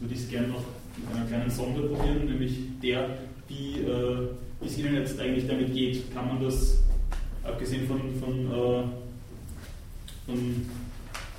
Würde 0.00 0.14
ich 0.14 0.20
es 0.20 0.28
gerne 0.28 0.48
noch 0.48 0.62
mit 0.96 1.08
einer 1.14 1.26
kleinen 1.26 1.50
Sonde 1.50 1.82
probieren, 1.82 2.24
nämlich 2.26 2.58
der, 2.82 3.18
wie, 3.48 3.80
äh, 3.80 4.28
es 4.64 4.78
Ihnen 4.78 4.94
jetzt 4.94 5.20
eigentlich 5.20 5.46
damit 5.46 5.74
geht. 5.74 6.10
Kann 6.14 6.28
man 6.28 6.42
das, 6.42 6.78
abgesehen 7.42 7.86
von, 7.86 8.00
von, 8.20 8.46
äh, 8.46 8.84
von, 10.26 10.66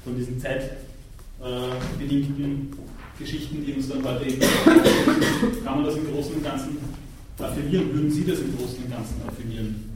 von 0.03 0.17
diesen 0.17 0.39
zeitbedingten 0.39 2.71
äh, 2.71 2.75
Geschichten, 3.19 3.65
die 3.65 3.73
uns 3.73 3.89
dann 3.89 4.03
heute 4.03 4.25
eben 4.25 4.41
kann 5.63 5.75
man 5.75 5.85
das 5.85 5.95
im 5.95 6.11
Großen 6.11 6.35
und 6.35 6.43
Ganzen 6.43 6.77
affirmieren? 7.39 7.93
Würden 7.93 8.11
Sie 8.11 8.25
das 8.25 8.39
im 8.39 8.55
Großen 8.55 8.83
und 8.83 8.91
Ganzen 8.91 9.15
affirmieren? 9.27 9.86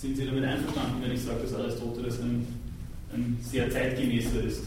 Sind 0.00 0.16
Sie 0.16 0.24
damit 0.24 0.44
einverstanden, 0.44 1.02
wenn 1.02 1.12
ich 1.12 1.20
sage, 1.20 1.42
dass 1.42 1.52
Aristoteles 1.52 2.20
ein, 2.20 2.46
ein 3.12 3.36
sehr 3.42 3.68
zeitgemäßer 3.68 4.40
ist? 4.44 4.62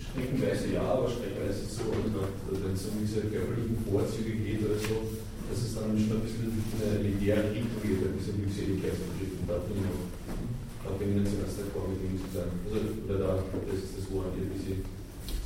streckenweise 0.00 0.72
ja, 0.72 0.82
aber 0.82 1.04
streckenweise 1.12 1.68
so, 1.68 1.92
wenn 1.92 2.72
es 2.72 2.86
um 2.88 2.96
diese 3.04 3.20
körperlichen 3.28 3.76
Vorzüge 3.84 4.32
geht 4.32 4.64
oder 4.64 4.80
so, 4.80 5.12
dass 5.52 5.60
es 5.60 5.74
dann 5.76 5.92
schon 5.92 6.18
ein 6.18 6.24
bisschen 6.24 6.56
in 6.56 6.64
eine 6.80 7.04
elitäre 7.04 7.52
Richtung 7.52 7.84
geht, 7.84 8.00
bei 8.00 8.16
dieser 8.16 8.32
Glückseligkeitsbegriff. 8.32 9.32
Und 9.44 9.46
da 9.46 9.60
bin 9.60 9.76
ich 9.76 9.84
noch, 9.84 10.08
da 10.80 10.88
bin 10.96 11.08
ich 11.12 11.16
nicht 11.20 11.30
so 11.30 11.36
ganz 11.36 11.54
d'accord 11.60 11.88
mit 11.92 12.00
ihm 12.00 12.16
zu 12.16 12.28
sagen. 12.32 12.54
Also, 12.64 12.80
oder 13.04 13.18
da, 13.20 13.30
das 13.44 13.76
ist 13.76 13.92
das, 14.00 14.04
wo 14.08 14.24
ein 14.24 14.40
bisschen 14.56 14.88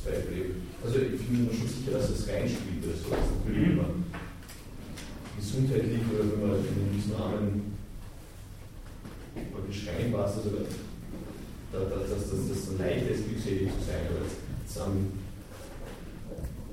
Zweifel 0.05 0.55
Also 0.85 1.03
ich 1.03 1.19
bin 1.19 1.51
mir 1.51 1.51
schon 1.51 1.67
sicher, 1.67 1.99
dass 1.99 2.15
das 2.15 2.29
reinspielt 2.31 2.79
oder 2.85 2.95
so. 2.95 3.11
Das 3.11 3.27
natürlich 3.43 3.75
immer 3.75 3.89
gesundheitlich 5.37 6.01
oder 6.13 6.31
wenn 6.31 6.47
man 6.47 6.57
in 6.59 6.95
diesem 6.95 7.15
Rahmen 7.15 7.75
beschreiben 9.67 10.13
was, 10.13 10.37
also 10.37 10.49
dass 11.71 12.09
das, 12.09 12.29
das, 12.29 12.49
das 12.49 12.65
so 12.67 12.77
leicht 12.77 13.09
ist, 13.09 13.27
glückselig 13.27 13.69
zu 13.71 13.85
sein, 13.85 14.01
aber 14.09 14.25
jetzt 14.61 14.79
am 14.79 15.11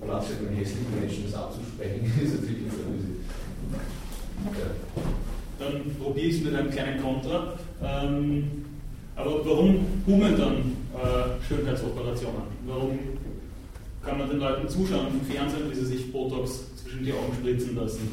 Platz 0.04 0.26
für 0.26 0.46
einen 0.46 0.56
hässlichen 0.56 1.00
Menschen 1.00 1.24
das 1.24 1.34
abzusprechen, 1.34 2.04
ist 2.22 2.40
natürlich 2.40 2.70
so 2.70 2.82
easy. 2.94 3.18
Ja. 4.58 4.70
Dann 5.58 5.94
probiere 5.96 6.26
ich 6.26 6.36
es 6.38 6.44
mit 6.44 6.54
einem 6.54 6.70
kleinen 6.70 7.02
Kontra. 7.02 7.54
Ähm, 7.82 8.64
aber 9.14 9.44
warum 9.44 9.86
hummeln 10.06 10.36
dann 10.36 10.56
äh, 10.94 11.46
Schönheitsoperationen? 11.46 12.42
Warum 12.66 12.98
kann 14.02 14.18
man 14.18 14.28
den 14.28 14.40
Leuten 14.40 14.68
zuschauen 14.68 15.08
im 15.08 15.20
Fernsehen, 15.20 15.70
wie 15.70 15.74
sie 15.74 15.84
sich 15.84 16.12
Botox 16.12 16.76
zwischen 16.76 17.04
die 17.04 17.12
Augen 17.12 17.32
spritzen 17.40 17.76
lassen? 17.76 18.10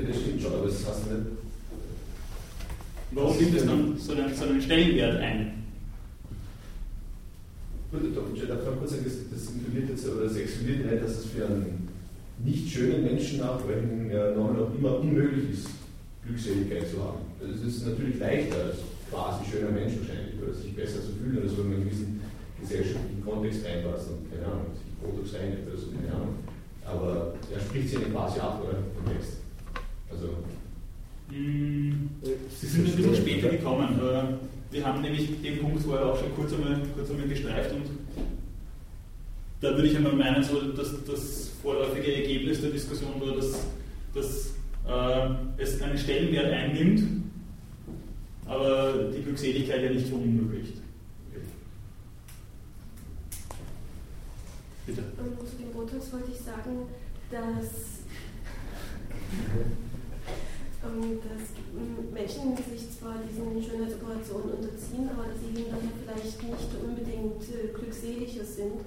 Ja, 0.00 0.08
das 0.08 0.20
stimmt 0.20 0.42
schon, 0.42 0.52
aber 0.54 0.66
das 0.66 0.86
heißt 0.86 1.06
nicht. 1.10 1.26
Warum 3.12 3.36
nimmt 3.36 3.56
es 3.56 3.66
dann 3.66 3.98
so 3.98 4.12
einen, 4.12 4.34
so 4.34 4.44
einen 4.44 4.62
Stellenwert 4.62 5.20
ein? 5.20 5.64
Gut, 7.90 8.02
da 8.14 8.54
darf 8.54 8.64
man 8.64 8.78
kurz 8.78 8.92
sagen, 8.92 9.04
das, 9.04 9.14
das 9.30 9.54
inkludiert 9.54 9.90
jetzt, 9.90 10.08
oder 10.08 10.24
das 10.24 10.36
exkludiert 10.36 10.90
nicht, 10.90 11.02
dass 11.02 11.18
es 11.18 11.26
für 11.26 11.44
einen 11.44 11.88
nicht 12.44 12.70
schönen 12.70 13.02
Menschen 13.02 13.38
nachweichen 13.38 14.10
ja 14.10 14.30
noch 14.30 14.72
immer 14.74 15.00
unmöglich 15.00 15.50
ist, 15.52 15.68
Glückseligkeit 16.24 16.88
zu 16.88 17.02
haben. 17.02 17.18
Also 17.42 17.66
es 17.66 17.76
ist 17.76 17.86
natürlich 17.86 18.18
leichter 18.18 18.64
als 18.64 18.76
quasi 19.10 19.50
schöner 19.50 19.72
Mensch 19.72 19.94
wahrscheinlich, 19.98 20.40
oder 20.40 20.54
sich 20.54 20.74
besser 20.74 21.02
zu 21.02 21.12
fühlen, 21.18 21.38
oder 21.38 21.48
so, 21.48 21.62
in 21.62 21.90
diesen 21.90 22.20
gesellschaftlichen 22.60 23.24
Kontext 23.24 23.66
reinpasst 23.66 24.08
und 24.08 24.30
keine 24.30 24.46
Ahnung, 24.46 24.70
sich 24.72 24.94
Botox 25.02 25.34
reinigt 25.34 25.66
oder 25.66 25.76
so, 25.76 25.90
keine 25.90 26.14
Ahnung. 26.14 26.34
Aber 26.86 27.34
er 27.52 27.60
spricht 27.60 27.88
sich 27.90 28.12
quasi 28.12 28.38
ab, 28.38 28.62
oder? 28.64 28.78
Im 28.78 29.12
Text. 29.12 29.40
Also. 30.10 30.28
Mm, 31.30 32.08
Sie 32.60 32.66
sind 32.66 32.88
ein 32.88 32.96
bisschen 32.96 33.16
später 33.16 33.48
gekommen. 33.50 34.00
Wir 34.70 34.84
haben 34.84 35.00
nämlich 35.02 35.40
den 35.42 35.58
Punkt 35.58 35.82
vorher 35.82 36.06
auch 36.06 36.18
schon 36.18 36.34
kurz 36.34 36.52
einmal, 36.52 36.80
kurz 36.94 37.10
einmal 37.10 37.28
gestreift 37.28 37.72
und 37.72 37.86
da 39.60 39.74
würde 39.74 39.88
ich 39.88 39.96
einmal 39.96 40.12
meinen, 40.12 40.42
so, 40.42 40.60
dass 40.72 41.04
das 41.04 41.50
vorläufige 41.62 42.14
Ergebnis 42.14 42.60
der 42.60 42.70
Diskussion 42.70 43.20
war, 43.20 43.34
dass, 43.36 43.66
dass 44.14 44.54
äh, 44.88 45.62
es 45.62 45.82
einen 45.82 45.98
Stellenwert 45.98 46.52
einnimmt, 46.52 47.24
aber 48.46 49.10
die 49.14 49.22
Glückseligkeit 49.22 49.82
ja 49.82 49.90
nicht 49.90 50.06
verunmöglicht. 50.06 50.74
Bitte. 54.86 55.02
Und 55.18 55.48
zu 55.48 55.56
dem 55.56 55.72
Botox 55.72 56.12
wollte 56.12 56.30
ich 56.32 56.38
sagen, 56.38 56.86
dass 57.30 58.00
dass 60.80 61.44
Menschen 62.08 62.56
sich 62.56 62.88
zwar 62.88 63.20
diesen 63.20 63.52
Schönheitsoperationen 63.60 64.64
unterziehen, 64.64 65.12
aber 65.12 65.28
dass 65.28 65.40
sie 65.44 65.68
ja 65.68 65.76
vielleicht 65.76 66.40
nicht 66.40 66.72
unbedingt 66.80 67.44
äh, 67.52 67.68
glückseliger 67.76 68.44
sind. 68.44 68.80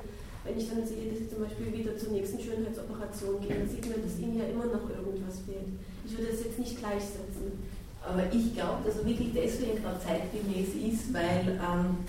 Wenn 0.44 0.58
ich 0.58 0.68
dann 0.68 0.82
sehe, 0.82 1.08
dass 1.08 1.22
sie 1.22 1.30
zum 1.30 1.46
Beispiel 1.46 1.72
wieder 1.72 1.96
zur 1.96 2.12
nächsten 2.12 2.42
Schönheitsoperation 2.42 3.40
gehen, 3.40 3.62
dann 3.62 3.70
sieht 3.70 3.86
man, 3.86 4.02
dass 4.02 4.20
ihnen 4.20 4.42
ja 4.42 4.50
immer 4.50 4.66
noch 4.66 4.90
irgendwas 4.90 5.46
fehlt. 5.46 5.70
Ich 6.04 6.18
würde 6.18 6.34
das 6.34 6.44
jetzt 6.44 6.60
nicht 6.60 6.82
gleichsetzen. 6.82 7.62
Aber 8.02 8.26
ich 8.34 8.52
glaube, 8.52 8.84
dass 8.84 8.98
er 8.98 9.06
wirklich 9.06 9.32
deswegen 9.32 9.80
gerade 9.80 10.02
zeitgemäß 10.02 10.76
ist, 10.76 11.14
weil, 11.14 11.56
ähm, 11.62 12.04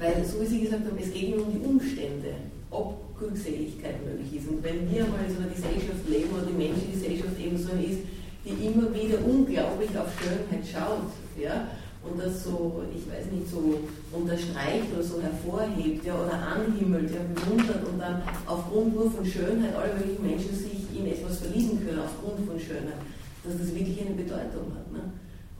weil, 0.00 0.24
so 0.24 0.40
wie 0.40 0.46
Sie 0.46 0.60
gesagt 0.62 0.86
haben, 0.86 0.96
es 0.96 1.12
geht 1.12 1.36
um 1.36 1.52
die 1.52 1.60
Umstände, 1.60 2.38
ob 2.70 2.96
Glückseligkeit 3.18 4.00
möglich 4.06 4.40
ist. 4.40 4.48
Und 4.48 4.62
wenn 4.62 4.88
wir 4.88 5.04
mal 5.04 5.26
in 5.26 5.34
so 5.34 5.42
einer 5.42 5.52
Gesellschaft 5.52 6.06
leben 6.08 6.30
oder 6.32 6.46
die 6.46 6.56
menschliche 6.56 6.92
Gesellschaft 6.96 7.36
eben 7.36 7.58
so 7.58 7.76
ist, 7.76 8.00
die 8.48 8.66
immer 8.66 8.92
wieder 8.94 9.18
unglaublich 9.24 9.90
auf 9.96 10.08
Schönheit 10.18 10.64
schaut, 10.66 11.12
ja, 11.38 11.68
und 12.02 12.18
das 12.18 12.44
so, 12.44 12.82
ich 12.94 13.04
weiß 13.10 13.30
nicht, 13.32 13.48
so 13.50 13.80
unterstreicht 14.12 14.88
oder 14.94 15.02
so 15.02 15.20
hervorhebt, 15.20 16.04
ja, 16.04 16.14
oder 16.14 16.32
anhimmelt, 16.32 17.10
ja, 17.10 17.20
bewundert 17.34 17.86
und 17.86 17.98
dann 17.98 18.22
aufgrund 18.46 18.94
nur 18.94 19.10
von 19.10 19.26
Schönheit 19.26 19.74
alle 19.74 19.94
möglichen 19.94 20.24
Menschen 20.24 20.54
sich 20.54 20.86
in 20.96 21.06
etwas 21.06 21.38
verlieben 21.38 21.84
können, 21.84 22.00
aufgrund 22.00 22.46
von 22.48 22.58
Schönheit, 22.58 23.02
dass 23.44 23.58
das 23.58 23.74
wirklich 23.74 24.00
eine 24.00 24.14
Bedeutung 24.14 24.72
hat. 24.74 24.90
Ne? 24.92 25.00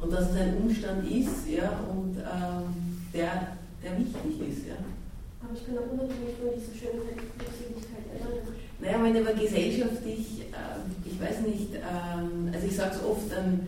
Und 0.00 0.12
dass 0.12 0.30
es 0.30 0.36
ein 0.36 0.56
Umstand 0.58 1.10
ist, 1.10 1.48
ja, 1.50 1.80
und 1.90 2.16
ähm, 2.16 3.02
der, 3.12 3.58
der 3.82 3.98
wichtig 3.98 4.48
ist, 4.48 4.68
ja. 4.68 4.78
Aber 5.40 5.54
ich 5.54 5.64
kann 5.66 5.78
auch 5.78 5.90
unabhängig 5.92 6.34
von 6.38 6.50
dieser 6.54 6.74
Schönheit 6.74 7.18
Glückseligkeit 7.38 8.04
erinnern. 8.12 8.54
Naja, 8.80 8.96
wenn 9.02 9.16
aber 9.16 9.34
gesellschaftlich, 9.34 10.50
äh, 10.52 10.82
ich 11.04 11.20
weiß 11.20 11.46
nicht, 11.46 11.74
ähm, 11.74 12.50
also 12.52 12.66
ich 12.66 12.76
sage 12.76 12.96
es 12.96 13.02
oft, 13.02 13.30
ähm, 13.34 13.66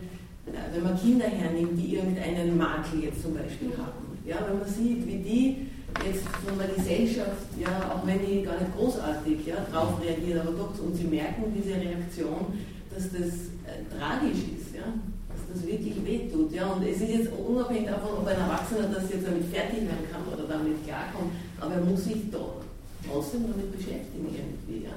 wenn 0.73 0.83
man 0.83 0.99
Kinder 0.99 1.27
hernimmt, 1.27 1.79
die 1.79 1.95
irgendeinen 1.95 2.57
Makel 2.57 3.03
jetzt 3.03 3.21
zum 3.21 3.33
Beispiel 3.35 3.71
haben, 3.77 4.17
ja, 4.25 4.37
wenn 4.47 4.59
man 4.59 4.67
sieht, 4.67 5.05
wie 5.07 5.17
die 5.17 5.67
jetzt 6.05 6.23
von 6.45 6.57
der 6.57 6.67
Gesellschaft, 6.69 7.47
ja, 7.59 7.93
auch 7.93 8.05
wenn 8.07 8.19
die 8.25 8.43
gar 8.43 8.59
nicht 8.59 8.75
großartig 8.75 9.45
ja, 9.45 9.55
darauf 9.71 10.01
reagieren, 10.01 10.41
aber 10.41 10.51
doch, 10.51 10.79
und 10.79 10.95
sie 10.95 11.03
merken 11.03 11.51
diese 11.55 11.75
Reaktion, 11.75 12.57
dass 12.93 13.11
das 13.11 13.51
äh, 13.67 13.83
tragisch 13.91 14.39
ist, 14.55 14.75
ja, 14.75 14.87
dass 15.29 15.41
das 15.51 15.67
wirklich 15.67 15.95
wehtut. 16.05 16.51
Ja, 16.53 16.71
und 16.71 16.83
es 16.83 17.01
ist 17.01 17.11
jetzt 17.11 17.29
unabhängig 17.35 17.87
davon, 17.87 18.19
ob 18.19 18.27
ein 18.27 18.39
Erwachsener 18.39 18.87
das 18.93 19.09
jetzt 19.11 19.27
damit 19.27 19.45
fertig 19.51 19.83
werden 19.83 20.07
kann 20.11 20.23
oder 20.31 20.47
damit 20.47 20.83
klarkommt, 20.85 21.31
aber 21.61 21.75
er 21.75 21.81
muss 21.81 22.03
sich 22.03 22.29
doch 22.31 22.61
trotzdem 23.07 23.43
damit 23.43 23.71
beschäftigen 23.71 24.27
irgendwie. 24.27 24.85
Ja. 24.85 24.93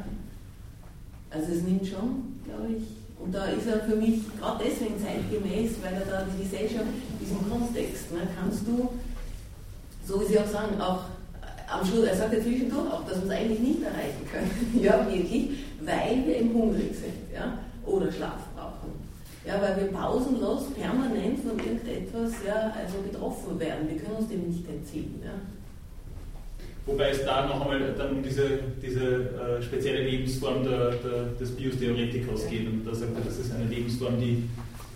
Also 1.31 1.53
es 1.53 1.63
nimmt 1.63 1.87
schon, 1.87 2.41
glaube 2.45 2.75
ich, 2.77 2.85
und 3.19 3.33
da 3.33 3.47
ist 3.47 3.67
er 3.67 3.81
für 3.81 3.97
mich 3.97 4.21
gerade 4.39 4.65
deswegen 4.65 4.95
zeitgemäß, 4.99 5.73
weil 5.83 5.95
er 5.95 6.05
da 6.05 6.27
die 6.27 6.43
Gesellschaft, 6.43 6.87
diesen 7.21 7.49
Kontext, 7.49 8.13
ne, 8.13 8.27
kannst 8.39 8.67
du, 8.67 8.91
so 10.07 10.21
wie 10.21 10.27
Sie 10.27 10.39
auch 10.39 10.47
sagen, 10.47 10.81
auch 10.81 11.05
am 11.69 11.87
Schluss, 11.87 12.05
er 12.05 12.17
sagt 12.17 12.35
ja 12.35 12.41
zwischendurch 12.41 12.91
auch, 12.93 13.05
dass 13.07 13.19
wir 13.23 13.25
es 13.25 13.31
eigentlich 13.31 13.61
nicht 13.61 13.83
erreichen 13.83 14.27
können, 14.31 14.51
ja 14.83 15.07
wirklich, 15.09 15.51
weil 15.81 16.27
wir 16.27 16.37
im 16.39 16.55
hungrig 16.55 16.95
sind, 16.95 17.33
ja, 17.33 17.59
oder 17.87 18.11
Schlaf 18.13 18.45
brauchen. 18.55 18.93
Ja, 19.47 19.61
weil 19.61 19.77
wir 19.77 19.93
pausenlos 19.93 20.71
permanent 20.71 21.41
von 21.41 21.59
irgendetwas 21.59 22.33
ja, 22.47 22.73
also 22.73 22.97
getroffen 23.11 23.61
werden. 23.61 23.89
Wir 23.89 23.99
können 23.99 24.17
uns 24.17 24.29
dem 24.29 24.49
nicht 24.49 24.67
entziehen. 24.67 25.21
Ja. 25.23 25.33
Wobei 26.87 27.11
es 27.11 27.25
da 27.25 27.47
noch 27.47 27.63
einmal 27.63 27.95
dann 27.97 28.17
um 28.17 28.23
diese, 28.23 28.59
diese 28.83 29.01
äh, 29.01 29.63
spezielle 29.63 30.03
Lebensform 30.03 30.65
der, 30.65 30.91
der, 30.91 31.25
des 31.41 31.51
Bios-Theoretikers 31.53 32.47
geht. 32.49 32.67
Und 32.67 32.85
da 32.87 32.95
sagt 32.95 33.17
er, 33.17 33.25
das 33.25 33.39
ist 33.39 33.55
eine 33.55 33.65
Lebensform, 33.65 34.21
die 34.21 34.45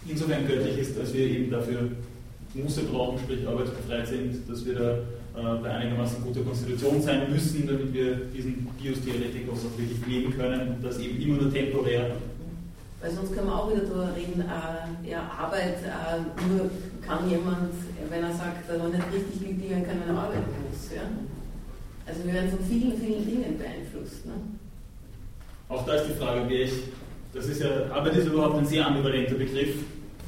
insofern 0.06 0.46
göttlich 0.46 0.78
ist, 0.78 0.98
dass 0.98 1.14
wir 1.14 1.24
eben 1.24 1.50
dafür 1.50 1.88
Muße 2.54 2.82
brauchen, 2.84 3.18
sprich 3.18 3.46
arbeitsbefreit 3.46 4.06
sind, 4.06 4.48
dass 4.48 4.66
wir 4.66 4.74
da 4.74 4.90
äh, 5.38 5.62
bei 5.62 5.70
einigermaßen 5.70 6.22
guter 6.22 6.40
Konstitution 6.40 7.00
sein 7.00 7.30
müssen, 7.30 7.66
damit 7.66 7.92
wir 7.92 8.16
diesen 8.34 8.68
Bios-Theoretikers 8.80 9.58
auch 9.66 9.78
wirklich 9.78 10.06
leben 10.06 10.36
können 10.36 10.74
und 10.74 10.84
das 10.84 10.98
eben 10.98 11.20
immer 11.20 11.42
nur 11.42 11.52
temporär. 11.52 12.16
Weil 13.00 13.10
sonst 13.12 13.32
können 13.32 13.46
wir 13.46 13.54
auch 13.54 13.70
wieder 13.70 13.82
darüber 13.82 14.10
reden, 14.14 14.42
äh, 14.42 15.08
ja, 15.08 15.30
Arbeit, 15.38 15.78
äh, 15.84 16.20
nur 16.48 16.68
kann 17.00 17.30
jemand, 17.30 17.72
wenn 18.10 18.24
er 18.24 18.32
sagt, 18.32 18.68
er 18.68 18.78
noch 18.78 18.92
nicht 18.92 19.04
richtig 19.14 19.70
werden 19.70 19.86
kann, 19.86 20.00
wenn 20.04 20.14
er 20.14 20.20
arbeiten 20.22 20.52
muss. 20.68 20.90
Ja? 20.94 21.02
Also 22.08 22.24
wir 22.24 22.32
werden 22.32 22.50
von 22.50 22.64
vielen, 22.64 22.98
vielen 22.98 23.26
Dingen 23.26 23.58
beeinflusst. 23.58 24.24
Ne? 24.24 24.32
Auch 25.68 25.84
da 25.84 25.94
ist 25.94 26.06
die 26.08 26.18
Frage, 26.18 26.42
wer 26.48 26.62
ich, 26.62 26.72
das 27.34 27.46
ist 27.46 27.60
ja, 27.60 27.90
Arbeit 27.92 28.16
ist 28.16 28.26
überhaupt 28.26 28.56
ein 28.56 28.66
sehr 28.66 28.86
ambivalenter 28.86 29.34
Begriff, 29.34 29.76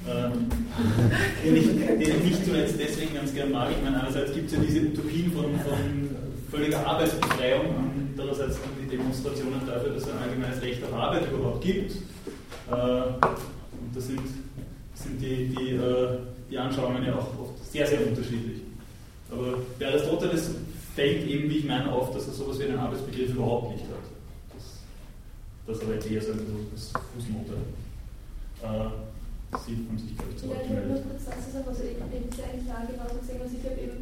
ähm, 0.07 0.49
den, 1.45 1.57
ich, 1.57 1.67
den 1.67 2.01
ich 2.01 2.25
nicht 2.25 2.45
zuletzt 2.45 2.75
deswegen 2.79 3.15
ganz 3.15 3.33
gern 3.33 3.51
mag. 3.51 3.71
Ich 3.71 3.83
meine, 3.83 4.01
einerseits 4.03 4.35
gibt 4.35 4.49
es 4.49 4.53
ja 4.53 4.59
diese 4.61 4.81
Utopien 4.81 5.33
von, 5.33 5.45
von 5.61 6.11
völliger 6.51 6.87
Arbeitsbefreiung, 6.87 7.65
andererseits 8.11 8.59
die 8.83 8.97
Demonstrationen 8.97 9.67
dafür, 9.67 9.95
dass 9.95 10.03
es 10.03 10.11
ein 10.11 10.19
allgemeines 10.19 10.61
Recht 10.61 10.85
auf 10.85 10.93
Arbeit 10.93 11.33
überhaupt 11.33 11.63
gibt. 11.63 11.93
Äh, 11.93 12.75
und 12.75 13.95
da 13.95 14.01
sind, 14.01 14.21
sind 14.95 15.21
die, 15.21 15.49
die, 15.49 15.71
äh, 15.77 16.19
die 16.51 16.59
Anschauungen 16.59 17.03
ja 17.05 17.15
auch 17.15 17.41
oft 17.41 17.73
sehr, 17.73 17.87
sehr 17.87 18.07
unterschiedlich. 18.07 18.61
Aber 19.31 19.59
bei 19.79 19.87
Aristoteles 19.87 20.51
fällt 20.95 21.27
eben, 21.29 21.51
wie 21.51 21.59
ich 21.59 21.67
meine, 21.67 21.93
auf, 21.93 22.13
dass 22.13 22.27
er 22.27 22.33
sowas 22.33 22.59
wie 22.59 22.65
einen 22.65 22.79
Arbeitsbegriff 22.79 23.31
überhaupt 23.31 23.73
nicht 23.73 23.85
hat. 23.85 24.07
Das, 24.55 24.81
das 25.67 25.83
aber 25.83 25.95
eher 25.95 26.23
so 26.23 26.33
das 26.33 26.93
Fußnote. 27.15 27.55
Äh, 28.63 29.11
Sie 29.51 29.75
haben 29.83 29.99
sich, 29.99 30.15
glaube 30.15 30.31
ich, 30.31 30.39
zu 30.39 30.47
Ja, 30.47 30.63
ich 30.63 30.71
wollte 30.71 30.95
nur 30.95 31.03
kurz 31.11 31.27
dazu 31.27 31.51
sagen, 31.51 31.67
also 31.67 31.83
ich 31.83 31.99
habe 31.99 32.15
diese 32.23 32.47
eine 32.47 32.63
Frage 32.63 32.95
genauso 32.95 33.19
gesehen, 33.19 33.43
also 33.43 33.51
ich 33.59 33.67
habe 33.67 33.83
eben 33.83 33.99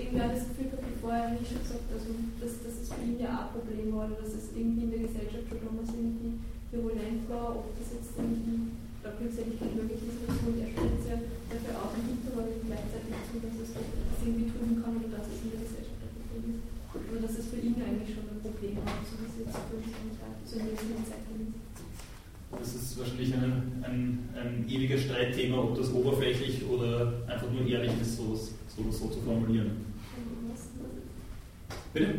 irgendwer 0.00 0.32
das 0.32 0.48
Gefühl 0.48 0.72
gehabt, 0.72 0.88
bevor 0.88 1.12
er 1.12 1.36
nicht 1.36 1.52
schon 1.52 1.60
gesagt 1.60 1.88
also, 1.92 2.08
dass, 2.40 2.52
dass 2.64 2.74
es 2.80 2.88
für 2.88 3.04
ihn 3.04 3.20
ja 3.20 3.28
auch 3.44 3.52
ein 3.52 3.60
Problem 3.60 3.92
war 3.92 4.08
oder 4.08 4.24
dass 4.24 4.32
es 4.32 4.56
irgendwie 4.56 4.88
in 4.88 4.92
der 4.96 5.04
Gesellschaft 5.04 5.52
schon 5.52 5.60
damals 5.68 5.92
irgendwie 5.92 6.40
virulent 6.72 7.28
war, 7.28 7.60
ob 7.60 7.76
das 7.76 7.92
jetzt 7.92 8.16
irgendwie 8.16 8.72
da 9.04 9.12
Glückseligkeit 9.20 9.72
möglich 9.76 10.00
ist. 10.00 10.20
Und 10.24 10.56
er 10.64 10.68
stellt 10.72 11.04
ja 11.04 11.16
dafür 11.52 11.74
auch 11.76 11.92
im 11.92 12.04
Hintergrund 12.16 12.56
gleichzeitig 12.64 13.12
zu, 13.28 13.36
dass 13.36 13.56
es 13.60 13.70
das 13.76 14.18
irgendwie 14.24 14.48
tun 14.48 14.80
kann 14.80 14.96
oder 14.96 15.12
dass 15.12 15.28
es 15.28 15.44
in 15.44 15.52
der 15.52 15.60
Gesellschaft 15.60 16.00
ein 16.00 16.12
Problem 16.24 16.56
ist. 16.56 16.64
Oder 16.96 17.20
dass 17.20 17.36
es 17.36 17.45
für 17.56 17.66
ihn 17.66 17.74
eigentlich 17.80 18.14
schon 18.14 18.28
ein 18.28 18.40
Problem 18.42 18.76
war, 18.76 19.00
so 19.08 19.16
wie 19.16 19.26
es 19.32 19.36
jetzt 19.40 19.56
für 19.64 19.76
uns 19.76 19.88
so 20.44 20.58
in 20.60 20.66
der 20.66 20.76
Zeit 21.08 21.24
ist. 21.32 21.56
Das 22.52 22.74
ist 22.74 22.98
wahrscheinlich 22.98 23.34
ein, 23.34 23.82
ein, 23.82 24.28
ein 24.36 24.68
ewiges 24.68 25.02
Streitthema, 25.02 25.58
ob 25.58 25.76
das 25.76 25.92
oberflächlich 25.92 26.64
oder 26.68 27.12
einfach 27.26 27.50
nur 27.50 27.66
ehrlich 27.66 27.92
ist, 28.00 28.16
sowas, 28.16 28.52
sowas 28.68 28.98
so 28.98 29.08
zu 29.08 29.20
formulieren. 29.20 29.70
Bitte? 31.92 32.06
Äh, 32.06 32.12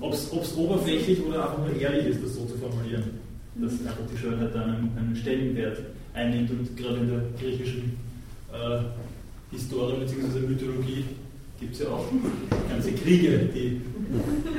Ob 0.00 0.12
es 0.12 0.56
oberflächlich 0.56 1.24
oder 1.24 1.44
einfach 1.44 1.58
nur 1.58 1.80
ehrlich 1.80 2.06
ist, 2.06 2.24
das 2.24 2.34
so 2.34 2.44
zu 2.44 2.58
formulieren. 2.58 3.04
Dass 3.54 3.72
mhm. 3.80 3.86
einfach 3.86 4.02
die 4.12 4.18
Schönheit 4.18 4.54
dann 4.54 4.62
einen, 4.62 4.98
einen 4.98 5.16
Stellenwert 5.16 5.78
einnimmt 6.12 6.50
und 6.50 6.76
gerade 6.76 6.98
in 6.98 7.08
der 7.08 7.22
griechischen 7.40 7.96
äh, 8.52 8.80
Historie 9.52 10.00
bzw. 10.00 10.40
Mythologie 10.40 11.04
gibt 11.60 11.74
es 11.74 11.80
ja 11.80 11.88
auch 11.88 12.04
ganze 12.68 12.92
Kriege, 12.92 13.48
die 13.54 13.80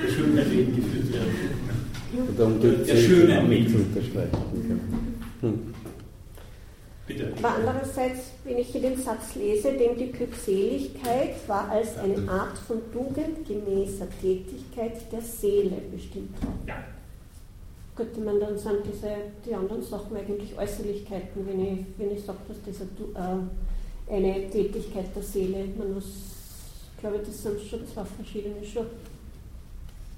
der 0.02 0.12
Schönheit 0.12 0.52
wegen 0.52 0.76
geführt 0.76 1.14
werden. 1.14 1.56
Die 2.62 2.86
der 2.86 2.96
schöne 2.96 3.42
unterstreichen. 3.42 4.80
Hm. 5.42 5.76
Bitte. 7.08 7.34
Aber 7.38 7.56
andererseits, 7.56 8.32
wenn 8.44 8.58
ich 8.58 8.70
hier 8.70 8.82
den 8.82 8.98
Satz 8.98 9.36
lese, 9.36 9.74
dem 9.74 9.96
die 9.96 10.12
Glückseligkeit 10.12 11.36
war 11.48 11.70
als 11.70 11.98
eine 11.98 12.28
Art 12.28 12.58
von 12.58 12.78
tugendgemäßer 12.92 14.08
Tätigkeit 14.20 15.12
der 15.12 15.22
Seele 15.22 15.78
bestimmt. 15.92 16.36
Ja. 16.66 16.84
Könnte 17.96 18.22
man 18.22 18.40
dann 18.40 18.58
sagen, 18.58 18.78
diese, 18.92 19.10
die 19.46 19.54
anderen 19.54 19.84
Sachen 19.84 20.18
eigentlich 20.18 20.58
Äußerlichkeiten, 20.58 21.48
wenn 21.48 21.60
ich, 21.60 21.86
wenn 21.98 22.12
ich 22.12 22.24
sage, 22.24 22.40
dass 22.48 22.58
das 22.66 22.82
äh, 22.82 24.14
eine 24.14 24.50
Tätigkeit 24.50 25.16
der 25.16 25.24
Seele, 25.24 25.66
man 25.78 25.94
muss, 25.94 26.35
glaube, 27.10 27.24
das 27.26 27.44
sind 27.44 27.62
schon 27.62 27.88
zwei 27.88 28.04
verschiedene 28.04 28.66
schon. 28.66 28.86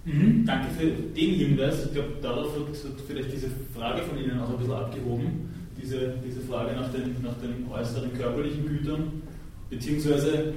Mhm, 0.06 0.46
danke 0.46 0.68
für 0.74 0.86
den 0.88 1.36
Hinweis. 1.36 1.86
Ich 1.86 1.94
glaube, 1.94 2.14
darauf 2.22 2.56
wird, 2.56 2.84
wird 2.84 3.02
vielleicht 3.08 3.34
diese 3.34 3.50
Frage 3.76 4.04
von 4.04 4.18
Ihnen 4.18 4.40
auch 4.40 4.50
ein 4.50 4.58
bisschen 4.58 4.74
abgehoben 4.74 5.48
diese, 5.82 6.14
diese 6.26 6.42
Frage 6.42 6.76
nach 6.76 6.92
den, 6.92 7.16
nach 7.22 7.36
den 7.36 7.70
äußeren 7.72 8.14
körperlichen 8.14 8.66
Gütern, 8.66 9.22
beziehungsweise 9.70 10.54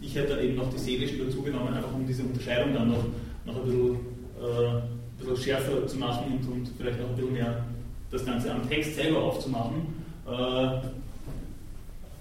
ich 0.00 0.14
hätte 0.14 0.38
eben 0.40 0.56
noch 0.56 0.70
die 0.70 0.78
seelischen 0.78 1.26
dazu 1.26 1.42
genommen, 1.42 1.74
einfach 1.74 1.94
um 1.94 2.06
diese 2.06 2.22
Unterscheidung 2.22 2.74
dann 2.74 2.88
noch, 2.88 3.04
noch 3.46 3.56
ein, 3.56 3.64
bisschen, 3.64 3.94
äh, 4.40 4.68
ein 4.68 4.82
bisschen 5.18 5.36
schärfer 5.36 5.86
zu 5.86 5.96
machen 5.98 6.32
und, 6.32 6.52
und 6.52 6.70
vielleicht 6.76 7.00
noch 7.00 7.08
ein 7.08 7.16
bisschen 7.16 7.32
mehr 7.32 7.64
das 8.10 8.24
Ganze 8.26 8.52
am 8.52 8.68
Text 8.68 8.96
selber 8.96 9.22
aufzumachen. 9.22 9.86
Äh, 10.26 10.30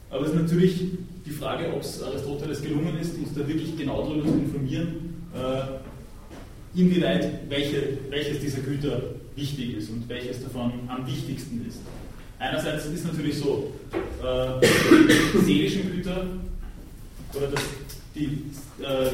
aber 0.10 0.22
es 0.22 0.30
ist 0.30 0.36
natürlich 0.36 0.86
die 1.32 1.38
Frage, 1.38 1.74
ob 1.74 1.82
es 1.82 2.04
Aristoteles 2.04 2.62
gelungen 2.62 2.98
ist, 3.00 3.18
uns 3.18 3.34
da 3.34 3.48
wirklich 3.48 3.78
genau 3.78 4.04
darüber 4.04 4.28
zu 4.28 4.34
informieren, 4.34 5.16
äh, 5.34 6.80
inwieweit 6.80 7.50
welche, 7.50 7.98
welches 8.10 8.40
dieser 8.40 8.62
Güter 8.62 9.02
wichtig 9.36 9.78
ist 9.78 9.90
und 9.90 10.08
welches 10.10 10.44
davon 10.44 10.74
am 10.88 11.08
wichtigsten 11.08 11.66
ist. 11.68 11.80
Einerseits 12.40 12.86
ist 12.88 13.06
natürlich 13.06 13.38
so, 13.38 13.72
äh, 14.22 14.68
die 15.34 15.46
seelischen 15.46 15.92
Güter 15.92 16.26
oder 17.34 17.48
das, 17.48 17.62
die 18.14 18.44
äh, 18.84 19.10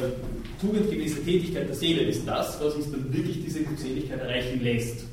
tugendgemäße 0.60 1.22
Tätigkeit 1.24 1.68
der 1.68 1.76
Seele 1.76 2.02
ist 2.02 2.26
das, 2.26 2.58
was 2.60 2.74
uns 2.74 2.90
dann 2.90 3.12
wirklich 3.12 3.44
diese 3.44 3.62
Glückseligkeit 3.62 4.20
erreichen 4.20 4.60
lässt. 4.62 5.04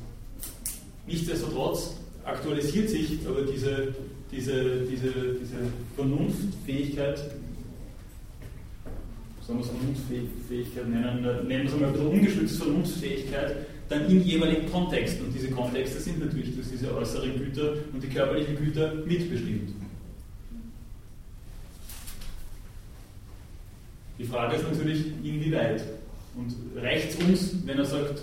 Nichtsdestotrotz 1.06 1.98
aktualisiert 2.23 2.90
sich 2.90 3.19
aber 3.27 3.44
diese, 3.44 3.94
diese, 4.31 4.81
diese, 4.89 5.11
diese 5.39 5.57
Vernunftfähigkeit, 5.95 7.18
sagen 9.45 9.60
wir 9.60 9.65
es 9.65 9.69
Vernunftfähigkeit 9.69 10.89
nennen, 10.89 11.47
nennen 11.47 11.64
wir 11.64 11.65
es 11.65 11.80
mal 11.80 11.88
ein 11.88 11.93
bisschen 11.93 12.07
ungeschützte 12.07 12.57
Vernunftfähigkeit, 12.64 13.56
dann 13.89 14.10
im 14.10 14.22
jeweiligen 14.22 14.72
Kontext. 14.72 15.22
Und 15.22 15.34
diese 15.34 15.52
Kontexte 15.52 15.99
sind 15.99 16.19
natürlich 16.19 16.56
durch 16.56 16.68
diese 16.69 16.95
äußeren 16.95 17.38
Güter 17.38 17.73
und 17.93 18.02
die 18.02 18.07
körperlichen 18.07 18.56
Güter 18.56 18.93
mitbestimmt. 19.06 19.73
Die 24.18 24.23
Frage 24.23 24.56
ist 24.56 24.64
natürlich, 24.64 25.06
inwieweit. 25.23 25.84
Und 26.35 26.53
reicht 26.81 27.11
es 27.11 27.15
uns, 27.26 27.56
wenn 27.65 27.77
er 27.77 27.85
sagt, 27.85 28.22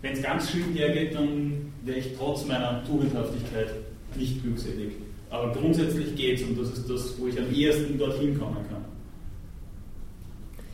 wenn 0.00 0.12
es 0.14 0.22
ganz 0.22 0.50
schlimm 0.50 0.74
hergeht, 0.74 1.14
dann 1.14 1.72
wäre 1.84 1.98
ich 1.98 2.16
trotz 2.16 2.46
meiner 2.46 2.84
Tugendhaftigkeit 2.84 3.68
nicht 4.16 4.42
glückselig. 4.42 4.92
Aber 5.32 5.52
grundsätzlich 5.52 6.14
geht 6.14 6.38
es 6.38 6.46
und 6.46 6.60
das 6.60 6.78
ist 6.78 6.88
das, 6.88 7.18
wo 7.18 7.26
ich 7.26 7.36
am 7.36 7.52
ehesten 7.52 7.98
dorthin 7.98 8.38
kommen 8.38 8.64
kann. 8.68 8.84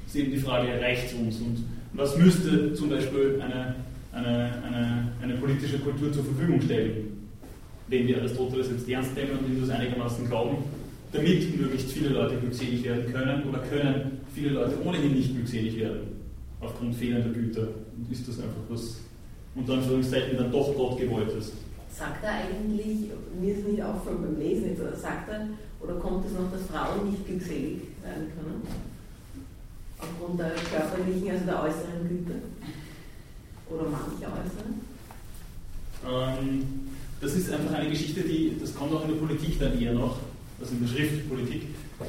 Das 0.05 0.15
ist 0.15 0.21
eben 0.21 0.33
die 0.33 0.39
Frage, 0.39 0.69
reicht 0.81 1.07
es 1.07 1.15
uns? 1.15 1.41
Und 1.41 1.65
was 1.95 2.19
müsste 2.19 2.75
zum 2.75 2.91
Beispiel 2.91 3.41
eine 3.41 3.77
eine, 4.13 4.63
eine, 4.65 5.13
eine 5.23 5.35
politische 5.35 5.79
Kultur 5.79 6.13
zur 6.13 6.25
Verfügung 6.25 6.61
stellen, 6.61 7.29
wenn 7.89 8.07
wir 8.07 8.19
Aristoteles 8.19 8.71
jetzt 8.71 8.89
ernst 8.89 9.15
nehmen 9.15 9.39
und 9.39 9.49
ihm 9.49 9.61
das 9.61 9.71
einigermaßen 9.71 10.27
glauben, 10.27 10.59
damit 11.13 11.59
möglichst 11.59 11.93
viele 11.93 12.11
Leute 12.11 12.37
glückselig 12.37 12.85
werden 12.85 13.13
können 13.13 13.43
oder 13.49 13.59
können 13.61 14.21
viele 14.35 14.51
Leute 14.51 14.75
ohnehin 14.85 15.15
nicht 15.15 15.35
glückselig 15.35 15.79
werden, 15.79 16.01
aufgrund 16.61 16.95
fehlender 16.95 17.31
Güter. 17.31 17.69
Und 17.97 18.13
ist 18.13 18.29
das 18.29 18.39
einfach 18.39 18.61
was 18.69 19.01
unter 19.55 19.75
Anführungszeichen 19.75 20.37
dann 20.37 20.53
doch 20.53 20.75
Gott 20.75 20.99
gewollt 20.99 21.31
ist. 21.39 21.55
Sagt 21.91 22.25
er 22.25 22.33
eigentlich, 22.33 23.11
mir 23.41 23.55
ist 23.55 23.67
nicht 23.67 23.83
auffallen 23.83 24.23
beim 24.23 24.39
Lesen 24.39 24.71
jetzt, 24.71 24.81
oder 24.81 24.97
sagt 24.97 25.29
er, 25.31 25.49
oder 25.81 25.95
kommt 25.95 26.25
es 26.27 26.33
noch, 26.33 26.51
dass 26.53 26.63
Frauen 26.67 27.11
nicht 27.11 27.27
glückselig 27.27 27.83
werden 28.03 28.31
können? 28.37 28.63
Aufgrund 29.99 30.39
der 30.39 30.53
körperlichen, 30.71 31.31
also 31.31 31.45
der 31.45 31.63
äußeren 31.63 32.09
Güter? 32.09 32.39
oder 33.71 33.85
manche 33.91 34.27
äußern? 34.27 34.81
Ähm, 36.07 36.65
das 37.21 37.35
ist 37.35 37.53
einfach 37.53 37.75
eine 37.75 37.91
Geschichte, 37.91 38.23
die, 38.23 38.57
das 38.61 38.75
kommt 38.75 38.93
auch 38.95 39.05
in 39.05 39.15
der 39.15 39.27
Politik 39.27 39.59
dann 39.59 39.81
eher 39.81 39.93
noch, 39.93 40.19
also 40.61 40.73
in 40.73 40.81
der 40.81 40.89
Schriftpolitik 40.89 41.63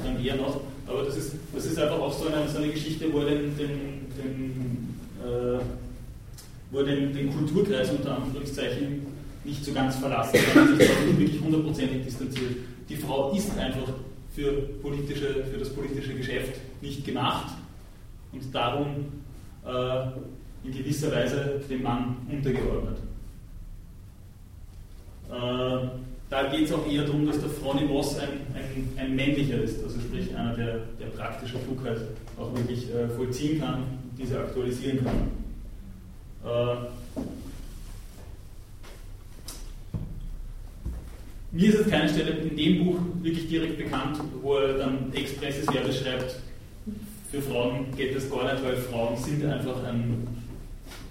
dann 0.04 0.24
eher 0.24 0.36
noch, 0.36 0.60
aber 0.86 1.04
das 1.04 1.16
ist, 1.16 1.34
das 1.54 1.66
ist 1.66 1.78
einfach 1.78 1.98
auch 1.98 2.12
so 2.12 2.28
eine, 2.28 2.48
so 2.48 2.58
eine 2.58 2.68
Geschichte, 2.68 3.12
wo 3.12 3.20
er 3.20 3.30
den, 3.30 3.56
den, 3.56 3.68
den, 4.16 5.00
äh, 5.20 5.60
wo 6.70 6.78
er 6.78 6.84
den, 6.84 7.12
den 7.12 7.34
Kulturkreis 7.34 7.90
unter 7.90 8.16
Anführungszeichen 8.16 9.06
nicht 9.44 9.64
so 9.64 9.72
ganz 9.72 9.96
verlassen 9.96 10.38
kann, 10.52 10.76
sich 10.76 10.88
nicht 11.06 11.18
wirklich 11.18 11.40
hundertprozentig 11.40 12.04
distanziert. 12.04 12.56
Die 12.88 12.96
Frau 12.96 13.32
ist 13.32 13.56
einfach 13.56 13.92
für, 14.34 14.52
politische, 14.82 15.44
für 15.44 15.58
das 15.58 15.70
politische 15.70 16.14
Geschäft 16.14 16.60
nicht 16.80 17.04
gemacht 17.04 17.54
und 18.32 18.54
darum 18.54 18.88
äh, 19.64 20.66
in 20.66 20.72
gewisser 20.72 21.10
Weise 21.12 21.60
dem 21.68 21.82
Mann 21.82 22.16
untergeordnet. 22.30 22.98
Äh, 25.30 25.88
da 26.28 26.44
geht 26.44 26.66
es 26.66 26.72
auch 26.72 26.86
eher 26.86 27.04
darum, 27.04 27.26
dass 27.26 27.40
der 27.40 27.50
Phronimos 27.50 28.18
ein, 28.18 28.28
ein, 28.54 28.88
ein, 28.96 29.16
männlicher 29.16 29.62
ist, 29.62 29.82
also 29.82 29.98
sprich 29.98 30.34
einer, 30.36 30.54
der, 30.54 30.80
der 31.00 31.06
praktische 31.16 31.58
Klugheit 31.58 31.98
auch 32.38 32.54
wirklich 32.54 32.88
äh, 32.94 33.08
vollziehen 33.08 33.60
kann, 33.60 33.82
diese 34.16 34.38
aktualisieren 34.38 35.04
kann. 35.04 35.30
Mir 41.52 41.68
ist 41.68 41.78
jetzt 41.78 41.90
keine 41.90 42.08
Stelle 42.08 42.30
in 42.30 42.56
dem 42.56 42.84
Buch 42.84 42.98
wirklich 43.22 43.48
direkt 43.48 43.78
bekannt, 43.78 44.18
wo 44.42 44.56
er 44.56 44.78
dann 44.78 45.12
expresses 45.12 45.66
Verbes 45.66 46.00
schreibt, 46.00 46.36
für 47.30 47.42
Frauen 47.42 47.86
geht 47.96 48.16
das 48.16 48.28
gar 48.30 48.52
nicht, 48.52 48.64
weil 48.64 48.76
Frauen 48.76 49.16
sind 49.16 49.44
einfach 49.44 49.84
ein 49.84 50.26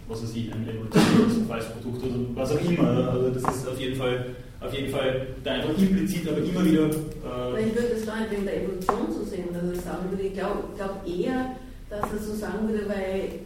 was 0.09 0.23
weiß 0.23 0.35
ich, 0.35 0.51
ein 0.51 0.67
Evolutionsverfallsprodukt 0.67 2.03
oder 2.03 2.15
was 2.33 2.51
auch 2.51 2.61
immer. 2.61 3.11
Also 3.11 3.29
das 3.29 3.55
ist 3.55 3.67
auf 3.67 3.79
jeden 3.79 3.95
Fall, 3.95 4.35
auf 4.59 4.73
jeden 4.73 4.91
Fall 4.91 5.27
da 5.43 5.51
einfach 5.51 5.77
implizit, 5.77 6.27
aber 6.27 6.39
immer 6.39 6.65
wieder. 6.65 6.85
Äh 6.85 7.67
ich 7.67 7.75
würde 7.75 7.89
das 7.95 8.05
gar 8.05 8.19
nicht 8.19 8.31
wegen 8.31 8.45
der 8.45 8.63
Evolution 8.63 9.13
so 9.13 9.23
sehen, 9.23 9.45
dass 9.53 9.71
ich 9.71 9.81
sagen 9.81 10.09
würde. 10.09 10.23
Ich 10.23 10.33
glaube 10.33 10.63
glaub 10.75 11.07
eher, 11.07 11.55
dass 11.89 12.11
er 12.11 12.19
so 12.19 12.33
sagen 12.33 12.67
würde, 12.67 12.89
weil 12.89 13.39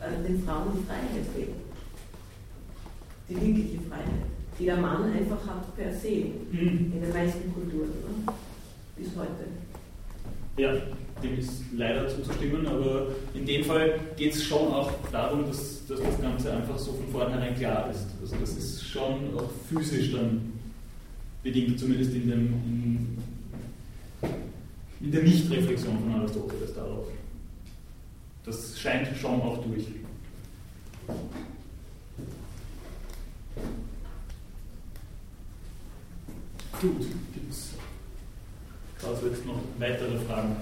äh, 0.00 0.28
den 0.28 0.42
Frauen 0.44 0.84
Freiheit 0.86 1.24
fehlt. 1.34 1.56
Die 3.30 3.36
wirkliche 3.36 3.80
Freiheit, 3.88 4.28
die 4.60 4.66
der 4.66 4.76
Mann 4.76 5.10
einfach 5.12 5.46
hat 5.46 5.74
per 5.74 5.92
se 5.92 6.26
mhm. 6.52 6.92
in 6.94 7.00
den 7.00 7.12
meisten 7.12 7.52
Kulturen, 7.52 7.88
ne? 7.88 8.32
bis 8.96 9.08
heute. 9.16 9.46
Ja, 10.58 10.74
dem 11.22 11.38
ist 11.38 11.62
leider 11.74 12.06
zuzustimmen, 12.08 12.66
aber 12.66 13.08
in 13.34 13.46
dem 13.46 13.64
Fall 13.64 13.98
geht 14.16 14.34
es 14.34 14.44
schon 14.44 14.68
auch 14.68 14.90
darum, 15.10 15.46
dass, 15.46 15.86
dass, 15.86 16.00
das 16.00 16.20
Ganze 16.20 16.52
einfach 16.52 16.78
so 16.78 16.92
von 16.92 17.08
vornherein 17.08 17.54
klar 17.56 17.90
ist. 17.90 18.06
Also 18.20 18.36
das 18.36 18.56
ist 18.56 18.84
schon 18.86 19.34
auch 19.36 19.50
physisch 19.68 20.12
dann 20.12 20.52
bedingt, 21.42 21.78
zumindest 21.78 22.14
in 22.14 22.28
dem, 22.28 22.46
in, 22.66 23.18
in 25.00 25.10
der 25.10 25.22
Nichtreflexion 25.22 25.98
von 25.98 26.20
Aristoteles 26.20 26.74
darauf. 26.74 27.06
Das 28.44 28.78
scheint 28.78 29.08
schon 29.16 29.40
auch 29.40 29.64
durch. 29.64 29.86
Gut, 36.80 36.98
gibt 37.34 37.52
es 37.52 37.72
dazu 39.02 39.26
jetzt 39.26 39.44
noch 39.44 39.60
weitere 39.78 40.18
Fragen? 40.20 40.56